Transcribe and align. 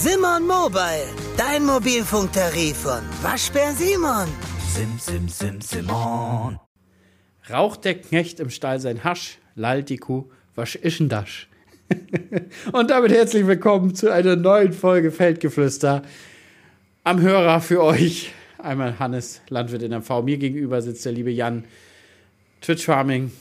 Simon 0.00 0.46
Mobile, 0.46 1.08
dein 1.36 1.66
Mobilfunktarif 1.66 2.76
von 2.76 3.00
Waschbär 3.20 3.72
Simon. 3.72 4.28
Sim, 4.72 4.96
sim, 4.96 5.28
sim, 5.28 5.60
Simon. 5.60 6.60
Raucht 7.50 7.84
der 7.84 7.96
Knecht 7.96 8.38
im 8.38 8.48
Stall 8.48 8.78
sein 8.78 9.02
Hasch, 9.02 9.38
lallt 9.56 9.88
die 9.88 9.96
Kuh, 9.96 10.30
was 10.54 10.76
ist 10.76 11.00
denn 11.00 11.08
das? 11.08 11.28
Und 12.72 12.90
damit 12.90 13.10
herzlich 13.10 13.44
willkommen 13.48 13.96
zu 13.96 14.12
einer 14.12 14.36
neuen 14.36 14.72
Folge 14.72 15.10
Feldgeflüster. 15.10 16.02
Am 17.02 17.20
Hörer 17.20 17.60
für 17.60 17.82
euch 17.82 18.32
einmal 18.58 19.00
Hannes, 19.00 19.40
Landwirt 19.48 19.82
in 19.82 19.90
MV. 19.90 20.22
Mir 20.22 20.38
gegenüber 20.38 20.80
sitzt 20.80 21.06
der 21.06 21.12
liebe 21.12 21.32
Jan, 21.32 21.64
Twitch 22.60 22.84
Farming. 22.84 23.32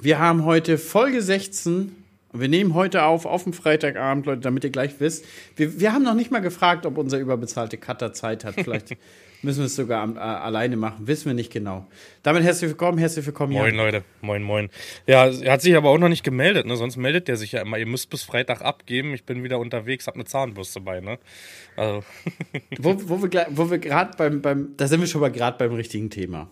Wir 0.00 0.18
haben 0.18 0.44
heute 0.44 0.78
Folge 0.78 1.22
16 1.22 2.05
und 2.36 2.42
wir 2.42 2.48
nehmen 2.48 2.74
heute 2.74 3.04
auf, 3.04 3.24
auf 3.24 3.44
dem 3.44 3.54
Freitagabend, 3.54 4.26
Leute, 4.26 4.42
damit 4.42 4.62
ihr 4.62 4.68
gleich 4.68 5.00
wisst. 5.00 5.24
Wir, 5.56 5.80
wir 5.80 5.94
haben 5.94 6.02
noch 6.02 6.12
nicht 6.12 6.30
mal 6.30 6.40
gefragt, 6.40 6.84
ob 6.84 6.98
unser 6.98 7.18
überbezahlte 7.18 7.78
Cutter 7.78 8.12
Zeit 8.12 8.44
hat. 8.44 8.56
Vielleicht 8.56 8.94
müssen 9.42 9.60
wir 9.60 9.64
es 9.66 9.74
sogar 9.74 10.02
am, 10.02 10.18
äh, 10.18 10.20
alleine 10.20 10.76
machen. 10.76 11.06
Wissen 11.06 11.26
wir 11.26 11.32
nicht 11.32 11.50
genau. 11.50 11.86
Damit 12.22 12.42
herzlich 12.42 12.68
willkommen, 12.68 12.98
herzlich 12.98 13.24
willkommen, 13.24 13.54
Moin, 13.54 13.68
Jan. 13.68 13.76
Leute. 13.76 14.04
Moin, 14.20 14.42
moin. 14.42 14.68
Ja, 15.06 15.28
er 15.28 15.52
hat 15.52 15.62
sich 15.62 15.74
aber 15.76 15.88
auch 15.88 15.96
noch 15.96 16.10
nicht 16.10 16.24
gemeldet, 16.24 16.66
ne? 16.66 16.76
Sonst 16.76 16.98
meldet 16.98 17.26
der 17.26 17.38
sich 17.38 17.52
ja 17.52 17.62
immer. 17.62 17.78
Ihr 17.78 17.86
müsst 17.86 18.10
bis 18.10 18.22
Freitag 18.22 18.60
abgeben. 18.60 19.14
Ich 19.14 19.24
bin 19.24 19.42
wieder 19.42 19.58
unterwegs, 19.58 20.06
hab 20.06 20.14
eine 20.16 20.26
Zahnbürste 20.26 20.82
bei, 20.82 21.00
ne? 21.00 21.18
Also, 21.74 22.04
Wo, 22.78 22.96
wo 23.08 23.22
wir, 23.22 23.46
wo 23.48 23.70
wir 23.70 23.78
gerade 23.78 24.14
beim, 24.18 24.42
beim, 24.42 24.74
da 24.76 24.88
sind 24.88 25.00
wir 25.00 25.06
schon 25.06 25.22
mal 25.22 25.32
gerade 25.32 25.56
beim 25.56 25.72
richtigen 25.74 26.10
Thema. 26.10 26.50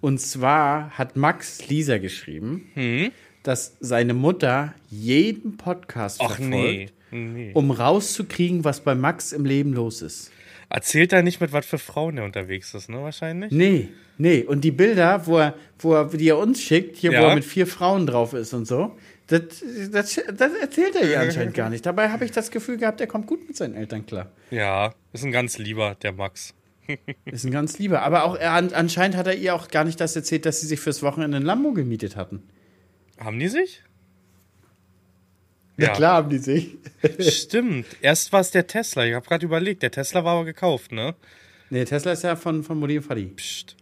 Und 0.00 0.20
zwar 0.20 0.90
hat 0.90 1.14
Max 1.16 1.68
Lisa 1.68 1.98
geschrieben, 1.98 2.70
Hm? 2.74 3.12
Dass 3.46 3.76
seine 3.80 4.14
Mutter 4.14 4.74
jeden 4.90 5.56
Podcast 5.56 6.20
ach 6.20 6.36
verfolgt, 6.36 6.50
nee. 6.50 6.88
nee. 7.10 7.50
um 7.54 7.70
rauszukriegen, 7.70 8.64
was 8.64 8.80
bei 8.80 8.94
Max 8.94 9.32
im 9.32 9.44
Leben 9.44 9.72
los 9.72 10.02
ist. 10.02 10.30
Erzählt 10.68 11.12
er 11.12 11.22
nicht, 11.22 11.40
mit 11.40 11.52
was 11.52 11.64
für 11.64 11.78
Frauen 11.78 12.18
er 12.18 12.24
unterwegs 12.24 12.74
ist, 12.74 12.88
ne? 12.88 13.00
Wahrscheinlich? 13.00 13.52
Nee, 13.52 13.88
nee. 14.18 14.42
Und 14.42 14.62
die 14.64 14.72
Bilder, 14.72 15.24
wo 15.26 15.38
er, 15.38 15.54
wo 15.78 15.94
er, 15.94 16.06
die 16.06 16.28
er 16.28 16.38
uns 16.38 16.60
schickt, 16.60 16.96
hier, 16.96 17.10
wo 17.12 17.14
Ja. 17.14 17.28
er 17.28 17.34
mit 17.36 17.44
vier 17.44 17.68
Frauen 17.68 18.06
drauf 18.06 18.32
ist 18.34 18.52
und 18.52 18.66
so, 18.66 18.96
das, 19.28 19.42
das, 19.92 20.20
das 20.36 20.52
erzählt 20.60 20.96
er 20.96 21.08
ihr 21.08 21.20
anscheinend 21.20 21.54
gar 21.54 21.70
nicht. 21.70 21.86
Dabei 21.86 22.10
habe 22.10 22.24
ich 22.24 22.32
das 22.32 22.50
Gefühl 22.50 22.78
gehabt, 22.78 23.00
er 23.00 23.06
kommt 23.06 23.26
gut 23.28 23.46
mit 23.46 23.56
seinen 23.56 23.74
Eltern 23.74 24.06
klar. 24.06 24.30
Ja, 24.50 24.92
ist 25.12 25.24
ein 25.24 25.32
ganz 25.32 25.58
lieber, 25.58 25.96
der 26.02 26.12
Max. 26.12 26.52
Ist 27.24 27.44
ein 27.44 27.50
ganz 27.50 27.78
lieber. 27.80 28.02
Aber 28.02 28.22
auch 28.24 28.36
er, 28.36 28.52
an- 28.52 28.72
anscheinend 28.72 29.16
hat 29.16 29.26
er 29.26 29.34
ihr 29.34 29.56
auch 29.56 29.66
gar 29.68 29.82
nicht 29.84 30.00
das 30.00 30.14
erzählt, 30.14 30.46
dass 30.46 30.60
sie 30.60 30.68
sich 30.68 30.78
fürs 30.78 31.02
Wochenende 31.02 31.38
ein 31.38 31.42
Lambo 31.42 31.72
gemietet 31.72 32.14
hatten. 32.14 32.44
Haben 33.18 33.38
die 33.38 33.48
sich? 33.48 33.82
Ja, 35.78 35.90
klar 35.90 36.16
haben 36.16 36.30
die 36.30 36.38
sich. 36.38 36.76
Stimmt. 37.18 37.86
Erst 38.00 38.32
war 38.32 38.40
es 38.40 38.50
der 38.50 38.66
Tesla. 38.66 39.04
Ich 39.04 39.14
habe 39.14 39.26
gerade 39.26 39.44
überlegt, 39.44 39.82
der 39.82 39.90
Tesla 39.90 40.24
war 40.24 40.36
aber 40.36 40.44
gekauft, 40.44 40.92
ne? 40.92 41.14
Nee, 41.68 41.84
Tesla 41.84 42.12
ist 42.12 42.22
ja 42.22 42.36
von, 42.36 42.62
von 42.62 42.78
Mutti 42.78 42.98
und 42.98 43.04
Fadi. 43.04 43.26
Psst. 43.26 43.76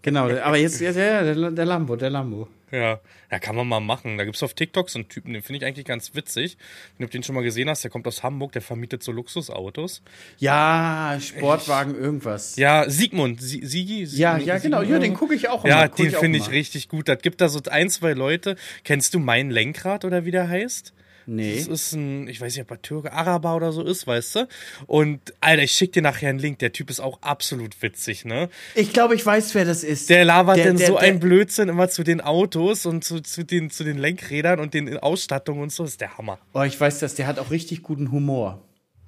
Genau, 0.00 0.30
aber 0.30 0.56
jetzt, 0.56 0.80
jetzt 0.80 0.96
ja, 0.96 1.22
der, 1.22 1.50
der 1.50 1.64
Lambo, 1.66 1.96
der 1.96 2.10
Lambo. 2.10 2.48
Ja, 2.72 3.00
ja, 3.30 3.38
kann 3.38 3.54
man 3.54 3.68
mal 3.68 3.80
machen. 3.80 4.16
Da 4.16 4.24
gibt's 4.24 4.42
auf 4.42 4.54
TikTok 4.54 4.88
so 4.88 4.98
einen 4.98 5.08
Typen, 5.08 5.34
den 5.34 5.42
finde 5.42 5.58
ich 5.58 5.64
eigentlich 5.66 5.84
ganz 5.84 6.14
witzig. 6.14 6.56
Wenn 6.96 7.06
du 7.06 7.10
den 7.10 7.22
schon 7.22 7.34
mal 7.34 7.42
gesehen 7.44 7.68
hast, 7.68 7.84
der 7.84 7.90
kommt 7.90 8.06
aus 8.06 8.22
Hamburg, 8.22 8.52
der 8.52 8.62
vermietet 8.62 9.02
so 9.02 9.12
Luxusautos. 9.12 10.00
Ja, 10.38 11.18
Sportwagen, 11.20 11.94
irgendwas. 11.94 12.56
Ja, 12.56 12.88
Siegmund, 12.88 13.42
Sie 13.42 13.64
Sigi? 13.64 14.04
Ja, 14.04 14.38
ja, 14.38 14.56
genau. 14.58 14.80
Ja, 14.80 14.98
den 14.98 15.12
gucke 15.14 15.34
ich 15.34 15.48
auch 15.48 15.64
Ja, 15.66 15.86
den 15.86 16.10
finde 16.12 16.38
ich 16.38 16.46
immer. 16.46 16.54
richtig 16.54 16.88
gut. 16.88 17.08
Das 17.08 17.18
gibt 17.20 17.42
da 17.42 17.48
so 17.50 17.60
ein, 17.70 17.90
zwei 17.90 18.14
Leute. 18.14 18.56
Kennst 18.84 19.12
du 19.12 19.18
mein 19.18 19.50
Lenkrad 19.50 20.06
oder 20.06 20.24
wie 20.24 20.30
der 20.30 20.48
heißt? 20.48 20.94
Nee. 21.26 21.56
Das 21.56 21.66
ist 21.68 21.92
ein, 21.92 22.26
ich 22.28 22.40
weiß 22.40 22.54
nicht, 22.54 22.62
ob 22.62 22.70
er 22.70 22.82
Türke, 22.82 23.12
Araber 23.12 23.54
oder 23.56 23.72
so 23.72 23.82
ist, 23.82 24.06
weißt 24.06 24.34
du? 24.36 24.48
Und, 24.86 25.20
Alter, 25.40 25.62
ich 25.62 25.72
schick 25.72 25.92
dir 25.92 26.02
nachher 26.02 26.30
einen 26.30 26.38
Link. 26.38 26.58
Der 26.58 26.72
Typ 26.72 26.90
ist 26.90 27.00
auch 27.00 27.20
absolut 27.22 27.80
witzig, 27.82 28.24
ne? 28.24 28.48
Ich 28.74 28.92
glaube, 28.92 29.14
ich 29.14 29.24
weiß, 29.24 29.54
wer 29.54 29.64
das 29.64 29.84
ist. 29.84 30.10
Der 30.10 30.24
labert 30.24 30.56
Der- 30.58 30.64
denn 30.66 30.76
der- 30.76 30.86
so 30.88 30.94
der- 30.94 31.02
ein 31.02 31.20
Blödsinn 31.20 31.68
immer 31.68 31.88
zu 31.88 32.02
den 32.04 32.20
Autos 32.20 32.86
und 32.86 33.04
zu, 33.04 33.20
zu, 33.20 33.44
den, 33.44 33.70
zu 33.70 33.84
den 33.84 33.98
Lenkrädern 33.98 34.60
und 34.60 34.74
den 34.74 34.98
Ausstattungen 34.98 35.62
und 35.62 35.72
so. 35.72 35.82
Das 35.84 35.92
ist 35.92 36.00
der 36.00 36.18
Hammer. 36.18 36.38
Oh, 36.54 36.62
ich 36.62 36.80
weiß 36.80 36.98
das. 37.00 37.14
Der 37.14 37.26
hat 37.26 37.38
auch 37.38 37.50
richtig 37.50 37.82
guten 37.82 38.10
Humor. 38.10 38.62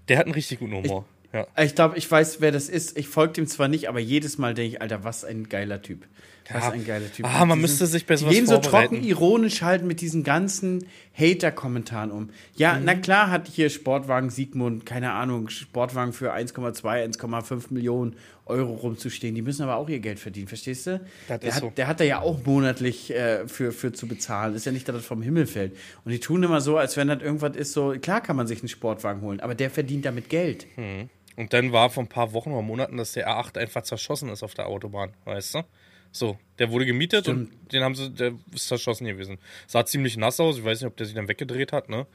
Der 0.09 0.19
hat 0.19 0.27
einen 0.27 0.34
richtig 0.34 0.59
guten 0.61 0.75
Humor. 0.75 1.05
ja. 1.33 1.47
Ich 1.62 1.75
glaube, 1.75 1.97
ich 1.99 2.11
weiß, 2.11 2.41
wer 2.41 2.53
das 2.53 2.69
ist. 2.69 2.97
Ich 2.99 3.09
folge 3.09 3.33
dem 3.34 3.47
zwar 3.47 3.69
nicht, 3.69 3.88
aber 3.88 3.99
jedes 4.00 4.38
Mal 4.38 4.55
denke 4.55 4.77
ich, 4.77 4.83
Alter, 4.83 5.03
was 5.05 5.25
ein 5.25 5.49
geiler 5.49 5.83
Typ. 5.83 6.06
Was 6.53 6.62
Ja. 6.65 6.71
ein 6.72 6.84
geiler 6.84 7.10
Typ. 7.10 7.25
Ah, 7.27 7.44
man 7.47 7.59
müsste 7.60 7.87
sich 7.87 8.05
bei 8.06 8.16
die 8.16 8.25
gehen 8.27 8.47
so 8.47 8.59
trocken 8.59 9.03
ironisch 9.03 9.62
halt 9.62 9.82
mit 9.82 10.00
diesen 10.03 10.25
ganzen 10.25 10.87
Hater-Kommentaren 11.19 12.10
um. 12.10 12.31
Ja, 12.56 12.75
Mhm. 12.75 12.84
na 12.84 12.94
klar 12.94 13.31
hat 13.31 13.49
hier 13.49 13.71
Sportwagen 13.71 14.31
Siegmund, 14.31 14.84
keine 14.84 15.12
Ahnung, 15.12 15.49
Sportwagen 15.49 16.12
für 16.12 16.32
1,2, 16.32 17.03
1,5 17.03 17.71
Millionen 17.72 18.16
Euro 18.47 18.75
rumzustehen. 18.75 19.34
Die 19.34 19.41
müssen 19.43 19.62
aber 19.62 19.77
auch 19.77 19.88
ihr 19.88 20.00
Geld 20.00 20.19
verdienen, 20.19 20.49
verstehst 20.49 20.87
du? 20.87 21.00
Das 21.28 21.41
der, 21.41 21.49
ist 21.49 21.55
hat, 21.56 21.62
so. 21.62 21.72
der 21.75 21.87
hat 21.87 22.00
da 22.00 22.05
ja 22.05 22.21
auch 22.21 22.44
monatlich 22.44 23.11
äh, 23.15 23.49
für, 23.49 23.72
für 23.72 23.93
zu 23.94 24.06
bezahlen. 24.06 24.55
Ist 24.55 24.66
ja 24.66 24.72
nicht, 24.72 24.87
dass 24.87 24.97
das 24.97 25.06
vom 25.06 25.22
Himmel 25.22 25.47
fällt. 25.47 25.75
Und 26.05 26.12
die 26.12 26.21
tun 26.21 26.43
immer 26.43 26.61
so, 26.61 26.76
als 26.76 26.97
wenn 26.99 27.09
das 27.09 27.22
irgendwas 27.22 27.56
ist, 27.56 27.72
so, 27.72 27.94
klar 28.03 28.21
kann 28.21 28.37
man 28.37 28.47
sich 28.47 28.59
einen 28.61 28.69
Sportwagen 28.69 29.22
holen, 29.22 29.41
aber 29.41 29.55
der 29.55 29.71
verdient 29.71 30.05
damit 30.05 30.28
Geld. 30.28 30.66
Und 31.37 31.53
dann 31.53 31.72
war 31.72 31.88
vor 31.91 32.03
ein 32.05 32.09
paar 32.09 32.32
Wochen 32.34 32.50
oder 32.53 32.62
Monaten, 32.62 32.97
dass 32.99 33.12
der 33.12 33.28
R8 33.28 33.56
einfach 33.59 33.82
zerschossen 33.82 34.28
ist 34.28 34.43
auf 34.43 34.53
der 34.55 34.66
Autobahn, 34.66 35.11
weißt 35.25 35.55
du? 35.56 35.62
So, 36.16 36.38
der 36.60 36.70
wurde 36.70 36.86
gemietet 36.86 37.26
und 37.26 37.50
den 37.72 37.82
haben 37.82 37.97
sie, 37.97 38.08
der 38.08 38.34
ist 38.54 38.69
zerschossen 38.69 39.04
gewesen. 39.04 39.38
Sah 39.66 39.84
ziemlich 39.84 40.16
nass 40.16 40.38
aus, 40.38 40.58
ich 40.58 40.64
weiß 40.64 40.80
nicht, 40.80 40.86
ob 40.86 40.97
der 40.97 41.06
sich 41.06 41.14
dann 41.16 41.26
weggedreht 41.26 41.72
hat, 41.72 41.88
ne? 41.88 42.06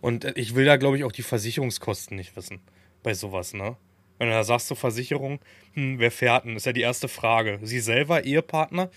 Und 0.00 0.24
äh, 0.24 0.32
ich 0.36 0.54
will 0.54 0.64
da, 0.64 0.76
glaube 0.76 0.96
ich, 0.96 1.02
auch 1.02 1.10
die 1.10 1.22
Versicherungskosten 1.22 2.16
nicht 2.16 2.36
wissen. 2.36 2.60
Bei 3.02 3.12
sowas, 3.12 3.52
ne? 3.52 3.76
Wenn 4.18 4.28
du 4.28 4.34
da 4.34 4.44
sagst 4.44 4.68
zur 4.68 4.76
Versicherung, 4.76 5.40
hm, 5.72 5.98
wer 5.98 6.12
fährt 6.12 6.44
denn? 6.44 6.54
Ist 6.54 6.66
ja 6.66 6.72
die 6.72 6.82
erste 6.82 7.08
Frage. 7.08 7.58
Sie 7.64 7.80
selber, 7.80 8.24
Ehepartner, 8.24 8.88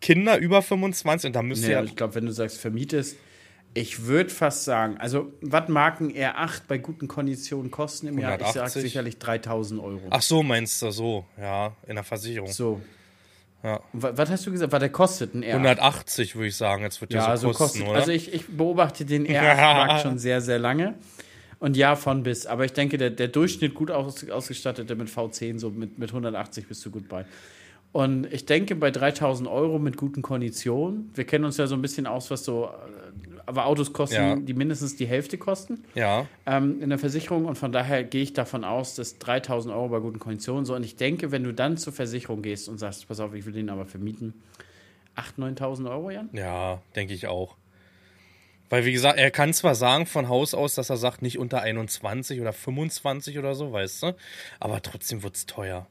Kinder 0.00 0.38
über 0.38 0.60
25 0.60 1.28
und 1.28 1.36
da 1.36 1.42
müsst 1.42 1.62
ihr 1.62 1.70
Ja, 1.70 1.84
ich 1.84 1.94
glaube, 1.94 2.16
wenn 2.16 2.26
du 2.26 2.32
sagst, 2.32 2.58
vermietest, 2.58 3.16
ich 3.74 4.06
würde 4.06 4.30
fast 4.30 4.64
sagen, 4.64 4.96
also, 4.98 5.32
was 5.40 5.68
mag 5.68 6.00
ein 6.00 6.10
R8 6.12 6.62
bei 6.66 6.78
guten 6.78 7.06
Konditionen 7.06 7.70
kosten 7.70 8.08
im 8.08 8.18
Jahr? 8.18 8.32
Ich 8.32 8.46
sage 8.46 8.58
180? 8.58 8.82
sicherlich 8.82 9.18
3000 9.18 9.80
Euro. 9.80 10.02
Ach 10.10 10.22
so, 10.22 10.42
meinst 10.42 10.82
du 10.82 10.90
so, 10.90 11.26
ja, 11.40 11.76
in 11.86 11.94
der 11.94 12.02
Versicherung. 12.02 12.50
So. 12.50 12.80
Ja. 13.62 13.80
Was 13.92 14.30
hast 14.30 14.46
du 14.46 14.52
gesagt? 14.52 14.72
Was 14.72 14.80
der 14.80 14.88
kostet 14.88 15.34
ein 15.34 15.44
R8? 15.44 15.52
180 15.52 16.34
würde 16.34 16.48
ich 16.48 16.56
sagen, 16.56 16.82
jetzt 16.82 17.00
wird 17.00 17.12
der 17.12 17.20
ja, 17.20 17.36
so 17.36 17.52
so 17.52 17.58
kosten, 17.58 17.80
kostet. 17.80 17.88
oder? 17.88 17.98
Also 17.98 18.12
ich, 18.12 18.32
ich 18.32 18.46
beobachte 18.48 19.04
den 19.04 19.26
R8-Markt 19.26 20.00
schon 20.02 20.18
sehr, 20.18 20.40
sehr 20.40 20.58
lange. 20.58 20.94
Und 21.58 21.76
ja, 21.76 21.94
von 21.94 22.22
bis. 22.22 22.46
Aber 22.46 22.64
ich 22.64 22.72
denke, 22.72 22.96
der, 22.96 23.10
der 23.10 23.28
Durchschnitt 23.28 23.74
gut 23.74 23.90
aus, 23.90 24.28
ausgestattete 24.28 24.94
mit 24.96 25.08
V10, 25.08 25.58
so 25.58 25.68
mit, 25.68 25.98
mit 25.98 26.08
180 26.08 26.66
bist 26.66 26.84
du 26.86 26.90
gut 26.90 27.06
bei. 27.08 27.26
Und 27.92 28.32
ich 28.32 28.46
denke, 28.46 28.76
bei 28.76 28.90
3000 28.90 29.48
Euro 29.48 29.78
mit 29.78 29.96
guten 29.96 30.22
Konditionen, 30.22 31.10
wir 31.14 31.24
kennen 31.24 31.44
uns 31.44 31.56
ja 31.56 31.66
so 31.66 31.74
ein 31.74 31.82
bisschen 31.82 32.06
aus, 32.06 32.30
was 32.30 32.44
so, 32.44 32.66
äh, 32.66 33.29
aber 33.50 33.66
Autos 33.66 33.92
kosten, 33.92 34.14
Ja. 34.16 34.36
die 34.36 34.54
mindestens 34.54 34.96
die 34.96 35.06
Hälfte 35.06 35.36
kosten 35.38 35.84
ja. 35.94 36.26
ähm, 36.46 36.80
in 36.82 36.88
der 36.88 36.98
Versicherung. 36.98 37.44
Und 37.44 37.56
von 37.56 37.72
daher 37.72 38.02
gehe 38.04 38.22
ich 38.22 38.32
davon 38.32 38.64
aus, 38.64 38.94
dass 38.94 39.18
3000 39.18 39.74
Euro 39.74 39.88
bei 39.90 39.98
guten 40.00 40.18
Konditionen 40.18 40.64
so. 40.64 40.74
Und 40.74 40.84
ich 40.84 40.96
denke, 40.96 41.30
wenn 41.32 41.44
du 41.44 41.52
dann 41.52 41.76
zur 41.76 41.92
Versicherung 41.92 42.42
gehst 42.42 42.68
und 42.68 42.78
sagst, 42.78 43.06
pass 43.08 43.20
auf, 43.20 43.34
ich 43.34 43.44
will 43.44 43.52
den 43.52 43.68
aber 43.70 43.84
vermieten, 43.86 44.34
8.000, 45.16 45.58
9.000 45.58 45.90
Euro, 45.90 46.10
Jan? 46.10 46.30
Ja, 46.32 46.80
denke 46.96 47.12
ich 47.14 47.26
auch. 47.26 47.56
Weil, 48.68 48.84
wie 48.84 48.92
gesagt, 48.92 49.18
er 49.18 49.32
kann 49.32 49.52
zwar 49.52 49.74
sagen 49.74 50.06
von 50.06 50.28
Haus 50.28 50.54
aus, 50.54 50.76
dass 50.76 50.90
er 50.90 50.96
sagt, 50.96 51.22
nicht 51.22 51.38
unter 51.38 51.60
21 51.60 52.40
oder 52.40 52.52
25 52.52 53.38
oder 53.38 53.54
so, 53.56 53.72
weißt 53.72 54.02
du, 54.04 54.16
aber 54.60 54.80
trotzdem 54.80 55.22
wird's 55.24 55.46
teuer. 55.46 55.88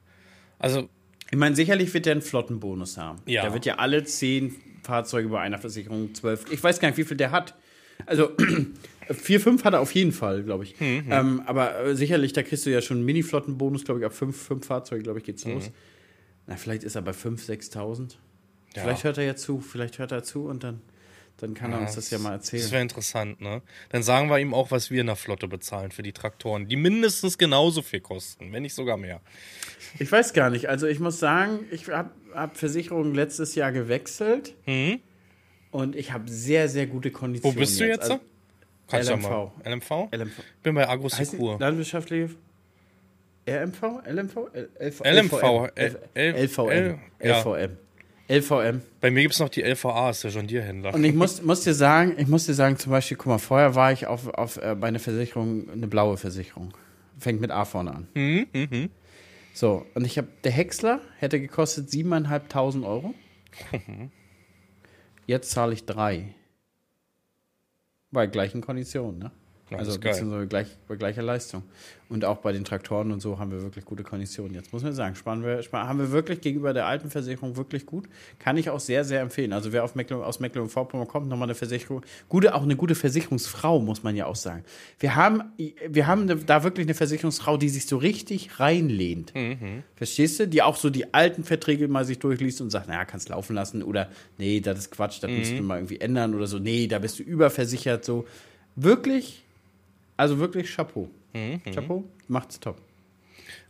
Also, 0.60 0.88
Ich 1.30 1.38
meine, 1.38 1.56
sicherlich 1.56 1.94
wird 1.94 2.06
der 2.06 2.14
einen 2.14 2.22
Flottenbonus 2.22 2.98
haben. 2.98 3.22
Ja. 3.26 3.42
Der 3.44 3.54
wird 3.54 3.66
ja 3.66 3.76
alle 3.76 4.04
zehn 4.06 4.56
Fahrzeuge 4.90 5.30
bei 5.30 5.40
einer 5.40 5.60
Versicherung, 5.60 6.14
zwölf. 6.16 6.52
Ich 6.52 6.64
weiß 6.64 6.80
gar 6.80 6.88
nicht, 6.90 6.98
wie 6.98 7.04
viel 7.04 7.16
der 7.18 7.30
hat. 7.32 7.54
Also 8.06 8.32
vier, 9.12 9.40
fünf 9.40 9.64
hat 9.64 9.74
er 9.74 9.82
auf 9.82 9.94
jeden 9.94 10.12
Fall, 10.12 10.42
glaube 10.44 10.64
ich. 10.64 10.80
Mhm. 10.80 11.06
Ähm, 11.10 11.42
aber 11.46 11.80
äh, 11.80 11.96
sicherlich, 11.96 12.34
da 12.34 12.42
kriegst 12.44 12.66
du 12.66 12.72
ja 12.72 12.82
schon 12.82 12.98
einen 12.98 13.06
Mini-Flottenbonus, 13.06 13.84
glaube 13.86 14.00
ich, 14.00 14.06
ab 14.06 14.14
fünf, 14.14 14.36
fünf 14.42 14.66
Fahrzeuge, 14.66 15.04
glaube 15.04 15.20
ich, 15.20 15.26
geht's 15.26 15.46
Mhm. 15.46 15.54
los. 15.54 15.72
Na, 16.48 16.56
vielleicht 16.56 16.84
ist 16.84 16.96
er 16.96 17.02
bei 17.04 17.12
5.000, 17.12 17.72
6.000. 17.74 18.16
Ja. 18.76 18.82
Vielleicht 18.84 19.04
hört 19.04 19.18
er 19.20 19.26
ja 19.26 19.36
zu, 19.36 19.60
vielleicht 19.60 20.00
hört 20.00 20.12
er 20.12 20.24
zu 20.24 20.46
und 20.46 20.64
dann, 20.64 20.82
dann 21.42 21.54
kann 21.54 21.72
er 21.72 21.80
uns 21.82 21.96
das 21.96 22.10
ja 22.10 22.18
mal 22.20 22.38
das 22.38 22.52
erzählen. 22.54 22.72
wäre 22.72 22.82
interessant, 22.82 23.42
ne? 23.42 23.62
Dann 23.90 24.04
sagen 24.04 24.30
wir 24.30 24.40
ihm 24.40 24.54
auch, 24.54 24.72
was 24.72 24.92
wir 24.92 25.02
in 25.02 25.08
der 25.08 25.16
Flotte 25.16 25.48
bezahlen 25.48 25.92
für 25.92 26.04
die 26.04 26.12
Traktoren, 26.14 26.68
die 26.68 26.76
mindestens 26.76 27.38
genauso 27.38 27.82
viel 27.82 28.02
kosten, 28.02 28.52
wenn 28.54 28.64
nicht 28.64 28.74
sogar 28.76 28.98
mehr. 28.98 29.22
Ich 30.00 30.12
weiß 30.12 30.34
gar 30.34 30.50
nicht. 30.50 30.68
Also 30.68 30.88
ich 30.88 31.00
muss 31.00 31.20
sagen, 31.20 31.60
ich 31.72 31.88
habe 31.90 32.10
hab 32.34 32.58
Versicherungen 32.58 33.16
letztes 33.16 33.56
Jahr 33.56 33.72
gewechselt 33.72 34.54
und 35.72 35.96
ich 35.96 36.12
habe 36.12 36.30
sehr, 36.30 36.68
sehr 36.70 36.88
gute 36.88 37.10
Mhm. 37.10 37.14
Wo 37.14 37.18
Konditionen. 37.20 37.58
bist 37.60 37.80
du 37.80 37.88
jetzt? 37.88 38.02
Also, 38.04 38.20
Kannst 38.88 39.10
LMV. 39.10 39.24
ja 39.24 39.30
mal. 39.30 39.52
LMV? 39.66 39.92
LMV. 40.12 40.40
Ich 40.40 40.64
bin 40.64 40.76
bei 40.76 40.88
Agrosecur. 40.90 41.60
landwirtschaftliche 41.60 42.30
RMV? 43.48 43.82
LMV? 44.06 44.36
LV? 44.80 45.02
LMV, 45.06 45.34
LVM. 45.42 45.70
L- 45.76 46.00
L- 46.14 46.36
LVM. 47.26 47.78
LVM. 48.30 48.82
Bei 49.02 49.10
mir 49.10 49.24
gibt 49.24 49.34
es 49.34 49.40
noch 49.40 49.50
die 49.50 49.64
LVA, 49.64 50.12
ist 50.12 50.24
der 50.24 50.32
John 50.32 50.46
Deere-Händler. 50.46 50.94
Und 50.94 51.04
ich 51.04 51.16
muss, 51.16 51.42
muss 51.42 51.62
dir 51.62 51.74
sagen, 51.74 52.16
ich 52.18 52.28
muss 52.28 52.46
dir 52.46 52.54
sagen, 52.54 52.78
zum 52.78 52.92
Beispiel, 52.92 53.18
guck 53.18 53.28
mal, 53.28 53.40
vorher 53.40 53.74
war 53.74 53.92
ich 53.92 54.06
auf, 54.06 54.28
auf 54.28 54.58
äh, 54.58 54.76
bei 54.76 54.88
einer 54.88 55.00
Versicherung, 55.00 55.70
eine 55.70 55.88
blaue 55.88 56.16
Versicherung. 56.16 56.74
Fängt 57.18 57.42
mit 57.42 57.50
A 57.50 57.66
vorne 57.66 57.94
an. 57.94 58.08
Mhm, 58.14 58.46
mhm. 58.54 58.90
So, 59.54 59.86
und 59.96 60.06
ich 60.06 60.18
habe, 60.18 60.28
der 60.44 60.52
Häcksler 60.52 61.02
hätte 61.18 61.40
gekostet 61.40 61.90
7.500 61.90 62.86
Euro. 62.86 63.16
Jetzt 65.26 65.52
zahle 65.52 65.74
ich 65.74 65.86
drei. 65.86 66.36
Bei 68.12 68.28
gleichen 68.28 68.62
Konditionen, 68.62 69.20
ne? 69.20 69.32
Ja, 69.70 69.78
also 69.78 70.00
beziehungsweise 70.00 70.48
gleich, 70.48 70.68
bei 70.88 70.96
gleicher 70.96 71.22
Leistung. 71.22 71.64
Und 72.10 72.26
auch 72.26 72.38
bei 72.38 72.52
den 72.52 72.66
Traktoren 72.66 73.12
und 73.12 73.22
so 73.22 73.38
haben 73.38 73.52
wir 73.52 73.62
wirklich 73.62 73.86
gute 73.86 74.02
Konditionen. 74.02 74.56
Jetzt 74.56 74.74
muss 74.74 74.82
man 74.82 74.94
sagen, 74.94 75.14
sparen 75.16 75.44
wir, 75.44 75.62
sparen, 75.62 75.88
haben 75.88 76.00
wir 76.00 76.12
wirklich 76.12 76.42
gegenüber 76.42 76.74
der 76.74 76.88
alten 76.88 77.12
Versicherung 77.12 77.56
wirklich 77.56 77.86
gut. 77.86 78.06
Kann 78.40 78.58
ich 78.58 78.72
auch 78.72 78.80
sehr, 78.80 79.04
sehr 79.04 79.22
empfehlen. 79.22 79.54
Also 79.54 79.72
wer 79.72 79.84
auf 79.84 79.94
Mecklenburg, 79.94 80.28
aus 80.28 80.40
Mecklenburg-Vorpommern 80.40 81.08
kommt, 81.08 81.28
nochmal 81.28 81.46
eine 81.46 81.54
Versicherung. 81.54 82.02
Gute, 82.28 82.56
auch 82.56 82.64
eine 82.64 82.76
gute 82.76 82.96
Versicherungsfrau, 82.96 83.80
muss 83.80 84.02
man 84.02 84.16
ja 84.16 84.26
auch 84.26 84.36
sagen. 84.36 84.64
Wir 84.98 85.16
haben, 85.16 85.44
wir 85.88 86.08
haben 86.08 86.46
da 86.48 86.64
wirklich 86.64 86.88
eine 86.88 86.96
Versicherungsfrau, 86.96 87.58
die 87.58 87.70
sich 87.70 87.86
so 87.86 87.98
richtig 87.98 88.60
reinlehnt. 88.60 89.34
Verstehst 89.96 90.40
du? 90.40 90.48
Die 90.48 90.64
auch 90.64 90.78
so 90.78 90.90
die 90.90 91.14
alten 91.14 91.44
Verträge 91.44 91.88
mal 91.88 92.06
sich 92.06 92.18
durchliest 92.18 92.62
und 92.62 92.72
sagt, 92.72 92.88
naja, 92.88 93.06
kannst 93.06 93.30
laufen 93.30 93.54
lassen 93.54 93.84
oder 93.84 94.10
nee, 94.40 94.62
das 94.62 94.80
ist 94.80 94.92
Quatsch, 94.92 95.22
das 95.22 95.30
müssen 95.30 95.56
wir 95.56 95.62
mal 95.62 95.78
irgendwie 95.78 96.02
ändern 96.02 96.34
oder 96.34 96.48
so. 96.48 96.58
Nee, 96.58 96.88
da 96.88 96.98
bist 96.98 97.20
du 97.20 97.24
überversichert. 97.24 98.04
So 98.04 98.26
wirklich, 98.76 99.44
also 100.20 100.38
wirklich 100.40 100.74
Chapeau. 100.76 101.10
Chapeau, 101.74 102.04
macht's 102.28 102.60
top. 102.60 102.82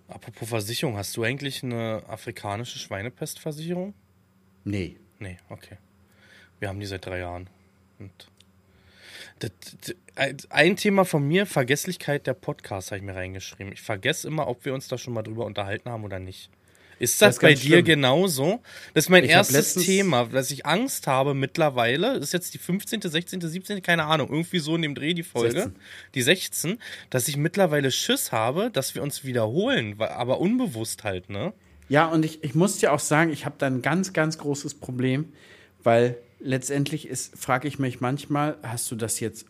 Apropos 0.07 0.49
Versicherung, 0.49 0.97
hast 0.97 1.15
du 1.15 1.23
eigentlich 1.23 1.63
eine 1.63 2.03
afrikanische 2.07 2.79
Schweinepestversicherung? 2.79 3.93
Nee. 4.63 4.97
Nee, 5.19 5.37
okay. 5.49 5.77
Wir 6.59 6.69
haben 6.69 6.79
die 6.79 6.85
seit 6.87 7.05
drei 7.05 7.19
Jahren. 7.19 7.47
Und 7.99 8.29
das, 9.39 9.51
das, 9.81 9.95
ein- 10.15 10.37
ein 10.49 10.75
Thema 10.77 11.05
von 11.05 11.27
mir, 11.27 11.45
Vergesslichkeit 11.45 12.25
der 12.27 12.33
Podcasts, 12.33 12.91
habe 12.91 12.97
ich 12.99 13.03
mir 13.05 13.15
reingeschrieben. 13.15 13.71
Ich 13.73 13.81
vergesse 13.81 14.27
immer, 14.27 14.47
ob 14.47 14.65
wir 14.65 14.73
uns 14.73 14.87
da 14.87 14.97
schon 14.97 15.13
mal 15.13 15.21
drüber 15.23 15.45
unterhalten 15.45 15.89
haben 15.89 16.03
oder 16.03 16.19
nicht. 16.19 16.49
Ist 16.99 17.21
das, 17.21 17.29
Das 17.29 17.35
ist 17.37 17.41
bei 17.41 17.53
dir 17.53 17.59
schlimm. 17.77 17.85
genauso? 17.85 18.61
Das 18.93 19.05
ist 19.05 19.09
mein 19.09 19.23
Ich 19.23 19.31
erstes 19.31 19.73
Thema, 19.75 20.25
dass 20.25 20.51
ich 20.51 20.65
Angst 20.65 21.07
habe 21.07 21.33
mittlerweile. 21.33 22.17
Ist 22.17 22.33
jetzt 22.33 22.53
die 22.53 22.57
15., 22.57 23.01
16., 23.01 23.39
17., 23.41 23.81
keine 23.81 24.03
Ahnung, 24.05 24.29
irgendwie 24.29 24.59
so 24.59 24.75
in 24.75 24.81
dem 24.81 24.95
Dreh 24.95 25.13
die 25.13 25.23
Folge. 25.23 25.53
16. 25.61 25.75
Die 26.15 26.21
16, 26.21 26.79
dass 27.09 27.27
ich 27.27 27.37
mittlerweile 27.37 27.89
Schiss 27.91 28.31
habe, 28.31 28.69
dass 28.71 28.95
wir 28.95 29.01
uns 29.03 29.23
wiederholen, 29.23 29.99
aber 29.99 30.39
unbewusst 30.39 31.03
halt, 31.03 31.29
ne? 31.29 31.53
Ja, 31.87 32.05
und 32.07 32.23
ich, 32.25 32.43
ich 32.43 32.53
muss 32.53 32.77
dir 32.77 32.93
auch 32.93 32.99
sagen, 32.99 33.31
ich 33.31 33.45
habe 33.45 33.55
da 33.57 33.65
ein 33.67 33.81
ganz, 33.81 34.13
ganz 34.13 34.37
großes 34.37 34.75
Problem, 34.75 35.31
weil 35.81 36.17
letztendlich 36.39 37.07
ist, 37.07 37.35
frage 37.37 37.67
ich 37.67 37.79
mich 37.79 37.99
manchmal, 38.01 38.57
hast 38.61 38.91
du 38.91 38.95
das 38.95 39.19
jetzt 39.19 39.45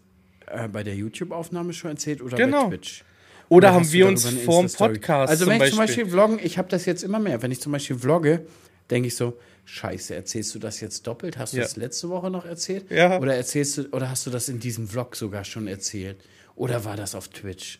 äh, 0.48 0.68
bei 0.68 0.84
der 0.84 0.96
YouTube-Aufnahme 0.96 1.74
schon 1.74 1.92
erzählt 1.92 2.22
oder 2.22 2.38
Genau. 2.38 2.64
bei 2.70 2.78
Twitch? 2.78 3.04
Oder, 3.50 3.74
haben 3.74 3.86
du 3.86 3.92
wir 3.92 4.08
uns 4.08 4.26
vorm? 4.26 4.68
Podcast 4.68 5.30
Also 5.30 5.46
zum 5.46 5.54
wenn 5.54 5.62
ich 5.62 5.70
zum 5.70 5.80
Beispiel 5.80 6.06
vloggen, 6.06 6.40
ich 6.42 6.58
habe 6.58 6.70
das 6.70 6.86
jetzt 6.86 7.04
immer 7.04 7.20
mehr. 7.20 7.42
Wenn 7.42 7.52
ich 7.52 7.60
zum 7.60 7.72
Beispiel 7.72 7.98
vlogge, 7.98 8.46
denke 8.90 9.08
ich 9.08 9.16
so, 9.16 9.38
Scheiße, 9.66 10.16
erzählst 10.16 10.56
du 10.56 10.60
das 10.60 10.80
jetzt 10.82 11.06
doppelt? 11.06 11.38
Hast 11.38 11.54
du 11.54 11.58
Ja. 11.58 11.64
das 11.64 11.76
letzte 11.76 12.10
Woche 12.10 12.32
noch 12.32 12.46
erzählt? 12.46 12.90
Ja. 12.90 13.20
Oder 13.20 13.36
erzählst 13.36 13.78
du, 13.78 13.84
oder 13.92 14.10
hast 14.10 14.26
du 14.26 14.32
das 14.32 14.50
in 14.50 14.60
diesem 14.60 14.88
Vlog 14.88 15.16
sogar 15.16 15.44
schon 15.44 15.68
erzählt? 15.68 16.18
Oder 16.56 16.86
war 16.86 16.96
das 16.96 17.14
auf 17.14 17.28
Twitch? 17.28 17.80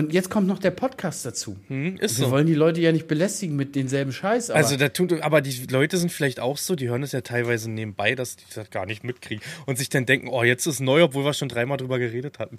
Und 0.00 0.12
jetzt 0.14 0.30
kommt 0.30 0.46
noch 0.46 0.58
der 0.58 0.70
Podcast 0.70 1.26
dazu. 1.26 1.56
Hm, 1.68 1.96
ist 1.98 2.18
Wir 2.18 2.26
so. 2.26 2.30
wollen 2.30 2.46
die 2.46 2.54
Leute 2.54 2.80
ja 2.80 2.90
nicht 2.90 3.06
belästigen 3.06 3.54
mit 3.54 3.74
denselben 3.76 4.12
Scheiß. 4.12 4.48
Aber 4.50 4.58
Also 4.58 4.76
da 4.76 4.88
tut, 4.88 5.12
aber 5.20 5.40
die 5.42 5.66
Leute 5.66 5.98
sind 5.98 6.10
vielleicht 6.10 6.40
auch 6.40 6.56
so, 6.56 6.74
die 6.74 6.88
hören 6.88 7.02
es 7.02 7.12
ja 7.12 7.20
teilweise 7.20 7.70
nebenbei, 7.70 8.14
dass 8.14 8.36
die 8.36 8.44
das 8.54 8.70
gar 8.70 8.86
nicht 8.86 9.04
mitkriegen 9.04 9.44
und 9.66 9.76
sich 9.76 9.90
dann 9.90 10.06
denken, 10.06 10.28
oh, 10.28 10.42
jetzt 10.42 10.66
ist 10.66 10.80
neu, 10.80 11.02
obwohl 11.02 11.24
wir 11.24 11.34
schon 11.34 11.48
dreimal 11.50 11.76
drüber 11.76 11.98
geredet 11.98 12.38
hatten. 12.38 12.56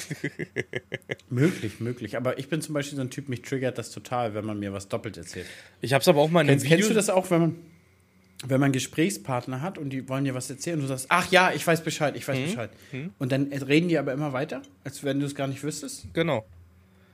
Möglich, 1.29 1.79
möglich. 1.79 2.17
Aber 2.17 2.37
ich 2.37 2.47
bin 2.49 2.61
zum 2.61 2.73
Beispiel 2.73 2.95
so 2.97 3.01
ein 3.01 3.09
Typ, 3.09 3.29
mich 3.29 3.41
triggert 3.41 3.77
das 3.77 3.89
total, 3.91 4.33
wenn 4.33 4.45
man 4.45 4.59
mir 4.59 4.73
was 4.73 4.87
doppelt 4.87 5.17
erzählt. 5.17 5.45
Ich 5.81 5.93
habe 5.93 6.01
es 6.01 6.07
aber 6.07 6.19
auch 6.21 6.29
mal 6.29 6.41
in 6.41 6.47
einem 6.49 6.59
Kennst, 6.59 6.65
Video. 6.65 6.77
kennst 6.77 6.89
du 6.91 6.93
das 6.93 7.09
auch, 7.09 7.31
wenn 7.31 7.41
man, 7.41 7.55
wenn 8.45 8.59
man 8.59 8.71
Gesprächspartner 8.71 9.61
hat 9.61 9.77
und 9.77 9.89
die 9.91 10.07
wollen 10.09 10.25
dir 10.25 10.35
was 10.35 10.49
erzählen 10.49 10.75
und 10.77 10.83
du 10.83 10.87
sagst, 10.87 11.05
ach 11.09 11.31
ja, 11.31 11.51
ich 11.55 11.65
weiß 11.65 11.81
Bescheid, 11.83 12.15
ich 12.15 12.27
weiß 12.27 12.37
Mhm. 12.37 12.45
Bescheid. 12.45 12.69
Und 13.17 13.31
dann 13.31 13.45
reden 13.51 13.87
die 13.87 13.97
aber 13.97 14.13
immer 14.13 14.33
weiter, 14.33 14.61
als 14.83 15.03
wenn 15.03 15.19
du 15.19 15.25
es 15.25 15.35
gar 15.35 15.47
nicht 15.47 15.63
wüsstest. 15.63 16.05
Genau. 16.13 16.45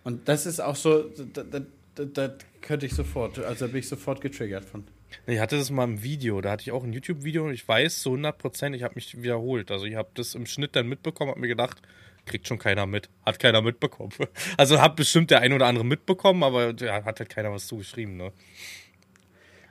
Und 0.08 0.30
das 0.30 0.46
ist 0.46 0.62
auch 0.62 0.78
so, 0.78 1.04
da, 1.34 1.44
da, 1.44 1.60
da, 1.96 2.06
da 2.06 2.34
könnte 2.62 2.86
ich 2.86 2.94
sofort, 2.94 3.40
also 3.40 3.66
da 3.66 3.70
bin 3.70 3.82
ich 3.82 3.90
sofort 3.90 4.22
getriggert 4.22 4.64
von. 4.64 4.86
Ich 5.26 5.38
hatte 5.38 5.58
das 5.58 5.70
mal 5.70 5.84
im 5.84 6.02
Video, 6.02 6.40
da 6.40 6.52
hatte 6.52 6.62
ich 6.62 6.72
auch 6.72 6.86
ein 6.86 6.94
YouTube-Video 6.94 7.44
und 7.44 7.52
ich 7.52 7.68
weiß 7.68 8.04
zu 8.04 8.12
100 8.12 8.38
Prozent, 8.38 8.74
ich 8.74 8.84
habe 8.84 8.96
mich 8.96 9.22
wiederholt. 9.22 9.70
Also 9.70 9.84
ich 9.84 9.96
habe 9.96 10.08
das 10.14 10.34
im 10.34 10.46
Schnitt 10.46 10.78
dann 10.78 10.88
mitbekommen, 10.88 11.32
habe 11.32 11.42
mir 11.42 11.50
gedacht, 11.50 11.82
kriegt 12.26 12.48
schon 12.48 12.58
keiner 12.58 12.86
mit. 12.86 13.10
Hat 13.26 13.38
keiner 13.38 13.62
mitbekommen. 13.62 14.14
Also 14.56 14.80
hat 14.82 14.96
bestimmt 14.96 15.30
der 15.30 15.42
ein 15.42 15.52
oder 15.52 15.66
andere 15.66 15.84
mitbekommen, 15.84 16.42
aber 16.42 16.74
ja, 16.80 17.04
hat 17.04 17.20
halt 17.20 17.28
keiner 17.28 17.52
was 17.52 17.68
zugeschrieben, 17.68 18.16
ne? 18.16 18.32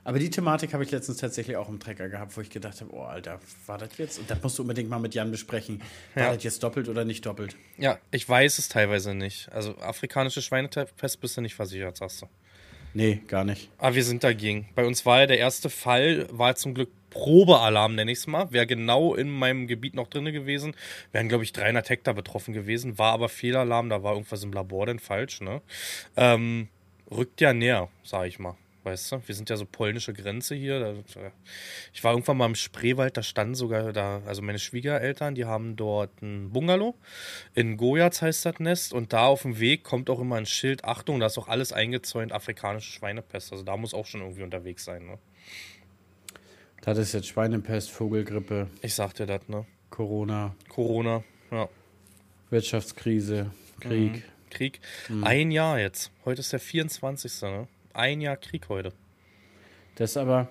Aber 0.07 0.19
die 0.19 0.29
Thematik 0.29 0.73
habe 0.73 0.85
ich 0.85 0.91
letztens 0.91 1.17
tatsächlich 1.17 1.57
auch 1.57 1.67
im 1.67 1.81
Trecker 1.81 2.07
gehabt, 2.07 2.37
wo 2.37 2.39
ich 2.39 2.49
gedacht 2.49 2.79
habe, 2.79 2.93
oh 2.93 3.01
Alter, 3.01 3.41
war 3.65 3.77
das 3.77 3.89
jetzt? 3.97 4.19
Und 4.19 4.29
das 4.31 4.41
musst 4.41 4.57
du 4.57 4.61
unbedingt 4.61 4.89
mal 4.89 4.99
mit 4.99 5.13
Jan 5.13 5.31
besprechen. 5.31 5.81
War 6.15 6.23
Ja. 6.23 6.33
das 6.33 6.45
jetzt 6.45 6.63
doppelt 6.63 6.87
oder 6.87 7.03
nicht 7.03 7.25
doppelt? 7.25 7.57
Ja, 7.77 7.99
ich 8.11 8.27
weiß 8.27 8.57
es 8.57 8.69
teilweise 8.69 9.13
nicht. 9.13 9.51
Also 9.51 9.77
afrikanische 9.79 10.41
Schweinepest 10.41 11.19
bist 11.19 11.35
du 11.35 11.41
nicht 11.41 11.55
versichert, 11.55 11.97
sagst 11.97 12.21
du. 12.21 12.27
Nee, 12.93 13.19
gar 13.27 13.43
nicht. 13.43 13.69
Aber 13.79 13.95
wir 13.95 14.03
sind 14.05 14.23
dagegen. 14.23 14.69
Bei 14.75 14.85
uns 14.85 15.05
war 15.05 15.19
ja 15.19 15.25
der 15.27 15.39
erste 15.39 15.69
Fall, 15.69 16.25
war 16.31 16.55
zum 16.55 16.73
Glück 16.73 16.89
Probealarm, 17.09 17.95
nenne 17.95 18.13
ich 18.13 18.19
es 18.19 18.27
mal. 18.27 18.49
Wäre 18.53 18.65
genau 18.65 19.13
in 19.13 19.29
meinem 19.29 19.67
Gebiet 19.67 19.93
noch 19.93 20.07
drin 20.07 20.23
gewesen. 20.31 20.73
Wären, 21.11 21.27
glaube 21.27 21.43
ich, 21.43 21.51
300 21.51 21.89
Hektar 21.89 22.13
betroffen 22.13 22.53
gewesen. 22.53 22.97
War 22.97 23.11
aber 23.11 23.27
Fehlalarm, 23.27 23.89
da 23.89 24.03
war 24.03 24.13
irgendwas 24.13 24.41
im 24.41 24.53
Labor 24.53 24.85
denn 24.85 24.99
falsch, 24.99 25.41
ne? 25.41 25.61
Ähm, 26.15 26.69
rückt 27.11 27.41
ja 27.41 27.51
näher, 27.51 27.89
sage 28.05 28.29
ich 28.29 28.39
mal. 28.39 28.55
Weißt 28.87 29.11
du, 29.11 29.21
wir 29.25 29.35
sind 29.35 29.49
ja 29.49 29.57
so 29.57 29.65
polnische 29.65 30.13
Grenze 30.13 30.55
hier. 30.55 30.79
Da, 30.79 30.93
ich 31.93 32.05
war 32.05 32.13
irgendwann 32.13 32.37
mal 32.37 32.45
im 32.45 32.55
Spreewald, 32.55 33.17
da 33.17 33.21
standen 33.21 33.53
sogar 33.53 33.91
da, 33.91 34.21
also 34.25 34.41
meine 34.41 34.59
Schwiegereltern, 34.59 35.35
die 35.35 35.43
haben 35.43 35.75
dort 35.75 36.21
ein 36.21 36.51
Bungalow. 36.51 36.95
In 37.53 37.75
Gojaz 37.75 38.21
heißt 38.21 38.45
das 38.45 38.59
Nest. 38.59 38.93
Und 38.93 39.11
da 39.11 39.25
auf 39.25 39.41
dem 39.41 39.59
Weg 39.59 39.83
kommt 39.83 40.09
auch 40.09 40.21
immer 40.21 40.37
ein 40.37 40.45
Schild, 40.45 40.85
Achtung, 40.85 41.19
da 41.19 41.25
ist 41.25 41.37
auch 41.37 41.49
alles 41.49 41.73
eingezäunt, 41.73 42.31
afrikanische 42.31 42.89
Schweinepest. 42.93 43.51
Also 43.51 43.65
da 43.65 43.75
muss 43.75 43.93
auch 43.93 44.05
schon 44.05 44.21
irgendwie 44.21 44.43
unterwegs 44.43 44.85
sein, 44.85 45.05
ne? 45.05 45.17
Das 46.79 46.97
ist 46.97 47.11
jetzt 47.11 47.27
Schweinepest, 47.27 47.91
Vogelgrippe, 47.91 48.69
Ich 48.81 48.93
sag 48.93 49.13
dir 49.15 49.25
das, 49.25 49.49
ne? 49.49 49.65
Corona, 49.89 50.55
Corona, 50.69 51.25
ja. 51.51 51.67
Wirtschaftskrise, 52.51 53.51
Krieg. 53.81 54.23
Krieg. 54.49 54.79
Mhm. 55.09 55.23
Ein 55.25 55.51
Jahr 55.51 55.77
jetzt. 55.77 56.11
Heute 56.23 56.39
ist 56.39 56.53
der 56.53 56.61
24. 56.61 57.41
Ne? 57.41 57.67
Ein 57.97 58.21
Jahr 58.21 58.37
Krieg 58.37 58.69
heute. 58.69 58.93
Das 59.95 60.17
aber, 60.17 60.49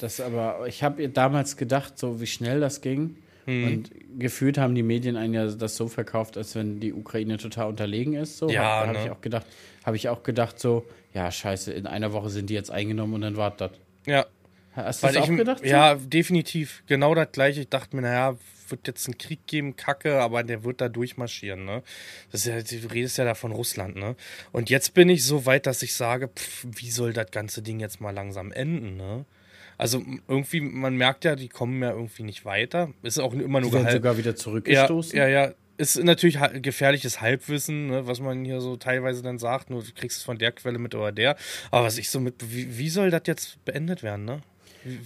das 0.00 0.18
aber, 0.18 0.66
ich 0.66 0.82
habe 0.82 1.06
damals 1.10 1.58
gedacht, 1.58 1.98
so 1.98 2.22
wie 2.22 2.26
schnell 2.26 2.58
das 2.58 2.80
ging. 2.80 3.18
Mhm. 3.44 3.64
Und 3.66 3.90
gefühlt 4.18 4.56
haben 4.56 4.74
die 4.74 4.82
Medien 4.82 5.16
einen 5.16 5.34
ja 5.34 5.46
das 5.46 5.76
so 5.76 5.88
verkauft, 5.88 6.38
als 6.38 6.54
wenn 6.54 6.80
die 6.80 6.94
Ukraine 6.94 7.36
total 7.36 7.68
unterlegen 7.68 8.14
ist. 8.14 8.38
So. 8.38 8.48
Ja, 8.48 8.86
habe 8.86 8.92
ne? 8.92 9.04
ich 9.04 9.10
auch 9.10 9.20
gedacht, 9.20 9.46
habe 9.84 9.96
ich 9.96 10.08
auch 10.08 10.22
gedacht, 10.22 10.58
so, 10.58 10.86
ja, 11.12 11.30
scheiße, 11.30 11.70
in 11.70 11.86
einer 11.86 12.14
Woche 12.14 12.30
sind 12.30 12.48
die 12.48 12.54
jetzt 12.54 12.70
eingenommen 12.70 13.12
und 13.12 13.20
dann 13.20 13.36
war 13.36 13.50
das. 13.50 13.72
Ja, 14.06 14.24
Hast 14.74 15.02
du 15.02 15.06
das 15.08 15.16
ich, 15.16 15.22
auch 15.22 15.28
gedacht? 15.36 15.58
so? 15.60 15.64
ja, 15.64 15.94
definitiv. 15.96 16.82
Genau 16.86 17.14
das 17.14 17.30
gleiche. 17.32 17.60
Ich 17.60 17.68
dachte 17.68 17.94
mir, 17.96 18.02
naja, 18.02 18.36
wird 18.68 18.86
jetzt 18.86 19.06
einen 19.06 19.18
Krieg 19.18 19.46
geben, 19.46 19.76
Kacke, 19.76 20.20
aber 20.20 20.42
der 20.42 20.64
wird 20.64 20.80
da 20.80 20.88
durchmarschieren, 20.88 21.64
ne? 21.64 21.82
Das 22.30 22.46
ist 22.46 22.72
ja, 22.72 22.80
du 22.80 22.86
redest 22.86 23.18
ja 23.18 23.24
da 23.24 23.34
von 23.34 23.52
Russland, 23.52 23.96
ne? 23.96 24.16
Und 24.50 24.70
jetzt 24.70 24.94
bin 24.94 25.08
ich 25.10 25.24
so 25.24 25.44
weit, 25.46 25.66
dass 25.66 25.82
ich 25.82 25.94
sage, 25.94 26.28
pff, 26.28 26.66
wie 26.70 26.90
soll 26.90 27.12
das 27.12 27.30
ganze 27.30 27.60
Ding 27.62 27.80
jetzt 27.80 28.00
mal 28.00 28.10
langsam 28.12 28.50
enden, 28.50 28.96
ne? 28.96 29.26
Also 29.78 30.02
irgendwie, 30.28 30.60
man 30.60 30.96
merkt 30.96 31.24
ja, 31.24 31.34
die 31.36 31.48
kommen 31.48 31.82
ja 31.82 31.90
irgendwie 31.90 32.22
nicht 32.22 32.44
weiter. 32.44 32.90
Ist 33.02 33.18
auch 33.18 33.32
immer 33.34 33.60
nur 33.60 33.70
gehalten. 33.70 33.92
sogar 33.92 34.16
wieder 34.16 34.30
Ja, 34.30 34.36
zurückgestoßen. 34.36 35.18
ja, 35.18 35.26
ja. 35.28 35.52
Ist 35.78 35.96
natürlich 36.04 36.38
gefährliches 36.60 37.20
Halbwissen, 37.20 37.88
ne, 37.88 38.06
was 38.06 38.20
man 38.20 38.44
hier 38.44 38.60
so 38.60 38.76
teilweise 38.76 39.22
dann 39.22 39.38
sagt. 39.38 39.70
Nur 39.70 39.82
du 39.82 39.90
kriegst 39.92 40.18
es 40.18 40.22
von 40.22 40.38
der 40.38 40.52
Quelle 40.52 40.78
mit 40.78 40.94
oder 40.94 41.10
der. 41.10 41.36
Aber 41.70 41.86
was 41.86 41.98
ich 41.98 42.10
so 42.10 42.20
mit, 42.20 42.34
wie, 42.54 42.78
wie 42.78 42.88
soll 42.90 43.10
das 43.10 43.22
jetzt 43.26 43.64
beendet 43.64 44.02
werden, 44.02 44.24
ne? 44.24 44.42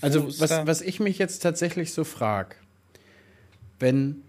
Also, 0.01 0.27
was, 0.41 0.49
da- 0.51 0.67
was 0.67 0.81
ich 0.81 1.01
mich 1.01 1.19
jetzt 1.19 1.41
tatsächlich 1.41 1.93
so 1.93 2.05
frage, 2.05 2.57
wenn, 3.79 4.23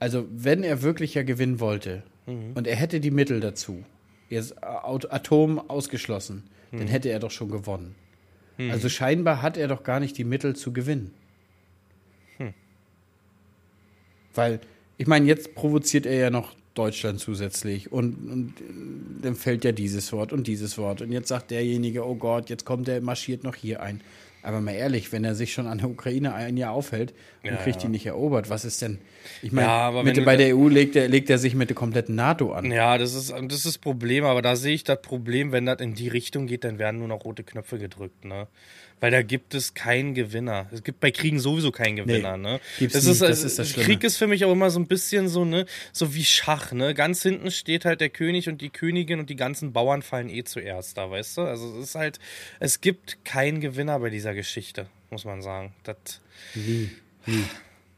also, 0.00 0.26
wenn 0.30 0.62
er 0.62 0.82
wirklich 0.82 1.14
ja 1.14 1.22
gewinnen 1.22 1.60
wollte 1.60 2.02
Mhm. 2.26 2.52
und 2.54 2.66
er 2.66 2.74
hätte 2.76 2.98
die 3.00 3.10
Mittel 3.12 3.38
dazu, 3.40 3.84
jetzt 4.28 4.54
Atom 4.62 5.58
ausgeschlossen, 5.70 6.42
Mhm. 6.72 6.78
dann 6.78 6.86
hätte 6.88 7.08
er 7.10 7.20
doch 7.20 7.30
schon 7.30 7.50
gewonnen. 7.50 7.94
Also, 8.58 8.88
scheinbar 8.88 9.42
hat 9.42 9.56
er 9.58 9.68
doch 9.68 9.82
gar 9.84 10.00
nicht 10.00 10.16
die 10.16 10.24
Mittel 10.24 10.56
zu 10.56 10.72
gewinnen. 10.72 11.12
Hm. 12.38 12.54
Weil, 14.34 14.60
ich 14.98 15.06
meine, 15.06 15.26
jetzt 15.26 15.54
provoziert 15.54 16.06
er 16.06 16.14
ja 16.14 16.30
noch 16.30 16.54
Deutschland 16.74 17.20
zusätzlich 17.20 17.92
und, 17.92 18.14
und 18.30 18.54
dann 19.22 19.34
fällt 19.34 19.64
ja 19.64 19.72
dieses 19.72 20.12
Wort 20.12 20.32
und 20.32 20.46
dieses 20.46 20.76
Wort 20.78 21.00
und 21.02 21.10
jetzt 21.12 21.28
sagt 21.28 21.50
derjenige, 21.50 22.04
oh 22.06 22.14
Gott, 22.16 22.50
jetzt 22.50 22.64
kommt 22.64 22.88
er, 22.88 23.00
marschiert 23.00 23.44
noch 23.44 23.54
hier 23.54 23.82
ein. 23.82 24.00
Aber 24.46 24.60
mal 24.60 24.74
ehrlich, 24.74 25.10
wenn 25.10 25.24
er 25.24 25.34
sich 25.34 25.52
schon 25.52 25.66
an 25.66 25.78
der 25.78 25.90
Ukraine 25.90 26.32
ein 26.32 26.56
Jahr 26.56 26.70
aufhält 26.70 27.14
und 27.42 27.50
Ja, 27.50 27.56
kriegt 27.56 27.82
die 27.82 27.88
nicht 27.88 28.06
erobert, 28.06 28.48
was 28.48 28.64
ist 28.64 28.80
denn? 28.80 29.00
Ich 29.42 29.50
meine, 29.50 29.66
Ja, 29.66 29.90
bei 29.90 30.36
der 30.36 30.56
EU 30.56 30.68
legt 30.68 30.94
er, 30.94 31.08
legt 31.08 31.28
er 31.30 31.38
sich 31.38 31.56
mit 31.56 31.68
der 31.68 31.74
kompletten 31.74 32.14
NATO 32.14 32.52
an. 32.52 32.70
Ja, 32.70 32.96
das 32.96 33.14
ist, 33.14 33.32
das 33.32 33.52
ist 33.52 33.66
das 33.66 33.78
Problem, 33.78 34.24
aber 34.24 34.42
da 34.42 34.54
sehe 34.54 34.72
ich 34.72 34.84
das 34.84 35.02
Problem, 35.02 35.50
wenn 35.50 35.66
das 35.66 35.80
in 35.80 35.94
die 35.94 36.06
Richtung 36.06 36.46
geht, 36.46 36.62
dann 36.62 36.78
werden 36.78 37.00
nur 37.00 37.08
noch 37.08 37.24
rote 37.24 37.42
Knöpfe 37.42 37.78
gedrückt, 37.80 38.24
ne? 38.24 38.46
Weil 38.98 39.10
da 39.10 39.20
gibt 39.20 39.54
es 39.54 39.74
keinen 39.74 40.14
Gewinner. 40.14 40.68
Es 40.72 40.82
gibt 40.82 41.00
bei 41.00 41.10
Kriegen 41.10 41.38
sowieso 41.38 41.70
keinen 41.70 41.96
Gewinner, 41.96 42.38
ne? 42.38 42.60
gibt's 42.78 42.94
das 42.94 43.04
ist, 43.04 43.20
Das 43.20 43.42
ist 43.44 43.58
das 43.58 43.68
Schlimme. 43.70 43.84
Krieg 43.86 44.04
ist 44.04 44.16
für 44.16 44.26
mich 44.26 44.44
auch 44.46 44.52
immer 44.52 44.70
so 44.70 44.80
ein 44.80 44.86
bisschen 44.86 45.28
so, 45.28 45.44
ne, 45.44 45.66
so 45.92 46.14
wie 46.14 46.24
Schach, 46.24 46.72
ne? 46.72 46.94
Ganz 46.94 47.22
hinten 47.22 47.50
steht 47.50 47.84
halt 47.84 48.00
der 48.00 48.08
König 48.08 48.48
und 48.48 48.62
die 48.62 48.70
Königin 48.70 49.20
und 49.20 49.28
die 49.28 49.36
ganzen 49.36 49.72
Bauern 49.74 50.00
fallen 50.00 50.30
eh 50.30 50.44
zuerst 50.44 50.96
da, 50.96 51.10
weißt 51.10 51.36
du? 51.36 51.42
Also 51.42 51.78
es 51.78 51.88
ist 51.88 51.94
halt, 51.94 52.18
es 52.58 52.80
gibt 52.80 53.22
keinen 53.26 53.60
Gewinner 53.60 53.98
bei 53.98 54.08
dieser 54.08 54.32
Geschichte, 54.32 54.86
muss 55.10 55.26
man 55.26 55.42
sagen. 55.42 55.74
Das, 55.84 55.96
Nie, 56.54 56.90
nie. 57.26 57.44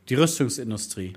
Die 0.08 0.14
Rüstungsindustrie. 0.14 1.12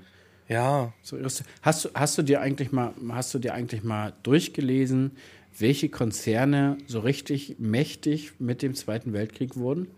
ja, 0.48 0.92
So, 1.02 1.18
hast, 1.62 1.84
du, 1.84 1.88
hast 1.94 2.18
du 2.18 2.22
dir 2.22 2.40
eigentlich 2.40 2.70
mal, 2.70 2.92
hast 3.10 3.34
du 3.34 3.38
dir 3.40 3.54
eigentlich 3.54 3.82
mal 3.82 4.12
durchgelesen, 4.22 5.16
welche 5.58 5.88
Konzerne 5.88 6.78
so 6.86 7.00
richtig 7.00 7.56
mächtig 7.58 8.32
mit 8.38 8.62
dem 8.62 8.74
Zweiten 8.74 9.12
Weltkrieg 9.12 9.56
wurden? 9.56 9.88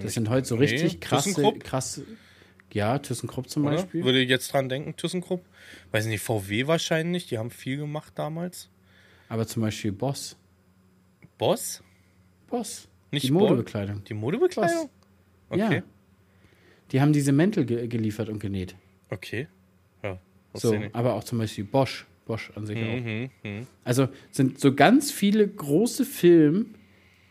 Das 0.00 0.14
sind 0.14 0.28
heute 0.28 0.46
so 0.46 0.56
nee. 0.56 0.62
richtig 0.62 1.00
krasse, 1.00 1.30
ThyssenKrupp? 1.30 1.64
krasse. 1.64 2.04
Ja, 2.72 2.98
ThyssenKrupp 2.98 3.48
zum 3.48 3.64
oder? 3.64 3.76
Beispiel. 3.76 4.04
Würde 4.04 4.20
ich 4.20 4.28
jetzt 4.28 4.52
dran 4.52 4.68
denken, 4.68 4.96
ThyssenKrupp? 4.96 5.44
Weiß 5.90 6.06
nicht, 6.06 6.22
VW 6.22 6.66
wahrscheinlich, 6.66 7.26
die 7.26 7.38
haben 7.38 7.50
viel 7.50 7.76
gemacht 7.76 8.12
damals. 8.16 8.70
Aber 9.28 9.46
zum 9.46 9.62
Beispiel 9.62 9.92
Boss. 9.92 10.36
Boss? 11.38 11.82
Boss. 12.48 12.88
Nicht 13.10 13.28
die? 13.28 13.32
Modebekleidung. 13.32 14.04
Die 14.04 14.14
Modebekleidung? 14.14 14.90
Ja. 15.54 15.66
Okay. 15.66 15.82
Die 16.90 17.00
haben 17.00 17.12
diese 17.12 17.32
Mäntel 17.32 17.64
ge 17.64 17.86
geliefert 17.86 18.28
und 18.28 18.38
genäht. 18.38 18.74
Okay. 19.10 19.48
Ja. 20.02 20.18
So, 20.54 20.78
aber 20.92 21.14
auch 21.14 21.24
zum 21.24 21.38
Beispiel 21.38 21.64
Bosch. 21.64 22.06
Bosch 22.26 22.50
an 22.54 22.66
sich 22.66 22.78
auch. 22.78 22.96
Mhm, 23.00 23.30
mhm. 23.42 23.66
Also 23.84 24.08
sind 24.30 24.60
so 24.60 24.74
ganz 24.74 25.10
viele 25.10 25.46
große 25.46 26.04
Filme 26.04 26.66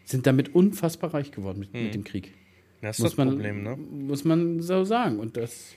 sind 0.03 0.27
damit 0.27 0.53
unfassbar 0.53 1.13
reich 1.13 1.31
geworden 1.31 1.59
mit, 1.59 1.73
mit 1.73 1.93
dem 1.93 2.03
Krieg. 2.03 2.33
Das 2.81 2.97
ist 2.97 3.03
Muss 3.03 3.11
das 3.11 3.17
man, 3.17 3.29
Problem, 3.29 3.63
ne? 3.63 3.77
muss 3.77 4.25
man 4.25 4.59
so 4.61 4.83
sagen. 4.83 5.19
Und 5.19 5.37
das, 5.37 5.75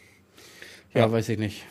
ja, 0.93 1.03
Ja. 1.03 1.13
weiß 1.13 1.29
ich 1.29 1.39
nicht. 1.39 1.65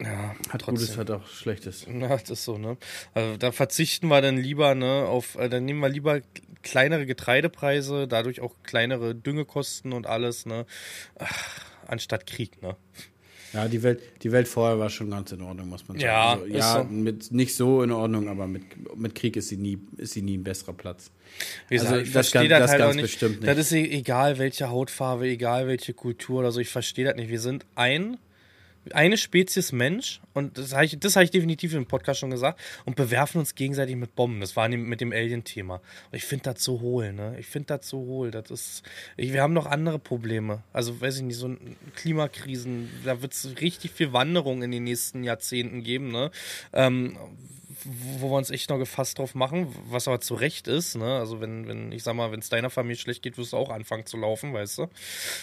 Ja, 0.00 0.34
Hat 0.50 0.60
trotzdem. 0.62 0.74
Gutes, 0.76 0.96
hat 0.96 1.10
auch 1.10 1.26
Schlechtes. 1.26 1.84
Ja, 1.92 2.08
das 2.16 2.30
ist 2.30 2.44
so, 2.44 2.56
ne? 2.56 2.78
Also 3.14 3.36
da 3.36 3.50
verzichten 3.52 4.06
wir 4.08 4.20
dann 4.22 4.36
lieber, 4.38 4.74
ne, 4.76 5.04
auf, 5.08 5.34
äh, 5.34 5.48
dann 5.48 5.64
nehmen 5.64 5.80
wir 5.80 5.88
lieber 5.88 6.20
kleinere 6.62 7.04
Getreidepreise, 7.04 8.06
dadurch 8.06 8.40
auch 8.40 8.54
kleinere 8.62 9.14
Düngekosten 9.16 9.92
und 9.92 10.06
alles, 10.06 10.46
ne? 10.46 10.64
Ach, 11.18 11.60
anstatt 11.88 12.26
Krieg, 12.28 12.62
ne? 12.62 12.76
Ja, 13.52 13.66
die 13.66 13.82
Welt, 13.82 14.00
die 14.22 14.30
Welt 14.30 14.46
vorher 14.46 14.78
war 14.78 14.90
schon 14.90 15.10
ganz 15.10 15.32
in 15.32 15.40
Ordnung, 15.40 15.68
muss 15.68 15.86
man 15.88 15.98
sagen. 15.98 16.06
Ja, 16.06 16.32
also, 16.32 16.46
ja 16.46 16.72
so. 16.82 16.84
mit, 16.84 17.32
nicht 17.32 17.54
so 17.54 17.82
in 17.82 17.90
Ordnung, 17.92 18.28
aber 18.28 18.46
mit, 18.46 18.62
mit 18.96 19.14
Krieg 19.14 19.36
ist 19.36 19.48
sie, 19.48 19.56
nie, 19.56 19.78
ist 19.96 20.12
sie 20.12 20.22
nie 20.22 20.36
ein 20.36 20.44
besserer 20.44 20.74
Platz. 20.74 21.10
Wie 21.68 21.76
gesagt, 21.76 21.92
Also, 21.92 22.04
ich 22.04 22.12
das 22.12 22.28
verstehe 22.28 22.48
das, 22.48 22.60
das 22.60 22.70
halt 22.72 22.80
ganz 22.80 22.96
nicht. 22.96 23.02
bestimmt 23.02 23.40
nicht. 23.40 23.48
Das 23.48 23.58
ist 23.58 23.72
e- 23.72 23.84
egal, 23.90 24.38
welche 24.38 24.68
Hautfarbe, 24.70 25.26
egal 25.26 25.66
welche 25.66 25.94
Kultur 25.94 26.40
oder 26.40 26.52
so, 26.52 26.60
ich 26.60 26.68
verstehe 26.68 27.04
das 27.06 27.16
nicht. 27.16 27.30
Wir 27.30 27.40
sind 27.40 27.64
ein, 27.74 28.18
eine 28.94 29.16
Spezies 29.16 29.72
Mensch 29.72 30.20
und 30.34 30.58
das 30.58 30.72
habe 30.72 30.84
ich, 30.84 30.92
hab 30.92 31.22
ich 31.22 31.30
definitiv 31.30 31.74
im 31.74 31.86
Podcast 31.86 32.20
schon 32.20 32.30
gesagt 32.30 32.60
und 32.84 32.96
bewerfen 32.96 33.38
uns 33.38 33.54
gegenseitig 33.54 33.96
mit 33.96 34.14
Bomben. 34.14 34.40
Das 34.40 34.56
war 34.56 34.68
mit 34.68 35.00
dem 35.00 35.12
Alien-Thema. 35.12 35.80
Ich 36.12 36.24
finde 36.24 36.52
das 36.52 36.62
so 36.62 36.80
hohl, 36.80 37.12
ne? 37.12 37.36
Ich 37.38 37.46
finde 37.46 37.76
das 37.76 37.88
so 37.88 37.98
hohl. 37.98 38.30
Das 38.30 38.50
ist, 38.50 38.82
ich, 39.16 39.32
wir 39.32 39.42
haben 39.42 39.52
noch 39.52 39.66
andere 39.66 39.98
Probleme. 39.98 40.62
Also, 40.72 41.00
weiß 41.00 41.16
ich 41.16 41.22
nicht, 41.22 41.36
so 41.36 41.56
Klimakrisen, 41.96 42.88
da 43.04 43.22
wird 43.22 43.32
es 43.32 43.60
richtig 43.60 43.92
viel 43.92 44.12
Wanderung 44.12 44.62
in 44.62 44.70
den 44.70 44.84
nächsten 44.84 45.24
Jahrzehnten 45.24 45.82
geben, 45.82 46.10
ne? 46.10 46.30
Ähm, 46.72 47.16
wo 47.84 48.30
wir 48.30 48.36
uns 48.36 48.50
echt 48.50 48.70
noch 48.70 48.78
gefasst 48.78 49.18
drauf 49.18 49.34
machen, 49.34 49.74
was 49.88 50.08
aber 50.08 50.20
zu 50.20 50.34
Recht 50.34 50.68
ist, 50.68 50.96
ne? 50.96 51.18
Also 51.18 51.40
wenn, 51.40 51.68
wenn, 51.68 51.92
ich 51.92 52.02
sag 52.02 52.14
mal, 52.14 52.32
wenn 52.32 52.40
es 52.40 52.48
deiner 52.48 52.70
Familie 52.70 52.96
schlecht 52.96 53.22
geht, 53.22 53.38
wirst 53.38 53.52
du 53.52 53.56
auch 53.56 53.70
anfangen 53.70 54.06
zu 54.06 54.16
laufen, 54.16 54.52
weißt 54.52 54.78
du? 54.78 54.86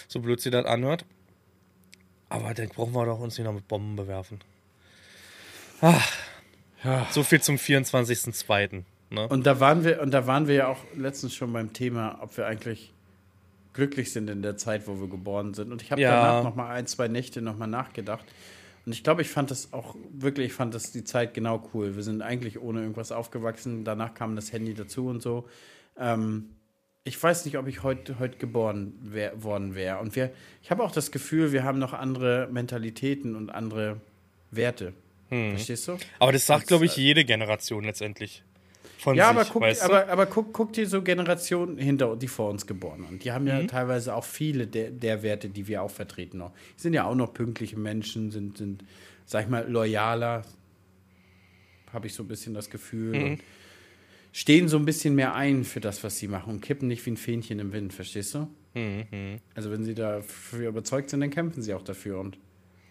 So 0.08 0.20
blöd 0.20 0.40
sie 0.40 0.50
das 0.50 0.66
anhört. 0.66 1.04
Aber 2.28 2.54
dann 2.54 2.68
brauchen 2.68 2.92
wir 2.94 3.04
doch 3.06 3.20
uns 3.20 3.38
nicht 3.38 3.46
noch 3.46 3.52
mit 3.54 3.68
Bomben 3.68 3.96
bewerfen. 3.96 4.40
Ach, 5.80 6.12
Ja. 6.84 7.06
so 7.10 7.22
viel 7.22 7.40
zum 7.40 7.56
24.02. 7.56 8.84
Ne? 9.10 9.28
Und 9.28 9.46
da 9.46 9.60
waren 9.60 9.84
wir, 9.84 10.00
und 10.02 10.10
da 10.12 10.26
waren 10.26 10.46
wir 10.48 10.54
ja 10.54 10.66
auch 10.68 10.78
letztens 10.96 11.34
schon 11.34 11.52
beim 11.52 11.72
Thema, 11.72 12.18
ob 12.22 12.36
wir 12.36 12.46
eigentlich 12.46 12.92
glücklich 13.72 14.12
sind 14.12 14.28
in 14.30 14.42
der 14.42 14.56
Zeit, 14.56 14.88
wo 14.88 15.00
wir 15.00 15.08
geboren 15.08 15.54
sind. 15.54 15.70
Und 15.70 15.82
ich 15.82 15.92
habe 15.92 16.00
Ja. 16.00 16.10
danach 16.10 16.42
noch 16.44 16.54
mal 16.56 16.70
ein, 16.70 16.86
zwei 16.86 17.08
Nächte 17.08 17.42
noch 17.42 17.56
mal 17.56 17.66
nachgedacht. 17.66 18.24
Und 18.84 18.92
ich 18.92 19.04
glaube, 19.04 19.22
ich 19.22 19.28
fand 19.28 19.50
das 19.50 19.72
auch 19.72 19.94
wirklich, 20.12 20.46
ich 20.46 20.52
fand 20.52 20.74
das 20.74 20.92
die 20.92 21.04
Zeit 21.04 21.34
genau 21.34 21.68
cool. 21.74 21.94
Wir 21.96 22.02
sind 22.02 22.22
eigentlich 22.22 22.60
ohne 22.60 22.80
irgendwas 22.80 23.12
aufgewachsen. 23.12 23.84
Danach 23.84 24.14
kam 24.14 24.34
das 24.36 24.52
Handy 24.52 24.74
dazu 24.74 25.06
und 25.08 25.20
so. 25.22 25.48
Ähm, 25.98 26.50
ich 27.06 27.22
weiß 27.22 27.44
nicht, 27.44 27.56
ob 27.56 27.68
ich 27.68 27.82
heute 27.84 28.18
heut 28.18 28.38
geboren 28.38 28.92
wär, 29.00 29.42
worden 29.42 29.74
wäre. 29.74 29.98
Und 30.00 30.16
wir, 30.16 30.32
ich 30.62 30.70
habe 30.70 30.82
auch 30.82 30.90
das 30.90 31.12
Gefühl, 31.12 31.52
wir 31.52 31.62
haben 31.64 31.78
noch 31.78 31.92
andere 31.92 32.48
Mentalitäten 32.50 33.36
und 33.36 33.50
andere 33.50 34.00
Werte. 34.50 34.92
Hm. 35.28 35.50
Verstehst 35.52 35.86
du? 35.88 35.96
Aber 36.18 36.32
das 36.32 36.46
sagt, 36.46 36.66
glaube 36.66 36.84
ich, 36.84 36.96
jede 36.96 37.24
Generation 37.24 37.84
letztendlich. 37.84 38.42
Von 38.98 39.14
Ja, 39.14 39.28
sich, 39.28 39.36
aber 39.38 39.48
guck, 39.52 39.62
weißt 39.62 39.82
du? 39.82 39.86
aber, 39.86 40.08
aber 40.08 40.26
guck, 40.26 40.52
guck 40.52 40.72
dir 40.72 40.88
so 40.88 41.02
Generationen 41.02 41.78
hinter, 41.78 42.16
die 42.16 42.28
vor 42.28 42.50
uns 42.50 42.66
geboren 42.66 43.06
sind. 43.08 43.22
Die 43.24 43.30
haben 43.30 43.46
ja 43.46 43.60
Mhm. 43.60 43.68
teilweise 43.68 44.14
auch 44.14 44.24
viele 44.24 44.66
der, 44.66 44.90
der 44.90 45.22
Werte, 45.22 45.48
die 45.48 45.68
wir 45.68 45.82
auch 45.82 45.90
vertreten 45.90 46.38
noch. 46.38 46.52
Die 46.76 46.82
sind 46.82 46.94
ja 46.94 47.04
auch 47.04 47.14
noch 47.14 47.32
pünktliche 47.32 47.78
Menschen, 47.78 48.30
sind, 48.32 48.58
sind 48.58 48.84
sag 49.26 49.44
ich 49.44 49.48
mal, 49.48 49.70
loyaler, 49.70 50.42
habe 51.92 52.06
ich 52.08 52.14
so 52.14 52.22
ein 52.24 52.28
bisschen 52.28 52.54
das 52.54 52.68
Gefühl. 52.70 53.16
Mhm. 53.18 53.24
Und 53.32 53.40
stehen 54.36 54.68
so 54.68 54.76
ein 54.76 54.84
bisschen 54.84 55.14
mehr 55.14 55.34
ein 55.34 55.64
für 55.64 55.80
das, 55.80 56.04
was 56.04 56.18
sie 56.18 56.28
machen 56.28 56.52
und 56.52 56.60
kippen 56.60 56.88
nicht 56.88 57.06
wie 57.06 57.10
ein 57.12 57.16
Fähnchen 57.16 57.58
im 57.58 57.72
Wind, 57.72 57.94
verstehst 57.94 58.34
du? 58.34 58.48
Mhm. 58.74 59.40
Also 59.54 59.70
wenn 59.70 59.82
sie 59.82 59.94
dafür 59.94 60.68
überzeugt 60.68 61.08
sind, 61.08 61.20
dann 61.20 61.30
kämpfen 61.30 61.62
sie 61.62 61.72
auch 61.72 61.80
dafür 61.80 62.20
und 62.20 62.36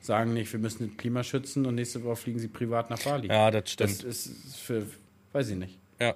sagen 0.02 0.34
nicht, 0.34 0.52
wir 0.52 0.60
müssen 0.60 0.88
das 0.88 0.98
Klima 0.98 1.22
schützen 1.22 1.68
und 1.68 1.76
nächste 1.76 2.04
Woche 2.04 2.16
fliegen 2.16 2.40
sie 2.40 2.48
privat 2.48 2.90
nach 2.90 3.00
Bali. 3.04 3.28
Ja, 3.28 3.52
das 3.52 3.70
stimmt. 3.70 3.92
Das 3.92 4.04
ist 4.04 4.58
für, 4.58 4.88
weiß 5.34 5.52
ich 5.52 5.58
nicht. 5.58 5.78
ja. 6.00 6.16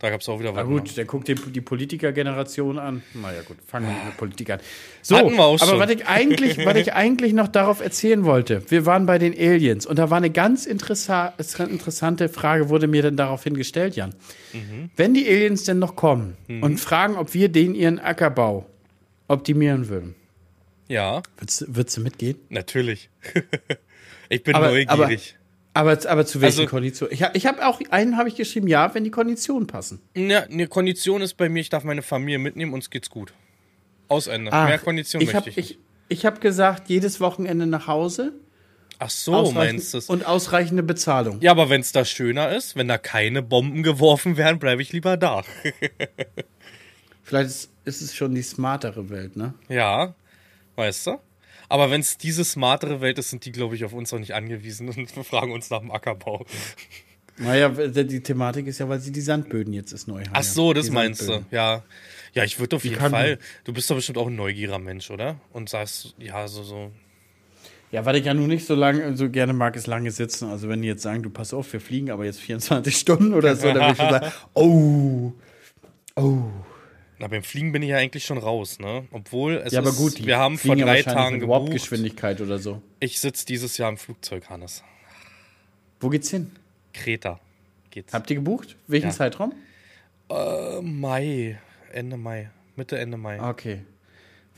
Da 0.00 0.10
gab 0.10 0.20
es 0.20 0.28
auch 0.28 0.38
wieder 0.38 0.52
Na 0.52 0.60
was. 0.60 0.66
gut, 0.68 0.84
ne? 0.84 0.90
dann 0.94 1.06
guck 1.08 1.24
dir 1.24 1.34
die 1.34 1.60
Politikergeneration 1.60 2.78
an. 2.78 3.02
Naja, 3.14 3.42
gut, 3.42 3.56
fangen 3.66 3.86
wir 3.88 4.04
mit 4.04 4.16
Politik 4.16 4.48
an. 4.50 4.60
So, 5.02 5.16
Hatten 5.16 5.32
wir 5.32 5.42
auch 5.42 5.60
aber 5.60 5.70
schon. 5.72 5.78
was 5.80 5.90
ich, 5.90 6.06
eigentlich, 6.06 6.64
was 6.64 6.76
ich 6.76 6.92
eigentlich 6.94 7.32
noch 7.32 7.48
darauf 7.48 7.80
erzählen 7.80 8.24
wollte, 8.24 8.62
wir 8.70 8.86
waren 8.86 9.06
bei 9.06 9.18
den 9.18 9.32
Aliens 9.32 9.86
und 9.86 9.98
da 9.98 10.08
war 10.08 10.18
eine 10.18 10.30
ganz 10.30 10.66
interessa 10.66 11.34
interessante 11.58 12.28
Frage, 12.28 12.68
wurde 12.68 12.86
mir 12.86 13.02
dann 13.02 13.16
daraufhin 13.16 13.54
gestellt, 13.54 13.96
Jan. 13.96 14.14
Mhm. 14.52 14.90
Wenn 14.96 15.14
die 15.14 15.26
Aliens 15.26 15.64
denn 15.64 15.80
noch 15.80 15.96
kommen 15.96 16.36
und 16.48 16.78
fragen, 16.78 17.16
ob 17.16 17.34
wir 17.34 17.48
denen 17.48 17.74
ihren 17.74 17.98
Ackerbau 17.98 18.66
optimieren 19.26 19.88
würden, 19.88 20.14
Ja, 20.86 21.22
würdest, 21.38 21.62
du- 21.62 21.66
würdest 21.74 21.96
du 21.96 22.00
mitgehen? 22.02 22.36
natürlich. 22.50 23.10
ich 24.28 24.42
bin 24.44 24.54
Aber- 24.54 24.68
neugierig. 24.68 24.88
Aber, 24.90 25.10
aber 25.74 25.98
zu 25.98 26.40
welchen 26.40 26.60
Also- 26.60 26.66
Konditionen? 26.70 27.14
Ich, 27.14 27.22
ich 27.34 27.46
habe 27.46 27.66
auch, 27.66 27.80
einen 27.90 28.16
habe 28.16 28.28
ich 28.28 28.34
geschrieben, 28.34 28.66
ja, 28.66 28.94
wenn 28.94 29.04
die 29.04 29.10
Konditionen 29.10 29.66
passen. 29.66 30.00
Ja, 30.16 30.40
eine 30.42 30.66
Kondition 30.66 31.22
ist 31.22 31.34
bei 31.34 31.48
mir, 31.48 31.60
ich 31.60 31.68
darf 31.70 31.84
meine 31.84 32.02
Familie 32.02 32.38
mitnehmen, 32.38 32.72
uns 32.74 32.90
geht's 32.90 33.10
gut. 33.10 33.32
Aus 34.08 34.26
Ende. 34.26 34.52
Ach, 34.52 34.66
Mehr 34.66 34.78
Kondition 34.78 35.22
ich 35.22 35.34
hab, 35.34 35.46
möchte 35.46 35.60
ich. 35.60 35.72
ich, 35.72 35.78
ich 36.08 36.26
habe 36.26 36.40
gesagt, 36.40 36.88
jedes 36.88 37.20
Wochenende 37.20 37.66
nach 37.66 37.86
Hause. 37.86 38.32
Ach 38.98 39.10
so, 39.10 39.52
meinst 39.52 39.94
du 39.94 40.00
Und 40.08 40.26
ausreichende 40.26 40.82
Bezahlung. 40.82 41.38
Ja, 41.40 41.52
aber 41.52 41.70
wenn 41.70 41.80
es 41.82 41.92
da 41.92 42.04
schöner 42.04 42.50
ist, 42.56 42.74
wenn 42.74 42.88
da 42.88 42.98
keine 42.98 43.42
Bomben 43.42 43.84
geworfen 43.84 44.36
werden, 44.36 44.58
bleibe 44.58 44.82
ich 44.82 44.92
lieber 44.92 45.16
da. 45.16 45.44
Vielleicht 47.22 47.48
ist, 47.50 47.70
ist 47.84 48.00
es 48.02 48.16
schon 48.16 48.34
die 48.34 48.42
smartere 48.42 49.08
Welt, 49.10 49.36
ne? 49.36 49.54
ja, 49.68 50.14
weißt 50.76 51.06
du? 51.08 51.18
Aber 51.68 51.90
wenn 51.90 52.00
es 52.00 52.16
diese 52.18 52.44
smartere 52.44 53.00
Welt 53.00 53.18
ist, 53.18 53.30
sind 53.30 53.44
die, 53.44 53.52
glaube 53.52 53.74
ich, 53.74 53.84
auf 53.84 53.92
uns 53.92 54.12
auch 54.12 54.18
nicht 54.18 54.34
angewiesen 54.34 54.88
und 54.88 55.10
fragen 55.26 55.52
uns 55.52 55.70
nach 55.70 55.80
dem 55.80 55.90
Ackerbau. 55.90 56.46
Naja, 57.36 57.68
die 57.68 58.20
Thematik 58.22 58.66
ist 58.66 58.78
ja, 58.78 58.88
weil 58.88 58.98
sie 59.00 59.12
die 59.12 59.20
Sandböden 59.20 59.72
jetzt 59.72 59.92
ist 59.92 60.08
neu 60.08 60.20
haben. 60.22 60.30
Ach 60.32 60.42
so, 60.42 60.72
das 60.72 60.86
Die 60.86 60.92
meinst 60.92 61.20
Sandböden. 61.20 61.46
du. 61.50 61.56
Ja. 61.56 61.82
Ja, 62.34 62.44
ich 62.44 62.58
würde 62.58 62.76
auf 62.76 62.84
jeden 62.84 62.96
kann- 62.96 63.10
Fall. 63.12 63.38
Du 63.64 63.72
bist 63.72 63.88
doch 63.90 63.96
bestimmt 63.96 64.18
auch 64.18 64.26
ein 64.26 64.34
neugieriger 64.36 64.78
Mensch, 64.78 65.10
oder? 65.10 65.36
Und 65.52 65.68
sagst, 65.68 66.14
ja, 66.18 66.48
so, 66.48 66.62
so. 66.62 66.90
Ja, 67.90 68.04
weil 68.04 68.16
ich 68.16 68.24
ja 68.26 68.34
nun 68.34 68.48
nicht 68.48 68.66
so 68.66 68.74
lange, 68.74 69.16
so 69.16 69.30
gerne 69.30 69.52
mag, 69.52 69.74
ist 69.76 69.86
lange 69.86 70.10
sitzen. 70.10 70.50
Also 70.50 70.68
wenn 70.68 70.82
die 70.82 70.88
jetzt 70.88 71.02
sagen, 71.02 71.22
du 71.22 71.30
pass 71.30 71.54
auf, 71.54 71.72
wir 71.72 71.80
fliegen 71.80 72.10
aber 72.10 72.24
jetzt 72.24 72.40
24 72.40 72.96
Stunden 72.98 73.32
oder 73.32 73.56
so, 73.56 73.68
dann 73.72 73.76
würde 73.76 73.92
ich 73.92 73.96
schon 73.98 74.10
sagen, 74.10 74.32
oh, 74.54 75.32
oh. 76.16 76.50
Na, 77.20 77.26
beim 77.26 77.42
Fliegen 77.42 77.72
bin 77.72 77.82
ich 77.82 77.88
ja 77.90 77.96
eigentlich 77.96 78.24
schon 78.24 78.38
raus, 78.38 78.78
ne? 78.78 79.06
Obwohl, 79.10 79.54
es 79.64 79.72
Ja, 79.72 79.80
aber 79.80 79.88
ist, 79.90 79.96
gut, 79.96 80.24
wir 80.24 80.38
haben 80.38 80.56
vor 80.56 80.76
drei 80.76 81.02
Tagen 81.02 81.32
mit 81.36 81.40
gebucht. 81.42 81.62
Warpgeschwindigkeit 81.62 82.40
oder 82.40 82.58
so. 82.58 82.80
Ich 83.00 83.18
sitze 83.20 83.44
dieses 83.44 83.76
Jahr 83.76 83.88
im 83.90 83.96
Flugzeug, 83.96 84.48
Hannes. 84.48 84.84
Wo 86.00 86.08
geht's 86.10 86.30
hin? 86.30 86.52
Kreta 86.92 87.40
geht's. 87.90 88.12
Habt 88.14 88.30
ihr 88.30 88.36
gebucht? 88.36 88.76
Welchen 88.86 89.08
Ja. 89.08 89.12
Zeitraum? 89.12 89.52
Äh, 90.30 90.80
Mai, 90.80 91.58
Ende 91.92 92.16
Mai. 92.16 92.50
Mitte, 92.76 92.98
Ende 92.98 93.16
Mai. 93.16 93.40
Okay. 93.42 93.80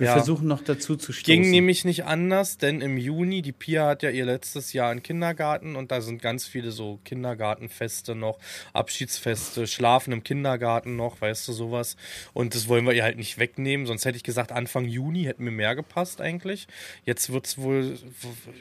Wir 0.01 0.07
Ja. 0.07 0.13
versuchen 0.15 0.49
noch 0.49 0.65
dazu 0.65 0.97
zu 0.97 1.13
stoßen. 1.13 1.31
Ging 1.43 1.51
nämlich 1.51 1.85
nicht 1.85 2.07
anders, 2.07 2.57
denn 2.57 2.81
im 2.81 2.97
Juni, 2.97 3.43
die 3.43 3.53
Pia 3.53 3.87
hat 3.87 4.03
ja 4.03 4.09
ihr 4.09 4.25
letztes 4.25 4.73
Jahr 4.73 4.91
einen 4.91 5.03
Kindergarten 5.03 5.77
und 5.77 5.93
da 5.93 6.01
sind 6.01 6.23
ganz 6.23 6.47
viele 6.47 6.71
so 6.71 6.99
Kindergartenfeste 7.05 8.15
noch, 8.15 8.39
Abschiedsfeste, 8.73 9.67
Schlafen 9.67 10.15
im 10.15 10.25
Kindergarten 10.25 10.97
noch, 10.97 11.21
weißt 11.21 11.47
du, 11.49 11.53
sowas. 11.53 11.97
Und 12.33 12.55
das 12.55 12.67
wollen 12.67 12.87
wir 12.87 12.95
ihr 12.95 13.03
halt 13.05 13.19
nicht 13.19 13.37
wegnehmen, 13.39 13.85
sonst 13.87 14.07
hätte 14.07 14.17
ich 14.17 14.25
gesagt, 14.25 14.53
Anfang 14.53 14.87
Juni 14.87 15.25
hätte 15.25 15.43
mir 15.43 15.51
mehr 15.51 15.75
gepasst 15.75 16.23
eigentlich. 16.23 16.67
Jetzt 17.05 17.31
wird 17.31 17.47
es 17.47 17.59
wohl, 17.59 17.99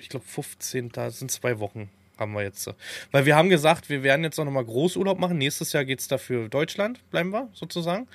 ich 0.02 0.10
glaube, 0.10 0.26
15. 0.28 0.92
sind 1.10 1.32
zwei 1.32 1.60
Wochen. 1.60 1.90
Haben 2.20 2.34
wir 2.34 2.44
jetzt. 2.44 2.70
Weil 3.12 3.26
wir 3.26 3.36
haben 3.36 3.50
gesagt, 3.50 3.90
wir 3.90 4.04
werden 4.04 4.24
jetzt 4.24 4.40
auch 4.40 4.46
nochmal 4.46 4.66
Großurlaub 4.66 5.18
machen. 5.20 5.38
Nächstes 5.38 5.72
Jahr 5.74 5.86
geht 5.86 6.00
es 6.02 6.08
dafür 6.08 6.50
Deutschland, 6.50 7.00
bleiben 7.12 7.30
wir 7.32 7.50
sozusagen. 7.54 8.08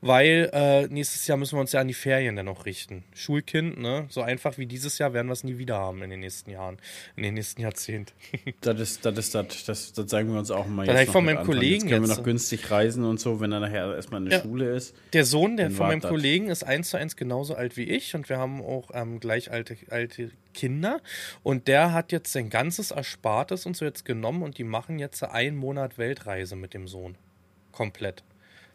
Weil 0.00 0.50
äh, 0.52 0.88
nächstes 0.88 1.26
Jahr 1.28 1.38
müssen 1.38 1.56
wir 1.56 1.60
uns 1.60 1.70
ja 1.72 1.80
an 1.80 1.86
die 1.88 1.94
Ferien 1.94 2.34
dann 2.34 2.48
auch 2.48 2.66
richten. 2.66 3.04
Schulkind, 3.14 3.78
ne? 3.78 4.06
So 4.08 4.20
einfach 4.22 4.58
wie 4.58 4.66
dieses 4.66 4.98
Jahr 4.98 5.12
werden 5.12 5.28
wir 5.28 5.32
es 5.32 5.44
nie 5.44 5.58
wieder 5.58 5.76
haben 5.78 6.02
in 6.02 6.10
den 6.10 6.20
nächsten 6.20 6.50
Jahren, 6.50 6.78
in 7.16 7.22
den 7.22 7.34
nächsten 7.34 7.60
Jahrzehnten. 7.62 8.12
Das 8.60 8.78
ist, 8.80 9.04
das 9.04 9.18
ist, 9.18 9.34
das, 9.34 9.64
das, 9.64 9.92
das 9.92 10.06
zeigen 10.06 10.32
wir 10.32 10.38
uns 10.38 10.50
auch 10.50 10.66
mal 10.66 10.86
Das 10.86 11.06
noch 11.06 11.12
von 11.12 11.24
meinem 11.24 11.38
Anfang. 11.38 11.54
Kollegen 11.54 11.74
Jetzt 11.74 11.88
können 11.90 12.02
wir 12.02 12.08
jetzt. 12.08 12.18
noch 12.18 12.24
günstig 12.24 12.70
reisen 12.70 13.04
und 13.04 13.20
so, 13.20 13.40
wenn 13.40 13.52
er 13.52 13.60
nachher 13.60 13.94
erstmal 13.94 14.22
in 14.22 14.28
der 14.28 14.38
Ja. 14.38 14.44
Schule 14.44 14.74
ist. 14.74 14.94
Der 15.12 15.24
Sohn 15.24 15.56
der 15.56 15.70
von 15.70 15.86
meinem. 15.88 16.00
Kollegen 16.00 16.48
ist 16.48 16.64
eins 16.64 16.90
zu 16.90 16.96
eins 16.96 17.16
genauso 17.16 17.54
alt 17.54 17.76
wie 17.76 17.84
ich 17.84 18.14
und 18.14 18.28
wir 18.28 18.38
haben 18.38 18.60
auch 18.62 18.90
ähm, 18.94 19.20
gleich 19.20 19.50
alte, 19.50 19.76
alte 19.90 20.30
Kinder. 20.52 21.00
Und 21.42 21.68
der 21.68 21.92
hat 21.92 22.12
jetzt 22.12 22.32
sein 22.32 22.50
ganzes 22.50 22.90
Erspartes 22.90 23.66
und 23.66 23.76
so 23.76 23.84
jetzt 23.84 24.04
genommen 24.04 24.42
und 24.42 24.58
die 24.58 24.64
machen 24.64 24.98
jetzt 24.98 25.22
einen 25.22 25.56
Monat 25.56 25.98
Weltreise 25.98 26.56
mit 26.56 26.74
dem 26.74 26.88
Sohn. 26.88 27.16
Komplett. 27.72 28.22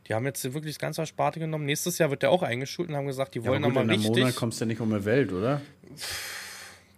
Die 0.07 0.13
haben 0.13 0.25
jetzt 0.25 0.43
wirklich 0.53 0.75
das 0.75 0.79
ganze 0.79 1.01
Ersparte 1.01 1.39
genommen. 1.39 1.65
Nächstes 1.65 1.97
Jahr 1.97 2.09
wird 2.09 2.21
der 2.23 2.31
auch 2.31 2.41
eingeschult 2.43 2.89
und 2.89 2.95
haben 2.95 3.07
gesagt, 3.07 3.35
die 3.35 3.39
Ja, 3.39 3.45
wollen 3.45 3.63
aber 3.63 3.73
gut, 3.73 3.75
nochmal 3.81 3.83
in 3.85 3.89
einem 3.91 3.99
richtig. 4.07 4.23
Monat 4.23 4.35
kommst 4.35 4.59
du 4.59 4.65
ja 4.65 4.67
nicht 4.67 4.79
um 4.81 4.89
die 4.93 5.03
Welt, 5.05 5.31
oder? 5.33 5.61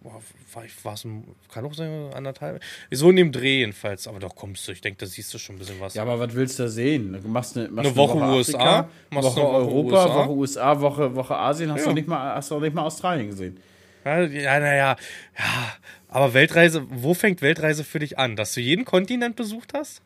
Boah, 0.01 0.21
ein, 0.55 1.23
kann 1.51 1.65
auch 1.65 1.73
sein, 1.73 2.13
anderthalb. 2.13 2.61
So 2.89 3.09
in 3.09 3.17
dem 3.17 3.31
Dreh 3.33 3.59
jedenfalls. 3.59 4.07
Aber 4.07 4.19
doch 4.19 4.33
kommst 4.33 4.65
du. 4.67 4.71
Ich 4.71 4.79
denke, 4.79 4.99
da 4.99 5.05
siehst 5.05 5.33
du 5.33 5.37
schon 5.37 5.55
ein 5.57 5.59
bisschen 5.59 5.79
was. 5.81 5.93
Ja, 5.93 6.03
aber 6.03 6.17
was 6.19 6.33
willst 6.35 6.57
du 6.57 6.63
da 6.63 6.69
sehen? 6.69 7.19
Du 7.21 7.27
machst 7.27 7.57
eine, 7.57 7.67
machst 7.67 7.87
Eine 7.89 7.97
Woche 7.97 8.17
USA, 8.17 8.57
Afrika, 8.57 8.89
Woche 9.11 9.11
eine 9.11 9.23
Woche 9.23 9.41
Europa, 9.41 10.05
USA. 10.05 10.15
Woche 10.15 10.29
USA, 10.31 10.81
Woche, 10.81 11.15
Woche 11.15 11.35
Asien. 11.35 11.71
Hast, 11.73 11.81
Ja. 11.81 11.87
du 11.87 11.93
nicht 11.93 12.07
mal, 12.07 12.35
hast 12.35 12.49
du 12.49 12.55
auch 12.55 12.61
nicht 12.61 12.73
mal 12.73 12.83
Australien 12.83 13.27
gesehen? 13.27 13.57
Ja, 14.05 14.21
ja, 14.21 14.59
naja. 14.59 14.95
Ja, 15.37 15.73
aber 16.07 16.33
Weltreise, 16.33 16.85
wo 16.89 17.13
fängt 17.13 17.41
Weltreise 17.41 17.83
für 17.83 17.99
dich 17.99 18.17
an? 18.17 18.35
Dass 18.35 18.53
du 18.53 18.61
jeden 18.61 18.85
Kontinent 18.85 19.35
besucht 19.35 19.73
hast? 19.73 20.01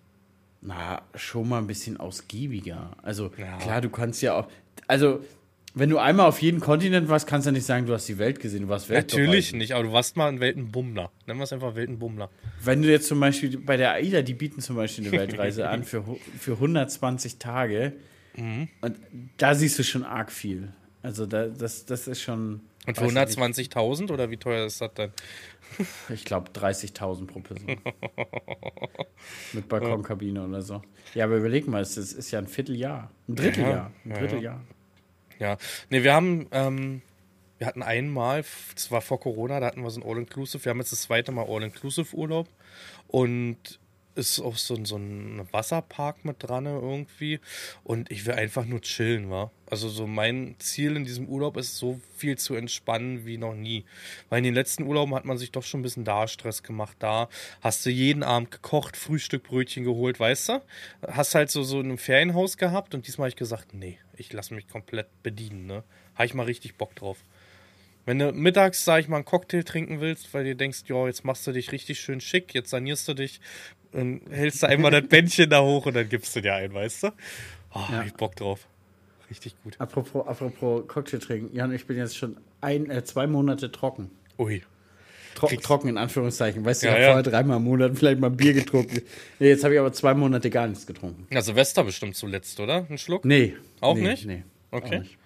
Na, 0.62 1.02
schon 1.16 1.50
mal 1.50 1.58
ein 1.60 1.68
bisschen 1.68 1.98
ausgiebiger. 1.98 2.92
Also, 3.02 3.32
Ja. 3.38 3.58
klar, 3.58 3.82
du 3.82 3.90
kannst 3.90 4.22
ja 4.22 4.34
auch. 4.36 4.48
Also, 4.88 5.24
wenn 5.76 5.90
du 5.90 5.98
einmal 5.98 6.28
auf 6.28 6.42
jeden 6.42 6.60
Kontinent 6.60 7.10
warst, 7.10 7.28
kannst 7.28 7.46
du 7.46 7.50
ja 7.50 7.54
nicht 7.54 7.66
sagen, 7.66 7.86
du 7.86 7.94
hast 7.94 8.08
die 8.08 8.18
Welt 8.18 8.40
gesehen. 8.40 8.64
Du 8.64 8.68
warst 8.70 8.90
Natürlich 8.90 9.28
Weltbereisen. 9.28 9.58
nicht, 9.60 9.74
aber 9.74 9.84
du 9.84 9.92
warst 9.92 10.16
mal 10.18 10.28
ein 10.30 10.40
Weltenbummler. 10.40 11.12
Nennen 11.26 11.40
wir 11.40 11.44
es 11.44 11.52
einfach 11.54 11.76
Weltenbummler. 11.76 12.30
Wenn 12.64 12.82
du 12.82 12.90
jetzt 12.90 13.08
zum 13.08 13.20
Beispiel 13.20 13.58
bei 13.58 13.76
der 13.78 13.92
AIDA, 13.94 14.22
die 14.22 14.34
bieten 14.36 14.62
zum 14.62 14.76
Beispiel 14.76 15.06
eine 15.08 15.18
Weltreise 15.20 15.68
an 15.70 15.84
für, 15.84 16.04
für 16.40 16.54
120 16.54 17.38
Tage. 17.40 17.94
Mhm. 18.36 18.68
Und 18.82 18.98
da 19.38 19.56
siehst 19.56 19.78
du 19.80 19.84
schon 19.84 20.04
arg 20.04 20.32
viel. 20.32 20.70
Also, 21.02 21.26
da, 21.26 21.48
das, 21.48 21.86
das 21.86 22.08
ist 22.08 22.22
schon. 22.22 22.62
Und 22.86 22.98
für 22.98 23.13
weiß 23.13 23.30
ich 23.30 23.38
120.000 23.38 24.12
oder 24.12 24.30
wie 24.30 24.38
teuer 24.38 24.66
ist 24.66 24.82
das 24.82 24.94
denn? 24.94 25.12
nicht, 25.80 25.90
Ich 26.10 26.25
glaube, 26.25 26.52
30.000 26.52 27.28
pro 27.28 27.40
Person. 27.40 27.68
Mit 29.54 29.68
Balkonkabine 29.70 30.46
oder 30.46 30.62
so. 30.62 30.82
Ja, 31.13 31.25
aber 31.25 31.38
überleg 31.38 31.68
mal, 31.68 31.82
es 31.82 31.98
ist, 31.98 32.13
ist 32.13 32.32
ja 32.32 32.40
ein 32.40 32.48
Vierteljahr. 32.48 33.10
Ein 33.28 33.36
Dritteljahr. 33.36 33.92
Ein 34.04 34.10
ja, 34.10 34.16
ja. 34.16 34.22
Dritteljahr. 34.22 34.62
Ja, 35.40 35.58
ne, 35.90 36.04
wir 36.04 36.13
haben, 36.13 36.48
ähm, 36.52 37.02
wir 37.58 37.68
hatten 37.68 37.84
einmal, 37.84 38.44
das 38.74 38.92
war 38.92 39.02
vor 39.02 39.20
Corona, 39.20 39.60
da 39.60 39.68
hatten 39.68 39.82
wir 39.82 39.90
so 39.90 40.02
ein 40.02 40.08
All-Inclusive. 40.08 40.63
Wir 40.66 40.70
haben 40.72 40.80
jetzt 40.80 40.92
das 40.92 41.04
zweite 41.04 41.32
Mal 41.32 41.46
All-Inclusive-Urlaub 41.48 42.48
und 43.08 43.80
ist 44.15 44.39
auch 44.39 44.58
so, 44.58 44.75
ein- 44.75 44.86
so 44.86 44.98
ein 44.98 45.48
Wasserpark 45.51 46.24
mit 46.25 46.38
dran 46.39 46.65
irgendwie. 46.65 47.39
Und 47.84 48.12
ich 48.12 48.25
will 48.25 48.34
einfach 48.36 48.65
nur 48.65 48.82
chillen, 48.82 49.30
wa? 49.30 49.52
Also 49.69 49.89
so 49.89 50.06
mein 50.06 50.56
Ziel 50.60 50.95
in 50.95 51.04
diesem 51.04 51.28
Urlaub 51.28 51.58
ist, 51.58 51.78
so 51.78 51.99
viel 52.15 52.38
zu 52.38 52.54
entspannen 52.54 53.26
wie 53.26 53.38
noch 53.38 53.56
nie. 53.56 53.86
Weil 54.30 54.39
in 54.39 54.43
den 54.43 54.54
letzten 54.54 54.84
Urlauben 54.84 55.15
hat 55.15 55.26
man 55.26 55.38
sich 55.38 55.52
doch 55.52 55.63
schon 55.63 55.80
ein 55.80 55.84
bisschen 55.84 56.04
da 56.06 56.28
Stress 56.28 56.62
gemacht. 56.62 56.95
Da 56.99 57.28
hast 57.62 57.86
du 57.86 57.89
jeden 57.89 58.21
Abend 58.23 58.52
gekocht, 58.52 58.95
Frühstück, 58.97 59.43
Brötchen 59.43 59.84
geholt, 59.84 60.19
weißt 60.19 60.49
du? 60.49 60.62
Hast 61.08 61.34
halt 61.34 61.49
so, 61.49 61.63
so 61.63 61.80
ein 61.80 61.97
Ferienhaus 61.97 62.58
gehabt 62.58 62.93
und 62.93 63.08
diesmal 63.08 63.26
habe 63.26 63.30
ich 63.30 63.36
gesagt, 63.36 63.73
nee, 63.73 63.97
ich 64.15 64.32
lasse 64.32 64.54
mich 64.54 64.67
komplett 64.67 65.08
bedienen, 65.23 65.65
ne? 65.65 65.84
Habe 66.15 66.26
ich 66.28 66.34
mal 66.36 66.45
richtig 66.45 66.76
Bock 66.78 66.95
drauf. 66.95 67.17
Wenn 68.06 68.20
du 68.20 68.32
mittags, 68.34 68.84
sag 68.84 69.00
ich 69.00 69.08
mal, 69.08 69.18
einen 69.18 69.26
Cocktail 69.26 69.63
trinken 69.63 70.02
willst, 70.02 70.34
weil 70.34 70.44
du 70.44 70.56
denkst, 70.56 70.84
ja, 70.88 71.08
jetzt 71.08 71.24
machst 71.24 71.48
du 71.48 71.52
dich 71.54 71.72
richtig 71.72 72.00
schön 72.00 72.20
schick, 72.20 72.54
jetzt 72.54 72.70
sanierst 72.70 73.08
du 73.08 73.13
dich, 73.13 73.39
dann 73.94 74.22
hältst 74.30 74.63
du 74.63 74.68
einmal 74.68 74.92
das 74.92 75.08
Bändchen 75.08 75.50
da 75.50 75.62
hoch 75.62 75.86
und 75.86 75.94
dann 75.96 76.10
gibst 76.10 76.36
du 76.36 76.42
dir 76.42 76.56
ein, 76.56 76.74
weißt 76.74 77.04
du? 77.04 77.08
Oh, 77.74 77.88
hab 77.89 78.06
ich 78.06 78.13
Bock 78.13 78.36
drauf. 78.36 78.68
Richtig 79.30 79.56
gut. 79.63 79.76
Apropos, 79.80 80.28
apropos 80.28 80.88
Cocktail 80.88 81.20
trinken. 81.20 81.56
Jan, 81.56 81.72
ich 81.74 81.86
bin 81.86 81.98
jetzt 81.98 82.18
schon 82.18 82.38
ein, 82.62 82.89
äh, 82.89 83.04
zwei 83.04 83.26
Monate 83.26 83.72
trocken. 83.72 84.12
Ui. 84.38 84.62
Tro 85.36 85.48
Kriegst- 85.48 85.66
trocken 85.66 85.88
in 85.88 85.98
Anführungszeichen. 85.98 86.63
Weißt 86.63 86.84
du, 86.84 86.88
Ja, 86.88 86.94
ich 86.94 87.00
ja. 87.00 87.06
habe 87.08 87.24
vorher 87.24 87.32
dreimal 87.32 87.58
im 87.58 87.63
Monat 87.63 87.98
vielleicht 87.98 88.20
mal 88.20 88.30
Bier 88.30 88.54
getrunken. 88.54 89.02
nee, 89.39 89.48
jetzt 89.48 89.63
habe 89.63 89.74
ich 89.74 89.80
aber 89.80 89.92
zwei 89.94 90.13
Monate 90.13 90.50
gar 90.52 90.68
nichts 90.68 90.86
getrunken. 90.86 91.26
Ja, 91.32 91.42
Silvester 91.42 91.84
bestimmt 91.84 92.16
zuletzt, 92.16 92.60
oder? 92.60 92.86
Ein 92.89 92.98
Schluck? 93.00 93.26
Nee. 93.26 93.56
Auch 93.80 93.96
nee, 93.96 94.10
nicht? 94.10 94.26
Nee. 94.26 94.44
Okay. 94.70 94.98
Auch 94.98 95.02
nicht. 95.02 95.18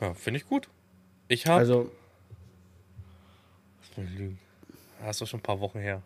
Ja, 0.00 0.14
finde 0.14 0.38
ich 0.40 0.46
gut. 0.46 0.68
Ich 1.28 1.46
habe. 1.46 1.60
Also, 1.60 1.90
Das 5.00 5.10
ist 5.16 5.20
doch 5.20 5.26
schon 5.26 5.40
ein 5.40 5.42
paar 5.42 5.60
Wochen 5.60 5.78
her. 5.78 6.02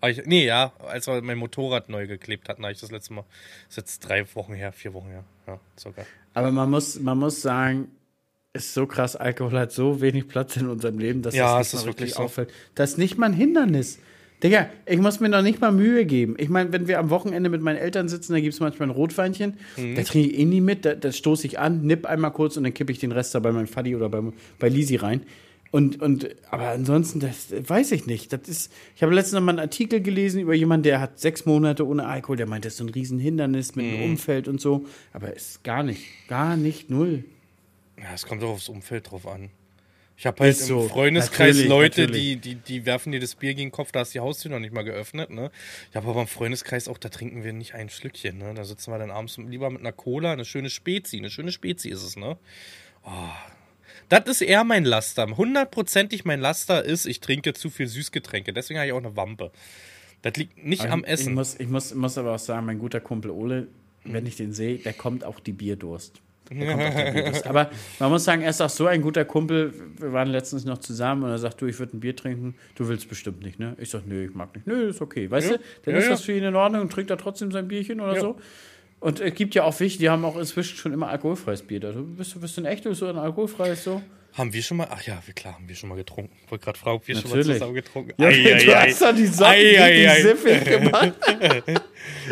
Aber 0.00 0.10
Ich, 0.10 0.24
nee, 0.26 0.44
ja, 0.44 0.72
als 0.80 1.06
wir 1.06 1.22
mein 1.22 1.38
Motorrad 1.38 1.88
neu 1.88 2.06
geklebt 2.06 2.48
hatten, 2.48 2.62
habe 2.62 2.72
ich 2.72 2.80
das 2.80 2.90
letzte 2.90 3.12
Mal. 3.14 3.24
Das 3.68 3.70
ist 3.72 3.76
jetzt 3.76 4.00
drei 4.00 4.34
Wochen 4.34 4.52
her, 4.54 4.72
vier 4.72 4.94
Wochen 4.94 5.08
her. 5.08 5.24
Ja, 5.46 5.60
circa. 5.78 6.04
aber 6.34 6.50
man 6.50 6.70
muss, 6.70 6.98
man 6.98 7.18
muss 7.18 7.40
sagen, 7.42 7.88
ist 8.52 8.74
so 8.74 8.86
krass, 8.86 9.16
Alkohol 9.16 9.58
hat 9.58 9.72
so 9.72 10.00
wenig 10.00 10.28
Platz 10.28 10.56
in 10.56 10.68
unserem 10.68 10.98
Leben, 10.98 11.22
dass 11.22 11.34
Ja, 11.34 11.58
das 11.58 11.68
es 11.68 11.72
nicht 11.74 11.80
ist 11.82 11.86
wirklich 11.86 12.14
so. 12.14 12.22
auffällt. 12.24 12.52
Das 12.74 12.90
ist 12.90 12.98
nicht 12.98 13.16
mal 13.16 13.26
ein 13.26 13.32
Hindernis. 13.32 13.98
Digga, 14.42 14.68
ich 14.86 14.98
muss 14.98 15.20
mir 15.20 15.28
noch 15.28 15.42
nicht 15.42 15.60
mal 15.60 15.70
Mühe 15.70 16.04
geben. 16.04 16.34
Ich 16.38 16.48
meine, 16.48 16.72
wenn 16.72 16.88
wir 16.88 16.98
am 16.98 17.10
Wochenende 17.10 17.48
mit 17.48 17.62
meinen 17.62 17.76
Eltern 17.76 18.08
sitzen, 18.08 18.32
da 18.32 18.40
gibt 18.40 18.54
es 18.54 18.60
manchmal 18.60 18.88
ein 18.88 18.92
Rotweinchen. 18.92 19.54
Mhm. 19.76 19.94
Da 19.94 20.02
trinke 20.02 20.30
ich 20.30 20.38
eh 20.38 20.44
nie 20.44 20.60
mit, 20.60 20.84
da, 20.84 20.94
da 20.94 21.12
stoße 21.12 21.46
ich 21.46 21.58
an, 21.60 21.82
nipp 21.82 22.06
einmal 22.06 22.32
kurz 22.32 22.56
und 22.56 22.64
dann 22.64 22.74
kippe 22.74 22.90
ich 22.90 22.98
den 22.98 23.12
Rest 23.12 23.34
da 23.34 23.38
bei 23.40 23.52
meinem 23.52 23.68
Faddy 23.68 23.94
oder 23.94 24.08
bei, 24.08 24.20
bei 24.58 24.68
Lisi 24.68 24.96
rein. 24.96 25.22
Und, 25.70 26.02
und, 26.02 26.28
aber 26.50 26.68
ansonsten, 26.68 27.20
das 27.20 27.46
weiß 27.50 27.92
ich 27.92 28.04
nicht. 28.06 28.32
Das 28.32 28.42
ist, 28.46 28.72
ich 28.94 29.02
habe 29.02 29.14
letztens 29.14 29.34
noch 29.34 29.40
mal 29.42 29.52
einen 29.52 29.60
Artikel 29.60 30.02
gelesen 30.02 30.40
über 30.40 30.52
jemanden, 30.54 30.82
der 30.82 31.00
hat 31.00 31.18
sechs 31.18 31.46
Monate 31.46 31.86
ohne 31.86 32.06
Alkohol. 32.06 32.36
Der 32.36 32.46
meint, 32.46 32.64
das 32.66 32.74
ist 32.74 32.78
so 32.78 32.84
ein 32.84 32.90
Riesenhindernis 32.90 33.74
mit 33.74 33.86
Mhm. 33.86 33.90
dem 33.92 34.10
Umfeld 34.10 34.48
und 34.48 34.60
so. 34.60 34.84
Aber 35.14 35.34
es 35.34 35.50
ist 35.52 35.64
gar 35.64 35.82
nicht, 35.82 36.02
gar 36.28 36.56
nicht 36.58 36.90
null. 36.90 37.24
Ja, 37.96 38.06
es 38.14 38.26
kommt 38.26 38.42
doch 38.42 38.50
aufs 38.50 38.68
Umfeld 38.68 39.10
drauf 39.10 39.26
an. 39.26 39.48
Ich 40.22 40.26
habe 40.26 40.38
halt 40.38 40.52
Ist 40.52 40.60
im 40.60 40.66
so. 40.68 40.88
Freundeskreis 40.88 41.56
Natürlich, 41.56 41.68
Leute, 41.68 42.00
natürlich. 42.02 42.22
Die, 42.22 42.36
die, 42.36 42.54
die 42.54 42.86
werfen 42.86 43.10
dir 43.10 43.18
das 43.18 43.34
Bier 43.34 43.54
gegen 43.54 43.70
den 43.70 43.72
Kopf, 43.72 43.90
da 43.90 44.02
ist 44.02 44.14
die 44.14 44.20
Haustür 44.20 44.52
noch 44.52 44.60
nicht 44.60 44.72
mal 44.72 44.84
geöffnet. 44.84 45.30
Ne? 45.30 45.50
Ich 45.90 45.96
habe 45.96 46.08
aber 46.08 46.20
im 46.20 46.28
Freundeskreis 46.28 46.86
auch, 46.86 46.96
da 46.98 47.08
trinken 47.08 47.42
wir 47.42 47.52
nicht 47.52 47.74
ein 47.74 47.88
Schlückchen. 47.88 48.38
Ne? 48.38 48.54
Da 48.54 48.62
sitzen 48.62 48.92
wir 48.92 49.00
dann 49.00 49.10
abends 49.10 49.36
lieber 49.36 49.68
mit 49.68 49.80
einer 49.80 49.90
Cola, 49.90 50.30
eine 50.30 50.44
schöne 50.44 50.70
Spezi. 50.70 51.16
Eine 51.16 51.28
schöne 51.28 51.50
Spezi 51.50 51.88
ist 51.88 52.04
es, 52.04 52.14
ne? 52.14 52.38
Oh. 53.04 53.10
Das 54.10 54.28
ist 54.28 54.42
eher 54.42 54.62
mein 54.62 54.84
Laster. 54.84 55.26
Hundertprozentig 55.26 56.24
mein 56.24 56.38
Laster 56.38 56.84
ist, 56.84 57.06
ich 57.06 57.18
trinke 57.18 57.52
zu 57.52 57.68
viel 57.68 57.88
Süßgetränke. 57.88 58.52
Deswegen 58.52 58.78
habe 58.78 58.86
ich 58.86 58.92
auch 58.92 58.98
eine 58.98 59.16
Wampe. 59.16 59.50
Das 60.22 60.34
liegt 60.36 60.64
nicht 60.64 60.86
am 60.86 61.00
Ich 61.00 61.10
Essen. 61.10 61.34
muss, 61.34 61.58
ich 61.58 61.66
muss, 61.66 61.92
muss 61.94 62.16
aber 62.16 62.36
auch 62.36 62.38
sagen, 62.38 62.64
mein 62.66 62.78
guter 62.78 63.00
Kumpel 63.00 63.32
Ole, 63.32 63.66
wenn 64.04 64.24
ich 64.26 64.36
den 64.36 64.52
sehe, 64.52 64.78
der 64.78 64.92
kommt 64.92 65.24
auch 65.24 65.40
die 65.40 65.52
Bierdurst. 65.52 66.22
Aber 67.46 67.70
man 67.98 68.10
muss 68.10 68.24
sagen, 68.24 68.42
er 68.42 68.50
ist 68.50 68.60
auch 68.60 68.68
so 68.70 68.86
ein 68.86 69.02
guter 69.02 69.24
Kumpel. 69.24 69.72
Wir 69.98 70.12
waren 70.12 70.28
letztens 70.28 70.64
noch 70.64 70.78
zusammen 70.78 71.24
und 71.24 71.30
er 71.30 71.38
sagt, 71.38 71.60
du, 71.60 71.66
ich 71.66 71.78
würde 71.78 71.96
ein 71.96 72.00
Bier 72.00 72.14
trinken. 72.16 72.54
Du 72.74 72.88
willst 72.88 73.08
bestimmt 73.08 73.42
nicht, 73.42 73.58
ne? 73.58 73.74
Ich 73.78 73.90
sag, 73.90 74.06
nö, 74.06 74.24
ich 74.24 74.34
mag 74.34 74.54
nicht. 74.54 74.66
Nö, 74.66 74.88
ist 74.88 75.00
okay. 75.00 75.30
Weißt 75.30 75.50
Ja. 75.50 75.56
du, 75.56 75.62
dann 75.84 75.94
Ja, 75.94 76.00
ist 76.00 76.10
das 76.10 76.22
für 76.22 76.32
ihn 76.32 76.44
in 76.44 76.54
Ordnung 76.56 76.82
und 76.82 76.92
trinkt 76.92 77.10
er 77.10 77.18
trotzdem 77.18 77.50
sein 77.52 77.68
Bierchen 77.68 78.00
oder 78.00 78.14
Ja. 78.14 78.20
so. 78.20 78.36
Und 79.00 79.20
es 79.20 79.34
gibt 79.34 79.54
ja 79.56 79.64
auch 79.64 79.78
welche, 79.80 79.98
die 79.98 80.08
haben 80.10 80.24
auch 80.24 80.36
inzwischen 80.38 80.76
schon 80.76 80.92
immer 80.92 81.08
alkoholfreies 81.08 81.62
Bier. 81.62 81.82
Also 81.84 82.02
bist 82.02 82.34
du, 82.34 82.40
bist 82.40 82.56
du 82.56 82.60
ein 82.62 82.66
echtes 82.66 82.98
so 82.98 83.06
ein 83.06 83.18
alkoholfreies 83.18 83.82
so? 83.82 84.00
Haben 84.34 84.52
wir 84.54 84.62
schon 84.62 84.78
mal, 84.78 84.88
ach 84.90 85.02
ja, 85.02 85.22
klar, 85.34 85.54
haben 85.54 85.68
wir 85.68 85.74
schon 85.76 85.90
mal 85.90 85.96
getrunken. 85.96 86.34
Ich 86.44 86.50
wollte 86.50 86.64
gerade 86.64 86.78
fragen, 86.78 86.96
ob 86.96 87.06
wir 87.06 87.14
schon 87.16 87.24
mal 87.30 87.36
Natürlich. 87.36 87.58
zusammen 87.58 87.74
getrunken 87.74 88.12
Ja, 88.16 88.30
du 88.30 88.74
hast 88.74 89.02
doch 89.02 89.14
die 89.14 89.44
Ei, 89.44 89.78
ei, 89.78 90.08
ei. 90.10 90.22
siffig 90.22 90.64
gemacht. 90.64 91.12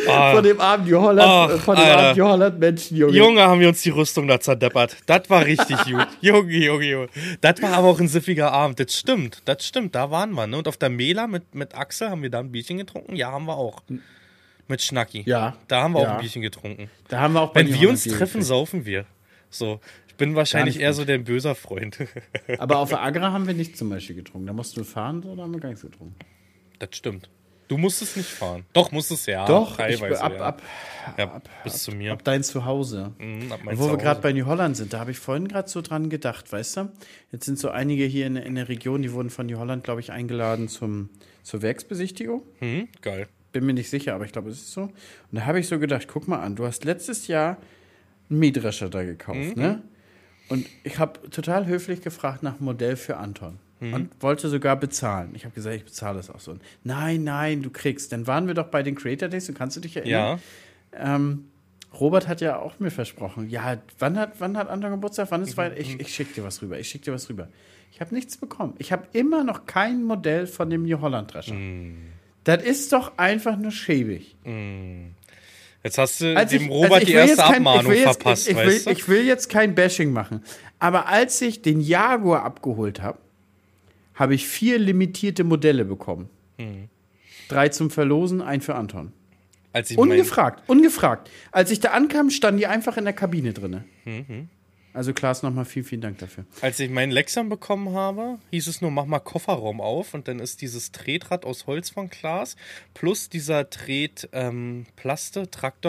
Ah. 0.08 0.34
Von 0.34 0.42
dem 0.42 0.60
armen 0.60 0.86
Joholland, 0.86 1.52
Ach, 1.52 1.60
von 1.60 1.76
dem 1.76 1.84
Alter. 1.84 1.98
armen 2.08 2.18
Joholland-Menschen, 2.18 2.96
Junge. 2.96 3.12
Junge, 3.16 3.42
haben 3.42 3.60
wir 3.60 3.68
uns 3.68 3.82
die 3.82 3.90
Rüstung 3.90 4.26
da 4.26 4.40
zerdeppert. 4.40 4.96
Das 5.06 5.28
war 5.30 5.44
richtig 5.44 5.76
gut. 5.84 6.08
Junge, 6.20 6.52
Junge, 6.52 6.84
Junge. 6.84 7.08
Das 7.40 7.60
war 7.62 7.72
aber 7.74 7.88
auch 7.88 8.00
ein 8.00 8.08
siffiger 8.08 8.52
Abend. 8.52 8.80
Das 8.80 8.96
stimmt, 8.96 9.42
das 9.44 9.64
stimmt. 9.66 9.94
Da 9.94 10.10
waren 10.10 10.32
wir. 10.32 10.46
Ne? 10.48 10.58
Und 10.58 10.66
auf 10.68 10.76
der 10.76 10.90
Mela 10.90 11.26
mit, 11.28 11.54
mit 11.54 11.74
Axel 11.76 12.10
haben 12.10 12.22
wir 12.22 12.30
da 12.30 12.40
ein 12.40 12.50
Bierchen 12.50 12.78
getrunken. 12.78 13.14
Ja, 13.14 13.30
haben 13.30 13.44
wir 13.46 13.56
auch. 13.56 13.80
Mit 14.68 14.82
Schnacki. 14.82 15.22
Ja. 15.26 15.56
Da 15.68 15.82
haben 15.82 15.92
wir 15.94 16.00
auch 16.00 16.04
Ja. 16.04 16.14
ein 16.14 16.20
Bierchen 16.20 16.42
getrunken. 16.42 16.90
Da 17.08 17.20
haben 17.20 17.34
wir 17.34 17.42
auch 17.42 17.54
Wenn 17.54 17.72
wir 17.72 17.88
uns 17.90 18.04
treffen, 18.04 18.42
saufen 18.42 18.84
wir. 18.86 19.04
So, 19.50 19.80
bin 20.20 20.36
wahrscheinlich 20.36 20.78
eher 20.78 20.92
so 20.92 21.04
der 21.04 21.18
böser 21.18 21.56
Freund. 21.56 21.98
Aber 22.58 22.78
auf 22.78 22.90
der 22.90 23.02
Agra 23.02 23.32
haben 23.32 23.46
wir 23.46 23.54
nicht 23.54 23.76
zum 23.76 23.88
Beispiel 23.88 24.14
getrunken. 24.14 24.46
Da 24.46 24.52
musst 24.52 24.76
du 24.76 24.84
fahren, 24.84 25.24
oder 25.24 25.42
haben 25.42 25.52
wir 25.52 25.60
gar 25.60 25.70
nichts 25.70 25.82
getrunken? 25.82 26.14
das 26.78 26.90
stimmt. 26.92 27.28
Du 27.68 27.78
musstest 27.78 28.16
nicht 28.16 28.28
fahren. 28.28 28.64
Doch, 28.72 28.90
musstest 28.90 29.28
ja. 29.28 29.46
Doch, 29.46 29.78
ich, 29.78 30.02
ab, 30.02 30.32
ja. 30.32 30.40
ab, 30.40 30.62
ja, 31.16 31.40
bis 31.62 31.84
zu 31.84 31.92
mir. 31.92 32.12
ab 32.12 32.24
dein 32.24 32.42
Zuhause. 32.42 33.12
Mhm, 33.18 33.52
ab 33.52 33.60
mein 33.62 33.76
Wo 33.76 33.82
wir 33.82 33.86
Zuhause. 33.86 34.02
gerade 34.02 34.20
bei 34.20 34.32
New 34.32 34.44
Holland 34.44 34.76
sind, 34.76 34.92
da 34.92 34.98
habe 34.98 35.12
ich 35.12 35.18
vorhin 35.18 35.46
gerade 35.46 35.68
so 35.68 35.80
dran 35.80 36.10
gedacht, 36.10 36.50
weißt 36.50 36.78
du? 36.78 36.92
Jetzt 37.30 37.44
sind 37.44 37.60
so 37.60 37.68
einige 37.70 38.04
hier 38.04 38.26
in, 38.26 38.34
in 38.34 38.56
der 38.56 38.68
Region, 38.68 39.02
die 39.02 39.12
wurden 39.12 39.30
von 39.30 39.46
New 39.46 39.58
Holland, 39.58 39.84
glaube 39.84 40.00
ich, 40.00 40.10
eingeladen 40.10 40.66
zum, 40.68 41.10
zur 41.44 41.62
Werksbesichtigung. 41.62 42.42
Mhm, 42.58 42.88
geil. 43.02 43.28
Bin 43.52 43.64
mir 43.64 43.74
nicht 43.74 43.88
sicher, 43.88 44.14
aber 44.14 44.24
ich 44.24 44.32
glaube, 44.32 44.50
es 44.50 44.58
ist 44.58 44.72
so. 44.72 44.82
Und 44.82 44.92
da 45.30 45.46
habe 45.46 45.60
ich 45.60 45.68
so 45.68 45.78
gedacht, 45.78 46.08
guck 46.08 46.26
mal 46.26 46.40
an, 46.40 46.56
du 46.56 46.66
hast 46.66 46.84
letztes 46.84 47.28
Jahr 47.28 47.56
einen 48.28 48.40
Mähdrescher 48.40 48.88
da 48.90 49.04
gekauft, 49.04 49.56
ne? 49.56 49.82
Und 50.50 50.66
ich 50.84 50.98
habe 50.98 51.30
total 51.30 51.66
höflich 51.66 52.02
gefragt 52.02 52.42
nach 52.42 52.60
Modell 52.60 52.96
für 52.96 53.16
Anton. 53.16 53.58
Und 53.80 54.10
wollte 54.20 54.50
sogar 54.50 54.76
bezahlen. 54.76 55.30
Ich 55.32 55.46
habe 55.46 55.54
gesagt, 55.54 55.74
ich 55.74 55.84
bezahle 55.84 56.18
das 56.18 56.28
auch 56.28 56.40
so. 56.40 56.54
Nein, 56.84 57.24
nein, 57.24 57.62
du 57.62 57.70
kriegst. 57.70 58.12
Dann 58.12 58.26
waren 58.26 58.46
wir 58.46 58.52
doch 58.52 58.66
bei 58.66 58.82
den 58.82 58.94
Creator 58.94 59.30
Days, 59.30 59.46
du 59.46 59.54
kannst 59.54 59.74
du 59.74 59.80
dich 59.80 59.96
erinnern? 59.96 60.38
Ja. 60.92 61.14
Ähm, 61.14 61.46
Robert 61.98 62.28
hat 62.28 62.42
ja 62.42 62.58
auch 62.58 62.78
mir 62.78 62.90
versprochen. 62.90 63.48
Ja, 63.48 63.78
wann 63.98 64.18
hat, 64.18 64.34
wann 64.38 64.58
hat 64.58 64.68
Anton 64.68 64.90
Geburtstag? 64.90 65.30
Wann 65.30 65.42
ist 65.42 65.56
Weihnachten? 65.56 65.80
Ich, 65.80 65.98
ich 65.98 66.14
schicke 66.14 66.34
dir 66.34 66.44
was 66.44 66.60
rüber. 66.60 66.78
Ich 66.78 66.88
schicke 66.88 67.06
dir 67.06 67.12
was 67.12 67.30
rüber. 67.30 67.48
Ich 67.90 68.00
habe 68.02 68.14
nichts 68.14 68.36
bekommen. 68.36 68.74
Ich 68.78 68.92
habe 68.92 69.06
immer 69.12 69.44
noch 69.44 69.64
kein 69.64 70.04
Modell 70.04 70.46
von 70.46 70.68
dem 70.68 70.82
New 70.82 71.00
Holland 71.00 71.32
Drescher. 71.32 71.56
Das 72.44 72.62
ist 72.62 72.92
doch 72.92 73.16
einfach 73.16 73.56
nur 73.56 73.72
schäbig. 73.72 74.36
Jetzt 75.82 75.96
hast 75.98 76.20
du 76.20 76.36
Als 76.36 76.50
dem 76.50 76.62
ich- 76.64 76.70
Robert 76.70 76.92
also 76.92 77.06
die 77.06 77.12
will 77.12 77.18
erste 77.20 77.36
jetzt 77.36 77.46
kein- 77.46 77.66
Abmahnung 77.66 77.92
jetzt, 77.92 78.02
verpasst, 78.02 78.48
ich, 78.48 78.50
ich, 78.52 78.56
weißt 78.56 78.68
will, 78.86 78.94
du? 78.94 78.98
ich 79.00 79.08
will 79.08 79.24
jetzt 79.26 79.48
kein 79.48 79.74
Bashing 79.74 80.12
machen. 80.12 80.42
Aber 80.78 81.06
als 81.08 81.40
ich 81.40 81.62
den 81.62 81.80
Jaguar 81.80 82.42
abgeholt 82.44 83.00
habe, 83.02 83.18
habe 84.14 84.34
ich 84.34 84.46
vier 84.46 84.78
limitierte 84.78 85.44
Modelle 85.44 85.84
bekommen. 85.86 86.28
Hm. 86.58 86.88
Drei 87.48 87.68
zum 87.70 87.90
Verlosen, 87.90 88.42
ein 88.42 88.60
für 88.60 88.74
Anton. 88.74 89.12
Als 89.72 89.90
ich 89.90 89.96
Ungefragt, 89.98 90.62
ungefragt. 90.68 91.30
Als 91.52 91.70
ich 91.70 91.80
da 91.80 91.90
ankam, 91.90 92.28
standen 92.30 92.58
die 92.58 92.66
einfach 92.66 92.96
in 92.96 93.04
der 93.04 93.12
Kabine 93.14 93.52
drin. 93.52 93.84
Mhm. 94.04 94.48
Also 94.92 95.12
Klaas, 95.12 95.44
nochmal 95.44 95.64
vielen, 95.64 95.84
vielen 95.84 96.00
Dank 96.00 96.18
dafür. 96.18 96.44
als 96.62 96.80
ich 96.80 96.90
meinen 96.90 97.12
Lexion 97.12 97.48
bekommen 97.48 97.94
habe, 97.94 98.38
hieß 98.50 98.66
es 98.66 98.80
nur, 98.80 98.90
mach 98.90 99.06
mal 99.06 99.20
Kofferraum 99.20 99.80
auf 99.80 100.14
und 100.14 100.26
dann 100.26 100.40
ist 100.40 100.62
dieses 100.62 100.90
Tretrad 100.90 101.44
aus 101.44 101.68
Holz 101.68 101.90
von 101.90 102.10
Klaas 102.10 102.56
plus 102.92 103.28
dieser 103.28 103.70
Tret 103.70 104.28
ähm, 104.32 104.86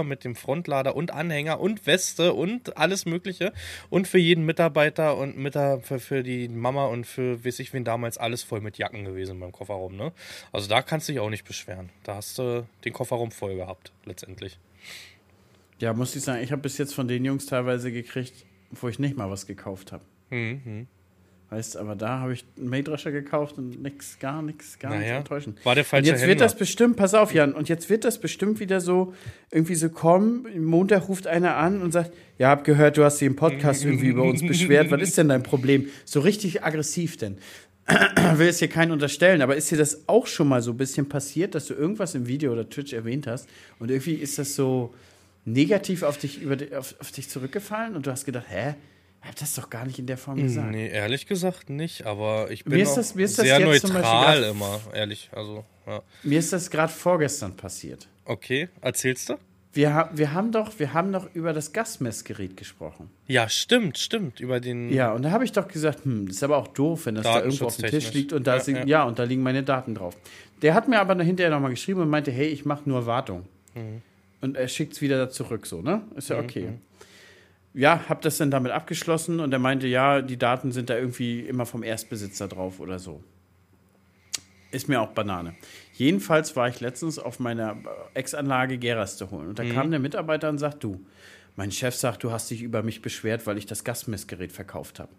mit 0.04 0.24
dem 0.24 0.36
Frontlader 0.36 0.96
und 0.96 1.12
Anhänger 1.12 1.60
und 1.60 1.88
Weste 1.88 2.34
und 2.34 2.78
alles 2.78 3.06
mögliche 3.06 3.54
und 3.90 4.08
für 4.08 4.20
jeden 4.20 4.46
Mitarbeiter 4.46 5.18
und 5.18 5.36
Mitar 5.36 5.82
für, 5.82 6.00
für 6.00 6.22
die 6.22 6.48
Mama 6.48 6.86
und 6.86 7.08
für 7.08 7.44
weiß 7.44 7.60
ich 7.60 7.74
wen 7.74 7.84
damals 7.84 8.20
alles 8.20 8.44
voll 8.44 8.62
mit 8.62 8.78
Jacken 8.78 9.04
gewesen 9.04 9.40
beim 9.40 9.52
Kofferraum, 9.52 9.96
ne? 9.96 10.12
Also 10.52 10.68
da 10.68 10.82
kannst 10.82 11.08
du 11.08 11.14
dich 11.14 11.20
auch 11.20 11.30
nicht 11.30 11.46
beschweren. 11.46 11.90
Da 12.04 12.16
hast 12.16 12.38
du 12.38 12.68
den 12.86 12.94
Kofferraum 12.94 13.32
voll 13.32 13.56
gehabt 13.56 13.92
letztendlich. 14.06 14.60
Ja, 15.80 15.94
muss 15.94 16.16
ich 16.16 16.22
sagen, 16.22 16.44
ich 16.44 16.52
habe 16.52 16.62
bis 16.62 16.78
jetzt 16.78 16.94
von 16.94 17.08
den 17.08 17.26
Jungs 17.26 17.48
teilweise 17.48 17.92
gekriegt, 17.92 18.46
wo 18.72 18.88
ich 18.88 19.00
nicht 19.00 19.18
mal 19.18 19.30
was 19.30 19.46
gekauft 19.48 19.92
habe. 19.92 20.04
Mhm. 20.30 20.88
Weißt, 21.50 21.76
aber 21.76 21.98
da 21.98 22.20
habe 22.20 22.32
ich 22.32 22.46
einen 22.58 22.70
Mähdrescher 22.70 23.12
gekauft 23.12 23.58
und 23.58 23.82
nix, 23.82 24.18
gar 24.20 24.42
nichts, 24.42 24.80
gar 24.80 24.92
nichts 24.92 25.06
Naja, 25.06 25.18
enttäuschend. 25.18 25.66
war 25.66 25.76
der 25.76 25.84
Und 25.84 25.88
falsche 25.90 26.10
jetzt 26.10 26.22
wird 26.22 26.30
Händler. 26.30 26.46
das 26.46 26.56
bestimmt, 26.56 26.96
pass 26.96 27.14
auf, 27.14 27.34
Jan, 27.34 27.52
und 27.54 27.68
jetzt 27.68 27.90
wird 27.90 28.06
das 28.06 28.22
bestimmt 28.22 28.62
wieder 28.62 28.80
so, 28.80 29.14
irgendwie 29.52 29.76
so 29.76 29.90
kommen, 29.90 30.48
Montag 30.64 31.10
ruft 31.10 31.28
einer 31.28 31.58
an 31.58 31.82
und 31.82 31.92
sagt, 31.92 32.14
ja, 32.38 32.48
hab 32.48 32.64
gehört, 32.64 32.96
du 32.96 33.04
hast 33.04 33.20
dich 33.20 33.28
im 33.28 33.36
Podcast 33.36 33.84
irgendwie 33.84 34.08
über 34.08 34.24
uns 34.24 34.42
beschwert, 34.48 34.92
was 34.92 35.02
ist 35.02 35.18
denn 35.18 35.28
dein 35.28 35.44
Problem? 35.44 35.88
So 36.06 36.22
richtig 36.22 36.64
aggressiv 36.64 37.18
denn. 37.18 37.38
will 38.36 38.48
es 38.48 38.60
hier 38.60 38.70
keinen 38.70 38.92
unterstellen, 38.92 39.42
aber 39.42 39.58
ist 39.58 39.72
dir 39.72 39.78
das 39.78 40.08
auch 40.08 40.28
schon 40.28 40.48
mal 40.48 40.62
so 40.62 40.72
ein 40.72 40.78
bisschen 40.78 41.10
passiert, 41.10 41.54
dass 41.54 41.66
du 41.66 41.74
irgendwas 41.74 42.16
im 42.16 42.28
Video 42.28 42.54
oder 42.54 42.70
Twitch 42.70 42.94
erwähnt 42.94 43.28
hast 43.28 43.50
und 43.80 43.92
irgendwie 43.92 44.14
ist 44.14 44.38
das 44.40 44.56
so 44.56 44.94
negativ 45.46 46.04
auf 46.04 46.18
dich, 46.18 46.42
über, 46.42 46.58
auf, 46.78 46.96
auf 47.00 47.12
dich 47.12 47.30
zurückgefallen 47.30 47.96
und 47.96 48.06
du 48.08 48.12
hast 48.12 48.26
gedacht, 48.26 48.46
hä? 48.50 48.76
Ich 49.24 49.28
hab 49.30 49.36
das 49.36 49.54
doch 49.54 49.70
gar 49.70 49.86
nicht 49.86 50.00
in 50.00 50.08
der 50.08 50.18
Form 50.18 50.42
gesagt. 50.42 50.72
Nee, 50.72 50.88
ehrlich 50.90 51.28
gesagt 51.28 51.70
nicht, 51.70 52.08
aber 52.08 52.50
ich 52.50 52.64
bin 52.64 52.74
Mir 52.74 52.82
ist 52.84 52.96
das- 52.96 53.14
mir 53.14 53.26
ist 53.26 53.38
das 53.38 53.46
sehr 53.46 53.60
jetzt 53.60 53.82
zum 53.82 53.94
neutral 53.94 54.26
Beispiel 54.42 54.50
immer, 54.50 54.80
ehrlich. 54.96 55.30
Also, 55.32 55.64
ja. 55.86 56.02
Mir 56.24 56.40
ist 56.40 56.52
das 56.52 56.72
gerade 56.72 56.92
vorgestern 56.92 57.56
passiert. 57.56 58.08
Okay, 58.26 58.70
erzählst 58.82 59.30
du? 59.30 59.36
Wir, 59.74 60.10
wir, 60.12 60.34
haben 60.34 60.52
doch, 60.52 60.80
wir 60.80 60.94
haben 60.94 61.14
doch 61.14 61.30
über 61.36 61.54
das 61.54 61.72
Gasmessgerät 61.72 62.58
gesprochen. 62.58 63.10
Ja, 63.28 63.48
stimmt, 63.48 64.00
stimmt. 64.00 64.40
Über 64.40 64.60
den. 64.60 64.92
Ja, 64.92 65.14
und 65.14 65.22
da 65.22 65.30
habe 65.32 65.46
ich 65.46 65.52
doch 65.52 65.68
gesagt, 65.68 66.04
hm, 66.04 66.26
das 66.28 66.38
ist 66.38 66.44
aber 66.44 66.58
auch 66.58 66.68
doof, 66.70 67.06
wenn 67.06 67.16
das 67.16 67.24
da 67.24 67.42
irgendwo 67.42 67.66
auf 67.66 67.78
dem 67.78 67.90
Tisch 67.92 68.12
liegt 68.14 68.34
und 68.34 68.48
da, 68.48 68.56
Ja, 68.56 68.60
sind, 68.60 68.76
ja. 68.76 68.86
ja, 68.86 69.04
und 69.04 69.20
da 69.20 69.24
liegen 69.24 69.44
meine 69.44 69.62
Daten 69.64 69.94
drauf. 69.96 70.18
Der 70.64 70.74
hat 70.74 70.88
mir 70.88 71.00
aber 71.00 71.22
hinterher 71.24 71.52
nochmal 71.52 71.70
geschrieben 71.72 72.02
und 72.02 72.10
meinte, 72.10 72.32
hey, 72.32 72.48
ich 72.48 72.66
mache 72.66 72.90
nur 72.90 73.06
Wartung. 73.06 73.46
Mhm. 73.76 74.02
Und 74.42 74.58
er 74.58 74.68
schickt 74.68 74.94
es 74.94 75.02
wieder 75.02 75.18
da 75.18 75.30
zurück, 75.30 75.68
so, 75.68 75.82
ne? 75.82 76.02
Ist 76.16 76.30
ja 76.30 76.40
okay. 76.40 76.74
Ja, 77.74 78.10
hab 78.10 78.22
das 78.22 78.38
dann 78.38 78.52
damit 78.52 78.72
abgeschlossen 78.72 79.40
und 79.40 79.54
er 79.54 79.60
meinte, 79.60 79.88
ja, 79.88 80.22
die 80.22 80.38
Daten 80.38 80.72
sind 80.72 80.90
da 80.90 80.98
irgendwie 80.98 81.40
immer 81.42 81.66
vom 81.66 81.84
Erstbesitzer 81.84 82.48
drauf 82.48 82.80
oder 82.80 83.00
so. 83.00 83.24
Ist 84.72 84.90
mir 84.90 85.02
auch 85.02 85.10
Banane. 85.10 85.56
Jedenfalls 85.94 86.56
war 86.56 86.68
ich 86.68 86.80
letztens 86.80 87.20
auf 87.20 87.40
meiner 87.40 87.78
Ex-Anlage 88.14 88.78
Geraste 88.78 89.30
holen. 89.32 89.50
Und 89.50 89.60
da 89.60 89.64
kam 89.66 89.92
der 89.92 90.00
Mitarbeiter 90.00 90.50
und 90.50 90.58
sagt, 90.58 90.84
du, 90.84 91.06
mein 91.56 91.72
Chef 91.72 91.96
sagt, 91.96 92.24
du 92.24 92.32
hast 92.32 92.50
dich 92.50 92.62
über 92.62 92.82
mich 92.82 93.02
beschwert, 93.02 93.46
weil 93.48 93.58
ich 93.58 93.66
das 93.66 93.84
Gasmessgerät 93.84 94.52
verkauft 94.52 95.00
habe. 95.00 95.12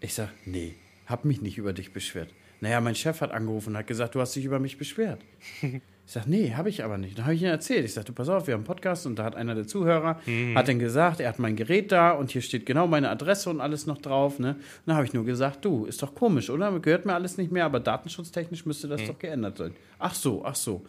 Ich 0.00 0.14
sag, 0.14 0.30
nee, 0.46 0.74
hab 1.06 1.24
mich 1.24 1.40
nicht 1.42 1.58
über 1.58 1.72
dich 1.72 1.92
beschwert. 1.92 2.30
Naja, 2.60 2.80
mein 2.80 2.94
Chef 2.94 3.20
hat 3.20 3.30
angerufen 3.32 3.70
und 3.70 3.76
hat 3.76 3.86
gesagt, 3.86 4.14
du 4.14 4.20
hast 4.20 4.34
dich 4.34 4.44
über 4.44 4.58
mich 4.58 4.78
beschwert. 4.78 5.20
Ich 6.12 6.14
sag, 6.14 6.26
nee, 6.26 6.52
habe 6.54 6.68
ich 6.68 6.84
aber 6.84 6.98
nicht. 6.98 7.16
Dann 7.16 7.24
habe 7.24 7.34
ich 7.34 7.40
ihm 7.40 7.48
erzählt. 7.48 7.86
Ich 7.86 7.94
sag, 7.94 8.04
du 8.04 8.12
pass 8.12 8.28
auf, 8.28 8.46
wir 8.46 8.52
haben 8.52 8.60
einen 8.60 8.66
Podcast 8.66 9.06
und 9.06 9.18
da 9.18 9.24
hat 9.24 9.34
einer 9.34 9.54
der 9.54 9.66
Zuhörer, 9.66 10.20
hat 10.54 10.68
dann 10.68 10.78
gesagt, 10.78 11.20
er 11.20 11.28
hat 11.30 11.38
mein 11.38 11.56
Gerät 11.56 11.90
da 11.90 12.10
und 12.10 12.30
hier 12.30 12.42
steht 12.42 12.66
genau 12.66 12.86
meine 12.86 13.08
Adresse 13.08 13.48
und 13.48 13.62
alles 13.62 13.86
noch 13.86 13.96
drauf. 13.96 14.38
Ne? 14.38 14.50
Und 14.50 14.58
dann 14.84 14.96
habe 14.96 15.06
ich 15.06 15.14
nur 15.14 15.24
gesagt, 15.24 15.64
du, 15.64 15.86
ist 15.86 16.02
doch 16.02 16.14
komisch, 16.14 16.50
oder? 16.50 16.78
Gehört 16.80 17.06
mir 17.06 17.14
alles 17.14 17.38
nicht 17.38 17.50
mehr, 17.50 17.64
aber 17.64 17.80
datenschutztechnisch 17.80 18.66
müsste 18.66 18.88
das 18.88 19.02
doch 19.06 19.18
geändert 19.18 19.56
sein. 19.56 19.72
Ach 19.98 20.14
so, 20.14 20.44
ach 20.44 20.54
so. 20.54 20.84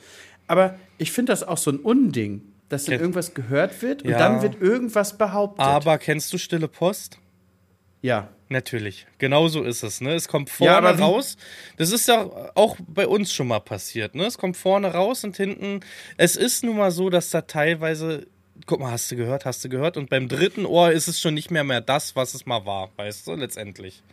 Aber 0.48 0.76
ich 0.98 1.14
finde 1.14 1.32
das 1.32 1.42
auch 1.44 1.58
so 1.58 1.72
ein 1.72 1.80
Unding, 1.80 2.42
dass 2.68 2.84
dann 2.84 3.00
irgendwas 3.00 3.34
gehört 3.34 3.82
wird 3.82 4.04
und 4.04 4.10
Ja. 4.10 4.18
dann 4.18 4.42
wird 4.42 4.62
irgendwas 4.62 5.18
behauptet. 5.18 5.66
Aber 5.66 6.00
kennst 6.00 6.34
du 6.34 6.38
Stille 6.38 6.68
Post? 6.68 7.18
Ja. 8.04 8.30
Natürlich. 8.50 9.08
Genau 9.18 9.48
so 9.48 9.64
ist 9.64 9.82
es, 9.82 10.00
ne? 10.00 10.14
Es 10.14 10.28
kommt 10.28 10.52
vorne 10.52 10.88
Ja, 10.88 10.94
raus. 10.94 11.38
Das 11.78 11.92
ist 11.92 12.08
ja 12.08 12.30
auch 12.54 12.78
bei 12.88 13.08
uns 13.08 13.34
schon 13.34 13.48
mal 13.48 13.60
passiert, 13.60 14.14
ne? 14.14 14.26
Es 14.26 14.38
kommt 14.38 14.58
vorne 14.58 14.94
raus 14.94 15.24
und 15.24 15.36
hinten. 15.36 15.80
Es 16.18 16.36
ist 16.36 16.64
nun 16.64 16.78
mal 16.78 16.92
so, 16.92 17.10
dass 17.10 17.32
da 17.32 17.42
teilweise. 17.42 18.28
Guck 18.68 18.80
mal, 18.80 18.92
hast 18.92 19.10
du 19.10 19.16
gehört, 19.16 19.46
hast 19.46 19.66
du 19.66 19.70
gehört? 19.70 19.98
Und 19.98 20.12
beim 20.12 20.28
dritten 20.28 20.68
Ohr 20.68 20.92
ist 20.92 21.08
es 21.08 21.20
schon 21.20 21.34
nicht 21.34 21.50
mehr 21.50 21.64
mehr 21.64 21.82
das, 21.82 22.16
was 22.16 22.36
es 22.36 22.46
mal 22.46 22.64
war, 22.68 22.92
weißt 22.98 23.26
du, 23.26 23.34
letztendlich. 23.34 24.04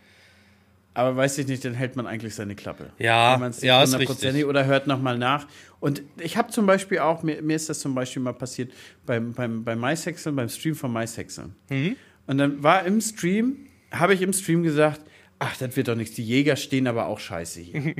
Aber 0.93 1.15
weiß 1.15 1.37
ich 1.37 1.47
nicht, 1.47 1.63
dann 1.63 1.73
hält 1.73 1.95
man 1.95 2.07
eigentlich 2.07 2.33
seine 2.33 2.55
Klappe. 2.55 2.91
Ja, 2.97 3.39
ja, 3.61 3.83
ist 3.83 3.97
richtig. 3.97 4.45
Oder 4.45 4.65
hört 4.65 4.87
nochmal 4.87 5.17
nach. 5.17 5.47
Und 5.79 6.01
ich 6.19 6.35
habe 6.35 6.51
zum 6.51 6.65
Beispiel 6.65 6.99
auch, 6.99 7.23
mir, 7.23 7.41
mir 7.41 7.55
ist 7.55 7.69
das 7.69 7.79
zum 7.79 7.95
Beispiel 7.95 8.21
mal 8.21 8.33
passiert 8.33 8.73
beim, 9.05 9.33
beim, 9.33 9.63
beim 9.63 9.79
MySexel, 9.79 10.33
beim 10.33 10.49
Stream 10.49 10.75
von 10.75 10.91
MySexel. 10.91 11.51
Mhm. 11.69 11.95
Und 12.27 12.37
dann 12.39 12.61
war 12.61 12.85
im 12.85 12.99
Stream, 12.99 13.67
habe 13.91 14.13
ich 14.13 14.21
im 14.21 14.33
Stream 14.33 14.63
gesagt, 14.63 15.01
ach, 15.39 15.57
das 15.57 15.75
wird 15.75 15.87
doch 15.87 15.95
nichts, 15.95 16.15
die 16.15 16.23
Jäger 16.23 16.55
stehen 16.55 16.85
aber 16.85 17.07
auch 17.07 17.19
scheiße 17.19 17.61
hier. 17.61 17.95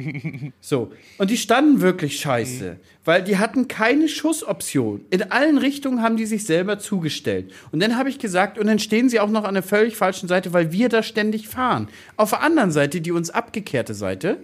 so, 0.61 0.91
und 1.17 1.31
die 1.31 1.37
standen 1.37 1.81
wirklich 1.81 2.19
scheiße, 2.19 2.77
weil 3.03 3.23
die 3.23 3.39
hatten 3.39 3.67
keine 3.67 4.07
Schussoption. 4.07 5.05
In 5.09 5.31
allen 5.31 5.57
Richtungen 5.57 6.03
haben 6.03 6.17
die 6.17 6.27
sich 6.27 6.45
selber 6.45 6.77
zugestellt. 6.77 7.51
Und 7.71 7.81
dann 7.81 7.97
habe 7.97 8.09
ich 8.09 8.19
gesagt, 8.19 8.59
und 8.59 8.67
dann 8.67 8.77
stehen 8.77 9.09
sie 9.09 9.19
auch 9.19 9.29
noch 9.29 9.43
an 9.43 9.55
der 9.55 9.63
völlig 9.63 9.95
falschen 9.95 10.27
Seite, 10.27 10.53
weil 10.53 10.71
wir 10.71 10.87
da 10.87 11.01
ständig 11.01 11.47
fahren. 11.47 11.87
Auf 12.15 12.29
der 12.29 12.41
anderen 12.43 12.71
Seite, 12.71 13.01
die 13.01 13.11
uns 13.11 13.31
abgekehrte 13.31 13.95
Seite, 13.95 14.37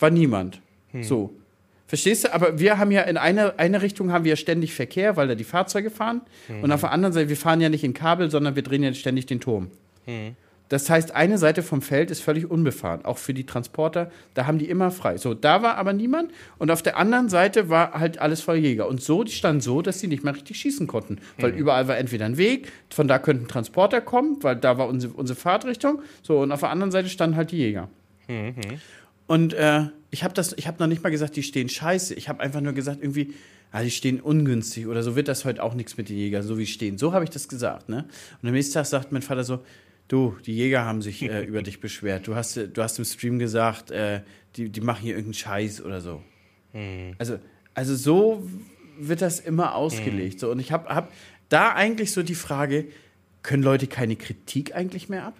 war 0.00 0.10
niemand. 0.10 0.60
So. 1.04 1.32
Verstehst 1.86 2.24
du? 2.24 2.34
Aber 2.34 2.58
wir 2.58 2.78
haben 2.78 2.90
ja 2.90 3.02
in 3.02 3.18
einer 3.18 3.54
eine 3.58 3.82
Richtung 3.82 4.10
haben 4.12 4.24
wir 4.24 4.36
ständig 4.36 4.74
Verkehr, 4.74 5.16
weil 5.16 5.28
da 5.28 5.34
die 5.34 5.44
Fahrzeuge 5.44 5.90
fahren. 5.90 6.22
Und 6.62 6.72
auf 6.72 6.80
der 6.80 6.90
anderen 6.90 7.12
Seite, 7.12 7.28
wir 7.28 7.36
fahren 7.36 7.60
ja 7.60 7.68
nicht 7.68 7.84
in 7.84 7.94
Kabel, 7.94 8.30
sondern 8.30 8.56
wir 8.56 8.62
drehen 8.62 8.82
ja 8.82 8.92
ständig 8.94 9.26
den 9.26 9.40
Turm. 9.40 9.70
Das 10.72 10.88
heißt, 10.88 11.14
eine 11.14 11.36
Seite 11.36 11.62
vom 11.62 11.82
Feld 11.82 12.10
ist 12.10 12.22
völlig 12.22 12.50
unbefahren, 12.50 13.04
auch 13.04 13.18
für 13.18 13.34
die 13.34 13.44
Transporter. 13.44 14.10
Da 14.32 14.46
haben 14.46 14.56
die 14.56 14.70
immer 14.70 14.90
frei. 14.90 15.18
So, 15.18 15.34
da 15.34 15.62
war 15.62 15.76
aber 15.76 15.92
niemand. 15.92 16.32
Und 16.56 16.70
auf 16.70 16.80
der 16.80 16.96
anderen 16.96 17.28
Seite 17.28 17.68
war 17.68 17.92
halt 17.92 18.16
alles 18.16 18.40
voll 18.40 18.56
Jäger. 18.56 18.88
Und 18.88 19.02
so, 19.02 19.22
die 19.22 19.32
standen 19.32 19.60
so, 19.60 19.82
dass 19.82 20.00
sie 20.00 20.06
nicht 20.06 20.24
mehr 20.24 20.34
richtig 20.34 20.56
schießen 20.58 20.86
konnten. 20.86 21.18
Weil 21.36 21.50
überall 21.50 21.88
war 21.88 21.98
entweder 21.98 22.24
ein 22.24 22.38
Weg, 22.38 22.72
von 22.88 23.06
da 23.06 23.18
könnten 23.18 23.48
Transporter 23.48 24.00
kommen, 24.00 24.38
weil 24.40 24.56
da 24.56 24.78
war 24.78 24.88
unsere, 24.88 25.12
unsere 25.12 25.38
Fahrtrichtung. 25.38 26.00
So, 26.22 26.40
und 26.40 26.50
auf 26.50 26.60
der 26.60 26.70
anderen 26.70 26.90
Seite 26.90 27.10
standen 27.10 27.36
halt 27.36 27.50
die 27.50 27.58
Jäger. 27.58 27.90
Und 29.26 29.52
äh, 29.52 29.88
ich 30.10 30.24
habe 30.24 30.32
das, 30.32 30.54
ich 30.56 30.66
habe 30.68 30.78
noch 30.80 30.86
nicht 30.86 31.02
mal 31.02 31.10
gesagt, 31.10 31.36
die 31.36 31.42
stehen 31.42 31.68
scheiße. 31.68 32.14
Ich 32.14 32.30
habe 32.30 32.40
einfach 32.40 32.62
nur 32.62 32.72
gesagt, 32.72 33.02
irgendwie, 33.02 33.34
ah, 33.72 33.82
die 33.82 33.90
stehen 33.90 34.22
ungünstig 34.22 34.86
oder 34.86 35.02
so 35.02 35.16
wird 35.16 35.28
das 35.28 35.44
heute 35.44 35.62
auch 35.62 35.74
nichts 35.74 35.98
mit 35.98 36.08
den 36.08 36.16
Jägern, 36.16 36.42
so 36.42 36.56
wie 36.56 36.64
stehen. 36.64 36.96
So 36.96 37.12
habe 37.12 37.24
ich 37.24 37.30
das 37.30 37.46
gesagt, 37.48 37.90
ne? 37.90 38.06
Und 38.40 38.48
am 38.48 38.54
nächsten 38.54 38.72
Tag 38.72 38.86
sagt 38.86 39.12
mein 39.12 39.20
Vater 39.20 39.44
so, 39.44 39.60
du, 40.12 40.36
die 40.44 40.54
Jäger 40.54 40.84
haben 40.84 41.02
sich 41.02 41.22
äh, 41.22 41.42
über 41.42 41.62
dich 41.62 41.80
beschwert. 41.80 42.26
Du 42.26 42.34
hast, 42.34 42.56
du 42.56 42.82
hast 42.82 42.98
im 42.98 43.04
Stream 43.04 43.38
gesagt, 43.38 43.90
äh, 43.90 44.20
die, 44.56 44.68
die 44.68 44.80
machen 44.80 45.02
hier 45.02 45.14
irgendeinen 45.14 45.34
Scheiß 45.34 45.82
oder 45.82 46.00
so. 46.00 46.22
Hm. 46.72 47.14
Also, 47.18 47.38
also 47.74 47.96
so 47.96 48.46
wird 48.98 49.22
das 49.22 49.40
immer 49.40 49.74
ausgelegt. 49.74 50.38
So, 50.40 50.50
und 50.50 50.60
ich 50.60 50.70
habe 50.70 50.94
hab 50.94 51.10
da 51.48 51.72
eigentlich 51.72 52.12
so 52.12 52.22
die 52.22 52.34
Frage, 52.34 52.86
können 53.42 53.62
Leute 53.62 53.86
keine 53.86 54.16
Kritik 54.16 54.74
eigentlich 54.74 55.08
mehr 55.08 55.26
ab? 55.26 55.34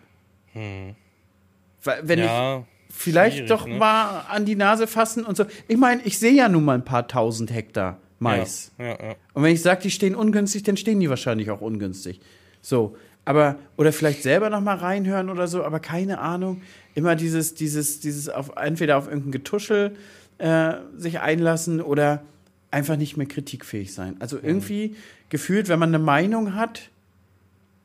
Weil, 0.55 2.09
wenn 2.09 2.19
ich 2.19 2.25
Ja, 2.25 2.67
vielleicht 2.91 3.37
schwierig, 3.37 3.49
doch 3.49 3.67
ne? 3.67 3.77
mal 3.77 4.21
an 4.29 4.45
die 4.45 4.57
Nase 4.57 4.87
fassen 4.87 5.25
und 5.25 5.37
so. 5.37 5.45
Ich 5.69 5.77
meine, 5.77 6.03
ich 6.03 6.19
sehe 6.19 6.33
ja 6.33 6.49
nun 6.49 6.65
mal 6.65 6.75
ein 6.75 6.85
paar 6.85 7.09
tausend 7.09 7.53
Hektar 7.53 8.01
Mais. 8.19 8.73
Ja, 8.79 8.87
ja. 8.87 9.17
Und 9.35 9.43
wenn 9.43 9.53
ich 9.53 9.63
sage, 9.63 9.83
die 9.83 9.91
stehen 9.91 10.15
ungünstig, 10.15 10.63
dann 10.63 10.77
stehen 10.77 11.01
die 11.01 11.09
wahrscheinlich 11.09 11.51
auch 11.51 11.61
ungünstig. 11.61 12.21
So, 12.61 12.97
aber 13.25 13.57
oder 13.77 13.93
vielleicht 13.93 14.23
selber 14.23 14.51
noch 14.51 14.61
mal 14.61 14.77
reinhören 14.77 15.31
oder 15.31 15.47
so, 15.47 15.65
aber 15.65 15.81
keine 15.81 16.19
Ahnung. 16.19 16.63
Immer 16.95 17.17
dieses, 17.17 17.55
dieses, 17.55 18.01
dieses 18.01 18.29
auf 18.29 18.57
entweder 18.57 18.99
auf 18.99 19.07
irgendein 19.07 19.33
Getuschel 19.33 19.97
äh, 20.39 20.75
sich 20.97 21.21
einlassen 21.21 21.81
oder 21.81 22.23
einfach 22.71 22.97
nicht 22.97 23.17
mehr 23.17 23.27
kritikfähig 23.27 23.95
sein. 23.95 24.17
Also 24.19 24.39
irgendwie 24.43 24.97
gefühlt, 25.29 25.69
wenn 25.69 25.79
man 25.79 25.91
eine 25.91 26.03
Meinung 26.03 26.55
hat, 26.55 26.91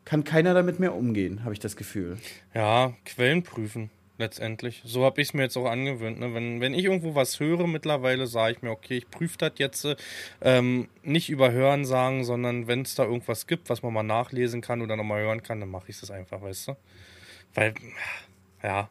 kann 0.06 0.24
keiner 0.24 0.54
damit 0.54 0.80
mehr 0.80 0.96
umgehen, 0.96 1.44
habe 1.44 1.54
ich 1.54 1.60
das 1.60 1.76
Gefühl. 1.76 2.18
Ja, 2.54 2.94
Quellen 3.06 3.44
prüfen, 3.44 3.90
letztendlich. 4.18 4.82
So 4.86 5.06
habe 5.06 5.22
ich 5.22 5.30
es 5.30 5.34
mir 5.34 5.44
jetzt 5.44 5.58
auch 5.58 5.66
angewöhnt. 5.66 6.20
Ne? 6.20 6.34
Wenn, 6.34 6.62
wenn 6.62 6.74
ich 6.74 6.86
irgendwo 6.86 7.16
was 7.16 7.40
höre 7.40 7.68
mittlerweile, 7.68 8.28
sage 8.28 8.54
ich 8.54 8.62
mir, 8.62 8.72
okay, 8.72 8.98
ich 8.98 9.10
prüfe 9.10 9.38
das 9.38 9.54
jetzt 9.58 9.86
äh, 9.86 9.96
ähm, 10.42 10.88
nicht 11.04 11.30
über 11.30 11.52
Hören 11.52 11.86
sagen, 11.86 12.24
sondern 12.24 12.68
wenn 12.68 12.82
es 12.82 12.96
da 12.96 13.04
irgendwas 13.04 13.48
gibt, 13.48 13.70
was 13.70 13.82
man 13.82 13.94
mal 13.94 14.04
nachlesen 14.04 14.62
kann 14.62 14.82
oder 14.82 14.96
nochmal 14.96 15.22
hören 15.22 15.44
kann, 15.44 15.60
dann 15.60 15.70
mache 15.70 15.90
ich 15.90 16.00
das 16.00 16.12
einfach, 16.12 16.42
weißt 16.42 16.70
du? 16.70 16.78
Weil, 17.54 17.74
ja. 18.64 18.90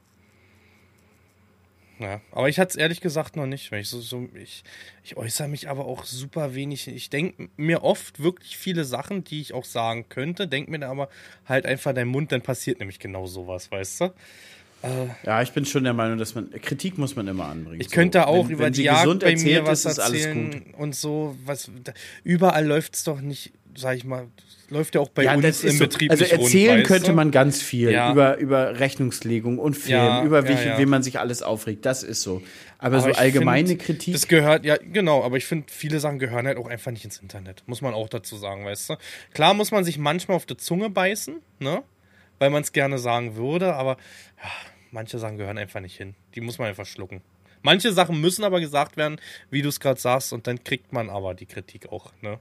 Ja, 1.99 2.21
aber 2.31 2.51
ich 2.51 2.59
hatte 2.59 2.71
es 2.71 2.77
ehrlich 2.77 3.01
gesagt 3.01 3.37
noch 3.37 3.47
nicht. 3.47 3.73
Ich, 3.73 3.89
so, 3.89 4.01
so, 4.03 4.29
ich, 4.35 4.65
ich 5.03 5.17
äußere 5.17 5.49
mich 5.49 5.71
aber 5.71 5.87
auch 5.87 6.05
super 6.05 6.55
wenig. 6.55 6.89
Ich 6.89 7.09
denke 7.09 7.49
mir 7.57 7.85
oft 7.85 8.23
wirklich 8.23 8.59
viele 8.59 8.85
Sachen, 8.85 9.25
die 9.25 9.41
ich 9.41 9.55
auch 9.55 9.65
sagen 9.65 10.07
könnte, 10.11 10.47
denke 10.47 10.71
mir 10.71 10.87
aber 10.87 11.09
halt 11.47 11.65
einfach 11.65 11.95
dein 11.95 12.09
Mund, 12.09 12.33
dann 12.33 12.43
passiert 12.43 12.81
nämlich 12.81 12.99
genau 12.99 13.27
sowas, 13.27 13.71
weißt 13.71 14.03
du? 14.03 14.15
Ja, 15.25 15.43
ich 15.43 15.51
bin 15.53 15.65
schon 15.65 15.83
der 15.85 15.95
Meinung, 15.95 16.19
dass 16.19 16.35
man 16.35 16.51
Kritik 16.51 16.97
muss 16.99 17.17
man 17.17 17.27
immer 17.27 17.47
anbringen. 17.47 17.81
Ich 17.81 17.91
könnte 17.91 18.19
So, 18.21 18.25
auch 18.27 18.45
wenn- 18.45 18.51
über 18.55 18.65
wenn 18.67 18.73
die 18.73 18.85
Jagd 18.85 19.03
gesund 19.03 19.23
bei 19.25 19.33
erzählt 19.33 19.63
mir 19.65 19.71
was 19.71 19.85
ist, 19.85 19.99
erzählen 19.99 20.51
gut. 20.65 20.75
und 20.79 20.95
so. 20.95 21.37
Was, 21.45 21.71
da, 21.83 21.93
überall 22.23 22.65
läuft 22.65 22.95
es 22.95 23.03
doch 23.05 23.21
nicht, 23.21 23.53
sag 23.75 23.97
ich 23.97 24.05
mal, 24.05 24.29
läuft 24.69 24.95
ja 24.95 25.01
auch 25.01 25.09
bei 25.09 25.25
Ja, 25.25 25.35
uns 25.35 25.65
im 25.65 25.73
so. 25.73 25.85
Betrieb 25.85 26.11
Also 26.13 26.25
rund, 26.25 26.33
erzählen 26.41 26.79
weißt 26.79 26.87
könnte 26.89 27.13
man 27.15 27.31
ganz 27.33 27.63
viel 27.63 27.91
Ja. 27.91 28.13
über, 28.13 28.37
über 28.39 28.79
Rechnungslegung 28.79 29.59
und 29.59 29.75
Film, 29.75 29.97
Ja, 29.97 30.23
über 30.25 30.47
welche, 30.47 30.69
ja. 30.69 30.79
wie 30.79 30.87
man 30.87 31.03
sich 31.03 31.19
alles 31.19 31.43
aufregt. 31.43 31.85
Das 31.85 32.03
ist 32.05 32.23
so. 32.23 32.43
Aber, 32.79 33.01
so 33.01 33.09
ich 33.09 33.19
allgemeine 33.19 33.69
find, 33.69 33.83
Kritik. 33.83 34.13
Das 34.15 34.29
gehört, 34.29 34.65
ja, 34.65 34.77
genau, 34.77 35.25
aber 35.25 35.37
ich 35.37 35.47
finde, 35.47 35.67
viele 35.73 35.99
Sachen 35.99 36.19
gehören 36.21 36.47
halt 36.47 36.59
auch 36.59 36.69
einfach 36.69 36.93
nicht 36.93 37.05
ins 37.05 37.19
Internet. 37.19 37.65
Muss 37.67 37.81
man 37.81 37.93
auch 37.95 38.09
dazu 38.09 38.37
sagen, 38.37 38.65
weißt 38.67 38.91
du? 38.91 38.95
Klar 39.35 39.55
muss 39.55 39.73
man 39.73 39.83
sich 39.83 39.99
manchmal 39.99 40.37
auf 40.37 40.47
die 40.47 40.57
Zunge 40.57 40.91
beißen, 40.91 41.37
ne? 41.59 41.83
Weil 42.39 42.51
man 42.51 42.63
es 42.63 42.73
gerne 42.73 42.99
sagen 42.99 43.37
würde, 43.37 43.73
aber 43.77 43.97
ja, 44.43 44.51
manche 44.91 45.19
Sachen 45.19 45.37
gehören 45.39 45.59
einfach 45.59 45.81
nicht 45.81 45.97
hin. 45.97 46.15
Die 46.35 46.41
muss 46.41 46.59
man 46.59 46.69
einfach 46.69 46.87
schlucken. 46.87 47.23
Manche 47.63 47.93
Sachen 47.93 48.21
müssen 48.21 48.45
aber 48.45 48.61
gesagt 48.61 48.97
werden, 48.97 49.21
wie 49.51 49.63
du 49.63 49.69
es 49.69 49.81
gerade 49.81 50.01
sagst, 50.01 50.33
und 50.33 50.47
dann 50.47 50.63
kriegt 50.63 50.93
man 50.93 51.11
aber 51.11 51.35
die 51.35 51.47
Kritik 51.47 51.89
auch, 51.91 52.13
ne? 52.21 52.39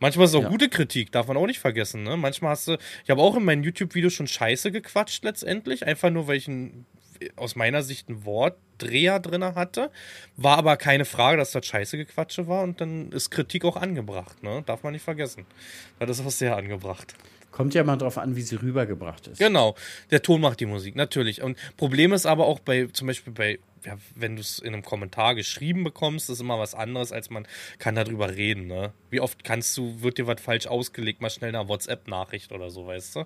Manchmal 0.00 0.24
ist 0.24 0.30
es 0.32 0.36
auch 0.36 0.42
Ja. 0.42 0.48
gute 0.48 0.68
Kritik, 0.68 1.12
darf 1.12 1.28
man 1.28 1.36
auch 1.36 1.46
nicht 1.46 1.60
vergessen. 1.60 2.02
Ne? 2.02 2.16
Manchmal 2.16 2.50
hast 2.52 2.66
du, 2.66 2.76
ich 3.04 3.10
habe 3.10 3.22
auch 3.22 3.36
in 3.36 3.44
meinen 3.44 3.62
YouTube-Videos 3.62 4.12
schon 4.12 4.26
Scheiße 4.26 4.72
gequatscht 4.72 5.22
letztendlich, 5.22 5.86
einfach 5.86 6.10
nur 6.10 6.26
weil 6.26 6.38
ich 6.38 6.48
ein, 6.48 6.86
aus 7.36 7.54
meiner 7.54 7.84
Sicht 7.84 8.08
ein 8.08 8.24
Wortdreher 8.24 9.20
drin 9.20 9.44
hatte. 9.44 9.92
War 10.36 10.58
aber 10.58 10.76
keine 10.76 11.04
Frage, 11.04 11.36
dass 11.36 11.52
das 11.52 11.64
Scheiße 11.66 11.96
gequatsche 11.96 12.48
war 12.48 12.64
und 12.64 12.80
dann 12.80 13.12
ist 13.12 13.30
Kritik 13.30 13.64
auch 13.64 13.76
angebracht, 13.76 14.42
ne? 14.42 14.64
Darf 14.66 14.82
man 14.82 14.92
nicht 14.92 15.04
vergessen. 15.04 15.46
Das 16.00 16.18
ist 16.18 16.26
auch 16.26 16.30
sehr 16.32 16.56
angebracht. 16.56 17.14
Kommt 17.52 17.74
ja 17.74 17.84
mal 17.84 17.96
drauf 17.96 18.18
an, 18.18 18.34
wie 18.34 18.42
sie 18.42 18.56
rübergebracht 18.56 19.28
ist. 19.28 19.38
Genau, 19.38 19.76
der 20.10 20.22
Ton 20.22 20.40
macht 20.40 20.58
die 20.58 20.66
Musik, 20.66 20.96
natürlich. 20.96 21.42
Und 21.42 21.56
Problem 21.76 22.12
ist 22.12 22.26
aber 22.26 22.46
auch 22.46 22.58
bei, 22.58 22.86
zum 22.86 23.06
Beispiel 23.06 23.32
bei, 23.32 23.58
ja, 23.84 23.96
wenn 24.16 24.34
du 24.36 24.40
es 24.40 24.58
in 24.58 24.72
einem 24.72 24.82
Kommentar 24.82 25.34
geschrieben 25.34 25.84
bekommst, 25.84 26.30
ist 26.30 26.40
immer 26.40 26.58
was 26.58 26.74
anderes, 26.74 27.12
als 27.12 27.30
man 27.30 27.46
kann 27.78 27.94
darüber 27.94 28.34
reden, 28.34 28.66
ne? 28.66 28.92
Wie 29.10 29.20
oft 29.20 29.44
kannst 29.44 29.76
du, 29.76 30.02
wird 30.02 30.18
dir 30.18 30.26
was 30.26 30.40
falsch 30.40 30.66
ausgelegt, 30.66 31.20
mal 31.20 31.30
schnell 31.30 31.54
eine 31.54 31.68
WhatsApp-Nachricht 31.68 32.52
oder 32.52 32.70
so, 32.70 32.86
weißt 32.86 33.16
du? 33.16 33.24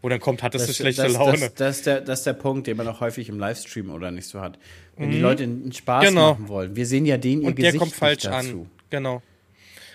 Wo 0.00 0.08
dann 0.08 0.18
kommt, 0.18 0.42
hattest 0.42 0.68
du 0.68 0.72
schlechte 0.72 1.02
das, 1.04 1.12
Laune. 1.12 1.38
Das, 1.38 1.54
das, 1.54 1.76
ist 1.76 1.86
der, 1.86 2.00
das 2.00 2.18
ist 2.20 2.24
der 2.26 2.32
Punkt, 2.32 2.66
den 2.66 2.76
man 2.76 2.88
auch 2.88 3.00
häufig 3.00 3.28
im 3.28 3.38
Livestream 3.38 3.90
oder 3.90 4.10
nicht 4.10 4.26
so 4.26 4.40
hat. 4.40 4.58
Wenn 4.96 5.10
die 5.12 5.20
Leute 5.20 5.44
einen 5.44 5.72
Spaß 5.72 6.04
Genau. 6.08 6.32
machen 6.32 6.48
wollen. 6.48 6.74
Wir 6.74 6.86
sehen 6.86 7.06
ja 7.06 7.18
den 7.18 7.42
ihr 7.42 7.48
und 7.48 7.56
der 7.58 7.66
Gesicht 7.66 7.78
kommt 7.80 7.94
falsch 7.94 8.22
dazu. 8.24 8.62
an. 8.62 8.70
Genau. 8.90 9.22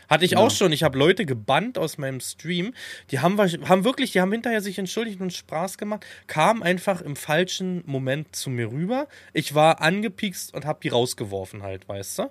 Hatte 0.08 0.26
ich 0.26 0.38
auch 0.38 0.52
schon. 0.52 0.72
Ich 0.72 0.84
habe 0.84 0.98
Leute 0.98 1.26
gebannt 1.26 1.78
aus 1.78 1.98
meinem 1.98 2.20
Stream. 2.20 2.74
Die 3.12 3.20
haben, 3.20 3.38
haben 3.38 3.84
wirklich, 3.84 4.12
die 4.12 4.22
haben 4.22 4.32
hinterher 4.32 4.62
sich 4.62 4.80
entschuldigt 4.80 5.20
und 5.22 5.34
Spaß 5.34 5.78
gemacht, 5.78 6.06
kamen 6.28 6.63
einfach 6.63 7.02
im 7.02 7.15
falschen 7.15 7.84
Moment 7.86 8.36
zu 8.36 8.50
mir 8.50 8.72
rüber. 8.72 9.08
Ich 9.34 9.56
war 9.56 9.82
angepiekst 9.82 10.54
und 10.54 10.65
habe 10.65 10.80
die 10.82 10.89
rausgeworfen 10.89 11.63
halt, 11.63 11.88
weißt 11.88 12.20
du? 12.20 12.30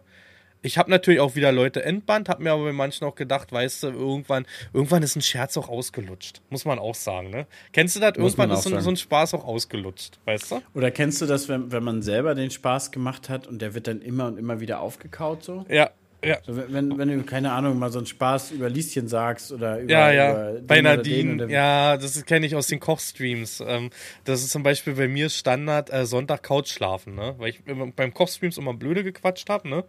Ich 0.63 0.79
habe 0.79 0.91
natürlich 0.91 1.21
auch 1.21 1.37
wieder 1.37 1.53
Leute 1.53 1.85
entbannt, 1.85 2.29
habe 2.29 2.43
mir 2.43 2.51
aber 2.51 2.65
bei 2.65 2.73
manchen 2.73 3.05
auch 3.07 3.15
gedacht, 3.15 3.53
weißt 3.53 3.85
du, 3.85 3.89
irgendwann, 3.89 4.47
irgendwann 4.73 5.03
ist 5.05 5.15
ein 5.15 5.23
Scherz 5.23 5.57
auch 5.57 5.69
ausgelutscht. 5.69 6.41
Muss 6.51 6.65
man 6.65 6.81
auch 6.81 6.97
sagen, 6.97 7.31
ne? 7.31 7.47
Kennst 7.73 7.95
du 7.95 8.01
das? 8.01 8.17
Irgendwann 8.17 8.51
ist 8.51 8.65
so 8.65 8.81
so 8.81 8.91
ein 8.91 8.97
Spaß 8.97 9.35
auch 9.35 9.45
ausgelutscht, 9.45 10.19
weißt 10.25 10.51
du? 10.51 10.63
Oder 10.75 10.91
kennst 10.91 11.21
du 11.21 11.27
das, 11.27 11.49
wenn, 11.49 11.71
wenn 11.71 11.85
man 11.85 12.03
selber 12.03 12.35
den 12.35 12.51
Spaß 12.51 12.91
gemacht 12.91 13.29
hat 13.29 13.47
und 13.47 13.63
der 13.63 13.75
wird 13.75 13.87
dann 13.87 14.03
immer 14.03 14.27
und 14.27 14.39
immer 14.39 14.59
wieder 14.59 14.81
aufgekaut 14.81 15.45
so? 15.45 15.65
Ja, 15.69 15.91
ja. 16.27 16.39
So, 16.47 16.57
wenn- 16.57 16.99
wenn, 16.99 17.09
du, 17.09 17.23
keine 17.25 17.53
Ahnung, 17.53 17.79
mal 17.79 17.91
so 17.91 17.99
einen 17.99 18.07
Spaß 18.07 18.53
über 18.53 18.69
Lieschen 18.69 19.09
sagst 19.09 19.53
oder 19.53 19.81
über, 19.81 19.91
Ja, 19.93 20.11
ja. 20.13 20.51
über 20.53 20.61
Bei 20.63 20.81
Nadine, 20.81 21.47
ja, 21.51 21.97
das 21.97 22.25
kenne 22.25 22.47
ich 22.47 22.55
aus 22.55 22.67
den 22.67 22.81
Kochstreams. 22.81 23.63
Ähm, 23.67 23.91
das 24.25 24.43
ist 24.43 24.51
zum 24.51 24.63
Beispiel 24.63 24.95
bei 24.95 25.09
mir 25.09 25.31
Standard 25.31 25.93
äh, 25.93 26.07
Sonntag 26.07 26.43
Couch 26.43 26.69
schlafen, 26.69 27.15
ne? 27.15 27.35
Weil 27.39 27.51
ich 27.51 27.63
beim 27.95 28.13
Kochstreams 28.15 28.59
immer 28.59 28.75
blöde 28.75 29.05
gequatscht 29.05 29.49
habe, 29.49 29.69
ne? 29.69 29.85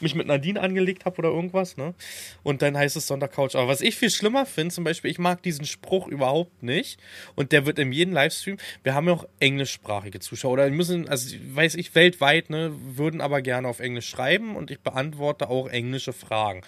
Mich 0.00 0.14
mit 0.14 0.26
Nadine 0.26 0.60
angelegt 0.60 1.04
habe 1.04 1.18
oder 1.18 1.28
irgendwas, 1.30 1.76
ne? 1.76 1.94
Und 2.42 2.62
dann 2.62 2.76
heißt 2.76 2.96
es 2.96 3.06
Sonntag 3.06 3.32
Couch. 3.32 3.54
Aber 3.54 3.68
was 3.68 3.80
ich 3.80 3.96
viel 3.96 4.10
schlimmer 4.10 4.46
finde, 4.46 4.74
zum 4.74 4.84
Beispiel, 4.84 5.10
ich 5.10 5.18
mag 5.18 5.42
diesen 5.42 5.66
Spruch 5.66 6.08
überhaupt 6.08 6.62
nicht. 6.62 7.00
Und 7.34 7.52
der 7.52 7.66
wird 7.66 7.78
in 7.78 7.92
jedem 7.92 8.14
Livestream. 8.14 8.58
Wir 8.82 8.94
haben 8.94 9.06
ja 9.06 9.14
auch 9.14 9.26
englischsprachige 9.40 10.20
Zuschauer. 10.20 10.52
Oder 10.52 10.70
müssen, 10.70 11.08
also 11.08 11.36
weiß 11.54 11.74
ich, 11.76 11.94
weltweit, 11.94 12.50
ne, 12.50 12.72
würden 12.96 13.20
aber 13.20 13.42
gerne 13.42 13.68
auf 13.68 13.80
Englisch 13.80 14.08
schreiben 14.08 14.56
und 14.56 14.70
ich 14.70 14.80
beantworte 14.80 15.48
auch 15.48 15.68
englische 15.68 16.12
Fragen 16.12 16.62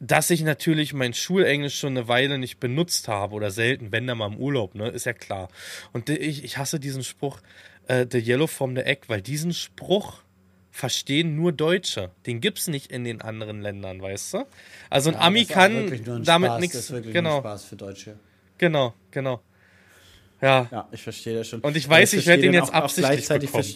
dass 0.00 0.30
ich 0.30 0.42
natürlich 0.42 0.92
mein 0.92 1.14
Schulenglisch 1.14 1.78
schon 1.78 1.96
eine 1.96 2.08
Weile 2.08 2.36
nicht 2.38 2.60
benutzt 2.60 3.08
habe 3.08 3.34
oder 3.34 3.50
selten, 3.50 3.92
wenn 3.92 4.06
dann 4.06 4.18
mal 4.18 4.26
im 4.26 4.36
Urlaub, 4.36 4.74
ne, 4.74 4.88
ist 4.88 5.06
ja 5.06 5.12
klar. 5.12 5.48
Und 5.92 6.10
ich, 6.10 6.44
ich 6.44 6.58
hasse 6.58 6.78
diesen 6.78 7.02
Spruch, 7.02 7.40
äh, 7.86 8.06
the 8.10 8.18
yellow 8.18 8.46
from 8.46 8.74
the 8.74 8.82
egg, 8.82 9.02
weil 9.08 9.22
diesen 9.22 9.52
Spruch 9.52 10.23
verstehen 10.74 11.36
nur 11.36 11.52
Deutsche. 11.52 12.10
Den 12.26 12.40
gibt's 12.40 12.66
nicht 12.66 12.90
in 12.90 13.04
den 13.04 13.20
anderen 13.22 13.62
Ländern, 13.62 14.02
weißt 14.02 14.34
du? 14.34 14.44
Also 14.90 15.10
ein 15.10 15.14
Ja, 15.14 15.20
Ami 15.20 15.46
auch 15.48 15.54
kann 15.54 15.86
nur 16.04 16.20
damit 16.20 16.58
nichts. 16.58 16.74
Das 16.76 16.84
ist 16.86 16.90
wirklich 16.90 17.14
nur 17.14 17.22
Genau, 17.22 17.36
ein 17.36 17.40
Spaß 17.42 17.64
für 17.66 17.76
Deutsche. 17.76 18.18
genau, 18.58 18.92
genau. 19.12 19.40
Ja. 20.42 20.68
Ja, 20.72 20.88
ich 20.90 21.00
verstehe 21.00 21.38
das 21.38 21.48
schon. 21.48 21.60
Und 21.60 21.76
ich 21.76 21.88
weiß, 21.88 22.12
ich 22.14 22.26
werde 22.26 22.42
verstehe 22.42 22.46
ihn 22.50 22.52
dann 22.54 22.64
jetzt 22.64 22.74
auch- 22.74 22.78
auch 22.80 22.84
absichtlich 22.84 23.12
gleichzeitig 23.26 23.50
bekommen. 23.52 23.74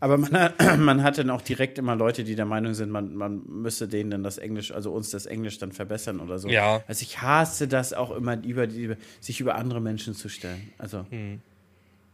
Aber 0.00 0.16
man 0.18 0.32
hat, 0.32 0.54
man 0.78 1.02
hat 1.02 1.18
dann 1.18 1.30
auch 1.30 1.42
direkt 1.42 1.76
immer 1.78 1.94
Leute, 1.94 2.24
die 2.24 2.34
der 2.34 2.46
Meinung 2.46 2.72
sind, 2.74 2.90
man, 2.90 3.14
man 3.14 3.42
müsste 3.46 3.86
denen 3.86 4.10
dann 4.10 4.22
das 4.24 4.38
Englisch, 4.38 4.72
also 4.72 4.90
uns 4.92 5.10
das 5.10 5.26
Englisch 5.26 5.58
dann 5.58 5.70
verbessern 5.70 6.18
oder 6.18 6.38
so. 6.38 6.48
Ja. 6.48 6.82
Also 6.88 7.02
ich 7.02 7.20
hasse 7.20 7.68
das 7.68 7.92
auch 7.92 8.10
immer, 8.10 8.42
über 8.42 8.66
die, 8.66 8.94
sich 9.20 9.38
über 9.40 9.54
andere 9.56 9.80
Menschen 9.82 10.14
zu 10.14 10.28
stellen. 10.30 10.72
Also 10.78 11.04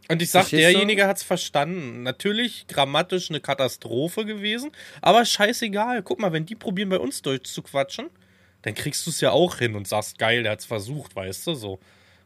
Und 0.07 0.21
ich 0.21 0.29
sag, 0.29 0.41
Verstehst 0.41 0.63
du? 0.63 0.71
derjenige 0.71 1.07
hat's 1.07 1.23
verstanden. 1.23 2.03
Natürlich 2.03 2.67
grammatisch 2.67 3.29
eine 3.29 3.39
Katastrophe 3.39 4.25
gewesen, 4.25 4.71
aber 5.01 5.25
scheißegal. 5.25 6.03
Guck 6.03 6.19
mal, 6.19 6.31
wenn 6.31 6.45
die 6.45 6.55
probieren 6.55 6.89
bei 6.89 6.99
uns 6.99 7.21
Deutsch 7.21 7.49
zu 7.51 7.61
quatschen, 7.63 8.09
dann 8.61 8.75
kriegst 8.75 9.05
du 9.05 9.11
es 9.11 9.21
ja 9.21 9.31
auch 9.31 9.57
hin 9.57 9.75
und 9.75 9.87
sagst, 9.87 10.17
geil, 10.17 10.43
der 10.43 10.53
hat's 10.53 10.65
versucht, 10.65 11.15
weißt 11.15 11.47
du, 11.47 11.53
so. 11.55 11.79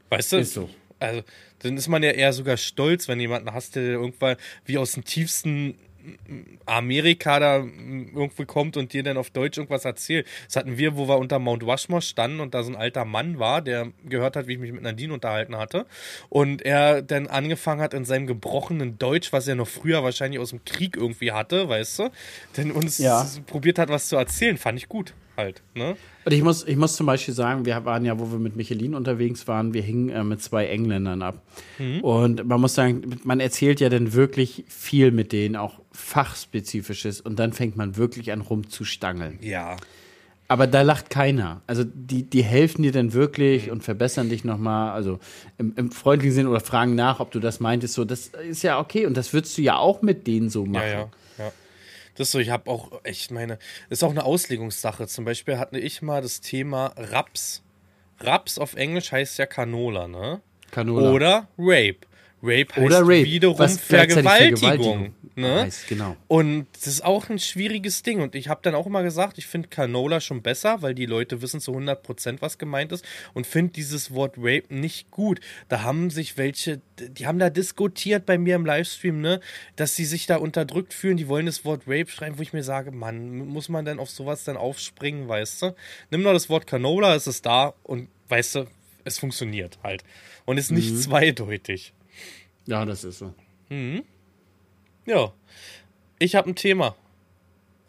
Weißt 0.10 0.34
du? 0.34 0.38
Ist 0.38 0.54
so. 0.54 0.70
Also, 1.00 1.24
dann 1.60 1.78
ist 1.78 1.88
man 1.88 2.04
ja 2.04 2.12
eher 2.12 2.34
sogar 2.34 2.58
stolz, 2.58 3.08
wenn 3.08 3.20
jemanden 3.20 3.54
hast, 3.54 3.76
der 3.76 3.84
irgendwann 3.84 4.36
wie 4.66 4.78
aus 4.78 4.94
dem 4.94 5.06
tiefsten 5.06 5.76
Amerika 6.66 7.40
da 7.40 7.58
irgendwo 7.58 8.46
kommt 8.46 8.78
und 8.78 8.94
dir 8.94 9.04
dann 9.04 9.18
auf 9.18 9.30
Deutsch 9.30 9.58
irgendwas 9.58 9.86
erzählt. 9.86 10.28
Das 10.46 10.56
hatten 10.56 10.78
wir, 10.78 10.96
wo 10.98 11.08
wir 11.08 11.18
unter 11.18 11.40
Mount 11.40 11.64
Rushmore 11.64 12.02
standen 12.02 12.40
und 12.40 12.54
da 12.54 12.64
so 12.64 12.72
ein 12.72 12.76
alter 12.76 13.06
Mann 13.06 13.40
war, 13.40 13.62
der 13.62 13.92
gehört 14.06 14.36
hat, 14.36 14.48
wie 14.48 14.54
ich 14.54 14.60
mich 14.60 14.72
mit 14.72 14.84
Nadine 14.84 15.14
unterhalten 15.14 15.58
hatte. 15.58 15.86
Und 16.30 16.62
er 16.62 17.02
dann 17.02 17.28
angefangen 17.28 17.82
hat 17.82 17.94
in 17.94 18.06
seinem 18.06 18.28
gebrochenen 18.28 18.98
Deutsch, 18.98 19.34
was 19.34 19.48
er 19.48 19.56
noch 19.56 19.68
früher 19.68 20.04
wahrscheinlich 20.04 20.40
aus 20.40 20.52
dem 20.52 20.64
Krieg 20.66 20.96
irgendwie 20.96 21.32
hatte, 21.32 21.70
weißt 21.70 22.00
du, 22.00 22.10
denn 22.58 22.72
uns 22.72 22.98
Ja. 22.98 23.28
probiert 23.48 23.80
hat, 23.80 23.90
was 23.90 24.08
zu 24.08 24.16
erzählen. 24.16 24.58
Fand 24.58 24.78
ich 24.78 24.88
gut 24.90 25.14
halt. 25.40 25.64
Ne? 25.74 25.96
Und 26.26 26.32
ich 26.32 26.44
muss, 26.44 26.68
ich 26.68 26.76
muss 26.76 26.96
zum 26.96 27.06
Beispiel 27.06 27.34
sagen, 27.34 27.66
wir 27.66 27.84
waren 27.86 28.06
ja, 28.06 28.20
wo 28.20 28.32
wir 28.32 28.40
mit 28.40 28.56
Michelin 28.56 28.94
unterwegs 28.94 29.48
waren, 29.48 29.74
wir 29.74 29.82
hingen 29.82 30.10
äh, 30.10 30.24
mit 30.24 30.42
zwei 30.42 30.68
Engländern 30.68 31.22
ab. 31.22 31.42
Und 32.02 32.46
man 32.46 32.62
muss 32.62 32.76
sagen, 32.76 33.20
man 33.24 33.40
erzählt 33.40 33.80
ja 33.80 33.90
dann 33.90 34.14
wirklich 34.14 34.66
viel 34.68 35.12
mit 35.12 35.32
denen, 35.32 35.56
auch 35.56 35.80
fachspezifisches. 35.92 37.22
Und 37.22 37.40
dann 37.40 37.54
fängt 37.54 37.78
man 37.78 37.98
wirklich 37.98 38.32
an 38.32 38.42
rumzustangeln. 38.42 39.40
Ja. 39.42 39.78
Aber 40.48 40.66
da 40.66 40.82
lacht 40.82 41.12
keiner. 41.12 41.62
Also 41.68 41.84
die, 41.86 42.24
die 42.24 42.44
helfen 42.44 42.82
dir 42.82 42.92
dann 42.92 43.14
wirklich 43.14 43.70
und 43.70 43.84
verbessern 43.84 44.30
dich 44.30 44.44
nochmal, 44.44 44.92
also 44.92 45.20
im, 45.60 45.74
im 45.76 45.92
freundlichen 45.92 46.34
Sinn 46.34 46.48
oder 46.48 46.60
fragen 46.60 46.96
nach, 46.96 47.20
ob 47.20 47.30
du 47.32 47.40
das 47.40 47.60
meintest. 47.60 47.94
So, 47.94 48.04
das 48.04 48.28
ist 48.28 48.64
ja 48.64 48.80
okay 48.80 49.06
und 49.06 49.16
das 49.16 49.32
würdest 49.32 49.58
du 49.60 49.62
ja 49.62 49.78
auch 49.78 50.02
mit 50.02 50.26
denen 50.26 50.50
so 50.50 50.66
machen. 50.66 50.88
Ja, 50.88 50.92
ja, 50.92 51.10
ja. 51.38 51.52
Das 52.20 52.28
ist 52.28 52.32
so, 52.34 52.40
ich 52.40 52.50
habe 52.50 52.70
auch 52.70 52.92
echt 53.06 53.32
meine, 53.32 53.58
ist 53.90 54.04
auch 54.04 54.10
eine 54.10 54.26
Auslegungssache. 54.26 55.08
Zum 55.08 55.24
Beispiel 55.24 55.58
hatte 55.58 55.80
ich 55.80 56.02
mal 56.02 56.22
das 56.22 56.42
Thema 56.42 56.92
Raps. 56.98 57.64
Raps 58.20 58.58
auf 58.58 58.74
Englisch 58.74 59.14
heißt 59.14 59.38
ja 59.38 59.46
Canola, 59.46 60.10
ne? 60.10 60.42
Canola. 60.70 61.12
Oder 61.14 61.48
Rape. 61.58 62.00
Rape 62.42 62.76
heißt 62.76 62.86
Oder 62.86 63.02
Rape, 63.02 63.26
wiederum 63.26 63.60
was 63.60 63.78
Vergewaltigung. 63.78 64.58
Vergewaltigung 64.58 65.14
Ne? 65.40 65.62
heißt, 65.62 65.88
genau. 65.88 66.16
Und 66.28 66.68
das 66.74 66.88
ist 66.88 67.04
auch 67.04 67.30
ein 67.30 67.40
schwieriges 67.40 68.04
Ding. 68.04 68.22
Und 68.22 68.36
ich 68.36 68.50
habe 68.50 68.60
dann 68.64 68.76
auch 68.76 68.86
immer 68.86 69.04
gesagt, 69.04 69.38
ich 69.38 69.48
finde 69.48 69.70
Canola 69.70 70.22
schon 70.22 70.42
besser, 70.42 70.82
weil 70.82 70.94
die 70.94 71.06
Leute 71.06 71.42
wissen 71.42 71.62
zu 71.62 71.72
100%, 71.72 72.42
was 72.42 72.58
gemeint 72.58 72.92
ist. 72.92 73.06
Und 73.34 73.48
finde 73.48 73.74
dieses 73.74 74.14
Wort 74.14 74.36
Rape 74.38 74.66
nicht 74.70 75.12
gut. 75.12 75.40
Da 75.70 75.82
haben 75.82 76.10
sich 76.10 76.38
welche, 76.38 76.82
die 77.00 77.26
haben 77.26 77.40
da 77.40 77.50
diskutiert 77.50 78.26
bei 78.26 78.38
mir 78.38 78.56
im 78.56 78.66
Livestream, 78.66 79.22
ne, 79.22 79.40
dass 79.76 79.96
sie 79.96 80.06
sich 80.06 80.26
da 80.26 80.38
unterdrückt 80.38 80.94
fühlen. 80.94 81.18
Die 81.18 81.28
wollen 81.28 81.46
das 81.46 81.64
Wort 81.66 81.84
Rape 81.88 82.10
schreiben, 82.10 82.38
wo 82.38 82.42
ich 82.42 82.54
mir 82.54 82.64
sage, 82.64 82.92
Mann, 82.92 83.48
muss 83.48 83.70
man 83.70 83.86
denn 83.86 84.00
auf 84.00 84.10
sowas 84.10 84.44
dann 84.44 84.58
aufspringen, 84.58 85.28
weißt 85.28 85.62
du? 85.62 85.76
Nimm 86.12 86.24
doch 86.24 86.34
das 86.34 86.50
Wort 86.50 86.68
Canola, 86.68 87.16
es 87.16 87.28
ist 87.28 87.46
da 87.46 87.74
und 87.84 88.10
weißt 88.28 88.56
du, 88.56 88.68
es 89.06 89.20
funktioniert 89.20 89.80
halt. 89.84 90.04
Und 90.46 90.58
ist 90.58 90.72
nicht 90.72 90.98
zweideutig. 91.02 91.94
Ja, 92.70 92.86
das 92.86 93.04
ist 93.04 93.18
so. 93.18 93.34
Ja. 95.06 95.32
Ich 96.20 96.36
habe 96.36 96.52
ein 96.52 96.56
Thema. 96.56 96.96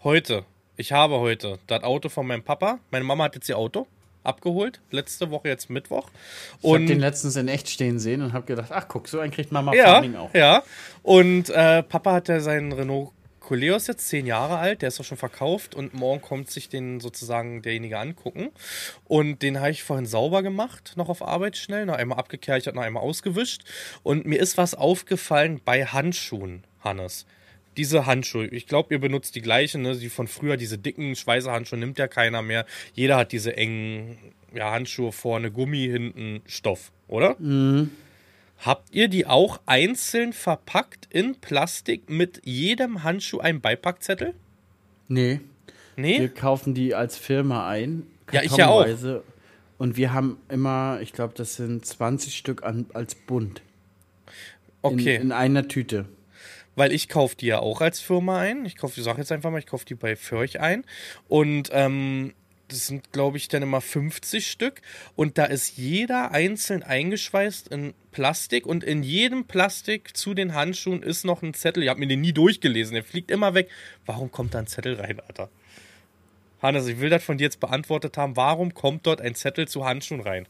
Heute. 0.02 0.46
Ich 0.78 0.92
habe 0.92 1.18
heute 1.18 1.58
das 1.66 1.82
Auto 1.82 2.08
von 2.08 2.26
meinem 2.26 2.42
Papa. 2.42 2.78
Meine 2.90 3.04
Mama 3.04 3.24
hat 3.24 3.34
jetzt 3.34 3.50
ihr 3.50 3.58
Auto 3.58 3.86
abgeholt. 4.24 4.80
Letzte 4.90 5.30
Woche 5.30 5.48
jetzt 5.48 5.68
Mittwoch. 5.68 6.08
Ich 6.08 6.64
habe 6.64 6.76
Und 6.76 6.86
den 6.86 6.98
letztens 6.98 7.36
in 7.36 7.48
echt 7.48 7.68
stehen 7.68 7.98
sehen 7.98 8.22
und 8.22 8.32
habe 8.32 8.46
gedacht, 8.46 8.72
ach 8.72 8.88
guck, 8.88 9.06
so 9.08 9.20
einen 9.20 9.32
kriegt 9.32 9.52
Mama 9.52 9.74
ja, 9.74 9.84
Farming 9.84 10.16
auch. 10.16 10.32
ja. 10.32 10.62
Und 11.02 11.50
äh, 11.50 11.82
Papa 11.82 12.12
hat 12.14 12.28
ja 12.28 12.40
seinen 12.40 12.72
Renault 12.72 13.10
Coleos 13.50 13.88
jetzt 13.88 14.06
zehn 14.06 14.26
Jahre 14.26 14.58
alt, 14.58 14.80
der 14.80 14.86
ist 14.90 15.00
auch 15.00 15.04
schon 15.04 15.18
verkauft 15.18 15.74
und 15.74 15.92
morgen 15.92 16.20
kommt 16.20 16.48
sich 16.48 16.68
den 16.68 17.00
sozusagen 17.00 17.62
derjenige 17.62 17.98
angucken. 17.98 18.50
Und 19.08 19.42
den 19.42 19.58
habe 19.58 19.72
ich 19.72 19.82
vorhin 19.82 20.06
sauber 20.06 20.44
gemacht, 20.44 20.92
noch 20.94 21.08
auf 21.08 21.20
Arbeit 21.20 21.56
schnell, 21.56 21.84
noch 21.84 21.96
einmal 21.96 22.18
abgekerchert, 22.18 22.76
noch 22.76 22.84
einmal 22.84 23.02
ausgewischt. 23.02 23.62
Und 24.04 24.24
mir 24.24 24.38
ist 24.38 24.56
was 24.56 24.76
aufgefallen 24.76 25.60
bei 25.64 25.84
Handschuhen, 25.84 26.62
Hannes. 26.78 27.26
Diese 27.76 28.06
Handschuhe, 28.06 28.46
ich 28.46 28.68
glaube, 28.68 28.94
ihr 28.94 29.00
benutzt 29.00 29.34
die 29.34 29.42
gleichen, 29.42 29.82
ne? 29.82 29.96
die 29.96 30.10
von 30.10 30.28
früher, 30.28 30.56
diese 30.56 30.78
dicken 30.78 31.16
Schweißerhandschuhe 31.16 31.76
nimmt 31.76 31.98
ja 31.98 32.06
keiner 32.06 32.42
mehr. 32.42 32.66
Jeder 32.94 33.16
hat 33.16 33.32
diese 33.32 33.56
engen 33.56 34.16
ja, 34.54 34.70
Handschuhe 34.70 35.10
vorne, 35.10 35.50
Gummi, 35.50 35.88
hinten 35.88 36.42
Stoff, 36.46 36.92
oder? 37.08 37.34
Habt 38.60 38.94
ihr 38.94 39.08
die 39.08 39.26
auch 39.26 39.60
einzeln 39.66 40.32
verpackt 40.32 41.06
in 41.10 41.36
Plastik 41.36 42.10
mit 42.10 42.42
jedem 42.44 43.02
Handschuh 43.02 43.38
einem 43.38 43.60
Beipackzettel? 43.60 44.34
Nee, 45.08 45.40
wir 45.96 46.02
Nee? 46.20 46.28
kaufen 46.28 46.74
die 46.74 46.94
als 46.94 47.16
Firma 47.16 47.68
ein. 47.68 48.06
Ja, 48.32 48.42
ich 48.42 48.56
ja 48.56 48.68
auch. 48.68 48.86
Und 49.78 49.96
wir 49.96 50.12
haben 50.12 50.36
immer, 50.50 50.98
ich 51.00 51.12
glaube, 51.14 51.32
das 51.36 51.56
sind 51.56 51.84
20 51.86 52.36
Stück 52.36 52.62
an, 52.62 52.86
als 52.92 53.14
Bund. 53.14 53.62
In, 54.28 54.32
Okay, 54.82 55.16
in 55.16 55.32
einer 55.32 55.68
Tüte. 55.68 56.04
weil 56.76 56.92
ich 56.92 57.08
kaufe 57.08 57.36
die 57.36 57.46
ja 57.46 57.58
auch 57.60 57.80
als 57.80 58.00
Firma 58.00 58.38
ein. 58.38 58.64
Ich 58.66 58.76
kaufe, 58.76 58.98
ich 59.00 59.04
sag 59.04 59.18
jetzt 59.18 59.32
einfach 59.32 59.50
mal, 59.50 59.58
ich 59.58 59.66
kaufe 59.66 59.84
die 59.86 59.94
bei 59.94 60.16
Förch 60.16 60.60
ein. 60.60 60.84
Und 61.28 61.70
ähm, 61.72 62.34
das 62.70 62.86
sind, 62.86 63.12
glaube 63.12 63.36
ich, 63.36 63.48
dann 63.48 63.62
immer 63.62 63.80
50 63.80 64.50
Stück. 64.50 64.80
Und 65.16 65.38
da 65.38 65.44
ist 65.44 65.76
jeder 65.76 66.30
einzeln 66.32 66.82
eingeschweißt 66.82 67.68
in 67.68 67.94
Plastik. 68.12 68.66
Und 68.66 68.84
in 68.84 69.02
jedem 69.02 69.44
Plastik 69.44 70.16
zu 70.16 70.34
den 70.34 70.54
Handschuhen 70.54 71.02
ist 71.02 71.24
noch 71.24 71.42
ein 71.42 71.54
Zettel. 71.54 71.82
Ich 71.82 71.88
habe 71.88 72.00
mir 72.00 72.08
den 72.08 72.20
nie 72.20 72.32
durchgelesen. 72.32 72.94
Der 72.94 73.04
fliegt 73.04 73.30
immer 73.30 73.54
weg. 73.54 73.68
Warum 74.06 74.30
kommt 74.30 74.54
da 74.54 74.58
ein 74.60 74.66
Zettel 74.66 74.94
rein, 74.94 75.20
Alter? 75.20 75.48
Hannes, 76.62 76.86
ich 76.88 77.00
will 77.00 77.10
das 77.10 77.24
von 77.24 77.38
dir 77.38 77.44
jetzt 77.44 77.60
beantwortet 77.60 78.16
haben. 78.16 78.36
Warum 78.36 78.74
kommt 78.74 79.06
dort 79.06 79.20
ein 79.20 79.34
Zettel 79.34 79.66
zu 79.66 79.84
Handschuhen 79.84 80.20
rein? 80.20 80.46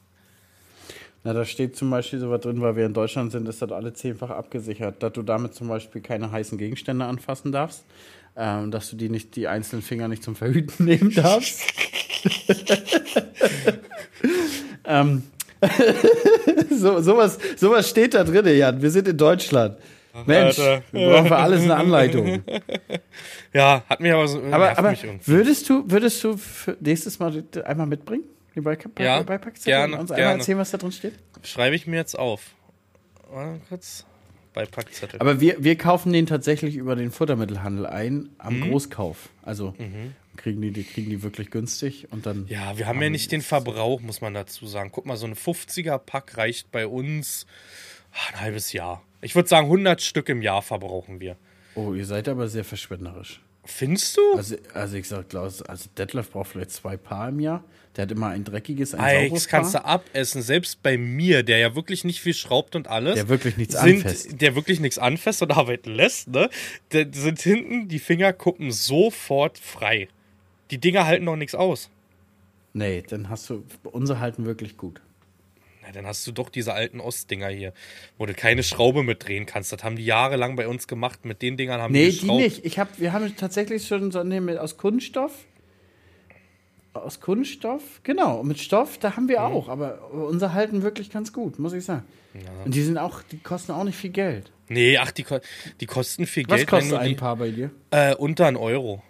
Na, 1.22 1.34
da 1.34 1.44
steht 1.44 1.76
zum 1.76 1.90
Beispiel 1.90 2.18
so 2.18 2.30
was 2.30 2.40
drin, 2.40 2.62
weil 2.62 2.76
wir 2.76 2.86
in 2.86 2.94
Deutschland 2.94 3.30
sind, 3.30 3.46
ist 3.46 3.60
das 3.60 3.70
alle 3.72 3.92
zehnfach 3.92 4.30
abgesichert, 4.30 5.02
dass 5.02 5.12
du 5.12 5.22
damit 5.22 5.54
zum 5.54 5.68
Beispiel 5.68 6.00
keine 6.00 6.32
heißen 6.32 6.56
Gegenstände 6.56 7.04
anfassen 7.04 7.52
darfst, 7.52 7.84
ähm, 8.36 8.70
dass 8.70 8.90
du 8.90 8.96
die 8.96 9.10
nicht, 9.10 9.36
die 9.36 9.46
einzelnen 9.46 9.82
Finger 9.82 10.08
nicht 10.08 10.22
zum 10.22 10.34
Verhüten 10.34 10.84
nehmen 10.86 11.12
darfst. 11.14 11.62
ähm, 14.84 15.22
so, 16.70 17.00
sowas, 17.00 17.38
sowas 17.56 17.88
steht 17.88 18.14
da 18.14 18.24
drin, 18.24 18.46
Jan. 18.56 18.80
Wir 18.80 18.90
sind 18.90 19.08
in 19.08 19.16
Deutschland. 19.16 19.78
Mensch, 20.26 20.58
Alter. 20.58 20.82
wir 20.90 21.08
brauchen 21.08 21.26
für 21.28 21.36
alles 21.36 21.62
eine 21.62 21.76
Anleitung. 21.76 22.42
Ja, 23.52 23.82
hat 23.88 23.98
mich 23.98 24.12
aber 24.12 24.28
so. 24.28 24.38
Aber, 24.38 24.58
nervt 24.66 24.78
aber 24.78 24.90
mich 24.92 25.02
irgendwie. 25.02 25.26
würdest 25.26 25.68
du, 25.68 25.82
würdest 25.90 26.22
du 26.22 26.36
für 26.36 26.76
nächstes 26.78 27.18
Mal 27.18 27.42
einmal 27.64 27.88
mitbringen? 27.88 28.22
Die 28.54 28.60
Beipack 28.60 28.92
Ja, 29.00 29.22
Beipackzettel? 29.22 29.72
gerne, 29.72 29.94
und 29.94 30.00
uns 30.02 30.10
einmal 30.12 30.24
gerne. 30.26 30.38
erzählen, 30.38 30.58
was 30.58 30.70
da 30.70 30.78
drin 30.78 30.92
steht? 30.92 31.14
Schreibe 31.42 31.74
ich 31.74 31.84
mir 31.88 31.96
jetzt 31.96 32.16
auf. 32.16 32.42
Warte 33.28 33.60
kurz. 33.68 34.06
Beipackzettel. 34.54 35.18
Aber 35.20 35.40
wir, 35.40 35.56
wir 35.58 35.76
kaufen 35.76 36.12
den 36.12 36.26
tatsächlich 36.26 36.76
über 36.76 36.94
den 36.94 37.10
Futtermittelhandel 37.10 37.86
ein, 37.86 38.28
am 38.38 38.60
Mhm. 38.60 38.70
Großkauf. 38.70 39.30
Also 39.42 39.74
kriegen 40.36 40.60
die, 40.60 40.70
die 40.70 40.84
kriegen 40.84 41.10
die 41.10 41.22
wirklich 41.22 41.50
günstig 41.50 42.08
und 42.10 42.26
dann. 42.26 42.46
Ja, 42.48 42.78
wir 42.78 42.86
haben 42.86 43.00
ja 43.02 43.10
nicht 43.10 43.32
den 43.32 43.42
Verbrauch, 43.42 44.00
muss 44.00 44.20
man 44.20 44.34
dazu 44.34 44.66
sagen. 44.66 44.90
Guck 44.92 45.06
mal, 45.06 45.16
so 45.16 45.26
ein 45.26 45.34
50er-Pack 45.34 46.36
reicht 46.36 46.70
bei 46.70 46.86
uns 46.86 47.46
ah, 48.12 48.32
ein 48.32 48.40
halbes 48.40 48.72
Jahr. 48.72 49.02
Ich 49.20 49.34
würde 49.34 49.48
sagen, 49.48 49.66
100 49.66 50.00
Stück 50.00 50.28
im 50.28 50.42
Jahr 50.42 50.62
verbrauchen 50.62 51.20
wir. 51.20 51.36
Oh, 51.74 51.94
ihr 51.94 52.06
seid 52.06 52.28
aber 52.28 52.48
sehr 52.48 52.64
verschwenderisch. 52.64 53.40
Findest 53.64 54.16
du? 54.16 54.36
Also, 54.36 54.56
also 54.72 54.96
ich 54.96 55.06
sag, 55.06 55.28
Klaus, 55.28 55.62
also 55.62 55.88
Detlef 55.96 56.30
braucht 56.30 56.48
vielleicht 56.48 56.70
zwei 56.70 56.96
Paar 56.96 57.28
im 57.28 57.40
Jahr. 57.40 57.62
Der 57.96 58.02
hat 58.02 58.12
immer 58.12 58.28
ein 58.28 58.44
dreckiges, 58.44 58.94
ein 58.94 59.00
sauberes 59.00 59.42
das 59.42 59.48
kannst 59.48 59.72
Paar. 59.74 59.82
du 59.82 59.88
abessen. 59.88 60.42
Selbst 60.42 60.82
bei 60.82 60.96
mir, 60.96 61.42
der 61.42 61.58
ja 61.58 61.74
wirklich 61.74 62.04
nicht 62.04 62.20
viel 62.20 62.34
schraubt 62.34 62.76
und 62.76 62.88
alles. 62.88 63.16
Der 63.16 63.28
wirklich 63.28 63.56
nichts 63.56 63.78
sind, 63.80 64.06
anfasst. 64.06 64.40
Der 64.40 64.54
wirklich 64.54 64.80
nichts 64.80 64.98
anfasst 64.98 65.42
und 65.42 65.50
arbeiten 65.56 65.90
lässt, 65.90 66.28
ne? 66.28 66.48
Da 66.90 67.04
sind 67.12 67.40
hinten 67.40 67.88
die 67.88 67.98
Fingerkuppen 67.98 68.70
sofort 68.70 69.58
frei. 69.58 70.08
Die 70.70 70.78
Dinger 70.78 71.06
halten 71.06 71.24
noch 71.24 71.36
nichts 71.36 71.54
aus. 71.54 71.90
Nee, 72.72 73.02
dann 73.08 73.28
hast 73.28 73.50
du. 73.50 73.64
Unsere 73.84 74.20
halten 74.20 74.44
wirklich 74.46 74.76
gut. 74.76 75.00
Na, 75.82 75.90
dann 75.92 76.06
hast 76.06 76.26
du 76.26 76.32
doch 76.32 76.48
diese 76.50 76.72
alten 76.74 77.00
Ostdinger 77.00 77.48
hier, 77.48 77.72
wo 78.18 78.26
du 78.26 78.34
keine 78.34 78.62
Schraube 78.62 79.02
mitdrehen 79.02 79.46
kannst. 79.46 79.72
Das 79.72 79.82
haben 79.82 79.96
die 79.96 80.04
jahrelang 80.04 80.54
bei 80.56 80.68
uns 80.68 80.86
gemacht. 80.86 81.24
Mit 81.24 81.42
den 81.42 81.56
Dingern 81.56 81.80
haben 81.80 81.92
Nee, 81.92 82.06
die 82.06 82.12
die 82.12 82.20
geschraubt. 82.20 82.40
nicht. 82.40 82.64
Ich 82.64 82.78
hab, 82.78 83.00
wir 83.00 83.12
haben 83.12 83.34
tatsächlich 83.36 83.86
schon 83.88 84.10
so 84.12 84.22
nee, 84.22 84.40
mit, 84.40 84.58
aus 84.58 84.76
Kunststoff. 84.76 85.32
Aus 86.92 87.20
Kunststoff, 87.20 88.00
genau. 88.02 88.40
Und 88.40 88.48
mit 88.48 88.58
Stoff, 88.58 88.98
da 88.98 89.14
haben 89.16 89.24
Mhm. 89.24 89.28
wir 89.28 89.42
auch. 89.44 89.68
Aber 89.68 90.10
unsere 90.12 90.52
halten 90.54 90.82
wirklich 90.82 91.08
ganz 91.10 91.32
gut, 91.32 91.58
muss 91.58 91.72
ich 91.72 91.84
sagen. 91.84 92.04
Und 92.64 92.74
die 92.74 92.82
sind 92.82 92.98
auch, 92.98 93.22
die 93.22 93.38
kosten 93.38 93.72
auch 93.72 93.84
nicht 93.84 93.96
viel 93.96 94.10
Geld. 94.10 94.50
Nee, 94.68 94.98
ach, 94.98 95.10
die, 95.10 95.24
die 95.80 95.86
kosten 95.86 96.26
viel 96.26 96.44
Was 96.48 96.58
Geld. 96.58 96.68
kostet 96.68 96.90
wenn 96.92 96.98
du 96.98 97.02
ein 97.02 97.08
die, 97.10 97.14
Paar 97.16 97.36
bei 97.36 97.50
dir? 97.50 97.70
Äh, 97.90 98.14
unter 98.14 98.46
ein 98.46 98.56
Euro. 98.56 99.02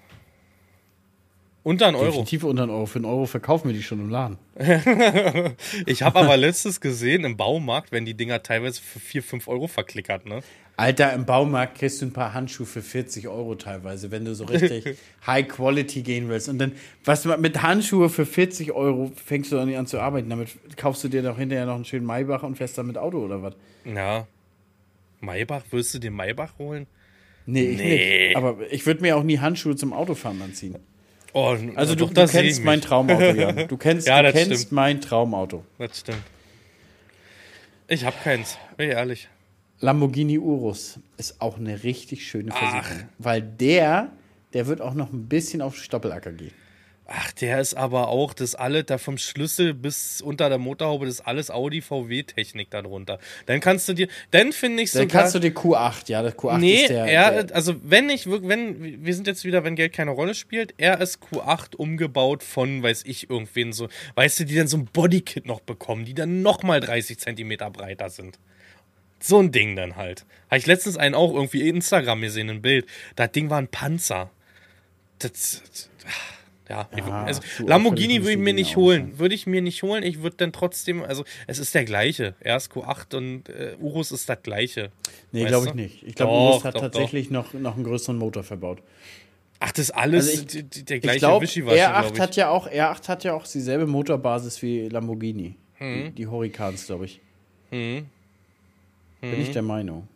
Unter 1.63 1.89
ein 1.89 1.95
Euro. 1.95 2.07
Definitiv 2.07 2.45
unter 2.45 2.63
einen 2.63 2.73
Euro. 2.73 2.87
Für 2.87 2.97
einen 2.99 3.05
Euro 3.05 3.27
verkaufen 3.27 3.69
wir 3.69 3.75
die 3.75 3.83
schon 3.83 4.01
im 4.01 4.09
Laden. 4.11 4.39
Ich 5.87 6.03
habe 6.03 6.19
aber 6.19 6.37
letztes 6.37 6.81
gesehen 6.81 7.25
im 7.25 7.37
Baumarkt, 7.37 7.93
wenn 7.93 8.05
die 8.05 8.15
Dinger 8.15 8.43
teilweise 8.43 8.81
für 8.81 8.99
4, 9.01 9.23
5 9.23 9.49
Euro 9.49 9.67
verklickert, 9.67 10.27
ne? 10.27 10.41
Alter, 10.77 11.13
im 11.13 11.27
Baumarkt 11.27 11.79
kriegst 11.79 12.01
du 12.01 12.07
ein 12.07 12.13
paar 12.15 12.33
Handschuhe 12.33 12.65
für 12.65 12.81
40 12.81 13.29
Euro 13.29 13.55
teilweise, 13.55 14.11
wenn 14.11 14.25
du 14.25 14.35
so 14.35 14.45
richtig 14.45 14.97
High 15.27 15.47
Quality 15.47 16.01
gehen 16.01 16.31
willst. 16.31 16.49
Und 16.49 16.59
dann, 16.59 16.73
was 17.05 17.23
du 17.23 17.37
mit 17.37 17.61
Handschuhe 17.61 18.09
für 18.09 18.25
40 18.25 18.73
Euro 18.73 19.13
fängst 19.23 19.53
du 19.53 19.57
dann 19.57 19.69
nicht 19.69 19.77
an 19.77 19.87
zu 19.87 20.01
arbeiten. 20.01 20.31
Damit 20.31 20.49
kaufst 20.79 21.05
du 21.05 21.09
dir 21.09 21.23
doch 21.23 21.37
hinterher 21.37 21.67
noch 21.67 21.75
einen 21.75 21.85
schönen 21.85 22.07
Maybach 22.07 22.43
und 22.43 22.57
fährst 22.57 22.79
dann 22.79 22.87
mit 22.87 22.97
Auto 22.97 23.19
oder 23.19 23.43
was? 23.43 23.55
Ja. 23.85 24.27
Maybach, 25.21 25.65
willst 25.71 25.93
du 25.93 25.99
den 25.99 26.15
Maybach 26.15 26.59
holen? 26.59 26.87
Nee, 27.45 27.73
ich 27.73 27.79
Nee. 27.79 28.27
nicht. 28.29 28.37
Aber 28.37 28.57
ich 28.71 28.87
würde 28.87 29.03
mir 29.03 29.19
auch 29.19 29.23
nie 29.23 29.39
Handschuhe 29.39 29.77
zum 29.77 29.93
Autofahren 29.93 30.41
anziehen. 30.41 30.77
Oh, 31.33 31.57
Also 31.77 31.95
du, 31.95 32.07
doch, 32.07 32.13
du 32.13 32.27
kennst 32.27 32.65
mein. 32.65 32.81
Traumauto, 32.81 33.23
Jan. 33.23 33.67
Du 33.69 33.77
kennst, 33.77 34.07
Ja, 34.07 34.23
du 34.23 34.33
kennst 34.33 34.55
stimmt. 34.63 34.73
mein 34.73 35.01
Traumauto. 35.01 35.65
Das 35.79 36.01
stimmt. 36.01 36.23
Ich 37.89 38.05
hab 38.05 38.23
keins, 38.23 38.57
bin 38.77 38.89
ich 38.91 38.95
ehrlich. 38.97 39.29
Lamborghini 39.81 40.39
Urus 40.39 40.99
ist 41.17 41.41
auch 41.41 41.57
eine 41.59 41.83
richtig 41.83 42.27
schöne 42.29 42.53
Versicherung. 42.53 43.09
Weil 43.19 43.43
der, 43.43 44.11
der 44.53 44.67
wird 44.67 44.81
auch 44.81 44.95
noch 44.95 45.13
ein 45.13 45.27
bisschen 45.29 45.63
auf 45.63 45.77
Stoppelacker 45.77 46.33
gehen. 46.33 46.53
Ach, 47.13 47.33
der 47.33 47.61
ist 47.61 47.75
aber 47.75 48.07
auch 48.07 48.35
das 48.35 48.55
alles, 48.55 48.87
da 48.87 48.97
vom 48.97 49.19
Schlüssel 49.19 49.75
bis 49.75 50.23
unter 50.23 50.49
der 50.49 50.59
Motorhaube, 50.59 51.07
das 51.07 51.17
ist 51.17 51.21
alles 51.23 51.51
Audi 51.51 51.81
VW-Technik 51.81 52.71
darunter. 52.71 53.19
Dann 53.47 53.59
kannst 53.59 53.89
du 53.89 53.95
dir, 53.95 54.07
dann 54.31 54.53
finde 54.53 54.85
ich 54.85 54.93
Dann 54.93 55.09
sogar. 55.09 55.23
kannst 55.23 55.35
du 55.35 55.41
dir 55.41 55.51
Q8, 55.51 56.09
ja, 56.09 56.23
der 56.23 56.37
Q8 56.37 56.59
Nee, 56.59 56.83
ist 56.83 56.91
der, 56.91 57.07
er, 57.07 57.43
der 57.43 57.57
also 57.57 57.75
wenn 57.83 58.11
ich 58.11 58.27
wirklich, 58.27 58.49
wenn, 58.49 59.05
wir 59.05 59.13
sind 59.13 59.27
jetzt 59.27 59.45
wieder, 59.45 59.65
wenn 59.65 59.75
Geld 59.75 59.93
keine 59.93 60.13
Rolle 60.13 60.37
spielt, 60.37 60.73
er 60.77 61.01
ist 61.01 61.19
Q8 61.21 61.75
umgebaut 61.75 62.45
von, 62.45 62.81
weiß 62.81 63.03
ich, 63.07 63.29
irgendwen 63.29 63.73
so, 63.73 63.89
weißt 64.15 64.39
du, 64.39 64.45
die 64.45 64.55
dann 64.55 64.69
so 64.69 64.77
ein 64.77 64.85
Bodykit 64.85 65.47
noch 65.47 65.59
bekommen, 65.59 66.05
die 66.05 66.15
dann 66.15 66.43
nochmal 66.43 66.79
30 66.79 67.19
Zentimeter 67.19 67.71
breiter 67.71 68.09
sind. 68.09 68.39
So 69.19 69.41
ein 69.41 69.51
Ding 69.51 69.75
dann 69.75 69.97
halt. 69.97 70.27
Habe 70.49 70.59
ich 70.59 70.67
letztens 70.67 70.97
einen 70.97 71.17
auch 71.17 71.35
irgendwie 71.35 71.69
Instagram 71.69 72.21
gesehen, 72.21 72.51
ein 72.51 72.63
Bild. 72.63 72.87
Das 73.17 73.33
Ding 73.33 73.51
war 73.51 73.59
ein 73.59 73.67
Panzer. 73.67 74.31
Das, 75.19 75.61
das 75.73 75.91
ja, 76.71 76.89
ich, 76.97 76.99
Ja, 77.05 77.25
also 77.25 77.43
Lamborghini 77.67 78.21
würde 78.21 78.33
ich 78.33 78.39
mir 78.39 78.55
nicht 78.55 78.77
holen. 78.77 79.19
Würde 79.19 79.35
ich 79.35 79.47
mir 79.47 79.61
nicht 79.61 79.83
holen. 79.83 80.03
Ich 80.05 80.23
würde 80.23 80.37
dann 80.37 80.53
trotzdem, 80.53 81.03
also 81.03 81.25
es 81.47 81.59
ist 81.59 81.75
der 81.75 81.85
gleiche. 81.85 82.35
Erst 82.41 82.73
Q8 82.73 83.17
und 83.17 83.49
äh, 83.49 83.75
Urus 83.81 84.13
ist 84.13 84.29
das 84.29 84.43
gleiche. 84.43 84.91
Nee, 85.33 85.45
glaube 85.45 85.67
ich 85.69 85.75
nicht. 85.75 86.03
Ich 86.05 86.15
glaube, 86.15 86.33
Doch, 86.33 86.41
Urus 86.53 86.65
hat 86.65 86.75
doch, 86.77 86.81
tatsächlich 86.83 87.31
Noch, 87.31 87.53
noch 87.55 87.75
einen 87.75 87.85
größeren 87.85 88.17
Motor 88.17 88.43
verbaut. 88.45 88.79
Ach, 89.59 89.73
das 89.73 89.87
ist 89.87 89.91
alles 89.91 90.31
Also 90.31 90.59
ich- 90.59 90.85
der 90.87 90.97
Ich 90.97 91.03
gleiche 91.03 91.19
glaube, 91.19 91.45
Wischiwaschi, 91.45 91.81
R8 91.81 92.01
glaube 92.01 92.15
ich. 92.15 92.21
hat 92.23 92.37
ja 92.37 92.49
auch 92.49 92.67
R8 92.71 93.09
hat 93.09 93.25
ja 93.25 93.35
auch 93.35 93.47
dieselbe 93.47 93.87
Motorbasis 93.87 94.63
wie 94.63 94.89
Lamborghini. 94.89 95.57
Mhm. 95.81 96.05
Die, 96.07 96.11
die 96.13 96.27
Hurricans, 96.27 96.87
glaube 96.87 97.05
ich. 97.07 97.21
Bin 97.71 98.07
ich 99.21 99.51
der 99.51 99.63
Meinung. 99.63 100.09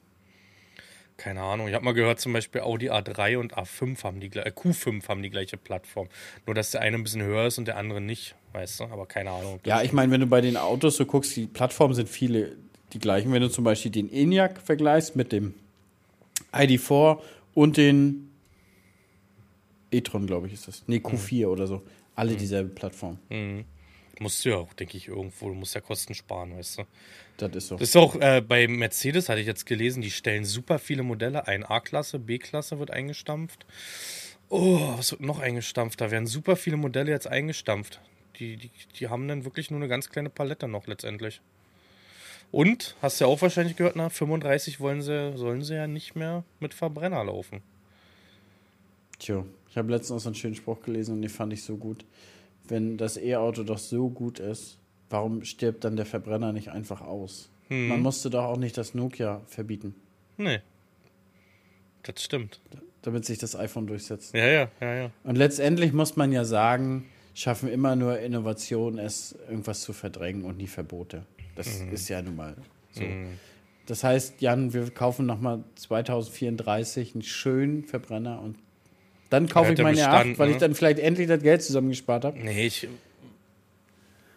Keine 1.17 1.43
Ahnung. 1.43 1.69
Ich 1.69 1.75
habe 1.75 1.85
mal 1.85 1.95
gehört, 1.95 2.19
zum 2.19 2.33
Beispiel 2.33 2.63
Audi 2.63 2.91
A3 2.91 3.39
und 3.39 3.57
A5 3.57 4.03
haben 4.03 4.21
die 4.21 4.27
äh, 4.37 4.51
Q5 4.51 5.09
haben 5.09 5.23
die 5.23 5.31
gleiche 5.31 5.57
Plattform. 5.57 6.09
Nur 6.47 6.55
dass 6.55 6.73
der 6.73 6.81
eine 6.81 6.97
ein 6.97 7.05
bisschen 7.05 7.23
höher 7.23 7.47
ist 7.47 7.59
und 7.59 7.67
der 7.67 7.77
andere 7.77 8.01
nicht, 8.01 8.35
weißt 8.53 8.81
du? 8.81 8.85
Aber 8.85 9.07
keine 9.07 9.31
Ahnung. 9.31 9.61
Ja, 9.65 9.83
ich 9.83 9.93
meine, 9.93 10.11
wenn 10.11 10.21
du 10.21 10.27
bei 10.27 10.41
den 10.41 10.57
Autos 10.57 10.97
so 10.97 11.07
guckst, 11.07 11.37
die 11.37 11.47
Plattformen 11.47 11.95
sind 11.95 12.09
viele 12.09 12.57
die 12.93 12.99
gleichen. 12.99 13.33
Wenn 13.33 13.43
du 13.43 13.51
zum 13.51 13.65
Beispiel 13.65 13.91
den 13.91 14.11
ENIAC 14.13 14.61
vergleichst 14.61 15.17
mit 15.17 15.33
dem 15.33 15.55
ID4 16.53 17.19
und 17.55 17.77
den 17.77 18.31
e-tron, 19.91 20.27
glaube 20.27 20.47
ich, 20.47 20.55
ist 20.55 20.69
das. 20.69 20.83
Nee, 20.87 20.99
Q4 20.99 21.47
oder 21.47 21.67
so. 21.67 21.83
Alle 22.17 22.35
dieselbe 22.37 22.71
Plattform. 22.71 23.19
Musst 24.21 24.45
du 24.45 24.51
ja 24.51 24.57
auch, 24.57 24.73
denke 24.75 24.97
ich, 24.97 25.09
irgendwo. 25.09 25.49
Du 25.49 25.55
musst 25.55 25.75
ja 25.75 25.81
Kosten 25.81 26.15
sparen, 26.15 26.57
weißt 26.57 26.79
du? 26.79 26.83
Das 27.37 27.55
ist 27.55 27.69
so. 27.69 27.77
Das 27.77 27.89
ist 27.89 27.97
auch 27.97 28.15
äh, 28.17 28.41
bei 28.41 28.69
Mercedes, 28.69 29.29
hatte 29.29 29.41
ich 29.41 29.47
jetzt 29.47 29.67
gelesen, 29.67 30.03
die 30.03 30.11
stellen 30.11 30.45
super 30.45 30.79
viele 30.79 31.03
Modelle 31.03 31.47
ein. 31.49 31.65
A-Klasse, 31.65 32.19
B-Klasse 32.19 32.79
wird 32.79 32.91
eingestampft. 32.91 33.67
Oh, 34.49 34.97
was 34.97 35.11
wird 35.13 35.21
noch 35.21 35.41
eingestampft? 35.41 36.01
Da 36.01 36.11
werden 36.11 36.27
super 36.27 36.57
viele 36.57 36.77
Modelle 36.77 37.11
jetzt 37.11 37.27
eingestampft. 37.27 38.01
Die, 38.39 38.57
die, 38.57 38.71
die 38.99 39.09
haben 39.09 39.27
dann 39.27 39.45
wirklich 39.45 39.71
nur 39.71 39.81
eine 39.81 39.89
ganz 39.89 40.11
kleine 40.11 40.31
Palette 40.31 40.69
noch 40.69 40.87
letztendlich. 40.87 41.41
Und, 42.53 42.95
hast 43.03 43.21
du 43.21 43.25
ja 43.25 43.31
auch 43.31 43.43
wahrscheinlich 43.43 43.77
gehört, 43.77 43.97
na, 43.97 44.11
35 44.11 44.79
wollen 44.79 45.03
sie, 45.03 45.37
sollen 45.37 45.63
sie 45.63 45.75
ja 45.75 45.89
nicht 45.89 46.15
mehr 46.15 46.45
mit 46.61 46.73
Verbrenner 46.73 47.25
laufen. 47.25 47.63
Tja, 49.19 49.45
ich 49.69 49.77
habe 49.77 49.91
letztens 49.91 50.13
auch 50.13 50.23
so 50.23 50.29
einen 50.29 50.37
schönen 50.37 50.55
Spruch 50.55 50.81
gelesen 50.83 51.17
und 51.17 51.23
den 51.23 51.31
fand 51.31 51.53
ich 51.53 51.65
so 51.65 51.77
gut. 51.77 52.05
Wenn 52.67 52.97
das 52.97 53.17
E-Auto 53.17 53.63
doch 53.63 53.79
so 53.79 54.09
gut 54.11 54.39
ist, 54.39 54.79
warum 55.11 55.45
stirbt 55.45 55.85
dann 55.85 55.97
der 55.97 56.07
Verbrenner 56.07 56.53
nicht 56.53 56.71
einfach 56.71 57.01
aus? 57.01 57.51
Man 57.69 58.01
musste 58.03 58.31
doch 58.31 58.45
auch 58.45 58.57
nicht 58.59 58.77
das 58.77 58.95
Nokia 58.95 59.41
verbieten, 59.47 59.95
Nee. 60.37 60.61
Das 62.03 62.23
stimmt. 62.23 62.61
damit 63.03 63.25
sich 63.25 63.39
das 63.39 63.57
iPhone 63.57 63.87
durchsetzt. 63.87 64.35
Ja, 64.35 64.47
ja, 64.47 64.69
ja, 64.81 64.95
ja. 64.95 65.11
Und 65.25 65.37
letztendlich 65.37 65.93
muss 65.93 66.17
man 66.17 66.33
ja 66.33 66.45
sagen, 66.45 67.07
schaffen 67.35 67.69
immer 67.69 67.97
nur 67.97 68.19
Innovationen, 68.19 68.99
es 68.99 69.37
irgendwas 69.49 69.81
zu 69.83 69.93
verdrängen 69.93 70.45
und 70.45 70.59
nie 70.59 70.67
Verbote. 70.67 71.25
Das 71.55 71.67
ist 71.67 72.09
ja 72.09 72.21
nun 72.23 72.37
mal 72.37 72.57
so. 72.93 73.03
Das 73.87 74.05
heißt, 74.05 74.41
Jan, 74.41 74.73
wir 74.73 74.91
kaufen 74.91 75.27
nochmal 75.27 75.65
2034 75.77 77.15
einen 77.15 77.23
schönen 77.23 77.85
Verbrenner 77.85 78.41
und 78.41 78.57
dann 79.35 79.49
kaufe 79.49 79.73
ich 79.73 79.79
meine 79.79 79.97
Bestand, 79.97 80.33
8, 80.33 80.39
weil 80.39 80.49
ich 80.49 80.55
ne? 80.55 80.61
dann 80.61 80.75
vielleicht 80.75 80.99
endlich 80.99 81.29
das 81.29 81.43
Geld 81.43 81.63
zusammengespart 81.63 82.25
habe. 82.25 82.39
Nee, 82.39 82.67
ich. 82.67 82.89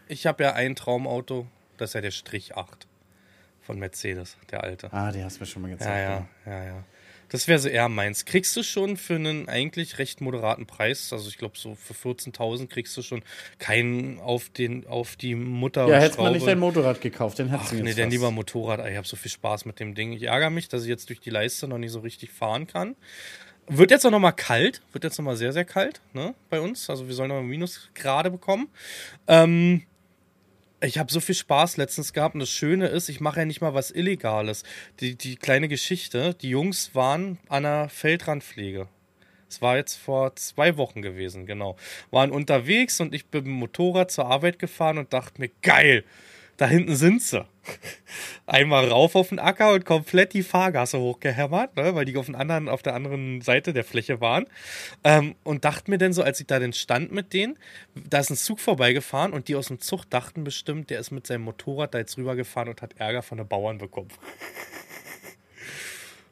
Ich 0.10 0.26
habe 0.26 0.44
ja 0.44 0.54
ein 0.54 0.76
Traumauto, 0.76 1.48
das 1.78 1.92
ist 1.92 1.94
ja 1.96 2.02
der 2.02 2.12
Strich 2.12 2.56
8 2.56 2.88
von 3.62 3.78
Mercedes, 3.78 4.38
der 4.50 4.64
alte. 4.64 4.92
Ah, 4.94 5.12
die 5.12 5.24
hast 5.24 5.38
du 5.38 5.42
mir 5.42 5.48
schon 5.48 5.62
mal 5.62 5.70
gezeigt. 5.70 6.28
Ja, 6.46 6.52
ja, 6.52 6.60
ja, 6.60 6.66
ja. 6.66 6.84
Das 7.30 7.48
wäre 7.50 7.60
so 7.60 7.68
eher 7.68 7.90
meins. 7.90 8.24
Kriegst 8.24 8.56
du 8.56 8.64
schon 8.64 8.96
für 8.96 9.16
einen 9.16 9.50
eigentlich 9.50 10.00
recht 10.00 10.22
moderaten 10.22 10.66
Preis, 10.66 11.12
also 11.12 11.28
ich 11.28 11.38
glaube 11.38 11.58
so 11.58 11.76
für 11.76 11.94
14.000 11.94 12.68
kriegst 12.68 12.96
du 12.96 13.02
schon 13.02 13.22
keinen 13.60 14.20
auf, 14.20 14.50
den, 14.50 14.88
auf 14.88 15.18
die 15.18 15.36
Mutter 15.36 15.88
Ja, 15.90 15.98
hättest 15.98 16.20
man 16.20 16.32
nicht 16.32 16.48
dein 16.48 16.60
Motorrad 16.60 17.02
gekauft, 17.02 17.40
den 17.40 17.50
hättest 17.50 17.74
du 17.74 17.76
nee, 17.76 17.94
dann 17.94 18.06
fast. 18.06 18.12
lieber 18.12 18.32
Motorrad. 18.32 18.88
Ich 18.90 18.96
habe 18.96 19.08
so 19.08 19.18
viel 19.18 19.32
Spaß 19.32 19.66
mit 19.66 19.80
dem 19.80 19.94
Ding. 19.94 20.14
Ich 20.14 20.24
ärgere 20.24 20.50
mich, 20.50 20.70
dass 20.70 20.84
ich 20.84 20.90
jetzt 20.90 21.10
durch 21.10 21.20
die 21.20 21.30
Leiste 21.30 21.68
noch 21.68 21.78
nicht 21.78 21.92
so 21.92 22.00
richtig 22.00 22.32
fahren 22.32 22.66
kann. 22.66 22.96
Wird 23.70 23.92
jetzt 23.92 24.06
auch 24.06 24.12
noch 24.12 24.20
mal 24.20 24.32
kalt. 24.32 24.82
Wird 24.94 25.04
jetzt 25.04 25.18
noch 25.18 25.26
mal 25.26 25.36
sehr, 25.36 25.52
sehr 25.52 25.66
kalt 25.66 26.02
ne, 26.14 26.34
bei 26.50 26.62
uns. 26.62 26.90
Also 26.90 27.08
wir 27.08 27.16
sollen 27.16 27.30
noch 27.30 27.36
mal 27.36 27.44
Minusgrade 27.44 28.32
bekommen. 28.32 28.70
Ähm, 29.28 29.84
ich 30.80 30.98
habe 30.98 31.12
so 31.12 31.20
viel 31.20 31.36
Spaß 31.36 31.78
letztens 31.78 32.14
gehabt 32.14 32.36
und 32.36 32.40
das 32.40 32.50
Schöne 32.50 32.88
ist, 32.88 33.10
ich 33.10 33.20
mache 33.20 33.40
ja 33.40 33.46
nicht 33.46 33.62
mal 33.62 33.74
was 33.74 33.92
Illegales. 33.92 34.64
Die, 35.00 35.16
die 35.16 35.36
kleine 35.36 35.68
Geschichte, 35.68 36.36
die 36.36 36.50
Jungs 36.50 36.94
waren 36.94 37.40
an 37.50 37.66
einer 37.66 37.90
Feldrandpflege. 37.90 38.88
Es 39.50 39.62
war 39.62 39.78
jetzt 39.78 39.96
vor 39.96 40.36
zwei 40.36 40.78
Wochen 40.78 41.02
gewesen, 41.02 41.46
genau. 41.46 41.78
Waren 42.12 42.32
unterwegs 42.32 43.00
und 43.00 43.14
ich 43.16 43.26
bin 43.28 43.44
mit 43.44 43.48
dem 43.48 43.60
Motorrad 43.60 44.12
zur 44.12 44.28
Arbeit 44.28 44.60
gefahren 44.60 44.98
und 44.98 45.14
dachte 45.14 45.42
mir, 45.42 45.50
geil, 45.62 46.04
da 46.58 46.68
hinten 46.68 46.96
sind 46.96 47.22
sie. 47.22 47.46
Einmal 48.46 48.88
rauf 48.88 49.16
auf 49.16 49.30
den 49.30 49.40
Acker 49.40 49.74
und 49.74 49.86
komplett 49.86 50.34
die 50.34 50.42
Fahrgasse 50.44 51.00
hochgehämmert, 51.00 51.76
ne, 51.76 51.94
weil 51.96 52.06
die 52.06 52.16
auf, 52.18 52.26
den 52.26 52.36
anderen, 52.36 52.70
auf 52.70 52.82
der 52.82 52.96
anderen 52.96 53.42
Seite 53.42 53.74
der 53.74 53.84
Fläche 53.84 54.22
waren. 54.22 54.46
Ähm, 55.04 55.36
und 55.44 55.66
dachte 55.66 55.92
mir 55.92 55.98
dann 55.98 56.14
so, 56.14 56.24
als 56.24 56.40
ich 56.40 56.48
da 56.48 56.58
denn 56.60 56.74
stand 56.74 57.12
mit 57.12 57.34
denen, 57.34 57.58
da 57.94 58.20
ist 58.20 58.30
ein 58.30 58.38
Zug 58.38 58.60
vorbeigefahren 58.60 59.34
und 59.34 59.48
die 59.50 59.56
aus 59.56 59.68
dem 59.68 59.80
Zug 59.80 60.06
dachten 60.10 60.44
bestimmt, 60.44 60.90
der 60.90 61.00
ist 61.00 61.12
mit 61.12 61.28
seinem 61.28 61.42
Motorrad 61.44 61.94
da 61.94 62.00
jetzt 62.00 62.18
rübergefahren 62.18 62.70
und 62.70 62.82
hat 62.82 62.94
Ärger 62.98 63.22
von 63.22 63.38
den 63.38 63.48
Bauern 63.48 63.78
bekommen. 63.78 64.10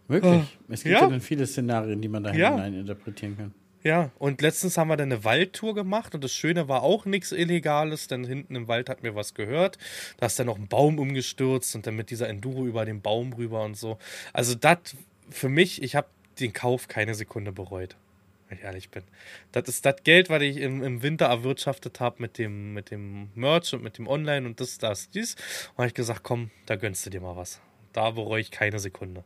Wirklich? 0.07 0.57
Es 0.69 0.83
gibt 0.83 0.93
ja. 0.95 1.01
Ja. 1.01 1.09
dann 1.09 1.21
viele 1.21 1.47
Szenarien, 1.47 2.01
die 2.01 2.07
man 2.07 2.23
da 2.23 2.33
Ja. 2.33 2.51
hinein 2.51 2.73
interpretieren 2.75 3.37
kann. 3.37 3.53
Ja, 3.85 4.09
und 4.17 4.41
letztens 4.41 4.79
haben 4.79 4.87
wir 4.87 4.97
dann 4.97 5.11
eine 5.11 5.23
Waldtour 5.23 5.75
gemacht 5.75 6.15
und 6.15 6.23
das 6.23 6.33
Schöne 6.33 6.67
war 6.67 6.81
auch 6.81 7.05
nichts 7.05 7.31
Illegales, 7.31 8.07
denn 8.07 8.23
hinten 8.23 8.55
im 8.55 8.67
Wald 8.67 8.89
hat 8.89 9.03
mir 9.03 9.13
was 9.13 9.35
gehört. 9.35 9.77
Da 10.17 10.25
ist 10.25 10.39
dann 10.39 10.47
noch 10.47 10.57
ein 10.57 10.67
Baum 10.67 10.97
umgestürzt 10.97 11.75
und 11.75 11.85
dann 11.85 11.95
mit 11.95 12.09
dieser 12.09 12.27
Enduro 12.27 12.65
über 12.65 12.83
den 12.83 13.01
Baum 13.03 13.33
rüber 13.33 13.63
und 13.63 13.77
so. 13.77 13.99
Also 14.33 14.55
das 14.55 14.79
für 15.29 15.49
mich, 15.49 15.83
ich 15.83 15.95
habe 15.95 16.07
den 16.39 16.51
Kauf 16.51 16.87
keine 16.87 17.13
Sekunde 17.13 17.51
bereut, 17.51 17.95
wenn 18.49 18.57
ich 18.57 18.63
ehrlich 18.63 18.89
bin. 18.89 19.03
Das 19.51 19.69
ist 19.69 19.85
das 19.85 19.97
Geld, 20.03 20.31
was 20.31 20.41
ich 20.41 20.57
im, 20.57 20.81
im 20.81 21.03
Winter 21.03 21.27
erwirtschaftet 21.27 21.99
habe 21.99 22.23
mit 22.23 22.39
dem, 22.39 22.73
mit 22.73 22.89
dem 22.89 23.29
Merch 23.35 23.71
und 23.75 23.83
mit 23.83 23.99
dem 23.99 24.07
Online 24.07 24.47
und 24.47 24.59
das, 24.59 24.79
das, 24.79 25.11
dies. 25.11 25.35
Und 25.73 25.77
habe 25.77 25.87
ich 25.89 25.93
gesagt, 25.93 26.23
komm, 26.23 26.49
da 26.65 26.75
gönnst 26.75 27.05
du 27.05 27.11
dir 27.11 27.21
mal 27.21 27.35
was. 27.35 27.61
Da 27.93 28.09
bereue 28.09 28.41
ich 28.41 28.49
keine 28.49 28.79
Sekunde. 28.79 29.23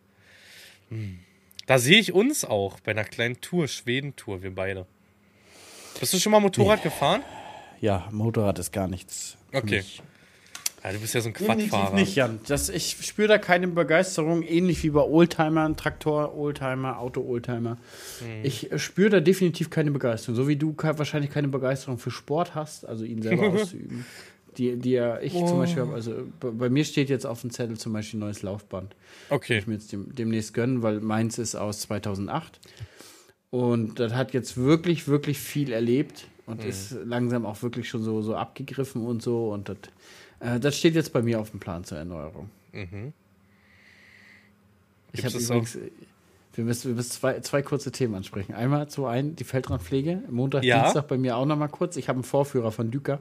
Da 1.70 1.78
sehe 1.78 2.00
ich 2.00 2.14
uns 2.14 2.46
auch 2.46 2.80
bei 2.80 2.90
einer 2.94 3.04
kleinen 3.04 3.42
Tour, 3.42 3.68
Schweden-Tour, 3.68 4.42
wir 4.42 4.56
beide. 4.56 4.88
Bist 6.00 6.12
du 6.12 6.18
schon 6.18 6.32
mal 6.32 6.40
Motorrad 6.40 6.82
gefahren? 6.82 7.22
Ja, 7.80 8.08
Motorrad 8.12 8.58
ist 8.58 8.72
gar 8.72 8.88
nichts. 8.88 9.38
für 9.52 9.58
Okay. 9.60 9.78
mich. 9.78 10.02
Ja, 10.84 10.92
du 10.94 11.00
bist 11.00 11.14
ja 11.14 11.22
so 11.22 11.30
ein 11.30 11.34
Quadfahrer. 11.34 11.94
nicht, 11.94 12.16
Jan. 12.16 12.40
Das, 12.48 12.70
ich 12.70 12.98
spüre 13.06 13.28
da 13.28 13.38
keine 13.38 13.68
Begeisterung, 13.68 14.42
ähnlich 14.42 14.82
wie 14.82 14.90
bei 14.90 15.02
Oldtimern, 15.02 15.78
Traktor, 15.78 16.36
Oldtimer, 16.36 16.98
Auto, 16.98 17.22
Oldtimer. 17.22 17.76
Mhm. 18.22 18.42
Ich 18.42 18.72
spüre 18.78 19.12
da 19.12 19.20
definitiv 19.20 19.70
keine 19.70 19.92
Begeisterung. 19.92 20.36
So 20.38 20.48
wie 20.48 20.56
du 20.56 20.74
wahrscheinlich 20.76 21.30
keine 21.30 21.50
Begeisterung 21.50 22.00
für 22.00 22.10
Sport 22.10 22.56
hast, 22.56 22.84
also 22.84 23.06
ihn 23.06 23.22
selber 23.22 23.48
auszuüben. 23.54 24.08
Die, 24.58 24.76
die 24.78 24.92
ja 24.92 25.20
ich 25.22 25.34
zum 25.34 25.60
Beispiel 25.60 25.84
habe. 25.84 25.94
Also 25.94 26.14
bei, 26.40 26.50
bei 26.50 26.70
mir 26.70 26.84
steht 26.84 27.10
jetzt 27.10 27.26
auf 27.26 27.42
dem 27.42 27.52
Zettel 27.52 27.78
zum 27.78 27.94
Beispiel 27.94 28.18
ein 28.18 28.22
neues 28.22 28.42
Laufband. 28.42 28.96
Okay. 29.30 29.60
ich 29.60 29.68
mir 29.68 29.76
jetzt 29.76 29.92
dem, 29.92 30.14
demnächst 30.16 30.54
gönnen, 30.54 30.82
weil 30.82 31.00
meins 31.00 31.38
ist 31.38 31.56
aus 31.56 31.82
2008. 31.82 32.60
Und 33.52 34.00
das 34.00 34.14
hat 34.14 34.34
jetzt 34.34 34.58
wirklich, 34.58 35.08
wirklich 35.08 35.40
viel 35.40 35.72
erlebt 35.72 36.28
und 36.46 36.64
Mhm. 36.64 36.70
ist 36.70 36.96
langsam 37.06 37.46
auch 37.46 37.62
wirklich 37.64 37.90
schon 37.90 38.04
so, 38.04 38.22
so 38.22 38.36
abgegriffen 38.36 39.06
und 39.06 39.22
so. 39.22 39.52
Und 39.52 39.70
das, 39.70 39.78
äh, 40.40 40.60
das 40.60 40.78
steht 40.78 40.96
jetzt 40.96 41.14
bei 41.14 41.22
mir 41.22 41.40
auf 41.40 41.52
dem 41.52 41.60
Plan 41.60 41.84
zur 41.84 41.98
Erneuerung. 41.98 42.50
Ich 42.72 42.82
Gibt's 45.22 45.26
habe 45.26 45.34
das 45.34 45.44
übrigens, 45.46 45.78
Wir 46.54 46.64
müssen, 46.66 46.90
wir 46.90 46.96
müssen 46.96 47.12
zwei, 47.12 47.40
zwei 47.40 47.62
kurze 47.62 47.92
Themen 47.92 48.16
ansprechen. 48.16 48.54
Einmal 48.54 48.90
zu 48.90 49.06
einem 49.06 49.36
die 49.36 49.44
Feldrandpflege. 49.44 50.24
Montag, 50.30 50.64
Ja. 50.64 50.84
Dienstag 50.84 51.08
bei 51.08 51.18
mir 51.18 51.38
auch 51.38 51.46
noch 51.46 51.58
mal 51.58 51.68
kurz. 51.70 51.96
Ich 51.96 52.10
habe 52.10 52.18
einen 52.18 52.24
Vorführer 52.24 52.72
von 52.72 52.92
Düker. 52.92 53.20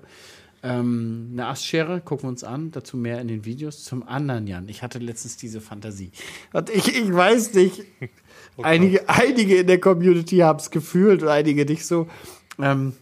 Ähm, 0.62 1.30
eine 1.32 1.46
Astschere, 1.46 2.00
gucken 2.00 2.24
wir 2.24 2.28
uns 2.30 2.44
an. 2.44 2.70
Dazu 2.70 2.96
mehr 2.96 3.20
in 3.20 3.28
den 3.28 3.44
Videos. 3.44 3.84
Zum 3.84 4.06
anderen, 4.06 4.46
Jan, 4.46 4.68
ich 4.68 4.82
hatte 4.82 4.98
letztens 4.98 5.36
diese 5.36 5.60
Fantasie. 5.60 6.10
Und 6.52 6.70
ich, 6.70 6.88
ich 6.88 7.12
weiß 7.12 7.54
nicht, 7.54 7.84
einige, 8.62 9.08
einige 9.08 9.58
in 9.58 9.66
der 9.66 9.80
Community 9.80 10.38
haben 10.38 10.58
es 10.58 10.70
gefühlt 10.70 11.22
und 11.22 11.28
einige 11.28 11.64
nicht 11.64 11.86
so. 11.86 12.08
Ähm, 12.58 12.94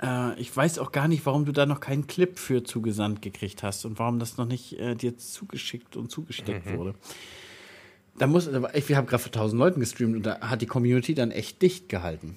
äh, 0.00 0.38
ich 0.40 0.54
weiß 0.56 0.78
auch 0.78 0.92
gar 0.92 1.08
nicht, 1.08 1.26
warum 1.26 1.44
du 1.44 1.52
da 1.52 1.66
noch 1.66 1.80
keinen 1.80 2.06
Clip 2.06 2.38
für 2.38 2.62
zugesandt 2.62 3.22
gekriegt 3.22 3.62
hast 3.62 3.84
und 3.84 3.98
warum 3.98 4.18
das 4.18 4.36
noch 4.36 4.46
nicht 4.46 4.78
äh, 4.78 4.94
dir 4.94 5.16
zugeschickt 5.16 5.96
und 5.96 6.10
zugesteckt 6.10 6.72
wurde. 6.72 6.94
Da 8.18 8.26
muss, 8.26 8.50
wir 8.52 8.96
haben 8.96 9.06
gerade 9.06 9.22
vor 9.22 9.32
1000 9.32 9.58
Leuten 9.58 9.80
gestreamt 9.80 10.16
und 10.16 10.26
da 10.26 10.40
hat 10.40 10.60
die 10.60 10.66
Community 10.66 11.14
dann 11.14 11.30
echt 11.30 11.62
dicht 11.62 11.88
gehalten. 11.88 12.36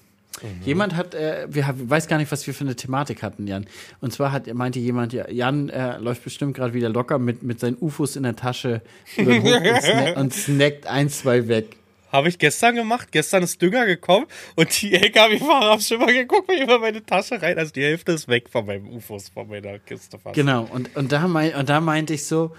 Jemand 0.65 0.95
hat, 0.95 1.13
äh, 1.13 1.45
wir 1.49 1.67
haben, 1.67 1.89
weiß 1.89 2.07
gar 2.07 2.17
nicht, 2.17 2.31
was 2.31 2.47
wir 2.47 2.53
für 2.53 2.63
eine 2.63 2.75
Thematik 2.75 3.21
hatten, 3.21 3.47
Jan. 3.47 3.67
Und 3.99 4.13
zwar 4.13 4.31
hat, 4.31 4.51
meinte 4.53 4.79
jemand, 4.79 5.13
ja, 5.13 5.29
Jan 5.29 5.69
äh, 5.69 5.97
läuft 5.97 6.23
bestimmt 6.23 6.55
gerade 6.55 6.73
wieder 6.73 6.89
locker 6.89 7.19
mit, 7.19 7.43
mit 7.43 7.59
seinen 7.59 7.77
UFOs 7.79 8.15
in 8.15 8.23
der 8.23 8.35
Tasche 8.35 8.81
und, 9.17 9.43
snack, 9.43 10.15
und 10.17 10.33
snackt 10.33 10.87
ein, 10.87 11.09
zwei 11.09 11.47
weg. 11.47 11.77
Habe 12.11 12.27
ich 12.27 12.37
gestern 12.37 12.75
gemacht. 12.75 13.09
Gestern 13.11 13.43
ist 13.43 13.61
Dünger 13.61 13.85
gekommen 13.85 14.25
und 14.55 14.81
die 14.81 14.93
LKW-Fahrer 14.93 15.71
haben 15.71 15.81
schon 15.81 15.99
mal 15.99 16.13
geguckt, 16.13 16.49
wie 16.49 16.61
über 16.61 16.79
meine 16.79 17.05
Tasche 17.05 17.41
rein. 17.41 17.57
Also 17.57 17.71
die 17.71 17.83
Hälfte 17.83 18.11
ist 18.11 18.27
weg 18.27 18.49
von 18.49 18.65
meinem 18.65 18.89
UFOs, 18.89 19.29
von 19.29 19.47
meiner 19.47 19.79
Kiste 19.79 20.19
fast. 20.19 20.35
Genau, 20.35 20.67
und, 20.71 20.93
und, 20.95 21.11
da, 21.11 21.27
mein, 21.27 21.55
und 21.55 21.69
da 21.69 21.79
meinte 21.79 22.13
ich 22.13 22.25
so, 22.25 22.53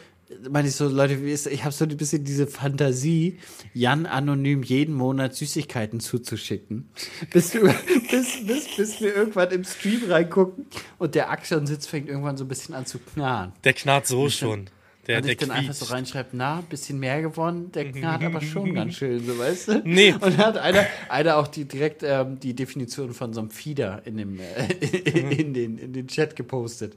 meinte 0.51 0.69
ich 0.69 0.77
so, 0.77 0.89
Leute, 0.89 1.15
ich 1.15 1.65
habe 1.65 1.73
so 1.73 1.85
ein 1.85 1.97
bisschen 1.97 2.25
diese 2.25 2.47
Fantasie, 2.47 3.39
Jan 3.75 4.07
anonym 4.07 4.63
jeden 4.63 4.95
Monat 4.95 5.35
Süßigkeiten 5.35 6.01
zuzuschicken. 6.01 6.89
Bis, 7.31 7.55
wir, 7.55 7.63
bis, 8.11 8.47
bis, 8.47 8.77
bis 8.77 9.01
wir 9.01 9.15
irgendwann 9.15 9.51
im 9.51 9.65
Stream 9.65 10.03
reingucken 10.09 10.67
und 10.99 11.15
der 11.15 11.31
Action-Sitz 11.31 11.87
fängt 11.87 12.09
irgendwann 12.09 12.37
so 12.37 12.45
ein 12.45 12.49
bisschen 12.49 12.75
an 12.75 12.87
zu 12.87 12.99
knarren. 12.99 13.53
Der 13.65 13.73
knarrt 13.73 14.07
so 14.07 14.29
schon. 14.29 14.69
Der, 15.09 15.17
und 15.17 15.25
der 15.25 15.33
ich 15.33 15.39
dann 15.39 15.51
einfach 15.51 15.75
so 15.75 15.87
reinschreibt, 15.87 16.31
na, 16.33 16.61
bisschen 16.61 17.01
mehr 17.01 17.21
gewonnen, 17.23 17.73
der 17.73 17.91
knarrt 17.91 18.23
aber 18.23 18.41
schon 18.41 18.73
ganz 18.75 18.95
schön, 18.95 19.25
so 19.27 19.37
weißt 19.37 19.69
du? 19.69 19.83
Nee. 19.85 20.13
Und 20.13 20.39
da 20.39 20.47
hat 20.47 20.59
einer, 20.59 20.87
einer 21.09 21.39
auch 21.39 21.49
die, 21.49 21.65
direkt 21.65 22.05
ähm, 22.05 22.39
die 22.39 22.55
Definition 22.55 23.13
von 23.13 23.33
so 23.33 23.41
einem 23.41 23.51
Fieder 23.51 24.03
in, 24.05 24.17
dem, 24.17 24.39
äh, 24.39 24.73
in, 24.97 25.55
den, 25.55 25.79
in 25.79 25.93
den 25.93 26.07
Chat 26.07 26.37
gepostet. 26.37 26.97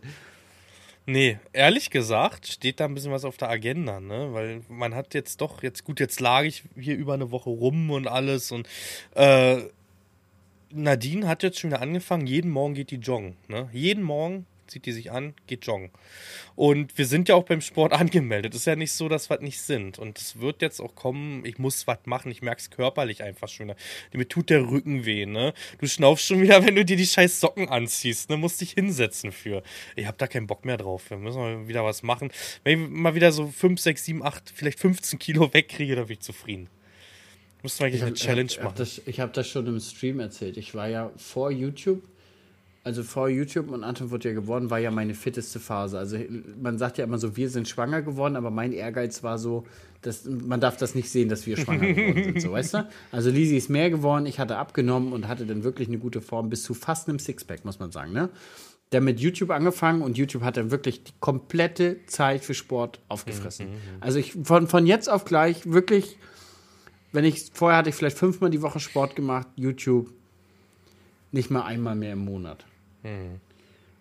Nee, 1.07 1.37
ehrlich 1.53 1.91
gesagt 1.91 2.47
steht 2.47 2.79
da 2.79 2.85
ein 2.85 2.95
bisschen 2.95 3.11
was 3.11 3.25
auf 3.25 3.37
der 3.37 3.49
Agenda, 3.49 3.99
ne? 3.99 4.33
Weil 4.33 4.61
man 4.69 4.95
hat 4.95 5.13
jetzt 5.13 5.39
doch, 5.39 5.61
jetzt 5.61 5.83
gut, 5.83 5.99
jetzt 5.99 6.19
lag 6.19 6.43
ich 6.43 6.63
hier 6.79 6.95
über 6.97 7.13
eine 7.13 7.29
Woche 7.29 7.51
rum 7.51 7.91
und 7.91 8.07
alles 8.07 8.51
und 8.51 8.67
äh, 9.13 9.61
Nadine 10.71 11.27
hat 11.27 11.43
jetzt 11.43 11.59
schon 11.59 11.69
wieder 11.69 11.81
angefangen, 11.81 12.25
jeden 12.25 12.49
Morgen 12.49 12.73
geht 12.73 12.89
die 12.89 12.95
joggen, 12.95 13.37
ne? 13.47 13.69
Jeden 13.71 14.03
Morgen 14.03 14.47
zieht 14.67 14.85
die 14.85 14.91
sich 14.91 15.11
an, 15.11 15.33
geht 15.47 15.65
joggen. 15.65 15.91
Und 16.55 16.97
wir 16.97 17.05
sind 17.05 17.29
ja 17.29 17.35
auch 17.35 17.43
beim 17.43 17.61
Sport 17.61 17.93
angemeldet. 17.93 18.55
Ist 18.55 18.65
ja 18.65 18.75
nicht 18.75 18.91
so, 18.91 19.09
dass 19.09 19.29
wir 19.29 19.39
nicht 19.39 19.61
sind. 19.61 19.99
Und 19.99 20.17
es 20.17 20.39
wird 20.39 20.61
jetzt 20.61 20.79
auch 20.79 20.95
kommen, 20.95 21.45
ich 21.45 21.57
muss 21.57 21.87
was 21.87 21.99
machen. 22.05 22.31
Ich 22.31 22.41
merke 22.41 22.61
es 22.61 22.69
körperlich 22.69 23.23
einfach 23.23 23.47
schon. 23.47 23.73
Mir 24.13 24.27
tut 24.27 24.49
der 24.49 24.69
Rücken 24.69 25.05
weh, 25.05 25.25
ne? 25.25 25.53
Du 25.79 25.87
schnaufst 25.87 26.25
schon 26.25 26.41
wieder, 26.41 26.65
wenn 26.65 26.75
du 26.75 26.85
dir 26.85 26.97
die 26.97 27.05
scheiß 27.05 27.39
Socken 27.39 27.69
anziehst, 27.69 28.29
ne? 28.29 28.37
Musst 28.37 28.61
dich 28.61 28.71
hinsetzen 28.71 29.31
für. 29.31 29.63
Ich 29.95 30.05
habe 30.05 30.17
da 30.17 30.27
keinen 30.27 30.47
Bock 30.47 30.65
mehr 30.65 30.77
drauf. 30.77 31.09
Wir 31.09 31.17
müssen 31.17 31.39
mal 31.39 31.67
wieder 31.67 31.83
was 31.83 32.03
machen. 32.03 32.31
Wenn 32.63 32.83
ich 32.83 32.89
mal 32.89 33.15
wieder 33.15 33.31
so 33.31 33.47
5, 33.47 33.79
6, 33.79 34.05
7, 34.05 34.23
8, 34.23 34.53
vielleicht 34.55 34.79
15 34.79 35.19
Kilo 35.19 35.51
wegkriege, 35.53 35.95
dann 35.95 36.07
bin 36.07 36.13
ich 36.13 36.21
zufrieden. 36.21 36.69
Müssen 37.65 37.79
wir 37.79 37.87
eigentlich 37.87 38.03
eine 38.03 38.13
Challenge 38.13 38.49
ich 38.49 38.57
hab 38.57 38.65
machen. 38.65 38.75
Das, 38.77 39.01
ich 39.07 39.19
habe 39.19 39.31
das 39.31 39.47
schon 39.47 39.65
im 39.65 39.79
Stream 39.79 40.19
erzählt. 40.19 40.55
Ich 40.57 40.75
war 40.75 40.87
ja 40.87 41.11
vor 41.17 41.49
YouTube, 41.49 42.03
also 42.85 43.03
vor 43.03 43.27
YouTube 43.27 43.71
und 43.71 43.83
Anton 43.83 44.11
wurde 44.11 44.29
ja 44.29 44.35
geworden, 44.35 44.69
war 44.69 44.79
ja 44.79 44.91
meine 44.91 45.15
fitteste 45.15 45.59
Phase. 45.59 45.97
Also 45.97 46.17
man 46.61 46.77
sagt 46.77 46.97
ja 46.97 47.03
immer 47.03 47.17
so, 47.17 47.35
wir 47.35 47.49
sind 47.49 47.67
schwanger 47.67 48.03
geworden, 48.03 48.35
aber 48.35 48.51
mein 48.51 48.71
Ehrgeiz 48.71 49.23
war 49.23 49.39
so, 49.39 49.65
dass 50.01 50.25
man 50.25 50.61
darf 50.61 50.77
das 50.77 50.93
nicht 50.95 51.09
sehen, 51.09 51.27
dass 51.27 51.47
wir 51.47 51.57
schwanger 51.57 51.93
geworden 51.93 52.23
sind, 52.23 52.41
so 52.41 52.51
weißt 52.51 52.75
du? 52.75 52.87
Also 53.11 53.31
Lisi 53.31 53.57
ist 53.57 53.69
mehr 53.69 53.89
geworden, 53.89 54.27
ich 54.27 54.39
hatte 54.39 54.57
abgenommen 54.57 55.13
und 55.13 55.27
hatte 55.27 55.45
dann 55.47 55.63
wirklich 55.63 55.87
eine 55.87 55.97
gute 55.97 56.21
Form 56.21 56.49
bis 56.49 56.61
zu 56.63 56.75
fast 56.75 57.09
einem 57.09 57.19
Sixpack, 57.19 57.65
muss 57.65 57.79
man 57.79 57.91
sagen, 57.91 58.13
ne? 58.13 58.29
Der 58.91 59.01
mit 59.01 59.19
YouTube 59.19 59.49
angefangen 59.49 60.03
und 60.03 60.15
YouTube 60.15 60.43
hat 60.43 60.57
dann 60.57 60.69
wirklich 60.69 61.03
die 61.03 61.13
komplette 61.19 62.05
Zeit 62.05 62.45
für 62.45 62.53
Sport 62.53 62.99
aufgefressen. 63.09 63.65
Also 63.99 64.19
ich 64.19 64.37
von, 64.43 64.67
von 64.67 64.85
jetzt 64.85 65.09
auf 65.09 65.25
gleich 65.25 65.65
wirklich 65.65 66.17
wenn 67.15 67.23
ich 67.23 67.49
vorher 67.53 67.77
hatte 67.77 67.89
ich 67.89 67.95
vielleicht 67.95 68.17
fünfmal 68.17 68.49
die 68.49 68.61
Woche 68.61 68.79
Sport 68.79 69.15
gemacht, 69.15 69.47
YouTube 69.55 70.11
nicht 71.31 71.49
mal 71.49 71.63
einmal 71.63 71.95
mehr 71.95 72.13
im 72.13 72.19
Monat. 72.19 72.65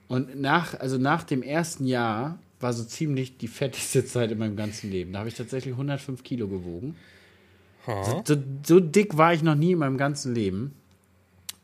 Und 0.09 0.41
nach, 0.41 0.79
also 0.79 0.99
nach 0.99 1.25
dem 1.25 1.43
ersten 1.43 1.87
Jahr 1.87 2.39
war 2.61 2.73
so 2.73 2.85
ziemlich 2.85 3.37
die 3.37 3.49
fettigste 3.49 4.05
Zeit 4.07 4.31
in 4.31 4.39
meinem 4.39 4.57
ganzen 4.57 4.91
Leben. 4.91 5.13
Da 5.13 5.21
habe 5.21 5.29
ich 5.29 5.35
tatsächlich 5.35 5.73
105 5.73 6.23
Kilo 6.23 6.49
gewogen. 6.49 6.97
So, 7.87 8.23
so, 8.25 8.43
so 8.65 8.81
dick 8.81 9.19
war 9.19 9.35
ich 9.35 9.43
noch 9.43 9.55
nie 9.55 9.73
in 9.73 9.79
meinem 9.79 9.99
ganzen 9.99 10.35
Leben. 10.35 10.75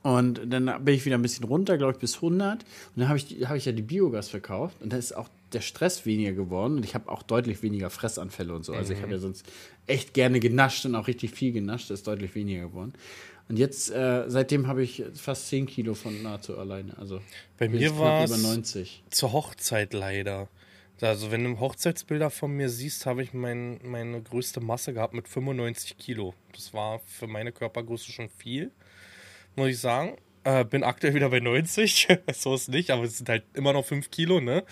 Und 0.03 0.41
dann 0.47 0.85
bin 0.85 0.95
ich 0.95 1.05
wieder 1.05 1.17
ein 1.17 1.23
bisschen 1.23 1.45
runter, 1.45 1.77
glaube 1.77 1.93
ich, 1.93 1.99
bis 1.99 2.17
100. 2.17 2.63
Und 2.63 2.67
dann 2.97 3.09
habe 3.09 3.19
ich, 3.19 3.47
habe 3.47 3.59
ich 3.59 3.67
ja 3.67 3.73
die 3.73 3.83
Biogas 3.83 4.29
verkauft. 4.29 4.77
Und 4.81 4.93
da 4.93 4.97
ist 4.97 5.15
auch 5.15 5.29
der 5.53 5.61
Stress 5.61 6.07
weniger 6.07 6.33
geworden. 6.33 6.77
Und 6.77 6.85
ich 6.85 6.95
habe 6.95 7.11
auch 7.11 7.23
deutlich 7.23 7.63
weniger 7.63 7.91
Fressanfälle 7.91 8.55
und 8.55 8.65
so. 8.65 8.73
Also 8.73 8.93
ich 8.93 9.03
habe 9.03 9.13
ja 9.13 9.19
sonst 9.19 9.45
echt 9.87 10.15
gerne 10.15 10.41
genascht 10.41 10.87
und 10.87 10.95
auch 10.95 11.07
richtig 11.07 11.33
viel 11.33 11.53
genascht. 11.53 11.91
Das 11.91 12.01
ist 12.01 12.07
deutlich 12.07 12.35
weniger 12.35 12.63
geworden. 12.69 12.95
Und 13.51 13.59
jetzt, 13.59 13.91
äh, 13.91 14.27
seitdem 14.29 14.69
habe 14.69 14.85
ich 14.85 15.03
fast 15.13 15.49
10 15.49 15.67
Kilo 15.67 15.95
von 15.95 16.23
nahezu 16.23 16.57
alleine. 16.57 16.97
Also 16.99 17.21
Bei 17.59 17.69
mir 17.69 17.91
über 17.91 18.25
90. 18.25 19.03
zur 19.11 19.33
Hochzeit 19.33 19.93
leider. 19.93 20.49
Also 21.01 21.33
wenn 21.33 21.43
du 21.43 21.59
Hochzeitsbilder 21.59 22.31
von 22.31 22.53
mir 22.53 22.69
siehst, 22.69 23.07
habe 23.07 23.25
ich 23.25 23.33
mein, 23.33 23.81
meine 23.83 24.23
größte 24.23 24.61
Masse 24.61 24.93
gehabt 24.93 25.15
mit 25.15 25.27
95 25.27 25.99
Kilo. 25.99 26.33
Das 26.55 26.73
war 26.75 27.01
für 27.01 27.27
meine 27.27 27.51
Körpergröße 27.51 28.13
schon 28.13 28.29
viel, 28.29 28.71
muss 29.57 29.71
ich 29.71 29.81
sagen. 29.81 30.17
Äh, 30.45 30.65
bin 30.65 30.85
aktuell 30.85 31.15
wieder 31.15 31.31
bei 31.31 31.41
90, 31.41 32.07
so 32.33 32.55
ist 32.55 32.69
nicht, 32.69 32.93
aber 32.93 33.03
es 33.03 33.19
sind 33.19 33.29
halt 33.29 33.43
immer 33.55 33.73
noch 33.73 33.85
5 33.85 34.13
Kilo, 34.13 34.41
ne? 34.41 34.63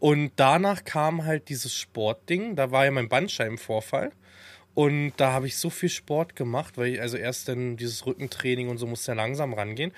Und 0.00 0.32
danach 0.34 0.82
kam 0.82 1.24
halt 1.24 1.48
dieses 1.50 1.72
Sportding, 1.72 2.56
da 2.56 2.72
war 2.72 2.84
ja 2.84 2.90
mein 2.90 3.08
Bandscheibenvorfall. 3.08 4.10
Und 4.74 5.12
da 5.16 5.32
habe 5.32 5.46
ich 5.46 5.56
so 5.56 5.70
viel 5.70 5.88
Sport 5.88 6.34
gemacht, 6.34 6.76
weil 6.76 6.94
ich 6.94 7.00
also 7.00 7.16
erst 7.16 7.48
dann 7.48 7.76
dieses 7.76 8.06
Rückentraining 8.06 8.68
und 8.68 8.78
so 8.78 8.86
musste 8.86 9.12
ja 9.12 9.16
langsam 9.16 9.54
rangehen, 9.54 9.92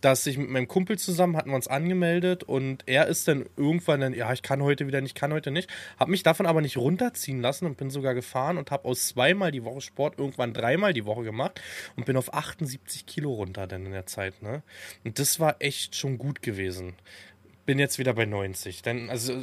dass 0.00 0.26
ich 0.26 0.38
mit 0.38 0.48
meinem 0.48 0.68
Kumpel 0.68 0.98
zusammen 0.98 1.36
hatten 1.36 1.50
wir 1.50 1.56
uns 1.56 1.68
angemeldet 1.68 2.42
und 2.42 2.82
er 2.86 3.06
ist 3.06 3.28
dann 3.28 3.44
irgendwann 3.56 4.00
dann, 4.00 4.14
ja, 4.14 4.32
ich 4.32 4.42
kann 4.42 4.62
heute 4.62 4.86
wieder 4.86 5.00
nicht, 5.00 5.14
kann 5.14 5.32
heute 5.32 5.50
nicht, 5.50 5.70
habe 5.98 6.10
mich 6.10 6.22
davon 6.22 6.46
aber 6.46 6.60
nicht 6.60 6.76
runterziehen 6.76 7.40
lassen 7.40 7.66
und 7.66 7.76
bin 7.76 7.90
sogar 7.90 8.14
gefahren 8.14 8.58
und 8.58 8.70
habe 8.70 8.86
aus 8.86 9.08
zweimal 9.08 9.52
die 9.52 9.64
Woche 9.64 9.80
Sport 9.80 10.18
irgendwann 10.18 10.54
dreimal 10.54 10.92
die 10.92 11.04
Woche 11.04 11.22
gemacht 11.22 11.60
und 11.96 12.06
bin 12.06 12.16
auf 12.16 12.32
78 12.32 13.06
Kilo 13.06 13.32
runter 13.32 13.66
dann 13.66 13.86
in 13.86 13.92
der 13.92 14.06
Zeit, 14.06 14.42
ne? 14.42 14.62
Und 15.04 15.18
das 15.18 15.38
war 15.38 15.56
echt 15.60 15.94
schon 15.94 16.18
gut 16.18 16.42
gewesen 16.42 16.94
bin 17.64 17.78
jetzt 17.78 17.98
wieder 17.98 18.14
bei 18.14 18.24
90. 18.24 18.82
Denn, 18.82 19.10
also, 19.10 19.34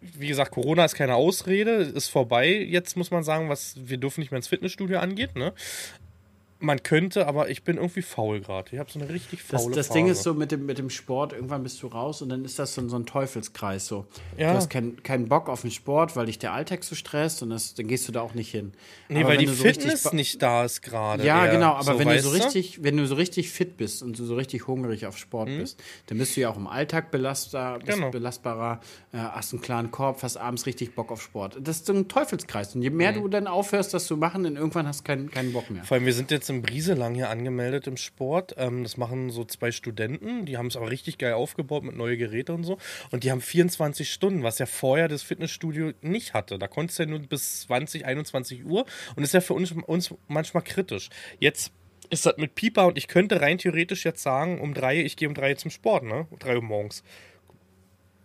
wie 0.00 0.28
gesagt, 0.28 0.50
Corona 0.52 0.84
ist 0.84 0.94
keine 0.94 1.14
Ausrede, 1.14 1.72
ist 1.72 2.08
vorbei. 2.08 2.48
Jetzt 2.48 2.96
muss 2.96 3.10
man 3.10 3.24
sagen, 3.24 3.48
was 3.48 3.74
wir 3.76 3.96
dürfen 3.96 4.20
nicht 4.20 4.30
mehr 4.30 4.38
ins 4.38 4.48
Fitnessstudio 4.48 4.98
angeht, 4.98 5.36
ne? 5.36 5.52
Man 6.64 6.82
könnte, 6.82 7.26
aber 7.26 7.50
ich 7.50 7.62
bin 7.62 7.76
irgendwie 7.76 8.02
faul 8.02 8.40
gerade. 8.40 8.70
Ich 8.72 8.78
habe 8.78 8.90
so 8.90 8.98
eine 8.98 9.08
richtig 9.08 9.40
Das, 9.48 9.62
faule 9.62 9.74
das 9.76 9.88
Phase. 9.88 9.98
Ding 9.98 10.06
ist 10.08 10.22
so 10.22 10.34
mit 10.34 10.50
dem, 10.50 10.66
mit 10.66 10.78
dem 10.78 10.90
Sport, 10.90 11.32
irgendwann 11.32 11.62
bist 11.62 11.82
du 11.82 11.86
raus 11.88 12.22
und 12.22 12.28
dann 12.30 12.44
ist 12.44 12.58
das 12.58 12.74
so, 12.74 12.88
so 12.88 12.96
ein 12.96 13.06
Teufelskreis. 13.06 13.86
So. 13.86 14.06
Ja. 14.36 14.50
Du 14.52 14.56
hast 14.58 14.70
keinen 14.70 15.02
keinen 15.02 15.28
Bock 15.28 15.48
auf 15.48 15.60
den 15.62 15.70
Sport, 15.70 16.16
weil 16.16 16.26
dich 16.26 16.38
der 16.38 16.52
Alltag 16.52 16.84
so 16.84 16.94
stresst 16.94 17.42
und 17.42 17.50
das, 17.50 17.74
dann 17.74 17.86
gehst 17.86 18.08
du 18.08 18.12
da 18.12 18.20
auch 18.22 18.34
nicht 18.34 18.50
hin. 18.50 18.72
Nee, 19.08 19.20
Aber 19.20 19.30
weil 19.30 19.36
die 19.38 19.46
so 19.46 19.62
Fitness 19.62 20.12
nicht 20.12 20.42
da 20.42 20.64
ist 20.64 20.82
gerade. 20.82 21.24
Ja, 21.24 21.44
eher. 21.44 21.52
genau, 21.52 21.72
aber 21.74 21.98
wenn 21.98 22.08
du 22.08 22.20
so 22.20 22.30
richtig, 22.30 22.82
wenn 22.82 22.96
du 22.96 23.06
so 23.06 23.14
richtig 23.14 23.50
fit 23.50 23.76
bist 23.76 24.02
und 24.02 24.18
du 24.18 24.24
so 24.24 24.34
richtig 24.34 24.66
hungrig 24.66 25.06
auf 25.06 25.18
Sport 25.18 25.48
bist, 25.48 25.82
dann 26.06 26.18
bist 26.18 26.36
du 26.36 26.40
ja 26.40 26.50
auch 26.50 26.56
im 26.56 26.66
Alltag 26.66 27.10
belastbar, 27.10 27.78
Mhm. 27.78 27.84
Genau. 27.84 28.10
belastbarer, 28.10 28.80
äh, 29.12 29.18
hast 29.18 29.52
einen 29.52 29.62
klaren 29.62 29.90
Korb, 29.90 30.22
hast 30.22 30.36
abends 30.36 30.66
richtig 30.66 30.94
Bock 30.94 31.10
auf 31.12 31.22
Sport. 31.22 31.58
Das 31.60 31.76
ist 31.76 31.86
so 31.86 31.92
ein 31.92 32.08
Teufelskreis. 32.08 32.74
Und 32.74 32.82
je 32.82 32.90
mehr 32.90 33.12
Mhm. 33.12 33.22
du 33.22 33.28
dann 33.28 33.46
aufhörst, 33.46 33.92
das 33.94 34.06
zu 34.06 34.16
machen, 34.16 34.44
dann 34.44 34.56
irgendwann 34.56 34.86
hast 34.86 35.00
du 35.00 35.04
keinen, 35.04 35.30
keinen 35.30 35.52
Bock 35.52 35.70
mehr. 35.70 35.84
Vor 35.84 35.96
allem, 35.96 36.06
wir 36.06 36.14
sind 36.14 36.30
jetzt 36.30 36.48
in 36.54 36.62
Brieselang 36.62 37.14
hier 37.14 37.30
angemeldet 37.30 37.86
im 37.86 37.96
Sport. 37.96 38.54
Ähm, 38.56 38.82
das 38.82 38.96
machen 38.96 39.30
so 39.30 39.44
zwei 39.44 39.72
Studenten. 39.72 40.46
Die 40.46 40.56
haben 40.56 40.68
es 40.68 40.76
aber 40.76 40.90
richtig 40.90 41.18
geil 41.18 41.34
aufgebaut 41.34 41.84
mit 41.84 41.96
neue 41.96 42.16
Geräte 42.16 42.52
und 42.54 42.64
so. 42.64 42.78
Und 43.10 43.24
die 43.24 43.30
haben 43.30 43.40
24 43.40 44.10
Stunden, 44.10 44.42
was 44.42 44.58
ja 44.58 44.66
vorher 44.66 45.08
das 45.08 45.22
Fitnessstudio 45.22 45.92
nicht 46.00 46.34
hatte. 46.34 46.58
Da 46.58 46.68
konntest 46.68 46.98
du 46.98 47.02
ja 47.04 47.08
nur 47.10 47.20
bis 47.20 47.62
20, 47.62 48.06
21 48.06 48.64
Uhr. 48.64 48.80
Und 49.16 49.18
das 49.18 49.30
ist 49.30 49.34
ja 49.34 49.40
für 49.40 49.54
uns, 49.54 49.72
uns 49.72 50.14
manchmal 50.28 50.62
kritisch. 50.62 51.10
Jetzt 51.38 51.72
ist 52.10 52.26
das 52.26 52.36
mit 52.36 52.54
Pieper 52.54 52.86
und 52.86 52.98
ich 52.98 53.08
könnte 53.08 53.40
rein 53.40 53.58
theoretisch 53.58 54.04
jetzt 54.04 54.22
sagen, 54.22 54.60
um 54.60 54.74
drei, 54.74 55.00
ich 55.00 55.16
gehe 55.16 55.28
um 55.28 55.34
drei 55.34 55.54
zum 55.54 55.70
Sport, 55.70 56.04
ne? 56.04 56.26
Um 56.30 56.38
drei 56.38 56.56
Uhr 56.56 56.62
morgens. 56.62 57.02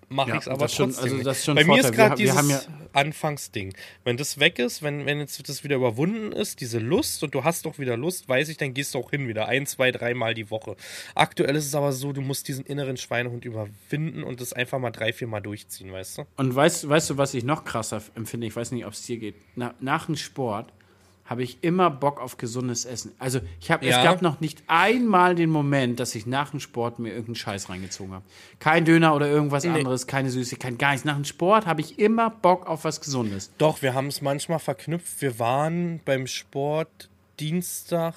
Mache 0.10 0.30
Ja, 0.30 0.36
ich 0.36 0.41
es 0.41 0.47
aber 0.47 0.64
das 0.66 0.76
schon- 0.76 0.91
trotzdem. 0.91 1.12
also 1.14 1.24
das 1.24 1.38
ist 1.39 1.45
schon 1.45 1.55
Bei 1.55 1.62
ein 1.62 1.68
mir 1.68 1.76
ist 1.80 1.86
Vorteil. 1.88 2.07
Gerade 2.10 2.22
dieses 2.22 2.68
Anfangsding. 2.93 3.74
Wenn 4.03 4.18
das 4.18 4.39
weg 4.39 4.60
ist, 4.60 4.82
wenn, 4.84 5.05
wenn 5.05 5.20
jetzt 5.20 5.47
das 5.47 5.64
wieder 5.64 5.76
überwunden 5.76 6.32
ist, 6.32 6.60
diese 6.62 6.80
Lust 6.80 7.24
und 7.24 7.34
du 7.36 7.43
hast 7.43 7.66
doch 7.66 7.78
wieder 7.80 7.95
Lust, 7.97 8.28
weiß 8.28 8.49
ich, 8.49 8.57
dann 8.57 8.74
gehst 8.74 8.93
du 8.95 8.99
auch 8.99 9.12
hin 9.12 9.28
wieder. 9.28 9.47
Ein, 9.47 9.66
zwei, 9.66 9.91
dreimal 9.91 10.34
die 10.34 10.49
Woche. 10.49 10.76
Aktuell 11.16 11.55
ist 11.55 11.66
es 11.68 11.76
aber 11.76 11.91
so, 11.93 12.12
du 12.14 12.22
musst 12.22 12.47
diesen 12.47 12.66
inneren 12.66 12.97
Schweinehund 12.97 13.45
überwinden 13.45 14.24
und 14.24 14.41
das 14.41 14.53
einfach 14.53 14.80
mal 14.80 14.91
drei, 14.91 15.14
vier 15.14 15.28
Mal 15.28 15.41
durchziehen, 15.41 15.91
weißt 15.91 16.20
du? 16.20 16.26
Und 16.38 16.55
weißt, 16.55 16.89
weißt 16.89 17.12
du, 17.12 17.18
was 17.18 17.34
ich 17.34 17.43
noch 17.43 17.64
krasser 17.64 18.01
empfinde? 18.16 18.47
Ich 18.47 18.55
weiß 18.55 18.72
nicht, 18.72 18.86
ob 18.86 18.93
es 18.93 19.03
dir 19.05 19.18
geht. 19.18 19.36
Na, 19.55 19.74
nach 19.80 20.07
dem 20.07 20.16
Sport 20.16 20.74
habe 21.30 21.44
ich 21.44 21.60
immer 21.64 21.92
Bock 21.92 22.20
auf 22.20 22.38
gesundes 22.38 22.86
Essen. 22.86 23.12
Also 23.20 23.40
ich 23.62 23.70
habe, 23.70 23.86
Ja. 23.86 24.00
es 24.00 24.04
gab 24.04 24.24
noch 24.24 24.40
nicht 24.40 24.64
einmal 24.66 25.36
den 25.36 25.52
Moment, 25.52 26.00
dass 26.00 26.16
ich 26.16 26.26
nach 26.26 26.50
dem 26.50 26.60
Sport 26.60 26.98
mir 26.98 27.10
irgendeinen 27.10 27.36
Scheiß 27.36 27.70
reingezogen 27.70 28.14
habe. 28.16 28.26
Kein 28.58 28.84
Döner 28.84 29.16
oder 29.16 29.28
irgendwas 29.28 29.64
anderes, 29.66 30.08
keine 30.08 30.32
Süßigkeit, 30.32 30.80
gar 30.80 30.92
nichts. 30.92 31.06
Nach 31.06 31.16
dem 31.16 31.26
Sport 31.26 31.68
habe 31.68 31.82
ich 31.82 32.00
immer 32.00 32.32
Bock 32.32 32.66
auf 32.66 32.84
was 32.84 33.00
Gesundes. 33.00 33.52
Doch, 33.60 33.84
wir 33.84 33.94
haben 33.94 34.08
es 34.08 34.22
manchmal 34.22 34.58
verknüpft. 34.60 35.22
Wir 35.22 35.38
waren 35.38 36.02
beim 36.04 36.26
Sport 36.26 37.10
Dienstag, 37.40 38.16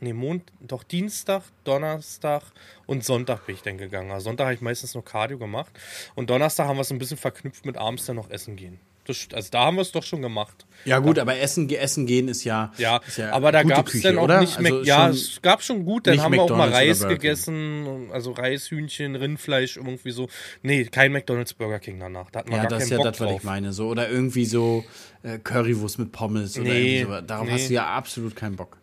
nee, 0.00 0.12
Mond, 0.12 0.42
doch 0.60 0.82
Dienstag, 0.82 1.42
Donnerstag 1.64 2.42
und 2.86 3.04
Sonntag 3.04 3.46
bin 3.46 3.54
ich 3.54 3.62
dann 3.62 3.78
gegangen. 3.78 4.10
Also 4.10 4.24
Sonntag 4.24 4.46
habe 4.46 4.54
ich 4.54 4.60
meistens 4.60 4.94
nur 4.94 5.04
Cardio 5.04 5.38
gemacht 5.38 5.72
und 6.16 6.28
Donnerstag 6.28 6.66
haben 6.66 6.76
wir 6.76 6.82
es 6.82 6.90
ein 6.90 6.98
bisschen 6.98 7.18
verknüpft 7.18 7.64
mit 7.64 7.76
abends 7.78 8.04
dann 8.06 8.16
noch 8.16 8.30
essen 8.30 8.56
gehen. 8.56 8.80
Das, 9.04 9.26
also 9.32 9.48
da 9.50 9.64
haben 9.66 9.76
wir 9.76 9.82
es 9.82 9.90
doch 9.92 10.04
schon 10.04 10.22
gemacht. 10.22 10.64
Ja 10.84 10.98
gut, 10.98 11.18
aber 11.18 11.36
Essen, 11.38 11.68
essen 11.70 12.06
gehen 12.06 12.28
ist 12.28 12.44
ja, 12.44 12.72
Ja, 12.78 12.98
ist 13.06 13.18
ja 13.18 13.32
aber 13.32 13.52
da 13.52 13.62
gab 13.62 13.88
es 13.88 14.00
dann 14.02 14.18
auch 14.18 14.24
oder? 14.24 14.40
nicht 14.40 14.60
mehr. 14.60 14.72
Also 14.72 14.84
ja, 14.84 15.08
es 15.08 15.40
gab 15.42 15.62
schon 15.62 15.84
gut. 15.84 16.06
Dann 16.06 16.20
haben 16.20 16.32
wir 16.32 16.42
auch 16.42 16.50
mal 16.50 16.68
McDonald's 16.70 17.00
oder 17.00 17.10
Reis 17.10 17.18
gegessen, 17.20 18.08
also 18.12 18.32
Reishühnchen, 18.32 19.14
Rindfleisch, 19.16 19.76
irgendwie 19.76 20.10
so. 20.12 20.28
Nee, 20.62 20.84
kein 20.84 21.12
McDonalds 21.12 21.54
Burger 21.54 21.78
King 21.78 21.98
danach. 22.00 22.30
Da 22.30 22.40
hatten 22.40 22.50
wir 22.50 22.56
Ja, 22.58 22.62
gar 22.62 22.70
das 22.70 22.78
keinen 22.78 22.84
ist 22.84 22.90
ja 22.90 22.96
Bock 22.98 23.06
das, 23.06 23.20
was 23.20 23.28
drauf. 23.28 23.38
ich 23.38 23.44
meine. 23.44 23.72
So, 23.72 23.88
oder 23.88 24.08
irgendwie 24.08 24.44
so 24.44 24.84
äh, 25.22 25.38
Currywurst 25.38 25.98
mit 25.98 26.12
Pommes 26.12 26.56
oder 26.58 26.68
Nee, 26.68 26.98
irgendwie 27.00 27.04
sowas. 27.12 27.24
Darauf 27.26 27.46
nee. 27.46 27.52
hast 27.52 27.68
du 27.68 27.74
ja 27.74 27.86
absolut 27.86 28.36
keinen 28.36 28.56
Bock. 28.56 28.78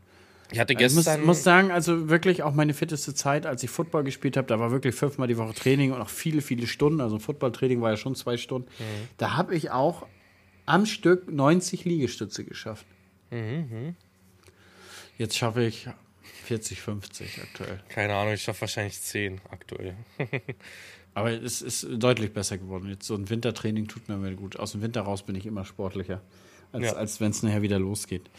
Ich 0.52 0.60
hatte 0.60 0.74
Ich 0.74 0.80
muss, 0.82 0.96
gestern. 0.96 1.26
muss 1.26 1.44
sagen, 1.44 1.72
also 1.72 2.10
wirklich 2.10 2.42
auch 2.44 2.54
meine 2.54 2.74
fitteste 2.74 3.14
Zeit, 3.14 3.46
als 3.46 3.62
ich 3.64 3.70
Football 3.70 4.04
gespielt 4.04 4.36
habe, 4.38 4.48
da 4.48 4.60
war 4.60 4.72
wirklich 4.72 4.96
fünfmal 4.96 5.28
die 5.28 5.38
Woche 5.38 5.54
Training 5.54 5.92
und 5.92 6.02
auch 6.02 6.10
viele, 6.10 6.42
viele 6.42 6.66
Stunden. 6.68 7.02
Also 7.02 7.20
Footballtraining 7.20 7.82
war 7.82 7.92
ja 7.92 7.98
schon 7.98 8.16
zwei 8.16 8.38
Stunden. 8.38 8.68
Mhm. 8.80 9.08
Da 9.18 9.38
habe 9.38 9.56
ich 9.56 9.70
auch 9.72 10.06
am 10.66 10.86
Stück 10.86 11.32
90 11.32 11.86
Liegestütze 11.86 12.44
geschafft. 12.46 12.86
Mhm, 13.32 13.96
Jetzt 15.18 15.38
schaffe 15.38 15.64
ich 15.66 15.88
40, 16.46 16.82
50 16.82 17.42
aktuell. 17.44 17.80
keine 17.90 18.16
Ahnung, 18.16 18.34
ich 18.34 18.42
schaffe 18.42 18.62
wahrscheinlich 18.62 19.00
10 19.02 19.42
aktuell. 19.52 19.96
Aber 21.14 21.32
es 21.32 21.62
ist 21.62 21.86
deutlich 21.92 22.34
besser 22.34 22.58
geworden. 22.58 22.88
Jetzt 22.90 23.06
so 23.06 23.16
ein 23.16 23.30
Wintertraining 23.30 23.88
tut 23.88 24.08
mir 24.10 24.16
mal 24.18 24.34
gut. 24.36 24.58
Aus 24.58 24.72
dem 24.72 24.82
Winter 24.82 25.02
raus 25.02 25.24
bin 25.24 25.36
ich 25.36 25.46
immer 25.46 25.66
sportlicher, 25.66 26.22
als, 26.72 26.86
Ja. 26.86 26.94
als 26.94 27.20
wenn 27.20 27.32
es 27.32 27.44
nachher 27.44 27.62
wieder 27.62 27.78
losgeht. 27.80 28.30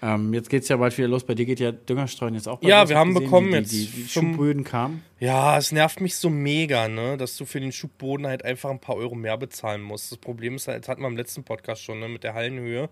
Ähm, 0.00 0.32
jetzt 0.34 0.48
geht 0.48 0.62
es 0.62 0.68
ja 0.68 0.76
bald 0.76 0.96
wieder 0.96 1.08
los. 1.08 1.24
Bei 1.24 1.34
dir 1.34 1.44
geht 1.46 1.60
ja 1.60 1.72
Düngerstreuen 1.72 2.34
jetzt 2.34 2.48
auch 2.48 2.58
bald 2.60 2.70
Ja, 2.70 2.88
wir 2.88 2.96
Hab 2.96 3.00
haben 3.00 3.14
gesehen, 3.14 3.24
bekommen 3.24 3.48
die, 3.50 3.56
jetzt 3.56 3.72
Die, 3.72 3.86
die, 3.86 4.02
die 4.02 4.06
zum- 4.06 4.32
Schuhböden 4.32 4.64
kamen. 4.64 5.02
Ja, 5.20 5.58
es 5.58 5.72
nervt 5.72 6.00
mich 6.00 6.14
so 6.14 6.30
mega, 6.30 6.86
ne, 6.86 7.16
dass 7.16 7.36
du 7.36 7.44
für 7.44 7.58
den 7.58 7.72
Schubboden 7.72 8.26
halt 8.26 8.44
einfach 8.44 8.70
ein 8.70 8.78
paar 8.78 8.94
Euro 8.94 9.16
mehr 9.16 9.36
bezahlen 9.36 9.82
musst. 9.82 10.12
Das 10.12 10.18
Problem 10.18 10.54
ist 10.54 10.68
halt, 10.68 10.84
das 10.84 10.88
hatten 10.88 11.02
wir 11.02 11.08
im 11.08 11.16
letzten 11.16 11.42
Podcast 11.42 11.82
schon, 11.82 11.98
ne, 11.98 12.08
mit 12.08 12.22
der 12.22 12.34
Hallenhöhe. 12.34 12.88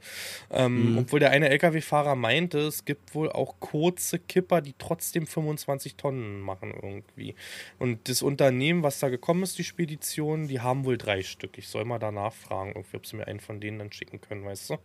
Ähm, 0.51 0.97
Obwohl 0.99 1.21
der 1.21 1.31
eine 1.31 1.49
LKW-Fahrer 1.51 2.17
meinte, 2.17 2.59
es 2.59 2.85
gibt 2.85 3.15
wohl 3.15 3.31
auch 3.31 3.55
kurze 3.61 4.19
Kipper, 4.19 4.61
die 4.61 4.75
trotzdem 4.77 5.27
25 5.29 5.95
Tonnen 5.95 6.41
machen 6.41 6.75
irgendwie. 6.75 7.37
Und 7.79 8.09
das 8.09 8.23
Unternehmen, 8.23 8.83
was 8.83 8.99
da 8.99 9.09
gekommen 9.09 9.45
ist, 9.45 9.57
die 9.59 9.65
Spedition, 9.65 10.49
die 10.49 10.61
haben 10.61 10.85
wohl 10.85 10.99
drei 10.99 11.23
Stück. 11.23 11.57
Ich 11.59 11.69
soll 11.69 11.85
mal 11.85 12.01
danach 12.01 12.33
fragen, 12.33 12.75
ob 12.75 13.07
sie 13.07 13.17
mir 13.17 13.29
einen 13.29 13.41
von 13.41 13.61
denen 13.61 13.79
dann 13.79 13.93
schicken 13.93 14.21
können, 14.21 14.45
weißt 14.45 14.71
du? 14.71 14.79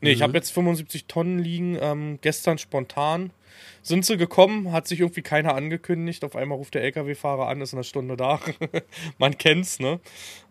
Nee, 0.00 0.10
ich 0.10 0.22
habe 0.22 0.36
jetzt 0.36 0.50
75 0.50 1.04
Tonnen 1.06 1.38
liegen, 1.38 1.78
ähm, 1.80 2.18
gestern 2.22 2.58
spontan. 2.58 3.30
Sind 3.82 4.04
sie 4.04 4.16
gekommen, 4.16 4.72
hat 4.72 4.86
sich 4.86 5.00
irgendwie 5.00 5.22
keiner 5.22 5.54
angekündigt. 5.54 6.24
Auf 6.24 6.36
einmal 6.36 6.58
ruft 6.58 6.74
der 6.74 6.82
LKW-Fahrer 6.82 7.48
an, 7.48 7.60
ist 7.60 7.72
in 7.72 7.78
einer 7.78 7.84
Stunde 7.84 8.16
da. 8.16 8.40
Man 9.18 9.38
kennt's, 9.38 9.78
ne? 9.78 10.00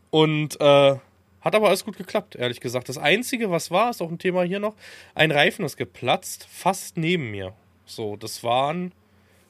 Und 0.09 0.59
äh, 0.61 0.95
hat 1.41 1.55
aber 1.55 1.67
alles 1.67 1.85
gut 1.85 1.97
geklappt, 1.97 2.35
ehrlich 2.35 2.59
gesagt. 2.59 2.89
Das 2.89 2.97
Einzige, 2.97 3.51
was 3.51 3.69
war, 3.69 3.91
ist 3.91 4.01
auch 4.01 4.09
ein 4.09 4.17
Thema 4.17 4.43
hier 4.43 4.59
noch, 4.59 4.75
ein 5.13 5.31
Reifen 5.31 5.63
ist 5.63 5.77
geplatzt, 5.77 6.47
fast 6.49 6.97
neben 6.97 7.29
mir. 7.31 7.53
So, 7.85 8.15
das 8.15 8.43
waren 8.43 8.93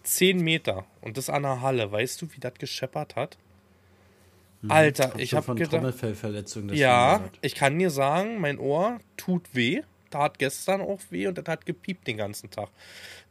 10 0.04 0.42
Meter. 0.44 0.86
Und 1.02 1.18
das 1.18 1.30
an 1.30 1.44
der 1.44 1.62
Halle. 1.62 1.92
Weißt 1.92 2.22
du, 2.22 2.28
wie 2.34 2.40
das 2.40 2.56
gescheppert 2.56 3.16
hat? 3.16 3.38
Alter, 4.68 5.10
Kommt 5.10 5.22
ich 5.22 5.34
habe 5.34 5.56
gedacht. 5.56 5.84
Ja, 6.74 7.22
ich 7.42 7.56
kann 7.56 7.78
dir 7.78 7.90
sagen, 7.90 8.40
mein 8.40 8.58
Ohr 8.60 9.00
tut 9.18 9.54
weh. 9.54 9.82
Tat 10.16 10.40
gestern 10.40 10.80
auch 10.80 11.02
weh 11.10 11.28
und 11.28 11.38
das 11.38 11.46
hat 11.46 11.66
gepiept 11.66 12.08
den 12.08 12.16
ganzen 12.16 12.50
Tag. 12.50 12.70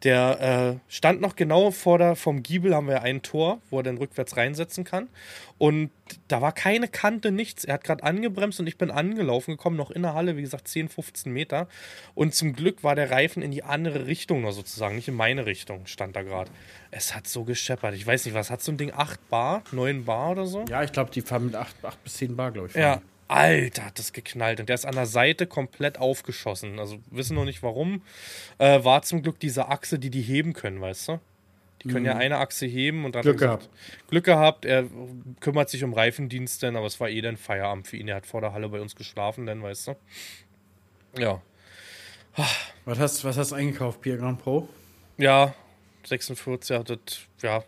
Der 0.03 0.77
äh, 0.77 0.93
stand 0.93 1.23
noch 1.23 1.35
genau 1.35 1.71
vor 1.71 1.97
der, 1.97 2.15
vom 2.15 2.43
Giebel 2.43 2.75
haben 2.75 2.89
wir 2.89 3.01
ein 3.01 3.23
Tor, 3.23 3.63
wo 3.71 3.79
er 3.79 3.85
dann 3.85 3.97
rückwärts 3.97 4.37
reinsetzen 4.37 4.85
kann. 4.85 5.09
Und 5.57 5.91
da 6.29 6.43
war 6.43 6.53
keine 6.53 6.89
Kante, 6.89 7.33
nichts. 7.33 7.65
Er 7.65 7.75
hat 7.75 7.85
gerade 7.85 8.05
angebremst 8.05 8.61
und 8.61 8.67
ich 8.67 8.77
bin 8.77 8.91
angelaufen 8.91 9.53
gekommen, 9.53 9.77
noch 9.77 9.91
in 9.91 10.03
der 10.03 10.13
Halle, 10.13 10.37
wie 10.37 10.43
gesagt, 10.43 10.69
10, 10.69 10.91
15 10.91 11.33
Meter. 11.33 11.69
Und 12.15 12.35
zum 12.35 12.53
Glück 12.53 12.85
war 12.85 12.95
der 12.95 13.11
Reifen 13.11 13.43
in 13.43 13.51
die 13.51 13.63
andere 13.63 14.07
Richtung 14.07 14.43
noch 14.43 14.53
sozusagen, 14.53 14.97
nicht 14.97 15.09
in 15.09 15.15
meine 15.15 15.47
Richtung, 15.47 15.87
stand 15.87 16.17
da 16.17 16.23
gerade. 16.23 16.51
Es 16.91 17.15
hat 17.15 17.27
so 17.27 17.45
gescheppert. 17.45 17.95
Ich 17.95 18.07
weiß 18.07 18.27
nicht, 18.27 18.35
was 18.35 18.51
hat 18.51 18.63
so 18.63 18.73
ein 18.73 18.77
Ding? 18.77 18.93
8 18.95 19.31
Bar, 19.31 19.63
9 19.73 20.05
Bar 20.05 20.33
oder 20.33 20.47
so? 20.47 20.67
ja, 20.69 20.83
ich 20.83 20.93
glaube, 20.93 21.13
die 21.13 21.23
fahren 21.23 21.47
mit 21.47 21.55
8, 21.55 21.77
bis 22.05 22.15
10 22.15 22.37
Bar, 22.37 22.53
glaube 22.53 22.69
ich. 22.69 22.75
Ja, 22.75 22.95
fahren 22.95 23.14
Alter, 23.29 23.87
hat 23.87 23.99
das 23.99 24.13
geknallt. 24.13 24.61
Und 24.61 24.69
der 24.69 24.75
ist 24.75 24.85
an 24.85 24.95
der 24.95 25.07
Seite 25.07 25.47
komplett 25.47 25.99
aufgeschossen. 25.99 26.79
Also 26.79 26.99
wissen 27.11 27.35
noch 27.35 27.45
nicht 27.45 27.63
warum. 27.63 28.03
Äh, 28.59 28.85
war 28.85 29.03
zum 29.03 29.23
Glück 29.23 29.41
diese 29.41 29.69
Achse, 29.69 29.99
die 29.99 30.11
die 30.11 30.23
heben 30.23 30.53
können, 30.53 30.81
weißt 30.81 31.09
du? 31.09 31.21
Die 31.83 31.89
können 31.89 32.07
ja 32.07 32.17
eine 32.17 32.39
Achse 32.39 32.65
heben 32.65 33.05
und 33.05 33.15
dann 33.15 33.27
Mhm. 33.27 33.37
Glück 33.37 33.43
hat 33.51 33.63
er 33.63 33.69
Glück 34.09 34.25
gehabt. 34.25 34.65
Er 34.65 34.85
kümmert 35.41 35.69
sich 35.69 35.85
um 35.85 35.93
Reifendienst, 35.93 36.63
denn, 36.63 36.77
aber 36.77 36.87
es 36.87 36.99
war 36.99 37.11
eh 37.11 37.21
dann 37.21 37.37
Feierabend 37.37 37.87
für 37.87 37.99
ihn. 37.99 38.09
Er 38.09 38.17
hat 38.17 38.27
vor 38.27 38.41
der 38.41 38.55
Halle 38.55 38.71
bei 38.71 38.81
uns 38.81 38.97
geschlafen, 38.97 39.45
denn, 39.45 39.63
weißt 39.63 39.89
du? 39.89 39.97
Ja. 41.19 41.43
Was 42.85 42.99
hast, 42.99 43.25
was 43.25 43.37
hast 43.37 43.53
du 43.53 43.57
eingekauft, 43.57 44.01
Pier 44.01 44.17
Grand 44.17 44.43
Pro? 44.43 44.69
Ja, 45.19 45.55
46, 46.05 46.71
ja, 46.71 46.83
das, 46.83 46.99
ja. 47.43 47.63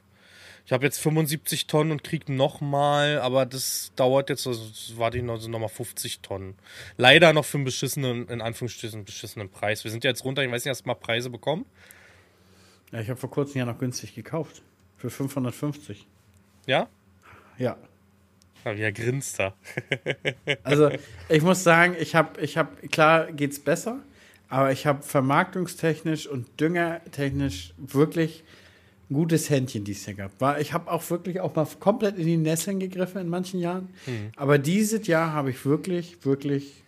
Ich 0.66 0.72
habe 0.72 0.84
jetzt 0.84 0.98
75 0.98 1.68
Tonnen 1.68 1.92
und 1.92 2.02
krieg 2.02 2.28
noch 2.28 2.60
mal, 2.60 3.20
aber 3.20 3.46
das 3.46 3.92
dauert 3.94 4.30
jetzt, 4.30 4.48
also 4.48 4.62
warte 4.96 5.16
ich 5.16 5.22
noch, 5.22 5.38
sind 5.38 5.52
noch 5.52 5.60
mal 5.60 5.68
50 5.68 6.22
Tonnen. 6.22 6.56
Leider 6.96 7.32
noch 7.32 7.44
für 7.44 7.58
einen 7.58 7.64
beschissenen, 7.64 8.26
in 8.26 8.40
Anführungsstrichen, 8.40 9.04
beschissenen 9.04 9.48
Preis. 9.48 9.84
Wir 9.84 9.92
sind 9.92 10.02
ja 10.02 10.10
jetzt 10.10 10.24
runter, 10.24 10.42
ich 10.42 10.50
weiß 10.50 10.64
nicht, 10.64 10.70
hast 10.70 10.82
du 10.82 10.88
mal 10.88 10.94
Preise 10.94 11.30
bekommen? 11.30 11.66
Ja, 12.90 13.00
ich 13.00 13.08
habe 13.08 13.20
vor 13.20 13.30
kurzem 13.30 13.60
ja 13.60 13.64
noch 13.64 13.78
günstig 13.78 14.16
gekauft. 14.16 14.62
Für 14.96 15.08
550. 15.08 16.04
Ja? 16.66 16.88
Ja. 17.58 17.76
Ja, 18.64 18.76
wie 18.76 18.82
er 18.82 18.92
grinst 18.92 19.38
da. 19.38 19.54
Also, 20.64 20.90
ich 21.28 21.42
muss 21.42 21.62
sagen, 21.62 21.94
ich 21.96 22.16
habe, 22.16 22.40
ich 22.40 22.56
hab, 22.58 22.82
klar 22.90 23.30
geht's 23.30 23.60
besser, 23.60 24.02
aber 24.48 24.72
ich 24.72 24.84
habe 24.84 25.04
vermarktungstechnisch 25.04 26.26
und 26.26 26.60
düngertechnisch 26.60 27.72
wirklich 27.76 28.42
ein 29.08 29.14
gutes 29.14 29.50
Händchen 29.50 29.84
dieses 29.84 30.06
Jahr 30.06 30.16
gehabt. 30.16 30.40
War, 30.40 30.60
ich 30.60 30.72
habe 30.72 30.90
auch 30.90 31.08
wirklich 31.10 31.40
auch 31.40 31.54
mal 31.54 31.66
komplett 31.78 32.18
in 32.18 32.26
die 32.26 32.36
Nesseln 32.36 32.80
gegriffen 32.80 33.20
in 33.20 33.28
manchen 33.28 33.60
Jahren, 33.60 33.88
aber 34.36 34.58
dieses 34.58 35.06
Jahr 35.06 35.32
habe 35.32 35.50
ich 35.50 35.64
wirklich, 35.64 36.24
wirklich 36.24 36.82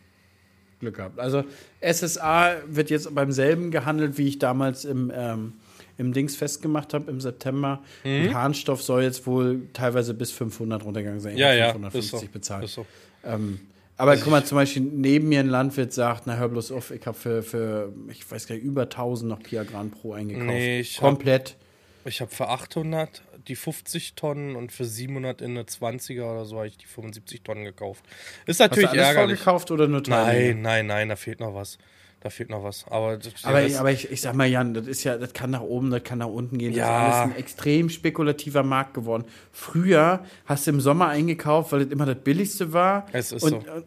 Glück 0.81 0.97
gehabt. 0.97 1.19
Also, 1.19 1.45
SSA 1.81 2.57
wird 2.67 2.91
jetzt 2.91 3.13
beim 3.15 3.33
selben 3.33 3.71
gehandelt, 3.71 4.19
wie 4.19 4.29
ich 4.29 4.39
damals 4.39 4.85
im, 4.85 5.13
ähm, 5.15 5.55
im 5.97 6.13
Dings 6.13 6.37
festgemacht 6.37 6.95
habe 6.95 7.11
im 7.11 7.21
September. 7.21 7.83
Und 8.05 8.33
Harnstoff 8.35 8.83
soll 8.83 9.03
jetzt 9.03 9.27
wohl 9.27 9.63
teilweise 9.73 10.15
bis 10.15 10.31
500 10.31 10.85
runtergegangen 10.85 11.21
sein. 11.21 11.37
Ja, 11.37 11.49
hab 11.49 11.57
ja, 11.59 11.73
550 11.73 12.13
ist 12.15 12.21
so. 12.21 12.27
bezahlt. 12.33 12.69
So. 12.69 12.87
Ähm, 13.25 13.59
aber 13.97 14.17
guck 14.17 14.31
mal, 14.31 14.45
zum 14.45 14.55
Beispiel 14.57 14.83
neben 14.83 15.29
mir 15.29 15.41
ein 15.41 15.49
Landwirt 15.49 15.93
sagt, 15.93 16.29
na 16.29 16.37
hör 16.37 16.49
bloß 16.49 16.71
auf, 16.71 16.93
ich 16.93 17.05
habe 17.05 17.19
für, 17.19 17.43
für, 17.43 17.93
ich 18.09 18.31
weiß 18.31 18.47
gar 18.47 18.55
nicht, 18.55 18.65
über 18.65 18.83
1000 18.83 19.29
noch 19.29 19.43
Pia 19.43 19.65
Gran 19.65 19.91
Pro 19.91 20.13
eingekauft. 20.13 20.47
Nee, 20.47 20.79
ich 20.81 20.97
hab- 20.99 21.05
Komplett. 21.05 21.57
Ich 22.05 22.21
habe 22.21 22.31
für 22.31 22.49
800 22.49 23.23
die 23.49 23.57
50 23.57 24.15
Tonnen 24.15 24.57
und 24.57 24.73
für 24.73 24.85
700 24.85 25.41
in 25.43 25.51
eine 25.53 25.63
20er 25.65 26.23
oder 26.31 26.45
so 26.45 26.57
habe 26.59 26.69
ich 26.69 26.77
die 26.79 26.87
75 26.87 27.43
Tonnen 27.43 27.65
gekauft. 27.65 28.05
Ist 28.47 28.61
Hast 28.61 28.61
du 28.61 28.65
natürlich 28.65 28.91
alles 28.91 29.03
ärgerlich. 29.07 29.41
vorgekauft 29.41 29.71
oder 29.71 29.89
nur 29.89 30.03
Teile? 30.03 30.55
Nein, 30.55 30.63
nein, 30.63 30.87
nein, 30.87 31.09
da 31.09 31.17
fehlt 31.17 31.41
noch 31.41 31.55
was. 31.55 31.79
Da 32.21 32.31
fehlt 32.31 32.51
noch 32.51 32.65
was. 32.65 32.85
Aber, 32.89 33.17
das- 33.17 33.45
Aber, 33.45 33.63
das- 33.63 33.77
aber 33.77 33.93
ich, 33.93 34.11
ich 34.11 34.21
sag 34.21 34.35
mal, 34.35 34.47
Jan, 34.47 34.75
das 34.75 34.87
ist 34.87 35.05
ja, 35.05 35.17
das 35.19 35.33
kann 35.33 35.51
nach 35.51 35.61
oben, 35.61 35.91
das 35.91 36.03
kann 36.03 36.19
nach 36.19 36.27
unten 36.27 36.59
gehen. 36.59 36.71
Das 36.73 36.79
Ja. 36.79 37.09
ist 37.09 37.15
alles 37.15 37.33
ein 37.33 37.39
extrem 37.39 37.89
spekulativer 37.91 38.63
Markt 38.65 38.95
geworden. 38.95 39.25
Früher 39.53 40.25
hast 40.47 40.67
du 40.67 40.73
im 40.73 40.81
Sommer 40.81 41.09
eingekauft, 41.09 41.73
weil 41.73 41.85
das 41.85 41.93
immer 41.93 42.07
das 42.07 42.19
billigste 42.23 42.73
war. 42.73 43.07
Es 43.13 43.31
ist 43.33 43.43
und, 43.45 43.51
so. 43.65 43.73
Und 43.73 43.85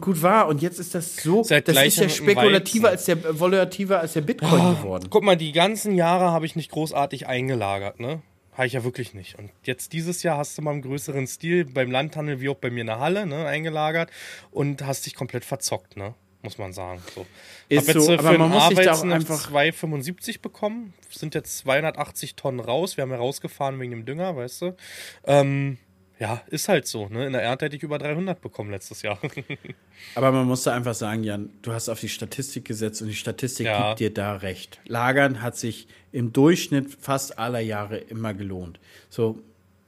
gut 0.00 0.22
war. 0.22 0.46
Und 0.48 0.62
jetzt 0.62 0.78
ist 0.78 0.94
das 0.94 1.16
so, 1.16 1.42
Seit 1.42 1.68
das 1.68 1.76
ist 1.82 1.98
ja 1.98 2.08
spekulativer 2.08 2.88
Weizen. 2.88 2.92
als 2.92 3.22
der, 3.22 3.30
äh, 3.30 3.40
volativer 3.40 4.00
als 4.00 4.12
der 4.14 4.22
Bitcoin 4.22 4.76
geworden. 4.76 5.08
Guck 5.10 5.22
mal, 5.24 5.36
die 5.36 5.52
ganzen 5.52 5.94
Jahre 5.94 6.30
habe 6.30 6.46
ich 6.46 6.56
nicht 6.56 6.70
großartig 6.70 7.26
eingelagert, 7.26 8.00
ne? 8.00 8.22
Habe 8.52 8.66
ich 8.66 8.74
ja 8.74 8.84
wirklich 8.84 9.14
nicht. 9.14 9.38
Und 9.38 9.50
jetzt 9.64 9.92
dieses 9.94 10.22
Jahr 10.22 10.36
hast 10.38 10.58
du 10.58 10.62
mal 10.62 10.72
im 10.74 10.82
größeren 10.82 11.26
Stil 11.26 11.64
beim 11.64 11.90
Landhandel 11.90 12.40
wie 12.40 12.48
auch 12.50 12.56
bei 12.56 12.70
mir 12.70 12.82
in 12.82 12.86
der 12.86 12.98
Halle 13.00 13.24
ne, 13.26 13.46
eingelagert 13.46 14.10
und 14.50 14.84
hast 14.84 15.06
dich 15.06 15.14
komplett 15.14 15.44
verzockt, 15.44 15.96
ne? 15.96 16.14
Muss 16.42 16.58
man 16.58 16.72
sagen. 16.72 17.00
So. 17.14 17.24
Ist 17.68 17.88
Hab 17.88 17.94
jetzt 17.94 18.04
so, 18.06 18.12
aber 18.14 18.36
man 18.36 18.50
muss 18.50 18.68
sich 18.68 18.80
da 18.80 18.94
auch 18.94 19.04
einfach- 19.04 19.48
2,75 19.48 20.42
bekommen. 20.42 20.92
Sind 21.08 21.36
jetzt 21.36 21.58
280 21.58 22.34
Tonnen 22.34 22.58
raus. 22.58 22.96
Wir 22.96 23.02
haben 23.02 23.10
ja 23.12 23.16
rausgefahren 23.16 23.78
wegen 23.78 23.92
dem 23.92 24.04
Dünger, 24.04 24.34
weißt 24.36 24.62
du. 24.62 24.76
Ähm, 25.24 25.78
ja, 26.22 26.40
ist 26.46 26.68
halt 26.68 26.86
so. 26.86 27.08
Ne? 27.08 27.26
In 27.26 27.32
der 27.32 27.42
Ernte 27.42 27.64
hätte 27.64 27.74
ich 27.76 27.82
über 27.82 27.98
300 27.98 28.40
bekommen 28.40 28.70
letztes 28.70 29.02
Jahr. 29.02 29.18
Aber 30.14 30.30
man 30.30 30.46
muss 30.46 30.62
da 30.62 30.72
einfach 30.72 30.94
sagen, 30.94 31.24
Jan, 31.24 31.50
du 31.62 31.72
hast 31.72 31.88
auf 31.88 31.98
die 31.98 32.08
Statistik 32.08 32.64
gesetzt 32.64 33.02
und 33.02 33.08
die 33.08 33.14
Statistik 33.14 33.66
Ja. 33.66 33.88
gibt 33.88 34.00
dir 34.00 34.14
da 34.14 34.36
recht. 34.36 34.80
Lagern 34.86 35.42
hat 35.42 35.56
sich 35.56 35.88
im 36.12 36.32
Durchschnitt 36.32 36.96
fast 37.00 37.40
aller 37.40 37.58
Jahre 37.58 37.98
immer 37.98 38.34
gelohnt. 38.34 38.78
So, 39.10 39.40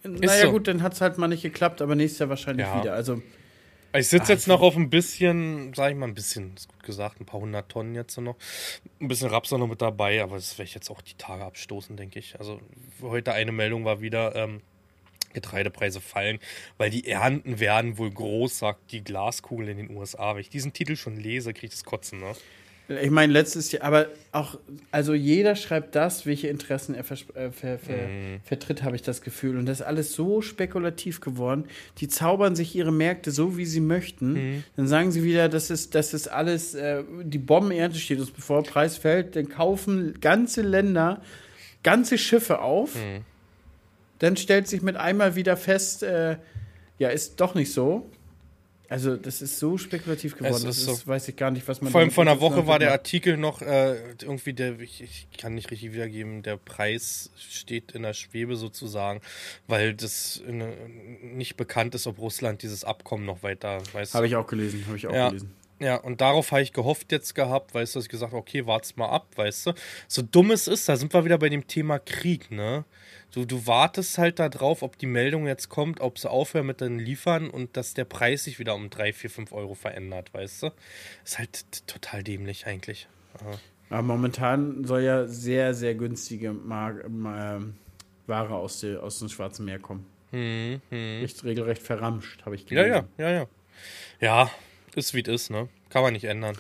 naja 0.02 0.46
so. 0.46 0.50
gut, 0.50 0.66
dann 0.66 0.82
hat 0.82 0.94
es 0.94 1.00
halt 1.00 1.18
mal 1.18 1.28
nicht 1.28 1.42
geklappt, 1.42 1.80
aber 1.80 1.94
nächstes 1.94 2.18
Jahr 2.18 2.28
wahrscheinlich 2.30 2.66
Ja. 2.66 2.80
wieder. 2.80 2.94
Also 2.94 3.22
Ich 3.96 4.08
sitze 4.08 4.32
jetzt 4.32 4.48
noch 4.48 4.60
auf 4.60 4.76
ein 4.76 4.90
bisschen, 4.90 5.72
sag 5.72 5.92
ich 5.92 5.96
mal, 5.96 6.08
ein 6.08 6.14
bisschen, 6.14 6.54
ist 6.56 6.66
gut 6.68 6.82
gesagt, 6.82 7.20
ein 7.20 7.26
paar 7.26 7.40
hundert 7.40 7.68
Tonnen 7.70 7.94
jetzt 7.94 8.18
noch. 8.18 8.34
Ein 9.00 9.06
bisschen 9.06 9.30
Raps 9.30 9.52
noch 9.52 9.68
mit 9.68 9.80
dabei, 9.80 10.20
aber 10.20 10.34
das 10.34 10.58
werde 10.58 10.68
ich 10.68 10.74
jetzt 10.74 10.90
auch 10.90 11.00
die 11.00 11.14
Tage 11.16 11.44
abstoßen, 11.44 11.96
denke 11.96 12.18
ich. 12.18 12.36
Also 12.40 12.60
heute 13.02 13.32
eine 13.34 13.52
Meldung 13.52 13.84
war 13.84 14.00
wieder, 14.00 14.34
ähm, 14.34 14.62
Getreidepreise 15.34 16.00
fallen, 16.00 16.38
weil 16.78 16.90
die 16.90 17.06
Ernten 17.06 17.60
werden 17.60 17.98
wohl 17.98 18.10
groß, 18.10 18.58
sagt 18.58 18.92
die 18.92 19.04
Glaskugel 19.04 19.68
in 19.68 19.76
den 19.76 19.90
USA. 19.96 20.34
Wenn 20.34 20.40
ich 20.40 20.50
diesen 20.50 20.72
Titel 20.72 20.96
schon 20.96 21.16
lese, 21.16 21.52
kriege 21.52 21.66
ich 21.66 21.72
das 21.72 21.84
Kotzen, 21.84 22.20
ne? 22.20 22.32
Ich 22.86 23.10
meine, 23.10 23.32
letztes 23.32 23.72
Jahr, 23.72 23.82
aber 23.84 24.08
auch, 24.32 24.58
also 24.90 25.14
jeder 25.14 25.56
schreibt 25.56 25.94
das, 25.94 26.26
welche 26.26 26.48
Interessen 26.48 26.94
er 26.94 27.00
äh, 27.00 27.50
ver 27.50 27.78
ver 27.78 27.78
Mhm. 27.78 28.40
vertritt, 28.44 28.82
habe 28.82 28.94
ich 28.94 29.00
das 29.00 29.22
Gefühl. 29.22 29.56
Und 29.56 29.64
das 29.64 29.80
ist 29.80 29.86
alles 29.86 30.12
so 30.12 30.42
spekulativ 30.42 31.22
geworden. 31.22 31.64
Die 31.98 32.08
zaubern 32.08 32.54
sich 32.54 32.74
ihre 32.76 32.92
Märkte 32.92 33.30
so, 33.30 33.56
wie 33.56 33.64
sie 33.64 33.80
möchten. 33.80 34.32
Mhm. 34.34 34.64
Dann 34.76 34.86
sagen 34.86 35.12
sie 35.12 35.24
wieder, 35.24 35.48
das 35.48 35.70
ist, 35.70 35.94
das 35.94 36.12
ist 36.12 36.28
alles, 36.28 36.74
äh, 36.74 37.02
die 37.22 37.38
Bombenernte 37.38 37.98
steht 37.98 38.20
uns 38.20 38.30
bevor, 38.30 38.62
Preis 38.62 38.98
fällt. 38.98 39.34
Dann 39.34 39.48
kaufen 39.48 40.20
ganze 40.20 40.60
Länder 40.60 41.22
ganze 41.82 42.18
Schiffe 42.18 42.60
auf. 42.60 42.94
Mhm. 42.96 43.24
Dann 44.18 44.36
stellt 44.36 44.68
sich 44.68 44.82
mit 44.82 44.96
einmal 44.96 45.34
wieder 45.36 45.56
fest, 45.56 46.02
äh, 46.02 46.36
ja, 46.98 47.08
ist 47.08 47.40
doch 47.40 47.54
nicht 47.54 47.72
so. 47.72 48.10
Also, 48.88 49.16
das 49.16 49.40
ist 49.40 49.58
so 49.58 49.78
spekulativ 49.78 50.36
geworden. 50.36 50.54
Es 50.54 50.62
Das 50.62 50.78
ist 50.78 50.86
ist, 50.88 51.00
so. 51.00 51.06
weiß 51.06 51.28
ich 51.28 51.36
gar 51.36 51.50
nicht, 51.50 51.66
was 51.66 51.80
man 51.80 51.90
Vor 51.90 52.00
allem 52.02 52.10
vor 52.10 52.22
einer 52.22 52.40
Woche 52.40 52.66
war 52.66 52.78
der. 52.78 52.92
Artikel 52.92 53.36
noch 53.36 53.62
äh, 53.62 53.96
irgendwie 54.22 54.52
der, 54.52 54.78
ich, 54.78 55.02
ich 55.02 55.26
kann 55.38 55.54
nicht 55.54 55.70
richtig 55.70 55.92
wiedergeben, 55.92 56.42
der 56.42 56.58
Preis 56.58 57.30
steht 57.36 57.92
in 57.92 58.02
der 58.02 58.12
Schwebe 58.12 58.56
sozusagen, 58.56 59.20
weil 59.66 59.94
das 59.94 60.36
in, 60.46 60.62
nicht 61.36 61.56
bekannt 61.56 61.94
ist, 61.94 62.06
ob 62.06 62.18
Russland 62.18 62.62
dieses 62.62 62.84
Abkommen 62.84 63.24
noch 63.24 63.42
weiter, 63.42 63.82
Habe 64.12 64.26
ich 64.26 64.36
auch 64.36 64.46
gelesen, 64.46 64.84
habe 64.86 64.96
ich 64.96 65.06
auch 65.06 65.14
Ja. 65.14 65.28
gelesen. 65.28 65.52
Ja, 65.80 65.96
und 65.96 66.20
darauf 66.20 66.52
habe 66.52 66.62
ich 66.62 66.72
gehofft 66.72 67.10
jetzt 67.10 67.34
gehabt, 67.34 67.74
weißt 67.74 67.94
du, 67.94 67.98
dass 67.98 68.04
ich 68.04 68.10
gesagt 68.10 68.30
habe, 68.32 68.40
okay, 68.40 68.64
wart's 68.66 68.96
mal 68.96 69.08
ab, 69.08 69.26
weißt 69.34 69.66
du. 69.66 69.72
So 70.06 70.22
dumm 70.22 70.52
es 70.52 70.68
ist, 70.68 70.88
da 70.88 70.96
sind 70.96 71.12
wir 71.12 71.24
wieder 71.24 71.38
bei 71.38 71.48
dem 71.48 71.66
Thema 71.66 71.98
Krieg, 71.98 72.50
ne? 72.50 72.84
Du, 73.34 73.44
du 73.44 73.66
wartest 73.66 74.16
halt 74.18 74.38
da 74.38 74.48
drauf, 74.48 74.82
ob 74.82 74.96
die 74.96 75.06
Meldung 75.06 75.46
jetzt 75.48 75.68
kommt, 75.68 76.00
ob 76.00 76.18
sie 76.20 76.30
aufhören 76.30 76.66
mit 76.66 76.80
den 76.80 77.00
Liefern 77.00 77.50
und 77.50 77.76
dass 77.76 77.92
der 77.92 78.04
Preis 78.04 78.44
sich 78.44 78.60
wieder 78.60 78.74
um 78.76 78.90
3, 78.90 79.12
4, 79.12 79.28
5 79.30 79.52
Euro 79.52 79.74
verändert, 79.74 80.32
weißt 80.32 80.62
du. 80.62 80.70
Ist 81.24 81.38
halt 81.38 81.86
total 81.88 82.22
dämlich 82.22 82.66
eigentlich. 82.66 83.08
Aber 83.90 84.02
momentan 84.02 84.84
soll 84.84 85.02
ja 85.02 85.26
sehr, 85.26 85.74
sehr 85.74 85.94
günstige 85.96 86.52
Mar 86.52 86.94
ähm, 87.04 87.74
Ware 88.28 88.54
aus, 88.54 88.80
der, 88.80 89.02
aus 89.02 89.18
dem 89.18 89.28
Schwarzen 89.28 89.64
Meer 89.64 89.80
kommen. 89.80 90.06
Hm, 90.30 90.80
hm. 90.90 91.24
Echt 91.24 91.42
regelrecht 91.44 91.82
verramscht, 91.82 92.44
habe 92.46 92.54
ich 92.54 92.62
Ja, 92.70 92.82
gelesen. 92.84 93.08
ja, 93.18 93.30
ja, 93.30 93.36
ja. 93.40 93.46
Ja, 94.20 94.50
ist 94.94 95.12
wie 95.12 95.22
es 95.22 95.28
ist, 95.28 95.50
ne? 95.50 95.68
Kann 95.90 96.02
man 96.02 96.12
nicht 96.12 96.24
ändern. 96.24 96.56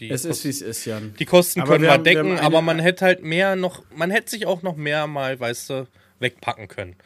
Die 0.00 0.10
Es 0.10 0.24
ist, 0.24 0.28
Kosten- 0.42 0.44
wie 0.44 0.50
es 0.50 0.62
ist, 0.62 0.84
Jan. 0.84 1.14
Die 1.18 1.24
Kosten 1.24 1.60
Aber 1.60 1.72
können 1.72 1.82
wir 1.82 1.88
wir, 1.88 1.92
haben- 1.94 2.04
wir 2.04 2.14
decken, 2.14 2.30
eine- 2.32 2.42
aber 2.42 2.60
man 2.60 2.78
hätte 2.80 3.04
halt 3.04 3.22
mehr 3.22 3.54
noch, 3.56 3.84
man 3.94 4.10
hätte 4.10 4.30
sich 4.30 4.46
auch 4.46 4.62
noch 4.62 4.76
mehr 4.76 5.06
mal, 5.06 5.38
weißt 5.38 5.70
du, 5.70 5.88
wegpacken 6.20 6.68
können. 6.68 6.96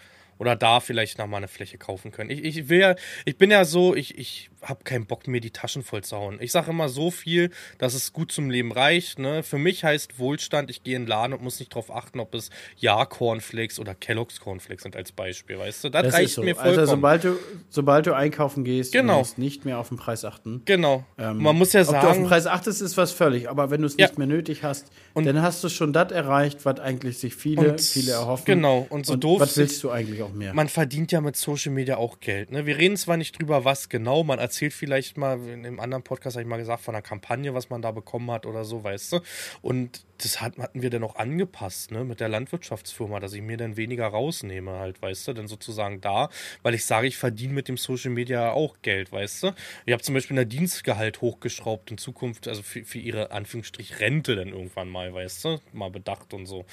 Oder 0.43 0.57
da 0.57 0.80
vielleicht 0.80 1.18
noch 1.18 1.28
mal 1.28 1.36
eine 1.36 1.47
Fläche 1.47 1.78
kaufen 1.78 2.11
können. 2.11 2.28
Ich, 2.28 2.45
ich 2.45 2.68
will 2.68 2.80
ja, 2.80 2.97
ich 3.24 3.38
bin 3.38 3.53
ja 3.53 3.64
so, 3.64 3.95
ich, 3.95 4.18
ich 4.18 4.51
habe 4.61 4.82
keinen 4.82 5.07
Bock, 5.07 5.28
mir 5.28 5.40
die 5.40 5.53
Taschen 5.53 5.84
voll 5.84 6.03
zu 6.03 6.16
hauen. 6.16 6.38
Ich 6.40 6.51
sage 6.51 6.70
immer 6.70 6.88
so 6.88 7.12
viel, 7.12 7.51
dass 7.78 7.95
es 7.95 8.12
gut 8.12 8.32
zum 8.32 8.51
Leben 8.51 8.72
reicht. 8.72 9.20
Ne? 9.20 9.45
Für 9.45 9.59
mich 9.59 9.84
heißt 9.84 10.18
Wohlstand, 10.18 10.68
ich 10.68 10.82
gehe 10.82 10.97
in 10.97 11.03
den 11.03 11.09
Laden 11.09 11.32
und 11.32 11.43
muss 11.45 11.61
nicht 11.61 11.70
darauf 11.70 11.95
achten, 11.95 12.18
ob 12.18 12.34
es 12.34 12.51
Ja 12.76 13.05
Cornflakes 13.05 13.78
oder 13.78 13.95
Kellogg's 13.95 14.40
Cornflakes 14.40 14.82
sind 14.82 14.97
als 14.97 15.12
Beispiel, 15.12 15.61
weißt 15.61 15.84
du? 15.84 15.90
Das, 15.90 16.03
Das 16.07 16.14
reicht 16.14 16.34
so. 16.34 16.43
mir 16.43 16.57
vollkommen. 16.57 16.78
Also, 16.80 16.90
sobald 16.90 17.22
du, 17.24 17.36
sobald 17.68 18.07
du 18.09 18.12
einkaufen 18.16 18.64
gehst, 18.64 18.90
Genau. 18.93 19.12
du 19.12 19.18
musst 19.20 19.38
nicht 19.38 19.64
mehr 19.64 19.78
auf 19.78 19.90
den 19.90 19.97
Preis 19.97 20.24
achten. 20.24 20.62
genau. 20.64 21.05
Ähm, 21.18 21.38
man 21.38 21.55
muss 21.57 21.72
ja 21.72 21.82
Ob 21.82 21.86
du 21.90 21.95
auf 21.95 22.01
den 22.03 22.09
sagen, 22.14 22.26
Preis 22.26 22.47
achtest, 22.49 22.82
ist 22.82 22.97
was 22.97 23.12
völlig. 23.12 23.49
Aber 23.49 23.70
wenn 23.70 23.80
du 23.82 23.86
es 23.86 23.95
Ja. 23.97 24.07
nicht 24.09 24.18
mehr 24.18 24.26
nötig 24.26 24.64
hast, 24.64 24.90
Und- 25.14 25.24
dann 25.24 25.40
hast 25.40 25.62
du 25.62 25.68
schon 25.68 25.93
das 25.93 26.11
erreicht, 26.11 26.64
was 26.64 26.80
eigentlich 26.80 27.18
sich 27.18 27.36
viele, 27.36 27.70
Und- 27.72 27.80
viele 27.80 28.11
erhoffen. 28.12 28.45
genau. 28.45 28.86
Und 28.90 29.07
so 29.07 29.14
doof 29.14 29.40
Was 29.40 29.57
willst 29.57 29.80
du 29.84 29.90
eigentlich 29.93 30.20
auch 30.22 30.31
mehr? 30.34 30.54
man 30.54 30.68
verdient 30.68 31.12
ja 31.12 31.20
mit 31.20 31.36
Social 31.36 31.72
Media 31.72 31.96
auch 31.96 32.20
Geld. 32.20 32.50
Ne? 32.50 32.66
Wir 32.66 32.78
reden 32.78 32.96
zwar 32.96 33.16
nicht 33.16 33.38
drüber, 33.38 33.64
was 33.64 33.88
genau, 33.88 34.24
man 34.24 34.38
erzählt 34.38 34.72
vielleicht 34.72 35.16
mal, 35.16 35.38
in 35.48 35.66
einem 35.66 35.80
anderen 35.80 36.02
Podcast 36.02 36.36
habe 36.36 36.42
ich 36.42 36.48
mal 36.48 36.58
gesagt, 36.58 36.82
von 36.82 36.94
einer 36.94 37.02
Kampagne, 37.02 37.54
was 37.54 37.70
man 37.70 37.82
da 37.82 37.90
bekommen 37.90 38.30
hat 38.30 38.46
oder 38.46 38.64
so, 38.64 38.82
weißt 38.84 39.12
du. 39.12 39.20
Und 39.60 40.04
das 40.24 40.40
hat, 40.40 40.58
hatten 40.58 40.82
wir 40.82 40.90
dann 40.90 41.04
auch 41.04 41.16
angepasst, 41.16 41.90
ne, 41.90 42.04
mit 42.04 42.20
der 42.20 42.28
Landwirtschaftsfirma, 42.28 43.20
dass 43.20 43.32
ich 43.32 43.42
mir 43.42 43.56
dann 43.56 43.76
weniger 43.76 44.06
rausnehme, 44.06 44.72
halt, 44.72 45.00
weißt 45.02 45.28
du, 45.28 45.32
denn 45.32 45.48
sozusagen 45.48 46.00
da, 46.00 46.30
weil 46.62 46.74
ich 46.74 46.84
sage, 46.84 47.06
ich 47.06 47.16
verdiene 47.16 47.52
mit 47.52 47.68
dem 47.68 47.76
Social 47.76 48.10
Media 48.10 48.52
auch 48.52 48.76
Geld, 48.82 49.12
weißt 49.12 49.42
du. 49.42 49.54
Ich 49.86 49.92
habe 49.92 50.02
zum 50.02 50.14
Beispiel 50.14 50.38
ein 50.38 50.48
Dienstgehalt 50.48 51.20
hochgeschraubt 51.20 51.90
in 51.90 51.98
Zukunft, 51.98 52.48
also 52.48 52.62
für, 52.62 52.84
für 52.84 52.98
ihre 52.98 53.30
Anführungsstrich 53.30 54.00
Rente 54.00 54.36
dann 54.36 54.48
irgendwann 54.48 54.88
mal, 54.88 55.12
weißt 55.12 55.44
du, 55.44 55.60
mal 55.72 55.90
bedacht 55.90 56.34
und 56.34 56.46
so. 56.46 56.64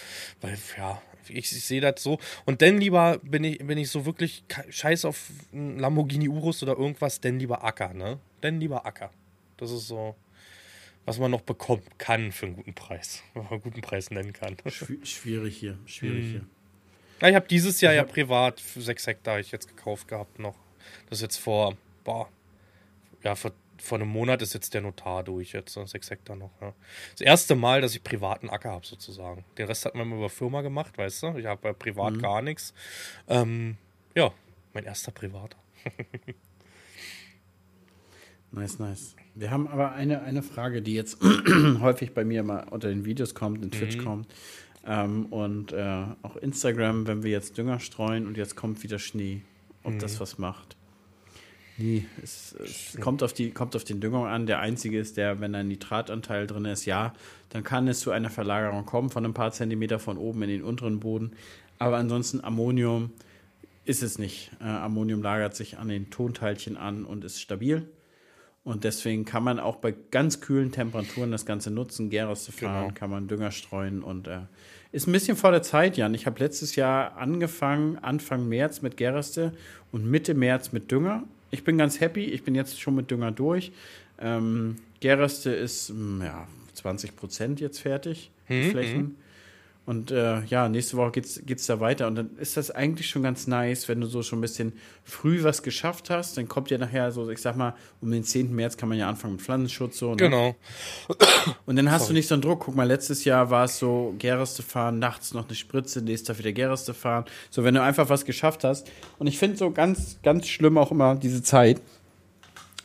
Weil, 0.42 0.58
ja, 0.78 1.02
ich, 1.28 1.52
ich 1.52 1.66
sehe 1.66 1.82
das 1.82 2.02
so. 2.02 2.20
Und 2.46 2.62
dann 2.62 2.78
lieber 2.78 3.20
bin 3.24 3.44
ich, 3.44 3.60
bin 3.60 3.78
ich 3.78 3.90
so 3.90 4.06
wirklich 4.06 4.44
scheiß 4.70 5.06
auf 5.06 5.30
Lamborghini 5.52 6.30
Urus 6.30 6.64
oder 6.64 6.78
irgendwas, 6.78 7.20
denn 7.22 7.40
lieber 7.40 7.64
Acker, 7.64 7.94
ne? 7.94 8.20
Denn 8.44 8.60
lieber 8.60 8.86
Acker. 8.86 9.12
Das 9.58 9.72
ist 9.72 9.88
so, 9.88 10.16
was 11.10 11.20
man 11.20 11.32
noch 11.32 11.42
bekommen 11.42 11.82
kann 11.98 12.32
für 12.32 12.46
einen 12.46 12.56
guten 12.56 12.74
Preis. 12.74 13.24
Wenn 13.34 13.44
man 13.44 13.52
einen 13.54 13.62
guten 13.62 13.82
Preis 13.82 14.12
nennen 14.12 14.32
kann. 14.34 14.56
Schwi- 14.68 15.04
Schwierig 15.06 15.58
hier, 15.58 15.78
schwierig 15.86 16.24
Hm. 16.26 16.32
hier. 16.32 16.46
Ja, 17.22 17.28
ich 17.30 17.36
habe 17.36 17.48
dieses 17.48 17.82
Jahr 17.82 17.94
ja 17.94 18.04
privat 18.04 18.60
für 18.62 18.82
sechs 18.82 19.06
Hektar 19.08 19.34
hab 19.36 19.42
ich 19.42 19.52
jetzt 19.52 19.68
gekauft 19.68 20.08
gehabt 20.08 20.40
noch. 20.40 20.56
Das 21.10 21.18
ist 21.20 21.24
jetzt 21.24 21.38
vor, 21.38 21.76
boah, 22.04 22.30
ja, 23.24 23.36
vor, 23.36 23.52
vor 23.78 23.98
einem 24.00 24.08
Monat 24.08 24.42
ist 24.42 24.54
jetzt 24.54 24.74
der 24.74 24.82
Notar 24.82 25.24
durch, 25.24 25.52
jetzt 25.54 25.74
so 25.74 25.86
sechs 25.86 26.10
Hektar 26.10 26.36
noch. 26.38 26.52
Ja. 26.62 26.74
Das 27.14 27.22
erste 27.22 27.56
Mal, 27.56 27.82
dass 27.82 27.94
ich 27.96 28.04
privaten 28.04 28.50
Acker 28.50 28.72
habe 28.72 28.86
sozusagen. 28.86 29.44
Den 29.58 29.66
Rest 29.68 29.84
hat 29.86 29.96
man 29.96 30.08
immer 30.08 30.16
über 30.18 30.30
Firma 30.30 30.62
gemacht, 30.62 30.98
weißt 30.98 31.24
du. 31.24 31.38
Ich 31.38 31.46
habe 31.46 31.68
ja 31.68 31.74
privat 31.74 32.20
gar 32.22 32.42
nichts. 32.42 32.74
Ähm, 33.28 33.78
ja, 34.16 34.32
mein 34.74 34.86
erster 34.86 35.12
privater. 35.12 35.58
Nice, 38.52 38.80
nice. 38.80 39.16
Wir 39.36 39.52
haben 39.52 39.68
aber 39.68 39.92
eine, 39.92 40.22
eine 40.22 40.42
Frage, 40.42 40.82
die 40.82 40.94
jetzt 40.94 41.20
häufig 41.82 42.14
bei 42.14 42.26
mir 42.26 42.44
mal 42.44 42.66
unter 42.70 42.90
den 42.90 43.06
Videos 43.06 43.36
kommt, 43.36 43.64
in 43.64 43.72
Twitch 43.72 43.98
kommt. 44.00 44.28
Ähm, 44.86 45.28
und 45.28 45.72
äh, 45.72 46.06
auch 46.22 46.36
Instagram, 46.38 47.06
wenn 47.08 47.24
wir 47.24 47.32
jetzt 47.32 47.58
Dünger 47.58 47.80
streuen 47.80 48.26
und 48.26 48.38
jetzt 48.38 48.56
kommt 48.56 48.82
wieder 48.84 48.98
Schnee, 48.98 49.42
ob 49.84 50.00
das 50.00 50.20
was 50.20 50.38
macht. 50.38 50.76
Nee, 51.78 52.06
es, 52.22 52.54
es 52.60 52.98
kommt, 53.00 53.24
auf 53.24 53.32
die, 53.32 53.52
kommt 53.52 53.76
auf 53.76 53.86
den 53.86 54.02
Dünger 54.02 54.28
an. 54.28 54.48
Der 54.48 54.60
einzige 54.60 55.00
ist 55.00 55.16
der, 55.16 55.40
wenn 55.40 55.56
ein 55.56 55.70
Nitratanteil 55.70 56.46
drin 56.46 56.66
ist, 56.66 56.86
ja, 56.86 57.14
dann 57.50 57.64
kann 57.64 57.88
es 57.88 58.02
zu 58.02 58.12
einer 58.12 58.30
Verlagerung 58.30 58.86
kommen 58.86 59.10
von 59.10 59.24
ein 59.24 59.34
paar 59.34 59.54
Zentimeter 59.54 59.98
von 59.98 60.18
oben 60.18 60.44
in 60.44 60.50
den 60.50 60.64
unteren 60.64 61.00
Boden. 61.00 61.32
Aber 61.78 61.96
ansonsten 61.96 62.44
Ammonium 62.44 63.12
ist 63.86 64.04
es 64.04 64.20
nicht. 64.20 64.52
Äh, 64.60 64.66
Ammonium 64.66 65.22
lagert 65.22 65.56
sich 65.56 65.78
an 65.78 65.88
den 65.88 66.10
Tonteilchen 66.10 66.76
an 66.76 67.06
und 67.06 67.24
ist 67.24 67.42
stabil. 67.42 67.88
Und 68.64 68.84
deswegen 68.84 69.26
kann 69.26 69.44
man 69.44 69.60
auch 69.60 69.78
bei 69.78 69.94
ganz 70.12 70.42
kühlen 70.42 70.72
Temperaturen 70.72 71.32
das 71.32 71.46
Ganze 71.46 71.72
nutzen, 71.72 72.10
Gäraste 72.10 72.52
fahren, 72.52 72.88
Genau. 72.90 72.94
kann 73.00 73.10
man 73.10 73.28
Dünger 73.28 73.52
streuen 73.52 74.04
und 74.04 74.28
äh, 74.28 74.40
ist 74.92 75.08
ein 75.08 75.12
bisschen 75.12 75.38
vor 75.38 75.52
der 75.52 75.62
Zeit, 75.62 75.98
Jan. 75.98 76.14
Ich 76.14 76.26
habe 76.26 76.40
letztes 76.40 76.76
Jahr 76.76 77.18
angefangen, 77.18 77.98
Anfang 78.00 78.48
März 78.50 78.82
mit 78.82 78.98
Gäraste 78.98 79.54
und 79.92 80.06
Mitte 80.10 80.34
März 80.34 80.72
mit 80.72 80.92
Dünger. 80.92 81.24
Ich 81.52 81.64
bin 81.64 81.78
ganz 81.78 82.00
happy, 82.00 82.26
ich 82.26 82.44
bin 82.44 82.54
jetzt 82.54 82.80
schon 82.80 82.96
mit 82.96 83.10
Dünger 83.10 83.32
durch. 83.32 83.72
Ähm, 84.20 84.76
Gäraste 85.00 85.52
ist, 85.52 85.92
mm, 85.92 86.22
ja, 86.22 86.48
20 86.74 87.16
Prozent 87.16 87.60
jetzt 87.62 87.80
fertig, 87.80 88.30
die 88.50 88.70
Flächen. 88.70 89.16
Und 89.90 90.12
äh, 90.12 90.42
ja, 90.42 90.70
nächste 90.70 90.98
Woche 90.98 91.14
geht's, 91.14 91.42
geht's 91.48 91.66
da 91.66 91.80
weiter. 91.80 92.06
Und 92.06 92.14
dann 92.14 92.38
ist 92.38 92.58
das 92.58 92.70
eigentlich 92.70 93.10
schon 93.10 93.24
ganz 93.24 93.48
nice, 93.48 93.88
wenn 93.88 94.00
du 94.00 94.06
so 94.06 94.22
schon 94.22 94.38
ein 94.38 94.42
bisschen 94.44 94.74
früh 95.04 95.44
was 95.44 95.64
geschafft 95.64 96.12
hast. 96.12 96.38
Dann 96.38 96.48
kommt 96.48 96.70
ja 96.70 96.78
nachher 96.78 97.12
so, 97.12 97.28
ich 97.32 97.42
sag 97.42 97.56
mal, 97.56 97.74
um 98.00 98.12
den 98.12 98.24
10. 98.24 98.54
März 98.54 98.78
kann 98.78 98.88
man 98.88 99.00
ja 99.00 99.10
anfangen 99.10 99.38
mit 99.38 99.42
Pflanzenschutz 99.42 99.98
so. 99.98 100.12
Ne? 100.12 100.18
Genau. 100.18 100.56
Und 101.66 101.76
dann 101.76 101.90
hast 101.90 102.08
du 102.08 102.14
nicht 102.14 102.28
so 102.28 102.36
einen 102.36 102.44
Druck. 102.44 102.66
Guck 102.66 102.76
mal, 102.76 102.84
letztes 102.84 103.26
Jahr 103.26 103.50
war 103.50 103.66
es 103.66 103.80
so, 103.80 104.14
Gereste 104.20 104.62
fahren, 104.62 105.00
nachts 105.00 105.34
noch 105.34 105.48
eine 105.48 105.56
Spritze, 105.56 106.04
nächstes 106.04 106.28
Tag 106.28 106.38
wieder 106.38 106.52
Gereste 106.52 106.94
fahren. 106.94 107.26
So, 107.50 107.64
wenn 107.64 107.74
du 107.74 107.82
einfach 107.82 108.10
was 108.10 108.26
geschafft 108.26 108.64
hast. 108.64 108.92
Und 109.18 109.26
ich 109.26 109.40
finde 109.40 109.58
so 109.58 109.72
ganz, 109.72 110.20
ganz 110.22 110.48
schlimm 110.48 110.78
auch 110.78 110.92
immer 110.92 111.16
diese 111.16 111.42
Zeit, 111.42 111.82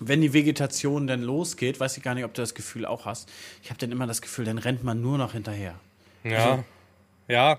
wenn 0.00 0.22
die 0.22 0.32
Vegetation 0.32 1.06
dann 1.06 1.20
losgeht, 1.20 1.80
weiß 1.80 1.98
ich 1.98 2.02
gar 2.02 2.14
nicht, 2.14 2.24
ob 2.24 2.32
du 2.32 2.40
das 2.40 2.54
Gefühl 2.54 2.86
auch 2.86 3.04
hast. 3.04 3.30
Ich 3.62 3.68
habe 3.68 3.78
dann 3.78 3.92
immer 3.92 4.06
das 4.06 4.22
Gefühl, 4.22 4.46
dann 4.46 4.56
rennt 4.56 4.84
man 4.84 5.02
nur 5.02 5.18
noch 5.18 5.32
hinterher. 5.32 5.74
Ja. 6.24 6.64
Ja. 7.28 7.58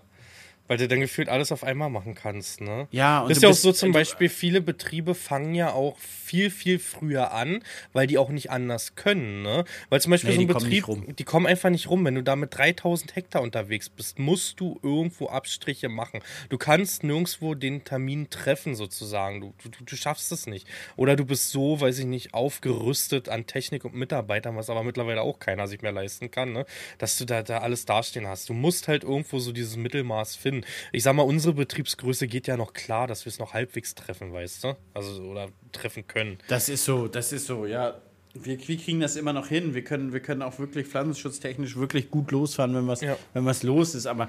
Weil 0.67 0.77
du 0.77 0.87
dann 0.87 0.99
gefühlt 0.99 1.29
alles 1.29 1.51
auf 1.51 1.63
einmal 1.63 1.89
machen 1.91 2.15
kannst, 2.15 2.59
ne? 2.61 2.87
Ja, 2.91 3.21
und 3.21 3.29
Das 3.29 3.37
ist 3.37 3.43
ja 3.43 3.49
auch 3.49 3.53
so 3.53 3.71
zum 3.71 3.91
Beispiel, 3.91 4.29
viele 4.29 4.61
Betriebe 4.61 5.13
fangen 5.13 5.53
ja 5.53 5.71
auch 5.73 5.95
viel, 5.99 6.49
viel 6.49 6.79
früher 6.79 7.31
an, 7.33 7.61
weil 7.93 8.07
die 8.07 8.17
auch 8.17 8.29
nicht 8.29 8.49
anders 8.49 8.95
können, 8.95 9.43
ne? 9.43 9.63
Weil 9.89 10.01
zum 10.01 10.09
Beispiel 10.09 10.31
Nee, 10.31 10.35
so 10.35 10.41
ein 10.41 10.47
die 10.47 10.53
kommen 10.53 10.63
Betrieb, 10.63 10.71
nicht 10.73 10.87
rum. 10.87 11.15
die 11.17 11.23
kommen 11.23 11.45
einfach 11.45 11.69
nicht 11.69 11.89
rum. 11.89 12.03
Wenn 12.03 12.15
du 12.15 12.23
da 12.23 12.35
mit 12.35 12.57
3000 12.57 13.15
Hektar 13.15 13.43
unterwegs 13.43 13.89
bist, 13.89 14.17
musst 14.17 14.59
du 14.59 14.79
irgendwo 14.81 15.27
Abstriche 15.27 15.87
machen. 15.87 16.21
Du 16.49 16.57
kannst 16.57 17.03
nirgendwo 17.03 17.53
den 17.53 17.83
Termin 17.83 18.31
treffen, 18.31 18.73
sozusagen. 18.73 19.41
Du, 19.41 19.53
du, 19.63 19.69
du 19.85 19.95
schaffst 19.95 20.31
es 20.31 20.47
nicht. 20.47 20.67
Oder 20.95 21.15
du 21.15 21.25
bist 21.25 21.51
so, 21.51 21.79
weiß 21.79 21.99
ich 21.99 22.05
nicht, 22.05 22.33
aufgerüstet 22.33 23.29
an 23.29 23.45
Technik 23.45 23.85
und 23.85 23.93
Mitarbeitern, 23.93 24.55
was 24.55 24.71
aber 24.71 24.83
mittlerweile 24.83 25.21
auch 25.21 25.37
keiner 25.39 25.67
sich 25.67 25.81
mehr 25.83 25.91
leisten 25.91 26.31
kann, 26.31 26.53
ne? 26.53 26.65
Dass 26.97 27.17
du 27.19 27.25
da, 27.25 27.43
da 27.43 27.59
alles 27.59 27.85
dastehen 27.85 28.25
hast. 28.27 28.49
Du 28.49 28.53
musst 28.53 28.87
halt 28.87 29.03
irgendwo 29.03 29.37
so 29.37 29.51
dieses 29.51 29.75
Mittelmaß 29.77 30.35
finden. 30.35 30.54
Ich 30.91 31.03
sag 31.03 31.13
mal, 31.15 31.23
unsere 31.23 31.53
Betriebsgröße 31.55 32.27
geht 32.27 32.47
ja 32.47 32.55
noch 32.57 32.73
klar, 32.73 33.07
dass 33.07 33.25
wir 33.25 33.29
es 33.31 33.39
noch 33.39 33.53
halbwegs 33.53 33.95
treffen, 33.95 34.31
weißt 34.31 34.63
du? 34.63 34.77
Also, 34.93 35.23
oder 35.23 35.47
treffen 35.71 36.07
können. 36.07 36.37
Das 36.47 36.69
ist 36.69 36.85
so, 36.85 37.07
das 37.07 37.33
ist 37.33 37.47
so, 37.47 37.65
ja. 37.65 37.95
Wir, 38.37 38.57
wir 38.67 38.77
kriegen 38.77 38.99
das 38.99 39.15
immer 39.15 39.31
noch 39.31 39.47
hin. 39.47 39.73
Wir 39.73 39.83
können, 39.85 40.11
wir 40.11 40.19
können 40.19 40.41
auch 40.41 40.59
wirklich 40.59 40.87
pflanzenschutztechnisch 40.87 41.77
wirklich 41.77 42.11
gut 42.11 42.31
losfahren, 42.31 42.75
wenn 42.75 42.85
was, 42.85 42.99
Ja. 42.99 43.15
wenn 43.33 43.45
was 43.45 43.63
los 43.63 43.95
ist. 43.95 44.07
Aber 44.07 44.27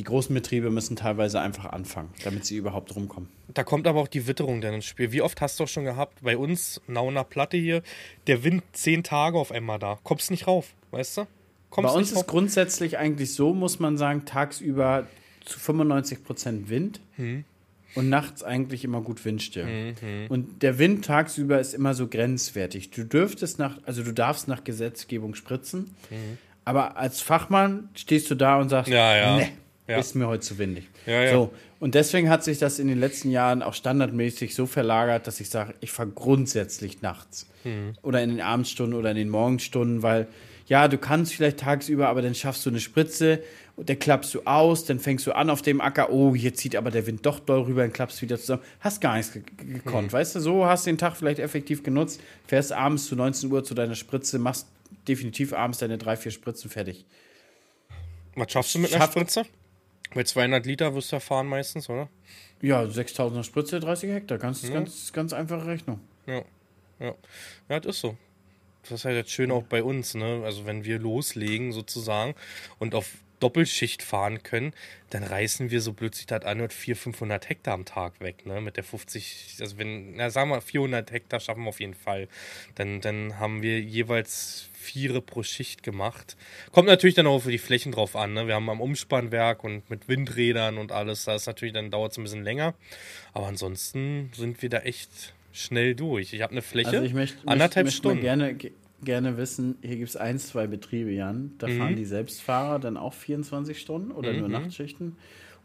die 0.00 0.02
großen 0.02 0.34
Betriebe 0.34 0.70
müssen 0.70 0.96
teilweise 0.96 1.40
einfach 1.40 1.66
anfangen, 1.66 2.10
damit 2.24 2.44
sie 2.46 2.56
überhaupt 2.56 2.96
rumkommen. 2.96 3.28
Da 3.46 3.62
kommt 3.62 3.86
aber 3.86 4.00
auch 4.00 4.08
die 4.08 4.26
Witterung 4.26 4.60
dann 4.60 4.74
ins 4.74 4.86
Spiel. 4.86 5.12
Wie 5.12 5.22
oft 5.22 5.40
hast 5.40 5.60
du 5.60 5.64
auch 5.64 5.68
schon 5.68 5.84
gehabt, 5.84 6.18
bei 6.22 6.36
uns, 6.36 6.80
Nauner 6.88 7.22
Platte 7.22 7.56
hier, 7.56 7.82
der 8.26 8.42
Wind 8.42 8.64
zehn 8.72 9.04
Tage 9.04 9.38
auf 9.38 9.52
einmal 9.52 9.78
da. 9.78 10.00
Kommst 10.02 10.32
nicht 10.32 10.48
rauf, 10.48 10.74
weißt 10.90 11.18
du? 11.18 11.26
Kommst 11.70 11.92
Bei 11.92 11.96
uns 11.96 12.10
ist 12.10 12.26
grundsätzlich 12.26 12.98
eigentlich 12.98 13.34
so, 13.34 13.54
muss 13.54 13.78
man 13.78 13.96
sagen, 13.96 14.24
tagsüber 14.24 15.06
zu 15.44 15.58
95 15.58 16.24
Prozent 16.24 16.68
Wind 16.70 17.00
Hm. 17.16 17.44
und 17.94 18.08
nachts 18.08 18.42
eigentlich 18.42 18.84
immer 18.84 19.00
gut 19.00 19.24
Windstill. 19.24 19.94
Und 20.28 20.62
der 20.62 20.78
Wind 20.78 21.04
tagsüber 21.04 21.60
ist 21.60 21.74
immer 21.74 21.94
so 21.94 22.08
grenzwertig. 22.08 22.90
Du 22.90 23.04
dürftest 23.04 23.58
nach, 23.58 23.78
also 23.86 24.02
du 24.02 24.12
darfst 24.12 24.48
nach 24.48 24.64
Gesetzgebung 24.64 25.34
spritzen, 25.34 25.90
aber 26.64 26.96
als 26.96 27.20
Fachmann 27.20 27.88
stehst 27.94 28.30
du 28.30 28.34
da 28.34 28.58
und 28.60 28.68
sagst, 28.68 28.88
Hm. 28.88 28.94
Ja, 28.96 29.16
ja. 29.16 29.36
nee, 29.36 29.48
Ja. 29.86 29.98
ist 29.98 30.14
mir 30.14 30.26
heute 30.26 30.40
zu 30.42 30.58
windig. 30.58 30.88
Ja, 31.06 31.22
ja. 31.22 31.32
So, 31.32 31.52
und 31.80 31.94
deswegen 31.94 32.30
hat 32.30 32.42
sich 32.42 32.58
das 32.58 32.78
in 32.78 32.88
den 32.88 32.98
letzten 32.98 33.30
Jahren 33.30 33.62
auch 33.62 33.74
standardmäßig 33.74 34.54
so 34.54 34.64
verlagert, 34.66 35.26
dass 35.26 35.40
ich 35.40 35.50
sage, 35.50 35.74
ich 35.80 35.90
fahre 35.92 36.08
grundsätzlich 36.08 37.02
nachts. 37.02 37.46
Hm. 37.64 37.94
Oder 38.02 38.22
in 38.22 38.30
den 38.30 38.40
Abendstunden 38.40 38.96
oder 38.98 39.10
in 39.10 39.16
den 39.16 39.28
Morgenstunden, 39.28 40.02
weil 40.02 40.28
ja, 40.66 40.88
du 40.88 40.96
kannst 40.96 41.34
vielleicht 41.34 41.58
tagsüber, 41.60 42.08
aber 42.08 42.22
dann 42.22 42.34
schaffst 42.34 42.64
du 42.64 42.70
eine 42.70 42.80
Spritze 42.80 43.42
und 43.76 43.90
dann 43.90 43.98
klappst 43.98 44.32
du 44.34 44.42
aus, 44.46 44.86
dann 44.86 44.98
fängst 44.98 45.26
du 45.26 45.32
an 45.32 45.50
auf 45.50 45.60
dem 45.60 45.80
Acker, 45.82 46.10
oh, 46.10 46.34
hier 46.34 46.54
zieht 46.54 46.74
aber 46.76 46.90
der 46.90 47.06
Wind 47.06 47.26
doch 47.26 47.38
doll 47.40 47.62
rüber, 47.62 47.82
dann 47.82 47.92
klappst 47.92 48.22
wieder 48.22 48.38
zusammen. 48.38 48.62
Hast 48.80 49.00
gar 49.02 49.16
nichts 49.16 49.32
ge- 49.34 49.42
gekonnt, 49.58 50.10
weißt 50.12 50.36
du? 50.36 50.40
So 50.40 50.64
hast 50.64 50.86
den 50.86 50.96
Tag 50.96 51.16
vielleicht 51.16 51.38
effektiv 51.40 51.82
genutzt, 51.82 52.20
fährst 52.46 52.72
abends 52.72 53.06
zu 53.06 53.14
19 53.16 53.50
Uhr 53.52 53.62
zu 53.64 53.74
deiner 53.74 53.94
Spritze, 53.94 54.38
machst 54.38 54.66
definitiv 55.06 55.52
abends 55.52 55.78
deine 55.78 55.98
drei, 55.98 56.16
vier 56.16 56.32
Spritzen 56.32 56.70
fertig. 56.70 57.04
Was 58.36 58.50
schaffst 58.50 58.74
du 58.74 58.78
mit 58.78 58.92
einer 58.92 59.02
Schaff- 59.02 59.12
Spritze? 59.12 59.42
Bei 60.14 60.22
200 60.24 60.64
Liter 60.64 60.94
wirst 60.94 61.10
du 61.12 61.16
ja 61.16 61.20
fahren 61.20 61.46
meistens, 61.48 61.90
oder? 61.90 62.08
Ja, 62.62 62.82
6000er 62.84 63.42
Spritze, 63.42 63.80
30 63.80 64.10
Hektar, 64.10 64.38
ganz, 64.38 64.62
ganz, 64.70 65.12
ganz 65.12 65.32
einfache 65.32 65.66
Rechnung. 65.66 66.00
Ja. 66.26 66.42
Ja. 67.00 67.14
Ja, 67.68 67.80
das 67.80 67.96
ist 67.96 68.00
so. 68.00 68.16
Das 68.82 68.92
ist 68.92 69.04
halt 69.04 69.16
jetzt 69.16 69.30
schön 69.30 69.50
auch 69.50 69.62
bei 69.62 69.82
uns, 69.82 70.14
ne? 70.14 70.42
Also 70.44 70.66
wenn 70.66 70.84
wir 70.84 70.98
loslegen 70.98 71.72
sozusagen 71.72 72.34
und 72.78 72.94
auf 72.94 73.10
Doppelschicht 73.40 74.02
fahren 74.02 74.42
können, 74.42 74.72
dann 75.10 75.22
reißen 75.22 75.70
wir 75.70 75.80
so 75.80 75.92
blöd 75.92 76.14
sich 76.14 76.26
das 76.26 76.44
anhört 76.44 76.72
400, 76.72 77.02
500 77.02 77.48
Hektar 77.48 77.74
am 77.74 77.84
Tag 77.84 78.20
weg, 78.20 78.46
ne? 78.46 78.60
Mit 78.60 78.76
der 78.76 78.84
50, 78.84 79.56
also 79.60 79.78
wenn, 79.78 80.16
na 80.16 80.30
sagen 80.30 80.50
wir 80.50 80.60
400 80.60 81.10
Hektar 81.10 81.40
schaffen 81.40 81.64
wir 81.64 81.68
auf 81.68 81.80
jeden 81.80 81.94
Fall. 81.94 82.28
Dann, 82.74 83.00
dann 83.00 83.38
haben 83.38 83.62
wir 83.62 83.80
jeweils 83.80 84.68
Viere 84.72 85.20
pro 85.20 85.42
Schicht 85.42 85.82
gemacht. 85.82 86.36
Kommt 86.72 86.88
natürlich 86.88 87.14
dann 87.14 87.26
auch 87.26 87.40
für 87.40 87.50
die 87.50 87.58
Flächen 87.58 87.92
drauf 87.92 88.16
an, 88.16 88.34
ne? 88.34 88.46
Wir 88.46 88.54
haben 88.54 88.70
am 88.70 88.80
Umspannwerk 88.80 89.62
und 89.64 89.88
mit 89.90 90.08
Windrädern 90.08 90.78
und 90.78 90.92
alles, 90.92 91.24
da 91.24 91.34
ist 91.34 91.46
natürlich, 91.46 91.74
dann 91.74 91.90
dauert 91.90 92.12
es 92.12 92.18
ein 92.18 92.24
bisschen 92.24 92.44
länger. 92.44 92.74
Aber 93.32 93.46
ansonsten 93.46 94.30
sind 94.34 94.62
wir 94.62 94.70
da 94.70 94.78
echt 94.78 95.33
schnell 95.54 95.94
durch. 95.94 96.32
Ich 96.34 96.42
habe 96.42 96.52
eine 96.52 96.62
Fläche, 96.62 96.88
Also 96.90 97.02
ich 97.04 97.14
möchte, 97.14 97.46
anderthalb 97.48 97.86
möchte, 97.86 97.98
Stunden. 97.98 98.20
gerne, 98.20 98.54
ge- 98.54 98.72
gerne 99.02 99.36
wissen, 99.38 99.76
hier 99.82 99.96
gibt 99.96 100.08
es 100.10 100.16
ein, 100.16 100.38
zwei 100.38 100.66
Betriebe, 100.66 101.10
Jan, 101.12 101.52
da 101.58 101.68
Mhm. 101.68 101.78
fahren 101.78 101.96
die 101.96 102.04
Selbstfahrer 102.04 102.78
dann 102.80 102.96
auch 102.96 103.14
24 103.14 103.78
Stunden 103.80 104.10
oder 104.10 104.32
nur 104.32 104.48
Nachtschichten 104.48 105.16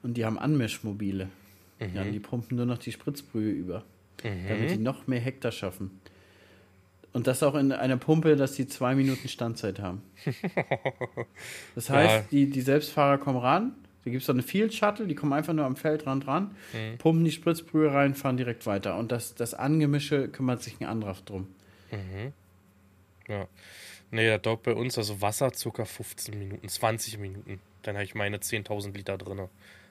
und 0.04 0.16
die 0.16 0.24
haben 0.26 0.38
Anmischmobile. 0.40 1.28
Mhm. 1.80 1.96
Jan, 1.96 2.12
die 2.12 2.20
pumpen 2.20 2.56
nur 2.58 2.66
noch 2.66 2.78
die 2.78 2.92
Spritzbrühe 2.92 3.50
über, 3.52 3.84
damit 4.48 4.72
die 4.72 4.78
noch 4.78 5.08
mehr 5.08 5.20
Hektar 5.20 5.52
schaffen. 5.52 6.00
Und 7.12 7.26
das 7.26 7.42
auch 7.42 7.56
in 7.56 7.72
einer 7.72 7.98
Pumpe, 7.98 8.36
dass 8.36 8.52
die 8.54 8.68
zwei 8.68 8.94
Minuten 8.94 9.28
Standzeit 9.28 9.80
haben. 9.80 10.04
Das 11.76 11.90
heißt, 11.90 12.16
Ja. 12.16 12.26
die, 12.32 12.50
die 12.50 12.62
Selbstfahrer 12.62 13.18
kommen 13.18 13.40
ran, 13.40 13.74
da 14.06 14.12
gibt 14.12 14.22
es 14.22 14.28
so 14.28 14.34
eine 14.34 14.44
Field 14.44 14.74
Shuttle, 14.74 15.08
die 15.08 15.16
kommen 15.16 15.34
einfach 15.34 15.54
nur 15.54 15.66
am 15.66 15.76
Feldrand 15.76 16.26
ran, 16.28 16.56
Mhm. 16.74 16.98
pumpen 16.98 17.26
die 17.26 17.32
Spritzbrühe 17.32 17.94
rein, 17.94 18.16
fahren 18.16 18.38
direkt 18.38 18.66
weiter. 18.66 18.98
Und 18.98 19.12
das, 19.12 19.36
das 19.36 19.54
Angemische 19.54 20.28
kümmert 20.30 20.64
sich 20.64 20.80
ein 20.80 20.86
anderer 20.88 21.16
drum. 21.26 21.48
Ja. 23.28 23.48
Nee, 24.12 24.28
das 24.28 24.42
dauert 24.42 24.64
bei 24.64 24.74
uns 24.74 24.98
also 24.98 25.22
Wasser 25.22 25.52
circa 25.54 25.86
15 25.86 26.38
Minuten, 26.38 26.68
20 26.68 27.20
Minuten. 27.20 27.60
Dann 27.84 27.96
habe 27.96 28.04
ich 28.04 28.16
meine 28.16 28.38
10.000 28.38 28.94
Liter 28.94 29.18
drin. 29.18 29.48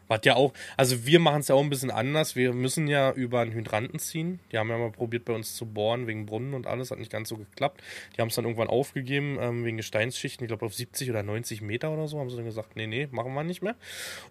Was 0.08 0.20
ja 0.24 0.36
auch, 0.36 0.52
also 0.76 1.06
wir 1.06 1.20
machen 1.20 1.40
es 1.40 1.48
ja 1.48 1.54
auch 1.54 1.62
ein 1.62 1.70
bisschen 1.70 1.90
anders. 1.90 2.34
Wir 2.34 2.52
müssen 2.52 2.88
ja 2.88 3.12
über 3.12 3.40
einen 3.40 3.52
Hydranten 3.52 3.98
ziehen. 3.98 4.40
Die 4.50 4.58
haben 4.58 4.70
ja 4.70 4.78
mal 4.78 4.90
probiert 4.90 5.24
bei 5.24 5.34
uns 5.34 5.54
zu 5.54 5.66
bohren 5.66 6.06
wegen 6.06 6.26
Brunnen 6.26 6.54
und 6.54 6.66
alles, 6.66 6.90
hat 6.90 6.98
nicht 6.98 7.12
ganz 7.12 7.28
so 7.28 7.36
geklappt. 7.36 7.82
Die 8.16 8.20
haben 8.20 8.28
es 8.28 8.34
dann 8.34 8.44
irgendwann 8.44 8.68
aufgegeben 8.68 9.38
ähm, 9.40 9.64
wegen 9.64 9.76
Gesteinsschichten. 9.76 10.44
Ich 10.44 10.48
glaube 10.48 10.66
auf 10.66 10.74
70 10.74 11.10
oder 11.10 11.22
90 11.22 11.60
Meter 11.60 11.90
oder 11.90 12.08
so 12.08 12.18
haben 12.18 12.30
sie 12.30 12.36
dann 12.36 12.46
gesagt, 12.46 12.74
nee, 12.76 12.86
nee, 12.86 13.08
machen 13.10 13.34
wir 13.34 13.44
nicht 13.44 13.62
mehr. 13.62 13.76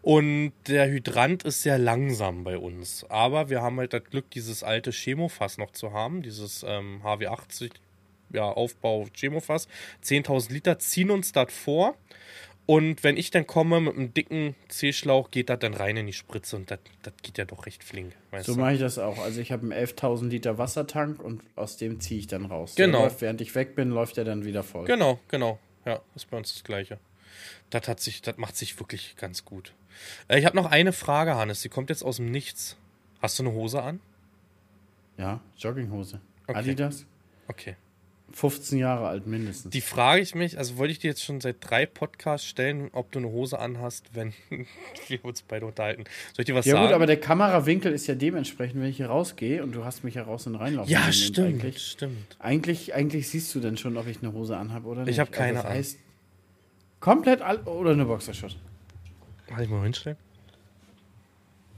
Und 0.01 0.53
der 0.67 0.89
Hydrant 0.89 1.43
ist 1.43 1.61
sehr 1.61 1.77
langsam 1.77 2.43
bei 2.43 2.57
uns. 2.57 3.05
Aber 3.09 3.49
wir 3.49 3.61
haben 3.61 3.77
halt 3.77 3.93
das 3.93 4.03
Glück, 4.03 4.29
dieses 4.31 4.63
alte 4.63 4.91
Chemofass 4.91 5.57
noch 5.57 5.71
zu 5.71 5.93
haben, 5.93 6.21
dieses 6.23 6.65
ähm, 6.67 7.01
HW80 7.03 7.71
ja, 8.33 8.43
Aufbau 8.43 9.05
Chemofass, 9.13 9.67
10.000 10.03 10.51
Liter, 10.51 10.79
ziehen 10.79 11.11
uns 11.11 11.31
das 11.31 11.53
vor. 11.53 11.95
Und 12.67 13.01
wenn 13.05 13.15
ich 13.15 13.31
dann 13.31 13.47
komme 13.47 13.79
mit 13.79 13.95
einem 13.95 14.13
dicken 14.13 14.53
C-Schlauch, 14.67 15.31
geht 15.31 15.49
das 15.49 15.59
dann 15.59 15.73
rein 15.73 15.95
in 15.95 16.05
die 16.05 16.13
Spritze 16.13 16.57
und 16.57 16.69
das 16.69 16.79
geht 17.23 17.37
ja 17.37 17.45
doch 17.45 17.65
recht 17.65 17.81
flink. 17.81 18.13
So 18.41 18.55
mache 18.55 18.73
ich 18.73 18.79
das 18.81 18.99
auch. 18.99 19.19
Also 19.19 19.39
ich 19.39 19.53
habe 19.53 19.63
einen 19.63 19.71
11.000 19.87 20.27
Liter 20.27 20.57
Wassertank 20.57 21.23
und 21.23 21.41
aus 21.55 21.77
dem 21.77 22.01
ziehe 22.01 22.19
ich 22.19 22.27
dann 22.27 22.45
raus. 22.45 22.75
Genau. 22.75 23.03
Läuft, 23.03 23.21
während 23.21 23.39
ich 23.39 23.55
weg 23.55 23.73
bin, 23.75 23.89
läuft 23.89 24.17
er 24.17 24.25
dann 24.25 24.43
wieder 24.43 24.63
voll. 24.63 24.85
Genau, 24.85 25.17
genau. 25.29 25.59
Ja, 25.85 26.01
ist 26.13 26.29
bei 26.29 26.35
uns 26.35 26.53
das 26.53 26.65
Gleiche. 26.65 26.99
Das, 27.69 27.87
hat 27.87 28.01
sich, 28.01 28.21
das 28.21 28.35
macht 28.35 28.57
sich 28.57 28.77
wirklich 28.79 29.15
ganz 29.15 29.45
gut. 29.45 29.73
Äh, 30.27 30.37
ich 30.37 30.45
habe 30.45 30.57
noch 30.57 30.69
eine 30.69 30.91
Frage, 30.91 31.35
Hannes. 31.35 31.61
Die 31.61 31.69
kommt 31.69 31.89
jetzt 31.89 32.03
aus 32.03 32.17
dem 32.17 32.29
Nichts. 32.31 32.75
Hast 33.21 33.39
du 33.39 33.43
eine 33.43 33.53
Hose 33.53 33.81
an? 33.81 34.01
Ja, 35.17 35.39
Jogginghose. 35.57 36.19
Okay. 36.47 36.59
Adidas, 36.59 37.05
Okay. 37.47 37.77
15 38.33 38.77
Jahre 38.77 39.07
alt 39.07 39.25
mindestens. 39.25 39.71
Die 39.71 39.81
frage 39.81 40.21
ich 40.21 40.35
mich, 40.35 40.57
also 40.57 40.77
wollte 40.77 40.91
ich 40.91 40.99
dir 40.99 41.07
jetzt 41.07 41.23
schon 41.23 41.41
seit 41.41 41.57
drei 41.61 41.85
Podcasts 41.85 42.47
stellen, 42.47 42.89
ob 42.91 43.11
du 43.11 43.19
eine 43.19 43.29
Hose 43.29 43.57
anhast, 43.57 44.05
wenn 44.13 44.33
wir 45.07 45.23
uns 45.23 45.41
beide 45.41 45.65
unterhalten. 45.65 46.03
Soll 46.33 46.43
ich 46.43 46.45
dir 46.45 46.55
was 46.55 46.65
ja 46.65 46.73
sagen? 46.73 46.87
gut, 46.87 46.93
aber 46.93 47.05
der 47.05 47.19
Kamerawinkel 47.19 47.93
ist 47.93 48.07
ja 48.07 48.15
dementsprechend, 48.15 48.81
wenn 48.81 48.89
ich 48.89 48.97
hier 48.97 49.07
rausgehe 49.07 49.63
und 49.63 49.71
du 49.73 49.85
hast 49.85 50.03
mich 50.03 50.15
ja 50.15 50.23
raus 50.23 50.45
und 50.47 50.55
reinlaufen 50.55 50.91
ja, 50.91 51.11
stimmt, 51.11 51.63
Eigentlich, 51.63 51.81
stimmt. 51.81 52.35
eigentlich, 52.39 52.93
eigentlich 52.93 53.29
siehst 53.29 53.53
du 53.55 53.59
denn 53.59 53.77
schon, 53.77 53.97
ob 53.97 54.07
ich 54.07 54.21
eine 54.21 54.33
Hose 54.33 54.57
anhabe 54.57 54.87
oder 54.87 55.01
nicht. 55.01 55.13
Ich 55.13 55.19
hab 55.19 55.31
keine 55.31 55.59
also 55.59 55.69
das 55.69 55.77
heißt, 55.77 55.97
Komplett 56.99 57.41
all 57.41 57.57
oder 57.59 57.91
eine 57.91 58.05
Boxershot. 58.05 58.55
Kann 59.47 59.63
ich 59.63 59.69
mal 59.69 59.83
hinstellen? 59.83 60.17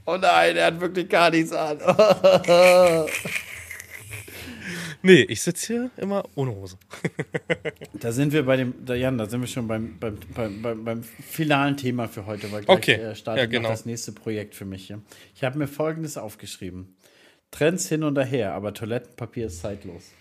Oh 0.06 0.16
nein, 0.16 0.56
er 0.56 0.66
hat 0.66 0.80
wirklich 0.80 1.08
gar 1.08 1.30
nichts 1.30 1.52
an. 1.52 1.78
Nee, 5.02 5.22
ich 5.22 5.40
sitze 5.40 5.66
hier 5.66 5.90
immer 5.96 6.24
ohne 6.34 6.54
Hose. 6.54 6.76
Da 7.94 8.12
sind 8.12 8.32
wir 8.32 8.44
bei 8.44 8.56
dem, 8.56 8.84
da, 8.84 8.94
Jan, 8.94 9.16
da 9.16 9.26
sind 9.26 9.40
wir 9.40 9.48
schon 9.48 9.66
beim, 9.66 9.98
beim, 9.98 10.18
beim, 10.62 10.84
beim, 10.84 11.02
finalen 11.02 11.76
Thema 11.76 12.06
für 12.06 12.26
heute, 12.26 12.52
weil 12.52 12.64
gleich 12.64 12.76
Okay. 12.76 12.94
äh, 12.94 13.14
startet 13.14 13.44
Ja, 13.44 13.46
genau. 13.46 13.70
das 13.70 13.86
nächste 13.86 14.12
Projekt 14.12 14.54
für 14.54 14.64
mich 14.64 14.86
hier. 14.86 15.00
Ich 15.34 15.42
habe 15.42 15.58
mir 15.58 15.68
folgendes 15.68 16.18
aufgeschrieben. 16.18 16.94
Trends 17.50 17.88
hin 17.88 18.04
und 18.04 18.18
her, 18.18 18.52
aber 18.52 18.74
Toilettenpapier 18.74 19.46
ist 19.46 19.60
zeitlos. 19.60 20.12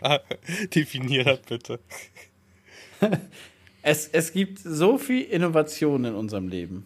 Definier 0.74 1.24
das 1.24 1.40
bitte. 1.40 1.80
Es, 3.80 4.08
es 4.08 4.32
gibt 4.32 4.58
so 4.58 4.98
viel 4.98 5.22
Innovation 5.22 6.04
in 6.04 6.14
unserem 6.14 6.48
Leben. 6.48 6.84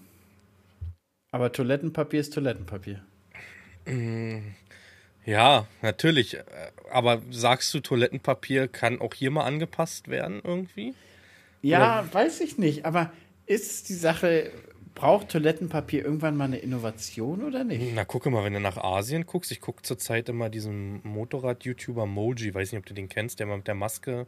Aber 1.32 1.50
Toilettenpapier 1.50 2.20
ist 2.20 2.34
Toilettenpapier. 2.34 3.02
Ja, 5.24 5.66
natürlich. 5.82 6.38
Aber 6.90 7.22
sagst 7.30 7.72
du, 7.74 7.80
Toilettenpapier 7.80 8.68
kann 8.68 9.00
auch 9.00 9.14
hier 9.14 9.30
mal 9.30 9.44
angepasst 9.44 10.08
werden 10.08 10.40
irgendwie? 10.42 10.94
Ja, 11.62 12.12
weiß 12.12 12.40
ich 12.40 12.58
nicht, 12.58 12.84
aber 12.84 13.12
ist 13.46 13.88
die 13.88 13.94
Sache, 13.94 14.50
braucht 14.94 15.28
Toilettenpapier 15.28 16.04
irgendwann 16.04 16.36
mal 16.36 16.44
eine 16.44 16.58
Innovation 16.58 17.44
oder 17.44 17.64
nicht? 17.64 17.94
Na, 17.94 18.04
gucke 18.04 18.30
mal, 18.30 18.44
wenn 18.44 18.52
du 18.52 18.60
nach 18.60 18.76
Asien 18.76 19.26
guckst. 19.26 19.52
Ich 19.52 19.60
gucke 19.60 19.82
zurzeit 19.82 20.28
immer 20.28 20.50
diesen 20.50 21.00
Motorrad-YouTuber 21.04 22.06
Moji. 22.06 22.52
Weiß 22.52 22.72
nicht, 22.72 22.80
ob 22.80 22.86
du 22.86 22.94
den 22.94 23.08
kennst, 23.08 23.38
der 23.38 23.46
mal 23.46 23.58
mit 23.58 23.68
der 23.68 23.74
Maske. 23.74 24.26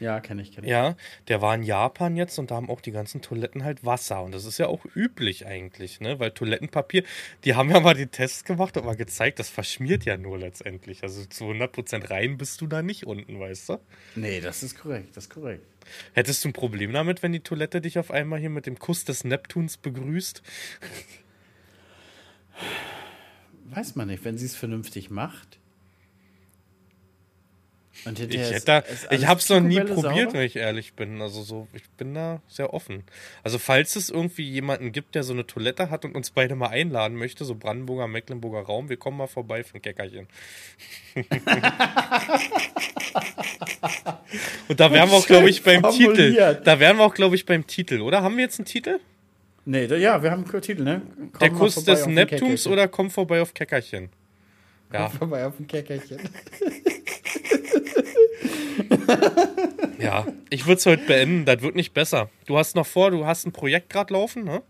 Ja, 0.00 0.20
kenne 0.20 0.42
ich, 0.42 0.52
kenne 0.52 0.66
ich. 0.66 0.70
Ja, 0.70 0.96
der 1.26 1.42
war 1.42 1.54
in 1.54 1.62
Japan 1.62 2.16
jetzt 2.16 2.38
und 2.38 2.50
da 2.50 2.56
haben 2.56 2.70
auch 2.70 2.80
die 2.80 2.92
ganzen 2.92 3.20
Toiletten 3.20 3.64
halt 3.64 3.84
Wasser. 3.84 4.22
Und 4.22 4.32
das 4.32 4.44
ist 4.44 4.58
ja 4.58 4.68
auch 4.68 4.84
üblich 4.94 5.46
eigentlich, 5.46 6.00
ne? 6.00 6.20
Weil 6.20 6.30
Toilettenpapier, 6.30 7.02
die 7.44 7.54
haben 7.54 7.70
ja 7.70 7.80
mal 7.80 7.94
den 7.94 8.10
Test 8.10 8.44
gemacht 8.44 8.76
und 8.76 8.86
mal 8.86 8.96
gezeigt, 8.96 9.38
das 9.38 9.48
verschmiert 9.48 10.04
ja 10.04 10.16
nur 10.16 10.38
letztendlich. 10.38 11.02
Also 11.02 11.24
zu 11.24 11.44
100% 11.44 12.10
rein 12.10 12.38
bist 12.38 12.60
du 12.60 12.66
da 12.66 12.82
nicht 12.82 13.06
unten, 13.06 13.40
weißt 13.40 13.70
du? 13.70 13.78
Nee, 14.14 14.40
das 14.40 14.62
ist 14.62 14.78
korrekt, 14.78 15.16
das 15.16 15.24
ist 15.24 15.30
korrekt. 15.30 15.66
Hättest 16.12 16.44
du 16.44 16.50
ein 16.50 16.52
Problem 16.52 16.92
damit, 16.92 17.22
wenn 17.22 17.32
die 17.32 17.40
Toilette 17.40 17.80
dich 17.80 17.98
auf 17.98 18.10
einmal 18.10 18.38
hier 18.38 18.50
mit 18.50 18.66
dem 18.66 18.78
Kuss 18.78 19.04
des 19.04 19.24
Neptuns 19.24 19.78
begrüßt? 19.78 20.42
Weiß 23.70 23.96
man 23.96 24.08
nicht, 24.08 24.24
wenn 24.24 24.38
sie 24.38 24.46
es 24.46 24.54
vernünftig 24.54 25.10
macht. 25.10 25.57
Und 28.04 28.18
Ich, 28.20 28.50
hätte 28.52 28.64
da, 28.64 28.82
ich 29.10 29.26
habe 29.26 29.40
es 29.40 29.48
noch 29.48 29.60
nie 29.60 29.80
probiert, 29.80 30.30
sauber. 30.30 30.32
wenn 30.34 30.42
ich 30.42 30.56
ehrlich 30.56 30.94
bin. 30.94 31.20
Also 31.20 31.42
so, 31.42 31.68
ich 31.72 31.88
bin 31.90 32.14
da 32.14 32.40
sehr 32.48 32.72
offen. 32.72 33.04
Also 33.42 33.58
falls 33.58 33.96
es 33.96 34.10
irgendwie 34.10 34.48
jemanden 34.48 34.92
gibt, 34.92 35.14
der 35.14 35.24
so 35.24 35.32
eine 35.32 35.46
Toilette 35.46 35.90
hat 35.90 36.04
und 36.04 36.14
uns 36.14 36.30
beide 36.30 36.54
mal 36.54 36.68
einladen 36.68 37.16
möchte, 37.16 37.44
so 37.44 37.54
Brandenburger, 37.54 38.06
Mecklenburger 38.08 38.60
Raum, 38.60 38.88
wir 38.88 38.96
kommen 38.96 39.16
mal 39.18 39.26
vorbei 39.26 39.64
für 39.64 39.76
ein 39.76 39.82
Käckerchen. 39.82 40.28
und 44.68 44.80
da 44.80 44.92
wären 44.92 45.10
wir 45.10 45.16
auch, 45.16 45.26
glaube 45.26 45.50
ich, 45.50 45.62
beim 45.62 45.82
Titel. 45.90 46.60
Da 46.64 46.80
wären 46.80 46.96
wir 46.98 47.04
auch, 47.04 47.14
glaube 47.14 47.34
ich, 47.34 47.46
beim 47.46 47.66
Titel, 47.66 48.00
oder? 48.00 48.22
Haben 48.22 48.36
wir 48.36 48.44
jetzt 48.44 48.58
einen 48.58 48.66
Titel? 48.66 49.00
Nee, 49.64 49.86
da, 49.86 49.96
ja, 49.96 50.22
wir 50.22 50.30
haben 50.30 50.44
einen 50.50 50.62
Titel, 50.62 50.82
ne? 50.82 51.02
Komm 51.16 51.40
Der 51.40 51.50
Kuss 51.50 51.84
des 51.84 52.06
Neptuns 52.06 52.66
oder 52.66 52.88
komm 52.88 53.10
vorbei 53.10 53.42
auf 53.42 53.52
Käckerchen? 53.52 54.08
Ja, 54.92 55.10
Vorbei 55.10 55.44
auf 55.46 55.60
ein 55.60 55.66
Käckerchen. 55.66 56.18
ja. 59.98 60.26
Ich 60.50 60.66
würde 60.66 60.78
es 60.78 60.86
heute 60.86 61.04
beenden. 61.06 61.44
Das 61.44 61.62
wird 61.62 61.74
nicht 61.74 61.94
besser. 61.94 62.30
Du 62.46 62.56
hast 62.58 62.76
noch 62.76 62.86
vor, 62.86 63.10
du 63.10 63.26
hast 63.26 63.46
ein 63.46 63.52
Projekt 63.52 63.90
gerade 63.90 64.12
laufen, 64.14 64.44
ne? 64.44 64.62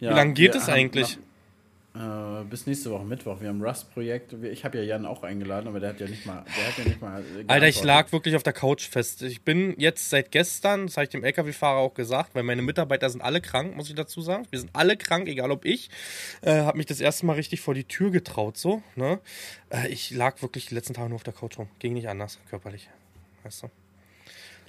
Ja, 0.00 0.10
Wie 0.10 0.14
lange 0.14 0.32
geht 0.34 0.54
es 0.54 0.68
eigentlich? 0.68 1.16
noch- 1.16 1.22
Äh, 2.40 2.44
bis 2.44 2.66
nächste 2.66 2.90
Woche 2.92 3.04
Mittwoch. 3.04 3.40
Wir 3.40 3.48
haben 3.48 3.60
Rust-Projekt. 3.60 4.32
Ich 4.44 4.64
habe 4.64 4.78
ja 4.78 4.84
Jan 4.84 5.04
auch 5.06 5.24
eingeladen, 5.24 5.66
aber 5.66 5.80
der 5.80 5.88
hat 5.88 5.98
ja 6.00 6.06
nicht 6.06 6.24
mal. 6.26 6.44
Der 6.56 6.68
hat 6.68 6.78
ja 6.78 6.84
nicht 6.84 7.00
mal 7.00 7.24
Alter, 7.48 7.66
ich 7.66 7.82
lag 7.82 8.12
wirklich 8.12 8.36
auf 8.36 8.44
der 8.44 8.52
Couch 8.52 8.86
fest. 8.88 9.22
Ich 9.22 9.42
bin 9.42 9.74
jetzt 9.78 10.08
seit 10.08 10.30
gestern, 10.30 10.86
das 10.86 10.96
habe 10.96 11.04
ich 11.04 11.10
dem 11.10 11.24
LKW-Fahrer 11.24 11.78
auch 11.78 11.94
gesagt, 11.94 12.36
weil 12.36 12.44
meine 12.44 12.62
Mitarbeiter 12.62 13.10
sind 13.10 13.20
alle 13.22 13.40
krank, 13.40 13.74
muss 13.74 13.88
ich 13.88 13.96
dazu 13.96 14.20
sagen. 14.20 14.46
Wir 14.50 14.60
sind 14.60 14.70
alle 14.74 14.96
krank, 14.96 15.26
egal 15.26 15.50
ob 15.50 15.64
ich. 15.64 15.90
Äh, 16.42 16.60
habe 16.60 16.76
mich 16.76 16.86
das 16.86 17.00
erste 17.00 17.26
Mal 17.26 17.32
richtig 17.32 17.60
vor 17.62 17.74
die 17.74 17.84
Tür 17.84 18.12
getraut, 18.12 18.56
so. 18.58 18.80
Ne? 18.94 19.18
Äh, 19.70 19.88
ich 19.88 20.12
lag 20.12 20.40
wirklich 20.42 20.66
die 20.66 20.74
letzten 20.76 20.94
Tage 20.94 21.08
nur 21.08 21.16
auf 21.16 21.24
der 21.24 21.34
Couch 21.34 21.58
rum. 21.58 21.68
Ging 21.80 21.94
nicht 21.94 22.08
anders, 22.08 22.38
körperlich. 22.48 22.88
Weißt 23.48 23.62
du? 23.62 23.66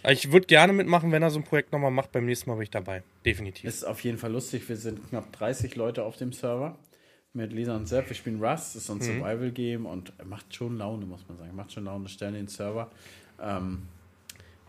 Äh, 0.03 0.13
Ich 0.13 0.31
würde 0.31 0.47
gerne 0.47 0.71
mitmachen, 0.73 1.11
wenn 1.11 1.21
er 1.21 1.29
so 1.29 1.39
ein 1.39 1.43
Projekt 1.43 1.71
nochmal 1.73 1.91
macht. 1.91 2.11
Beim 2.13 2.25
nächsten 2.25 2.49
Mal 2.49 2.55
bin 2.55 2.63
ich 2.63 2.71
dabei. 2.71 3.03
Definitiv. 3.25 3.65
Ist 3.65 3.83
auf 3.85 4.01
jeden 4.03 4.17
Fall 4.17 4.31
lustig. 4.31 4.67
Wir 4.69 4.77
sind 4.77 5.09
knapp 5.09 5.31
30 5.33 5.75
Leute 5.75 6.03
auf 6.03 6.15
dem 6.17 6.31
Server. 6.31 6.77
Mit 7.33 7.51
Lisa 7.53 7.75
und 7.75 7.87
Sepp. 7.87 8.07
Wir 8.09 8.15
spielen 8.15 8.41
Rust. 8.43 8.75
Das 8.75 8.77
ist 8.77 8.85
so 8.87 8.95
Mhm. 8.95 9.01
ein 9.01 9.05
Survival-Game 9.19 9.85
und 9.85 10.13
macht 10.25 10.55
schon 10.55 10.77
Laune, 10.77 11.05
muss 11.05 11.25
man 11.27 11.37
sagen. 11.37 11.55
Macht 11.55 11.73
schon 11.73 11.83
Laune. 11.85 12.07
Stellen 12.07 12.33
den 12.33 12.47
Server. 12.47 12.89
Ähm, 13.41 13.83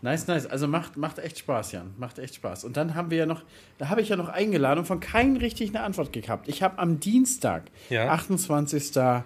nice, 0.01 0.27
nice. 0.27 0.45
Also 0.45 0.67
macht, 0.67 0.95
macht 0.97 1.17
echt 1.19 1.39
Spaß, 1.39 1.71
Jan. 1.71 1.93
Macht 1.97 2.19
echt 2.19 2.35
Spaß. 2.35 2.65
Und 2.65 2.75
dann 2.77 2.93
haben 2.95 3.09
wir 3.09 3.17
ja 3.19 3.25
noch, 3.25 3.43
da 3.79 3.87
habe 3.89 4.01
ich 4.01 4.09
ja 4.09 4.15
noch 4.17 4.27
eingeladen 4.29 4.79
und 4.81 4.85
von 4.85 4.99
keinem 4.99 5.37
richtig 5.37 5.69
eine 5.69 5.81
Antwort 5.83 6.11
gehabt. 6.13 6.47
Ich 6.49 6.61
habe 6.61 6.77
am 6.77 6.99
Dienstag, 6.99 7.63
Ja. 7.89 8.13
28.02., 8.13 9.23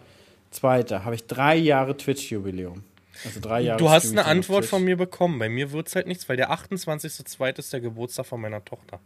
habe 1.04 1.16
ich 1.16 1.26
drei 1.28 1.56
Jahre 1.58 1.98
Twitch-Jubiläum. 1.98 2.84
Also 3.24 3.39
drei 3.39 3.61
Jahre. 3.61 3.80
Du 3.80 3.89
hast 3.89 4.11
eine 4.11 4.26
Antwort 4.26 4.66
von 4.66 4.84
mir 4.84 4.97
bekommen. 4.97 5.39
Bei 5.39 5.49
mir 5.49 5.72
wird 5.72 5.88
es 5.88 5.95
halt 5.95 6.07
nichts, 6.07 6.28
weil 6.28 6.38
der 6.38 6.51
28.02. 6.51 7.59
ist 7.59 7.74
der 7.74 7.80
Geburtstag 7.80 8.26
von 8.26 8.41
meiner 8.41 8.63
Tochter. 8.63 8.99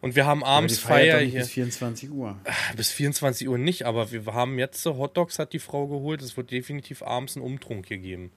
Und 0.00 0.16
wir 0.16 0.26
haben 0.26 0.42
abends 0.42 0.78
Feier 0.78 1.18
hier. 1.18 1.40
bis 1.40 1.50
24 1.50 2.10
Uhr. 2.10 2.38
Bis 2.76 2.90
24 2.90 3.48
Uhr 3.48 3.58
nicht, 3.58 3.84
aber 3.84 4.10
wir 4.12 4.24
haben 4.26 4.58
jetzt 4.58 4.82
so 4.82 4.96
Hotdogs 4.96 5.38
hat 5.38 5.52
die 5.52 5.58
Frau 5.58 5.86
geholt. 5.88 6.22
Es 6.22 6.36
wird 6.36 6.50
definitiv 6.50 7.02
abends 7.02 7.36
einen 7.36 7.44
Umtrunk 7.44 7.86
hier 7.86 7.98
geben. 7.98 8.30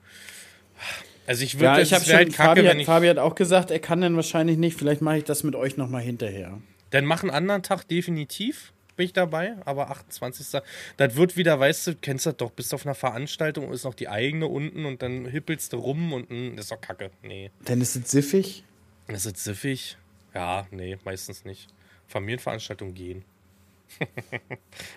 Also 1.26 1.44
ich 1.44 1.56
würde, 1.56 1.66
Ja, 1.66 1.80
ich 1.80 1.94
habe 1.94 2.04
schon, 2.04 2.16
halt 2.16 2.34
kacke, 2.34 2.50
Fabi, 2.50 2.64
wenn 2.64 2.70
hat, 2.72 2.78
ich, 2.78 2.86
Fabi 2.86 3.08
hat 3.08 3.18
auch 3.18 3.36
gesagt, 3.36 3.72
er 3.72 3.80
kann 3.80 4.02
dann 4.02 4.16
wahrscheinlich 4.18 4.58
nicht. 4.58 4.78
Vielleicht 4.78 5.02
mache 5.02 5.20
ich 5.20 5.24
das 5.24 5.44
mit 5.44 5.56
euch 5.56 5.78
nochmal 5.78 6.02
hinterher. 6.02 6.60
dann 6.90 7.06
mach 7.06 7.24
einen 7.24 7.32
anderen 7.32 7.64
Tag 7.64 7.88
definitiv. 7.88 8.74
Bin 8.96 9.06
ich 9.06 9.14
dabei, 9.14 9.56
aber 9.66 9.90
28. 9.90 10.62
Das 10.98 11.16
wird 11.16 11.36
wieder, 11.36 11.60
weißt 11.60 11.88
du, 11.88 11.96
kennst 11.96 12.26
das 12.26 12.38
doch, 12.38 12.52
bist 12.52 12.74
auf 12.74 12.86
einer 12.86 12.96
Veranstaltung, 12.96 13.72
ist 13.72 13.86
noch 13.86 13.96
die 13.96 14.08
eigene 14.08 14.48
unten 14.48 14.86
und 14.86 15.02
dann 15.02 15.26
hippelst 15.26 15.74
du 15.74 15.78
rum 15.78 16.14
und 16.14 16.30
mh, 16.30 16.56
das 16.56 16.66
ist 16.66 16.72
doch 16.72 16.82
kacke. 16.82 17.10
Nee. 17.24 17.50
Dann 17.66 17.82
ist 17.82 17.96
es 17.96 18.12
siffig. 18.12 18.64
Ist 19.08 19.26
es 19.26 19.44
siffig? 19.44 19.98
Ja, 20.34 20.68
nee, 20.72 20.98
meistens 21.04 21.44
nicht. 21.46 21.68
Familienveranstaltungen 22.08 22.94
gehen. 22.94 23.26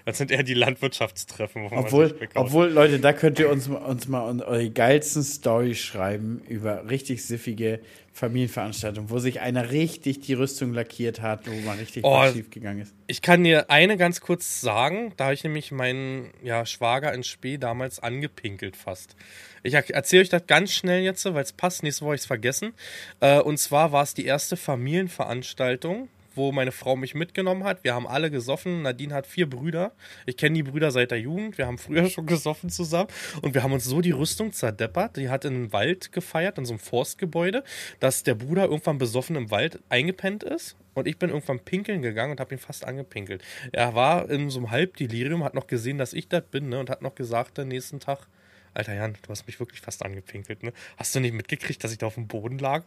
Das 0.05 0.18
sind 0.18 0.30
eher 0.30 0.42
die 0.42 0.55
Landwirtschaftstreffen, 0.55 1.64
wo 1.64 1.68
man 1.74 1.84
Obwohl, 1.84 2.16
obwohl, 2.34 2.68
Leute, 2.68 2.99
da 3.01 3.12
könnt 3.12 3.38
ihr 3.38 3.51
uns, 3.51 3.68
uns 3.68 4.09
mal 4.09 4.40
eure 4.42 4.70
geilsten 4.70 5.22
Storys 5.22 5.78
schreiben 5.78 6.42
über 6.49 6.88
richtig 6.88 7.24
siffige 7.24 7.80
Familienveranstaltungen, 8.12 9.11
wo 9.11 9.18
sich 9.18 9.40
einer 9.40 9.70
richtig 9.72 10.20
die 10.20 10.32
Rüstung 10.32 10.72
lackiert 10.72 11.20
hat, 11.20 11.47
wo 11.47 11.55
mal 11.66 11.76
richtig 11.76 12.03
Oh. 12.05 12.26
schief 12.32 12.49
gegangen 12.51 12.80
ist. 12.80 12.94
Ich 13.07 13.20
kann 13.20 13.44
dir 13.44 13.70
eine 13.70 13.97
ganz 13.99 14.20
kurz 14.22 14.61
sagen, 14.62 15.12
da 15.18 15.24
habe 15.24 15.34
ich 15.34 15.44
nämlich 15.44 15.70
meinen 15.70 16.30
ja, 16.42 16.64
Schwager 16.64 17.12
in 17.12 17.24
Spee 17.24 17.59
damals 17.59 17.99
angepinkelt 18.01 18.76
fast. 18.76 19.16
Ich 19.62 19.74
er- 19.74 19.88
erzähle 19.90 20.22
euch 20.22 20.28
das 20.30 20.47
ganz 20.47 20.72
schnell 20.72 21.03
jetzt, 21.03 21.24
weil 21.26 21.42
es 21.42 21.53
passt, 21.53 21.82
nächste 21.82 22.03
Woche 22.03 22.09
habe 22.11 22.14
ich 22.16 22.22
es 22.22 22.26
vergessen. 22.26 22.72
Äh, 23.20 23.40
und 23.40 23.59
zwar 23.59 23.92
war 23.92 24.03
es 24.03 24.14
die 24.14 24.24
erste 24.24 24.57
Familienveranstaltung, 24.57 26.09
wo 26.37 26.53
meine 26.53 26.72
Frau 26.72 26.97
mich 26.97 27.14
mitgenommen 27.14 27.64
hat. 27.64 27.84
Wir 27.84 27.95
haben 27.95 28.07
alle 28.07 28.30
gesoffen. 28.30 28.82
Nadine 28.82 29.14
hat 29.14 29.26
vier 29.26 29.49
Brüder. 29.49 29.93
Ich 30.26 30.37
kenne 30.37 30.55
die 30.55 30.62
Brüder 30.62 30.91
seit 30.91 31.11
der 31.11 31.20
Jugend. 31.20 31.59
Wir 31.59 31.66
haben 31.66 31.78
früher 31.78 32.09
schon 32.11 32.26
gesoffen 32.26 32.70
zusammen. 32.70 33.09
Und 33.43 33.55
wir 33.55 33.62
haben 33.62 33.72
uns 33.72 33.84
so 33.84 34.01
die 34.01 34.11
Rüstung 34.11 34.53
zerdeppert. 34.53 35.16
Die 35.16 35.28
hat 35.28 35.45
in 35.45 35.55
einem 35.55 35.72
Wald 35.72 36.12
gefeiert, 36.12 36.59
in 36.59 36.64
so 36.64 36.72
einem 36.72 36.80
Forstgebäude, 36.80 37.64
dass 38.01 38.22
der 38.22 38.34
Bruder 38.34 38.64
irgendwann 38.64 38.99
besoffen 38.99 39.37
im 39.37 39.51
Wald 39.51 39.80
eingepennt 39.89 40.43
ist. 40.43 40.76
Und 40.95 41.07
ich 41.07 41.18
bin 41.18 41.28
irgendwann 41.28 41.61
pinkeln 41.61 42.01
gegangen 42.01 42.32
und 42.32 42.41
habe 42.41 42.55
ihn 42.55 42.59
fast 42.59 42.87
angepinkelt. 42.87 43.43
Er 43.70 43.95
war 43.95 44.30
in 44.30 44.49
so 44.49 44.59
einem 44.59 44.70
Halbdelirium, 44.70 45.45
hat 45.45 45.55
noch 45.55 45.66
gesehen, 45.66 45.99
dass 45.99 46.14
ich 46.14 46.28
das 46.28 46.43
bin, 46.51 46.70
ne? 46.70 46.80
Und 46.80 46.89
hat 46.89 47.03
noch 47.03 47.14
gesagt, 47.14 47.59
den 47.59 47.68
nächsten 47.68 48.01
Tag, 48.01 48.26
Alter 48.72 48.95
Jan, 48.95 49.14
du 49.20 49.28
hast 49.28 49.47
mich 49.47 49.61
wirklich 49.61 49.82
fast 49.82 50.03
angepinkelt, 50.03 50.62
ne? 50.62 50.72
Hast 50.97 51.14
du 51.14 51.20
nicht 51.20 51.34
mitgekriegt, 51.34 51.84
dass 51.84 51.93
ich 51.93 51.99
da 51.99 52.07
auf 52.07 52.14
dem 52.14 52.28
Boden 52.28 52.59
lag? 52.59 52.84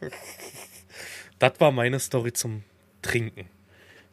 das 1.38 1.60
war 1.60 1.70
meine 1.70 2.00
Story 2.00 2.32
zum 2.32 2.64
Trinken. 3.02 3.46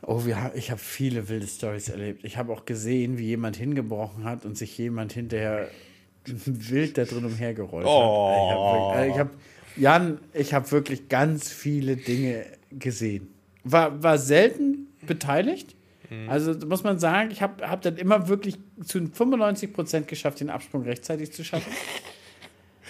Oh, 0.04 0.26
wir, 0.26 0.52
ich 0.56 0.70
habe 0.72 0.80
viele 0.80 1.28
wilde 1.28 1.48
Stories 1.48 1.90
erlebt. 1.90 2.24
Ich 2.24 2.38
habe 2.38 2.54
auch 2.54 2.66
gesehen, 2.66 3.18
wie 3.18 3.26
jemand 3.26 3.56
hingebrochen 3.58 4.24
hat 4.26 4.46
und 4.46 4.58
sich 4.58 4.78
jemand 4.78 5.12
hinterher 5.14 5.70
wild 6.26 6.98
da 6.98 7.06
drin 7.06 7.26
umhergerollt 7.26 7.86
Oh. 7.88 8.94
hat. 8.94 9.08
Ich 9.08 9.18
habe, 9.18 9.32
Jan, 9.76 10.20
ich 10.34 10.54
habe 10.54 10.70
wirklich 10.72 11.10
ganz 11.10 11.52
viele 11.52 11.98
Dinge 11.98 12.46
gesehen. 12.72 13.28
War, 13.64 14.02
war 14.02 14.18
selten 14.18 14.88
beteiligt. 15.06 15.76
Mhm. 16.10 16.30
Also 16.30 16.54
muss 16.68 16.84
man 16.84 17.00
sagen, 17.00 17.32
ich 17.32 17.42
habe 17.42 17.68
hab 17.68 17.82
dann 17.82 17.98
immer 17.98 18.28
wirklich 18.28 18.58
zu 18.84 19.00
95 19.08 19.74
Prozent 19.74 20.08
geschafft, 20.08 20.40
den 20.40 20.50
Absprung 20.50 20.84
rechtzeitig 20.84 21.32
zu 21.34 21.44
schaffen. 21.44 21.72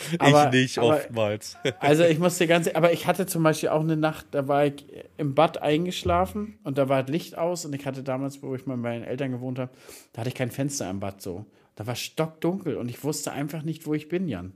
Aber- 0.19 0.45
ich 0.47 0.51
nicht 0.61 0.77
aber- 0.79 0.95
oftmals. 0.95 1.57
Also 1.79 2.03
ich 2.03 2.19
musste 2.19 2.47
ganz, 2.47 2.67
aber 2.67 2.91
ich 2.93 3.07
hatte 3.07 3.25
zum 3.25 3.43
Beispiel 3.43 3.69
auch 3.69 3.81
eine 3.81 3.97
Nacht, 3.97 4.27
da 4.31 4.47
war 4.47 4.65
ich 4.65 4.85
im 5.17 5.35
Bad 5.35 5.61
eingeschlafen 5.61 6.57
und 6.63 6.77
da 6.77 6.89
war 6.89 7.03
das 7.03 7.11
Licht 7.11 7.37
aus 7.37 7.65
und 7.65 7.73
ich 7.73 7.85
hatte 7.85 8.03
damals, 8.03 8.41
wo 8.41 8.55
ich 8.55 8.65
mal 8.65 8.75
bei 8.77 8.89
meinen 8.89 9.03
Eltern 9.03 9.31
gewohnt 9.31 9.59
habe, 9.59 9.71
da 10.13 10.21
hatte 10.21 10.29
ich 10.29 10.35
kein 10.35 10.51
Fenster 10.51 10.89
im 10.89 10.99
Bad 10.99 11.21
so. 11.21 11.45
Da 11.75 11.85
war 11.85 11.95
stockdunkel 11.95 12.75
und 12.77 12.89
ich 12.89 13.03
wusste 13.03 13.31
einfach 13.31 13.61
nicht, 13.63 13.85
wo 13.85 13.93
ich 13.93 14.09
bin, 14.09 14.27
Jan. 14.27 14.53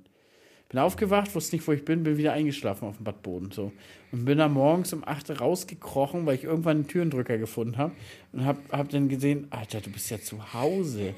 Bin 0.69 0.79
aufgewacht, 0.79 1.35
wusste 1.35 1.57
nicht, 1.57 1.67
wo 1.67 1.73
ich 1.73 1.83
bin, 1.83 2.03
bin 2.03 2.17
wieder 2.17 2.31
eingeschlafen 2.31 2.87
auf 2.87 2.95
dem 2.95 3.03
Badboden. 3.03 3.51
So. 3.51 3.73
Und 4.13 4.23
bin 4.23 4.37
dann 4.37 4.53
morgens 4.53 4.93
um 4.93 5.03
8 5.05 5.29
Uhr 5.29 5.37
rausgekrochen, 5.39 6.25
weil 6.25 6.35
ich 6.35 6.45
irgendwann 6.45 6.77
einen 6.77 6.87
Türendrücker 6.87 7.37
gefunden 7.37 7.77
habe. 7.77 7.91
Und 8.31 8.45
hab, 8.45 8.57
hab 8.71 8.87
dann 8.89 9.09
gesehen, 9.09 9.47
Alter, 9.49 9.81
du 9.81 9.91
bist 9.91 10.09
ja 10.09 10.21
zu 10.21 10.53
Hause. 10.53 11.13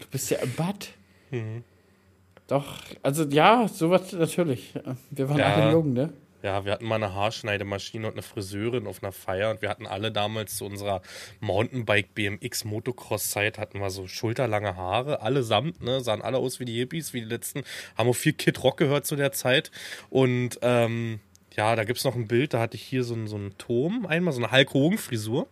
Du 0.00 0.06
bist 0.10 0.30
ja 0.30 0.38
im 0.38 0.52
Bad. 0.52 0.90
Doch, 2.46 2.78
also 3.02 3.24
ja, 3.24 3.66
sowas 3.68 4.12
natürlich. 4.12 4.74
Wir 5.10 5.28
waren 5.28 5.38
Ja. 5.38 5.54
alle 5.54 5.72
jung, 5.72 5.92
ne? 5.92 6.12
Ja, 6.42 6.66
wir 6.66 6.72
hatten 6.72 6.84
mal 6.84 6.96
eine 6.96 7.14
Haarschneidemaschine 7.14 8.06
und 8.06 8.12
eine 8.12 8.22
Friseurin 8.22 8.86
auf 8.86 9.02
einer 9.02 9.12
Feier 9.12 9.50
und 9.50 9.62
wir 9.62 9.70
hatten 9.70 9.86
alle 9.86 10.12
damals 10.12 10.58
zu 10.58 10.66
unserer 10.66 11.00
Mountainbike 11.40 12.14
BMX 12.14 12.64
Motocross 12.66 13.30
Zeit 13.30 13.56
hatten 13.58 13.78
wir 13.80 13.88
so 13.88 14.06
schulterlange 14.06 14.76
Haare, 14.76 15.22
allesamt, 15.22 15.82
ne, 15.82 16.02
sahen 16.02 16.20
alle 16.20 16.36
aus 16.36 16.60
wie 16.60 16.66
die 16.66 16.74
Hippies, 16.76 17.14
wie 17.14 17.20
die 17.20 17.26
letzten, 17.28 17.62
haben 17.96 18.10
auch 18.10 18.14
viel 18.14 18.34
Kid 18.34 18.62
Rock 18.62 18.76
gehört 18.76 19.06
zu 19.06 19.16
der 19.16 19.32
Zeit 19.32 19.70
und 20.10 20.58
ähm, 20.60 21.20
ja, 21.56 21.76
da 21.76 21.84
gibt's 21.84 22.04
noch 22.04 22.14
ein 22.16 22.26
Bild, 22.26 22.54
da 22.54 22.60
hatte 22.60 22.76
ich 22.76 22.82
hier 22.82 23.04
so 23.04 23.14
einen, 23.14 23.28
so 23.28 23.36
einen 23.36 23.56
Turm, 23.58 24.06
einmal 24.06 24.32
so 24.32 24.42
eine 24.42 24.50
Hulk 24.52 24.74
Hogan 24.74 24.98
Frisur. 24.98 25.48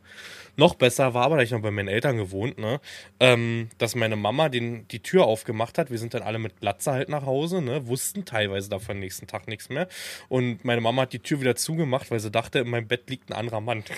Noch 0.56 0.74
besser 0.74 1.14
war 1.14 1.24
aber, 1.24 1.36
da 1.36 1.42
ich 1.42 1.50
noch 1.50 1.62
bei 1.62 1.70
meinen 1.70 1.88
Eltern 1.88 2.18
gewohnt, 2.18 2.58
ne, 2.58 2.80
ähm, 3.20 3.70
dass 3.78 3.94
meine 3.94 4.16
Mama 4.16 4.50
den, 4.50 4.86
die 4.88 5.00
Tür 5.00 5.24
aufgemacht 5.24 5.78
hat. 5.78 5.90
Wir 5.90 5.98
sind 5.98 6.12
dann 6.12 6.22
alle 6.22 6.38
mit 6.38 6.60
Glatze 6.60 6.92
halt 6.92 7.08
nach 7.08 7.24
Hause, 7.24 7.62
ne, 7.62 7.86
wussten 7.86 8.26
teilweise 8.26 8.68
davon 8.68 8.98
nächsten 8.98 9.26
Tag 9.26 9.48
nichts 9.48 9.70
mehr. 9.70 9.88
Und 10.28 10.64
meine 10.64 10.82
Mama 10.82 11.02
hat 11.02 11.14
die 11.14 11.20
Tür 11.20 11.40
wieder 11.40 11.56
zugemacht, 11.56 12.10
weil 12.10 12.20
sie 12.20 12.30
dachte, 12.30 12.58
in 12.58 12.68
meinem 12.68 12.86
Bett 12.86 13.08
liegt 13.08 13.30
ein 13.30 13.34
anderer 13.34 13.60
Mann. 13.62 13.82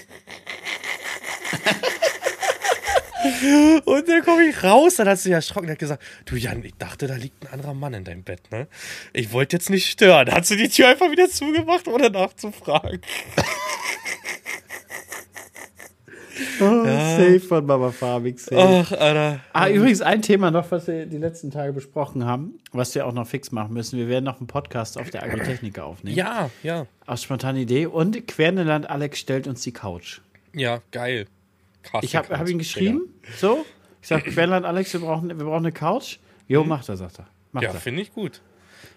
Und 3.85 4.09
dann 4.09 4.23
komme 4.25 4.45
ich 4.45 4.63
raus, 4.63 4.97
dann 4.97 5.09
hat 5.09 5.19
sie 5.19 5.33
erschrocken 5.33 5.67
und 5.67 5.73
hat 5.73 5.79
gesagt, 5.79 6.03
du 6.27 6.37
Jan, 6.37 6.63
ich 6.65 6.75
dachte, 6.79 7.07
da 7.07 7.15
liegt 7.15 7.43
ein 7.45 7.53
anderer 7.55 7.75
Mann 7.75 7.95
in 7.95 8.05
deinem 8.05 8.23
Bett, 8.23 8.51
ne? 8.51 8.67
Ich 9.13 9.33
wollte 9.33 9.57
jetzt 9.57 9.71
nicht 9.71 9.87
stören. 9.91 10.31
Hat 10.31 10.47
sie 10.47 10.57
die 10.57 10.69
Tür 10.69 10.89
einfach 10.89 11.11
wieder 11.11 11.29
zugemacht, 11.29 11.89
ohne 11.89 12.11
nachzufragen. 12.11 13.01
Oh, 16.61 16.85
Safe 16.85 17.39
von 17.39 17.65
Mama 17.65 17.93
Fabik, 17.93 18.41
safe. 18.41 18.59
Ach, 18.61 18.91
Alter. 18.93 19.41
Ah, 19.53 19.69
übrigens 19.69 20.01
ein 20.03 20.21
Thema 20.21 20.51
noch, 20.51 20.69
was 20.73 20.89
wir 20.89 21.07
die 21.07 21.19
letzten 21.19 21.53
Tage 21.53 21.73
besprochen 21.73 22.25
haben, 22.25 22.59
was 22.73 22.93
wir 22.97 23.07
auch 23.07 23.13
noch 23.13 23.27
fix 23.27 23.53
machen 23.53 23.73
müssen. 23.73 24.01
Wir 24.01 24.09
werden 24.09 24.25
noch 24.25 24.39
einen 24.39 24.49
Podcast 24.49 24.99
auf 24.99 25.11
der 25.11 25.23
Agritechnica 25.23 25.85
aufnehmen. 25.85 26.17
Ja, 26.17 26.51
ja, 26.65 26.87
Aus 27.07 27.23
spontaner 27.23 27.61
Idee. 27.61 27.87
Und 27.87 28.27
Querneland 28.27 28.91
Alex 28.91 29.21
stellt 29.21 29.47
uns 29.47 29.63
die 29.63 29.73
Couch. 29.73 30.21
ja, 30.53 30.81
geil. 30.91 31.27
Krass. 31.85 32.05
Ich 32.05 32.17
habe 32.17 32.37
hab 32.39 32.49
ihn 32.49 32.59
geschrieben, 32.59 33.03
so. 33.39 33.65
Ich 34.03 34.09
sag, 34.09 34.25
Querneland 34.25 34.67
Alex, 34.67 34.93
wir 34.93 35.01
brauchen, 35.01 35.29
wir 35.29 35.37
brauchen 35.37 35.65
eine 35.65 35.73
Couch. 35.73 36.19
Jo, 36.49 36.65
macht 36.65 36.89
er, 36.89 36.97
sagt 36.97 37.21
er. 37.21 37.27
Macht 37.53 37.65
Ja, 37.65 37.73
finde 37.73 38.03
ich 38.03 38.13
gut. 38.13 38.43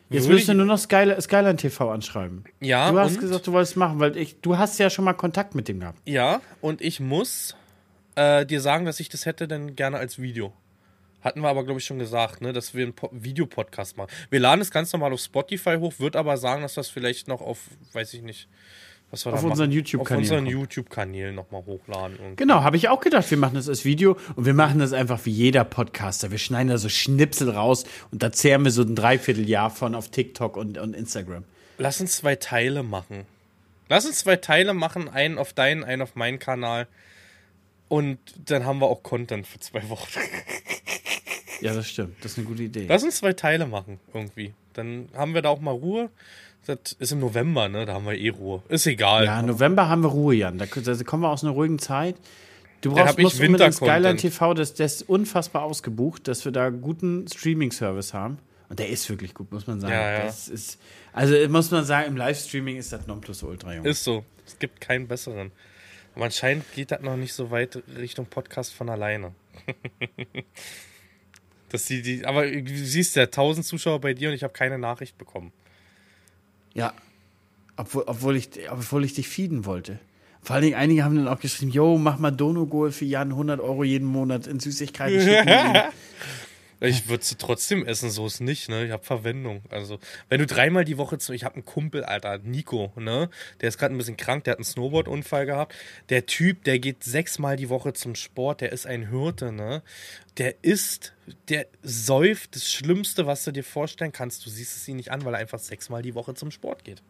Jetzt 0.10 0.28
Würde 0.28 0.42
ich- 0.42 0.48
nur 0.48 0.66
noch 0.66 0.78
Skyline, 0.78 1.20
Skyline 1.22 1.58
TV 1.58 1.92
anschreiben. 1.92 2.44
Ja, 2.62 2.92
Du 2.92 3.00
hast 3.00 3.14
und? 3.16 3.20
gesagt, 3.22 3.46
du 3.48 3.52
wolltest 3.52 3.76
machen, 3.78 4.00
weil 4.00 4.16
ich, 4.18 4.40
du 4.42 4.58
hast 4.58 4.78
ja 4.80 4.90
schon 4.90 5.06
mal 5.06 5.14
Kontakt 5.14 5.54
mit 5.54 5.68
dem 5.68 5.80
gehabt. 5.82 6.00
Ja, 6.06 6.42
und 6.62 6.82
ich 6.82 7.00
muss 7.02 7.56
äh, 8.16 8.46
dir 8.46 8.62
sagen, 8.62 8.86
dass 8.86 9.00
ich 9.00 9.10
das 9.10 9.26
hätte 9.26 9.48
dann 9.48 9.76
gerne 9.76 9.98
als 9.98 10.20
Video. 10.22 10.54
Hatten 11.22 11.42
wir 11.42 11.50
aber, 11.50 11.64
glaube 11.66 11.80
ich, 11.80 11.86
schon 11.86 12.00
gesagt, 12.00 12.42
ne, 12.42 12.54
dass 12.54 12.74
wir 12.74 12.84
einen 12.86 12.94
Po- 12.94 13.10
Videopodcast 13.12 13.98
machen. 13.98 14.10
Wir 14.30 14.40
laden 14.40 14.62
es 14.62 14.72
ganz 14.72 14.94
normal 14.94 15.12
auf 15.14 15.20
Spotify 15.20 15.76
hoch, 15.78 15.94
wird 16.00 16.16
aber 16.16 16.38
sagen, 16.38 16.62
dass 16.62 16.78
wir 16.78 16.82
es 16.82 16.90
vielleicht 16.90 17.28
noch 17.28 17.42
auf, 17.42 17.60
weiß 17.94 18.14
ich 18.14 18.22
nicht, 18.22 18.48
was 19.12 19.26
wir 19.26 19.34
Auf 19.34 19.42
da 19.42 19.48
unseren. 19.48 19.72
YouTube-Kanälen 19.72 20.26
Auf 20.26 20.38
unseren. 20.40 20.46
YouTube-Kanälen 20.48 21.36
nochmal 21.36 21.66
hochladen. 21.66 22.18
Und 22.18 22.36
Genau, 22.38 22.62
habe 22.64 22.78
ich 22.78 22.90
auch 22.90 23.00
gedacht, 23.00 23.30
wir 23.32 23.38
machen 23.38 23.56
das 23.56 23.70
als 23.70 23.86
Video 23.86 24.18
und 24.36 24.46
wir 24.46 24.54
machen 24.54 24.80
das 24.80 24.94
einfach 24.94 25.26
wie 25.26 25.32
jeder 25.32 25.64
Podcaster. 25.64 26.32
Wir 26.32 26.38
schneiden 26.38 26.70
da 26.70 26.78
so 26.78 26.90
Schnipsel 26.90 27.50
raus 27.50 27.86
und 28.12 28.22
da 28.24 28.32
zehren 28.32 28.64
wir 28.64 28.72
so 28.72 28.82
ein 28.82 28.96
Dreivierteljahr 28.96 29.70
von 29.70 29.96
auf 29.96 30.10
TikTok 30.10 30.58
und, 30.58 30.78
und 30.78 30.96
Instagram. 30.96 31.44
Lass 31.78 32.02
uns 32.02 32.18
zwei 32.18 32.36
Teile 32.36 32.84
machen. 32.84 33.26
Lass 33.90 34.06
uns 34.06 34.20
zwei 34.20 34.36
Teile 34.36 34.74
machen, 34.74 35.08
einen 35.08 35.38
auf 35.38 35.54
deinen, 35.54 35.84
einen 35.86 36.02
auf 36.02 36.16
meinen 36.16 36.40
Kanal. 36.40 36.88
Und 37.88 38.20
dann 38.50 38.66
haben 38.66 38.80
wir 38.80 38.88
auch 38.88 39.02
Content 39.02 39.48
für 39.48 39.60
zwei 39.60 39.88
Wochen. 39.88 40.08
Ja, 41.62 41.74
das 41.74 41.88
stimmt. 41.90 42.16
Das 42.22 42.34
ist 42.34 42.38
eine 42.38 42.48
gute 42.48 42.64
Idee. 42.64 42.86
Lass 42.88 43.04
uns 43.04 43.18
zwei 43.18 43.34
Teile 43.34 43.66
machen, 43.66 44.00
irgendwie. 44.14 44.54
Dann 44.74 45.08
haben 45.16 45.34
wir 45.34 45.42
da 45.42 45.50
auch 45.50 45.60
mal 45.62 45.72
Ruhe. 45.72 46.10
Das 46.66 46.94
ist 47.00 47.12
im 47.12 47.20
November, 47.20 47.70
ne? 47.70 47.86
Da 47.86 47.94
haben 47.94 48.06
wir 48.06 48.18
eh 48.18 48.30
Ruhe. 48.30 48.62
Ist 48.68 48.88
egal. 48.88 49.26
ja, 49.26 49.42
November 49.42 49.88
haben 49.88 50.04
wir 50.04 50.10
Ruhe, 50.10 50.36
Jan. 50.36 50.58
Da, 50.58 50.66
da 50.66 51.04
kommen 51.04 51.24
wir 51.24 51.30
aus 51.30 51.44
einer 51.44 51.54
ruhigen 51.54 51.80
Zeit. 51.80 52.16
Du 52.82 52.92
brauchst 52.94 53.18
musst 53.18 53.36
unbedingt 53.36 53.60
Wintercontent. 53.60 53.76
Skyline 53.76 54.18
TV, 54.18 54.54
das, 54.54 54.74
das 54.74 54.96
ist 54.96 55.10
unfassbar 55.10 55.64
ausgebucht, 55.64 56.28
dass 56.28 56.46
wir 56.46 56.52
da 56.52 56.70
guten 56.70 57.28
Streaming-Service 57.28 58.14
haben. 58.14 58.38
Und 58.70 58.80
der 58.80 58.90
ist 58.90 59.10
wirklich 59.10 59.34
gut, 59.34 59.52
muss 59.52 59.66
man 59.66 59.80
sagen. 59.80 59.94
Ja, 59.94 60.20
ja. 60.20 60.28
Ist, 60.28 60.78
also 61.14 61.36
muss 61.50 61.72
man 61.72 61.86
sagen, 61.86 62.10
im 62.10 62.18
Livestreaming 62.18 62.78
ist 62.78 62.92
das 62.92 63.08
Nonplusultra, 63.08 63.76
Junge. 63.76 63.90
Ist 63.90 64.04
so. 64.04 64.26
Es 64.46 64.60
gibt 64.60 64.82
keinen 64.82 65.08
besseren. 65.08 65.52
Aber 66.16 66.26
anscheinend 66.26 66.66
geht 66.74 66.92
das 66.92 67.02
noch 67.02 67.16
nicht 67.16 67.34
so 67.34 67.52
weit 67.52 67.82
Richtung 67.98 68.26
Podcast 68.26 68.74
von 68.74 68.90
alleine. 68.90 69.34
Dass 71.70 71.86
die, 71.86 72.02
die, 72.02 72.26
aber 72.26 72.50
du 72.50 72.76
siehst 72.76 73.16
ja, 73.16 73.24
1000 73.24 73.66
Zuschauer 73.66 74.00
bei 74.00 74.14
dir 74.14 74.30
und 74.30 74.36
ich 74.36 74.44
habe 74.44 74.54
keine 74.54 74.78
Nachricht 74.78 75.18
bekommen. 75.18 75.52
Ja. 76.78 76.94
Obwohl, 77.76 78.04
obwohl, 78.06 78.36
ich, 78.36 78.50
obwohl 78.72 79.04
ich 79.04 79.14
dich 79.14 79.28
feeden 79.28 79.66
wollte. 79.66 80.00
Vor 80.42 80.56
allen 80.56 80.64
Dingen, 80.64 80.76
einige 80.76 81.04
haben 81.04 81.16
dann 81.16 81.28
auch 81.28 81.40
geschrieben, 81.40 81.72
yo, 81.72 81.98
mach 81.98 82.20
mal 82.20 82.32
Donogol 82.32 82.92
für 82.92 83.06
Jan 83.06 83.32
100 83.32 83.60
Euro 83.60 83.84
jeden 83.84 84.08
Monat 84.08 84.48
in 84.48 84.60
Süßigkeiten 84.60 85.20
schicken. 85.22 85.76
Ich 86.80 87.10
würde 87.10 87.24
sie 87.24 87.36
trotzdem 87.36 87.86
essen, 87.86 88.10
so 88.12 88.28
ist 88.28 88.40
nicht, 88.40 88.70
ne? 88.70 88.86
Ich 88.86 88.92
habe 88.92 89.04
Verwendung. 89.04 89.62
Also, 89.70 90.00
wenn 90.30 90.40
du 90.40 90.46
dreimal 90.46 90.86
die 90.86 90.98
Woche 90.98 91.18
zu. 91.18 91.34
Ich 91.34 91.44
habe 91.44 91.56
einen 91.56 91.66
Kumpel, 91.66 92.04
Alter, 92.04 92.38
Nico, 92.40 92.94
ne? 92.96 93.30
Der 93.62 93.70
ist 93.70 93.78
gerade 93.78 93.96
ein 93.96 93.98
bisschen 93.98 94.18
krank, 94.18 94.44
der 94.44 94.52
hat 94.52 94.60
einen 94.60 94.66
Snowboard-Unfall 94.66 95.46
gehabt. 95.46 95.74
Der 96.10 96.26
Typ, 96.28 96.64
der 96.66 96.78
geht 96.80 97.04
sechsmal 97.04 97.56
die 97.56 97.70
Woche 97.70 97.94
zum 97.94 98.16
Sport, 98.16 98.62
der 98.62 98.72
ist 98.72 98.86
ein 98.86 99.10
Hirte, 99.10 99.52
ne? 99.52 99.82
Der 100.38 100.64
isst, 100.64 101.14
der 101.50 101.66
säuft 101.82 102.56
das 102.56 102.72
Schlimmste, 102.72 103.26
was 103.26 103.44
du 103.44 103.52
dir 103.52 103.64
vorstellen 103.64 104.12
kannst. 104.12 104.46
Du 104.46 104.50
siehst 104.52 104.78
es 104.78 104.88
ihm 104.88 104.98
nicht 104.98 105.12
an, 105.12 105.26
weil 105.26 105.34
er 105.34 105.40
einfach 105.40 105.60
sechsmal 105.60 106.04
die 106.04 106.14
Woche 106.14 106.36
zum 106.36 106.52
Sport 106.52 106.84
geht. 106.84 107.02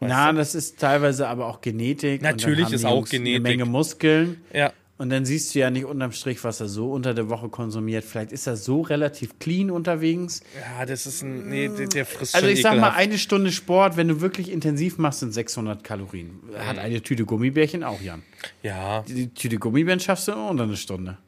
Na, 0.00 0.32
das 0.32 0.54
ist 0.54 0.78
teilweise 0.78 1.26
aber 1.26 1.46
auch 1.46 1.60
Genetik. 1.60 2.20
und 2.20 2.24
dann 2.24 2.36
Natürlich 2.36 2.66
haben 2.66 2.74
ist 2.74 2.82
die 2.82 2.86
auch 2.86 2.96
Jungs 2.96 3.10
Genetik. 3.10 3.34
Eine 3.34 3.42
Menge 3.42 3.64
Muskeln. 3.64 4.42
Ja. 4.52 4.72
Und 4.98 5.10
dann 5.10 5.24
siehst 5.24 5.54
du 5.54 5.60
ja 5.60 5.70
nicht 5.70 5.84
unterm 5.84 6.10
Strich, 6.10 6.42
was 6.42 6.60
er 6.60 6.68
so 6.68 6.90
unter 6.92 7.14
der 7.14 7.28
Woche 7.28 7.48
konsumiert. 7.48 8.04
Vielleicht 8.04 8.32
ist 8.32 8.48
er 8.48 8.56
so 8.56 8.80
relativ 8.80 9.38
clean 9.38 9.70
unterwegs. 9.70 10.40
Ja, 10.60 10.84
das 10.84 11.06
ist 11.06 11.22
ein. 11.22 11.48
Nee, 11.48 11.68
der, 11.68 11.86
der 11.86 12.04
frisst 12.04 12.34
Also 12.34 12.48
ich 12.48 12.62
sag 12.62 12.72
mal, 12.72 12.78
ekelhaft. 12.78 12.98
eine 12.98 13.18
Stunde 13.18 13.52
Sport, 13.52 13.96
wenn 13.96 14.08
du 14.08 14.20
wirklich 14.20 14.50
intensiv 14.50 14.98
machst, 14.98 15.20
sind 15.20 15.32
600 15.32 15.84
Kalorien. 15.84 16.40
Hat 16.58 16.78
eine 16.78 17.00
Tüte 17.00 17.24
Gummibärchen 17.24 17.84
auch, 17.84 18.00
Jan. 18.00 18.22
Ja, 18.64 19.02
Die 19.02 19.32
Tüte 19.32 19.58
Gummibärchen 19.58 20.00
schaffst 20.00 20.26
du 20.28 20.32
unter 20.32 20.64
eine 20.64 20.76
Stunde. 20.76 21.18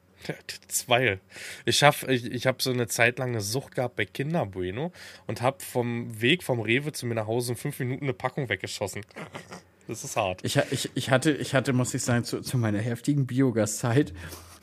Zwei. 0.69 1.19
Ich 1.65 1.79
schaff, 1.79 2.07
ich, 2.09 2.27
ich 2.27 2.47
habe 2.47 2.63
so 2.63 2.71
eine 2.71 2.89
Zeit 2.89 3.19
lang 3.19 3.31
eine 3.31 3.41
Sucht 3.41 3.75
gehabt 3.77 3.97
bei 3.97 4.05
Kinder 4.05 4.47
Bueno 4.47 4.93
und 5.27 5.43
habe 5.43 5.59
vom 5.65 6.21
Weg 6.21 6.43
vom 6.43 6.61
Rewe 6.61 6.93
zu 6.93 7.07
mir 7.07 7.15
nach 7.15 7.27
Hause 7.27 7.53
in 7.53 7.57
fünf 7.57 7.79
Minuten 7.79 8.05
eine 8.05 8.13
Packung 8.13 8.49
weggeschossen. 8.49 9.03
Das 9.91 10.05
ist 10.05 10.17
hart. 10.17 10.41
Ich, 10.45 10.57
ich, 10.71 10.89
ich, 10.95 11.11
hatte, 11.11 11.33
ich 11.33 11.53
hatte, 11.53 11.73
muss 11.73 11.93
ich 11.95 12.03
sagen, 12.03 12.23
zu, 12.25 12.41
zu 12.43 12.59
meiner 12.59 12.79
heftigen 12.79 13.27
Biogasszeit 13.27 14.13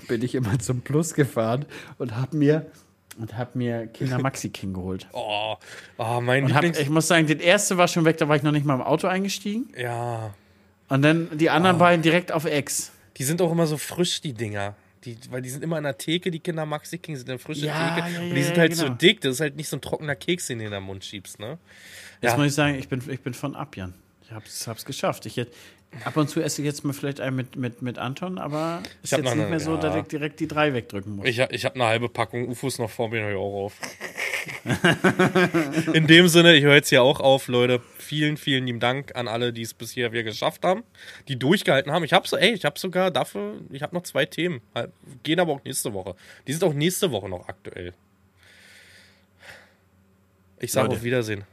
bin 0.07 0.21
ich 0.21 0.35
immer 0.35 0.57
zum 0.59 0.81
Plus 0.81 1.13
gefahren 1.15 1.65
und 1.97 2.15
habe 2.15 2.37
mir, 2.37 2.71
und 3.19 3.37
hab 3.37 3.53
mir 3.55 3.87
Kinder 3.87 4.19
Maxi 4.21 4.49
King 4.49 4.73
geholt. 4.73 5.05
Oh, 5.11 5.55
oh 5.97 6.21
mein 6.21 6.45
Und 6.45 6.53
hab, 6.53 6.63
ich 6.63 6.89
muss 6.89 7.07
sagen, 7.09 7.27
den 7.27 7.41
erste 7.41 7.77
war 7.77 7.89
schon 7.89 8.05
weg, 8.05 8.17
da 8.17 8.29
war 8.29 8.37
ich 8.37 8.43
noch 8.43 8.53
nicht 8.53 8.65
mal 8.65 8.75
im 8.75 8.81
Auto 8.81 9.07
eingestiegen. 9.07 9.69
ja, 9.77 10.33
Und 10.87 11.01
dann 11.01 11.37
die 11.37 11.49
anderen 11.49 11.77
beiden 11.77 12.01
direkt 12.01 12.31
auf 12.31 12.45
Ex. 12.45 12.91
die 13.17 13.25
sind 13.25 13.41
auch 13.41 13.51
immer 13.51 13.67
so 13.67 13.75
frisch, 13.77 14.21
die 14.21 14.31
Dinger. 14.33 14.75
Die, 15.03 15.17
weil 15.29 15.41
die 15.41 15.49
sind 15.49 15.61
immer 15.63 15.75
an 15.75 15.83
der 15.83 15.97
Theke, 15.97 16.31
die 16.31 16.39
Kinder 16.39 16.65
Maxi 16.65 16.99
King 16.99 17.17
sind 17.17 17.29
eine 17.29 17.37
frische 17.39 17.65
Ja, 17.65 17.95
Theke. 17.95 18.13
ja, 18.13 18.19
und 18.21 18.27
ja, 18.29 18.33
die 18.33 18.43
sind 18.43 18.55
ja, 18.55 18.61
halt 18.61 18.71
genau. 18.71 18.87
so 18.87 18.93
dick. 18.93 19.19
Das 19.21 19.33
ist 19.33 19.41
halt 19.41 19.57
nicht 19.57 19.67
so 19.67 19.75
ein 19.75 19.81
trockener 19.81 20.15
Keks, 20.15 20.47
den 20.47 20.59
du 20.59 20.65
in 20.65 20.71
den 20.71 20.83
Mund 20.83 21.03
schiebst, 21.03 21.37
ne? 21.39 21.57
Jetzt 22.21 22.37
muss 22.37 22.47
ich 22.47 22.53
sagen, 22.53 22.75
ich 22.75 22.87
bin, 22.87 23.01
ich 23.09 23.19
bin 23.21 23.33
von 23.33 23.55
ab, 23.55 23.75
Jan. 23.75 23.93
Ich 24.29 24.33
hab's, 24.33 24.67
hab's 24.67 24.83
geschafft. 24.83 25.25
Ich, 25.25 25.37
hätt- 25.37 25.53
ab 26.03 26.17
und 26.17 26.29
zu 26.29 26.41
esse 26.41 26.61
ich 26.61 26.65
jetzt 26.65 26.83
mal 26.83 26.91
vielleicht 26.91 27.21
einen 27.21 27.37
mit, 27.37 27.55
mit, 27.55 27.81
mit 27.81 27.97
Anton, 27.97 28.37
aber 28.39 28.83
ist 29.01 29.11
jetzt 29.11 29.21
nicht 29.21 29.31
eine- 29.31 29.45
mehr 29.47 29.61
so, 29.61 29.75
ja. 29.75 29.79
dass 29.79 29.95
ich 29.95 30.03
direkt 30.03 30.41
die 30.41 30.47
drei 30.49 30.73
wegdrücken 30.73 31.15
muss. 31.15 31.25
Ich, 31.25 31.39
ich 31.39 31.63
habe 31.63 31.75
eine 31.75 31.85
halbe 31.85 32.09
Packung 32.09 32.49
UFOs 32.49 32.77
noch 32.77 32.89
vor 32.89 33.07
mir, 33.09 33.21
höre 33.21 33.31
ich 33.31 33.37
auch 33.37 33.63
auf. 33.65 33.73
In 35.93 36.07
dem 36.07 36.27
Sinne, 36.27 36.55
ich 36.55 36.63
höre 36.63 36.75
jetzt 36.75 36.89
hier 36.89 37.03
auch 37.03 37.21
auf, 37.21 37.47
Leute. 37.47 37.81
Vielen, 37.97 38.35
vielen 38.35 38.65
lieben 38.65 38.79
Dank 38.81 39.15
an 39.15 39.27
alle, 39.29 39.53
die 39.53 39.61
es 39.61 39.73
bisher 39.73 40.11
wieder 40.11 40.23
geschafft 40.23 40.63
haben, 40.65 40.83
die 41.29 41.37
durchgehalten 41.39 41.91
haben. 41.93 42.03
Ich 42.03 42.11
habe 42.13 42.27
so, 42.27 42.35
ey, 42.37 42.51
ich 42.51 42.65
habe 42.65 42.77
sogar 42.77 43.11
dafür, 43.11 43.55
ich 43.71 43.81
habe 43.81 43.95
noch 43.95 44.03
zwei 44.03 44.25
Themen, 44.25 44.61
Halt, 44.75 44.91
gehen 45.23 45.39
aber 45.39 45.53
auch 45.53 45.63
nächste 45.63 45.93
Woche. 45.93 46.15
Die 46.47 46.51
sind 46.53 46.63
auch 46.65 46.73
nächste 46.73 47.11
Woche 47.11 47.29
noch 47.29 47.47
aktuell. 47.47 47.93
Ich 50.59 50.71
sage 50.71 50.89
auf 50.89 51.03
Wiedersehen. 51.03 51.43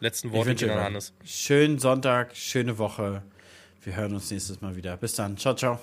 Letzten 0.00 0.32
Worte 0.32 0.54
gehen 0.54 0.70
an 0.70 0.80
Hannes. 0.82 1.12
schönen 1.24 1.78
Sonntag, 1.78 2.34
schöne 2.34 2.78
Woche. 2.78 3.22
Wir 3.82 3.96
hören 3.96 4.14
uns 4.14 4.30
nächstes 4.30 4.60
Mal 4.60 4.76
wieder. 4.76 4.96
Bis 4.96 5.14
dann. 5.14 5.36
Ciao, 5.36 5.54
ciao. 5.54 5.78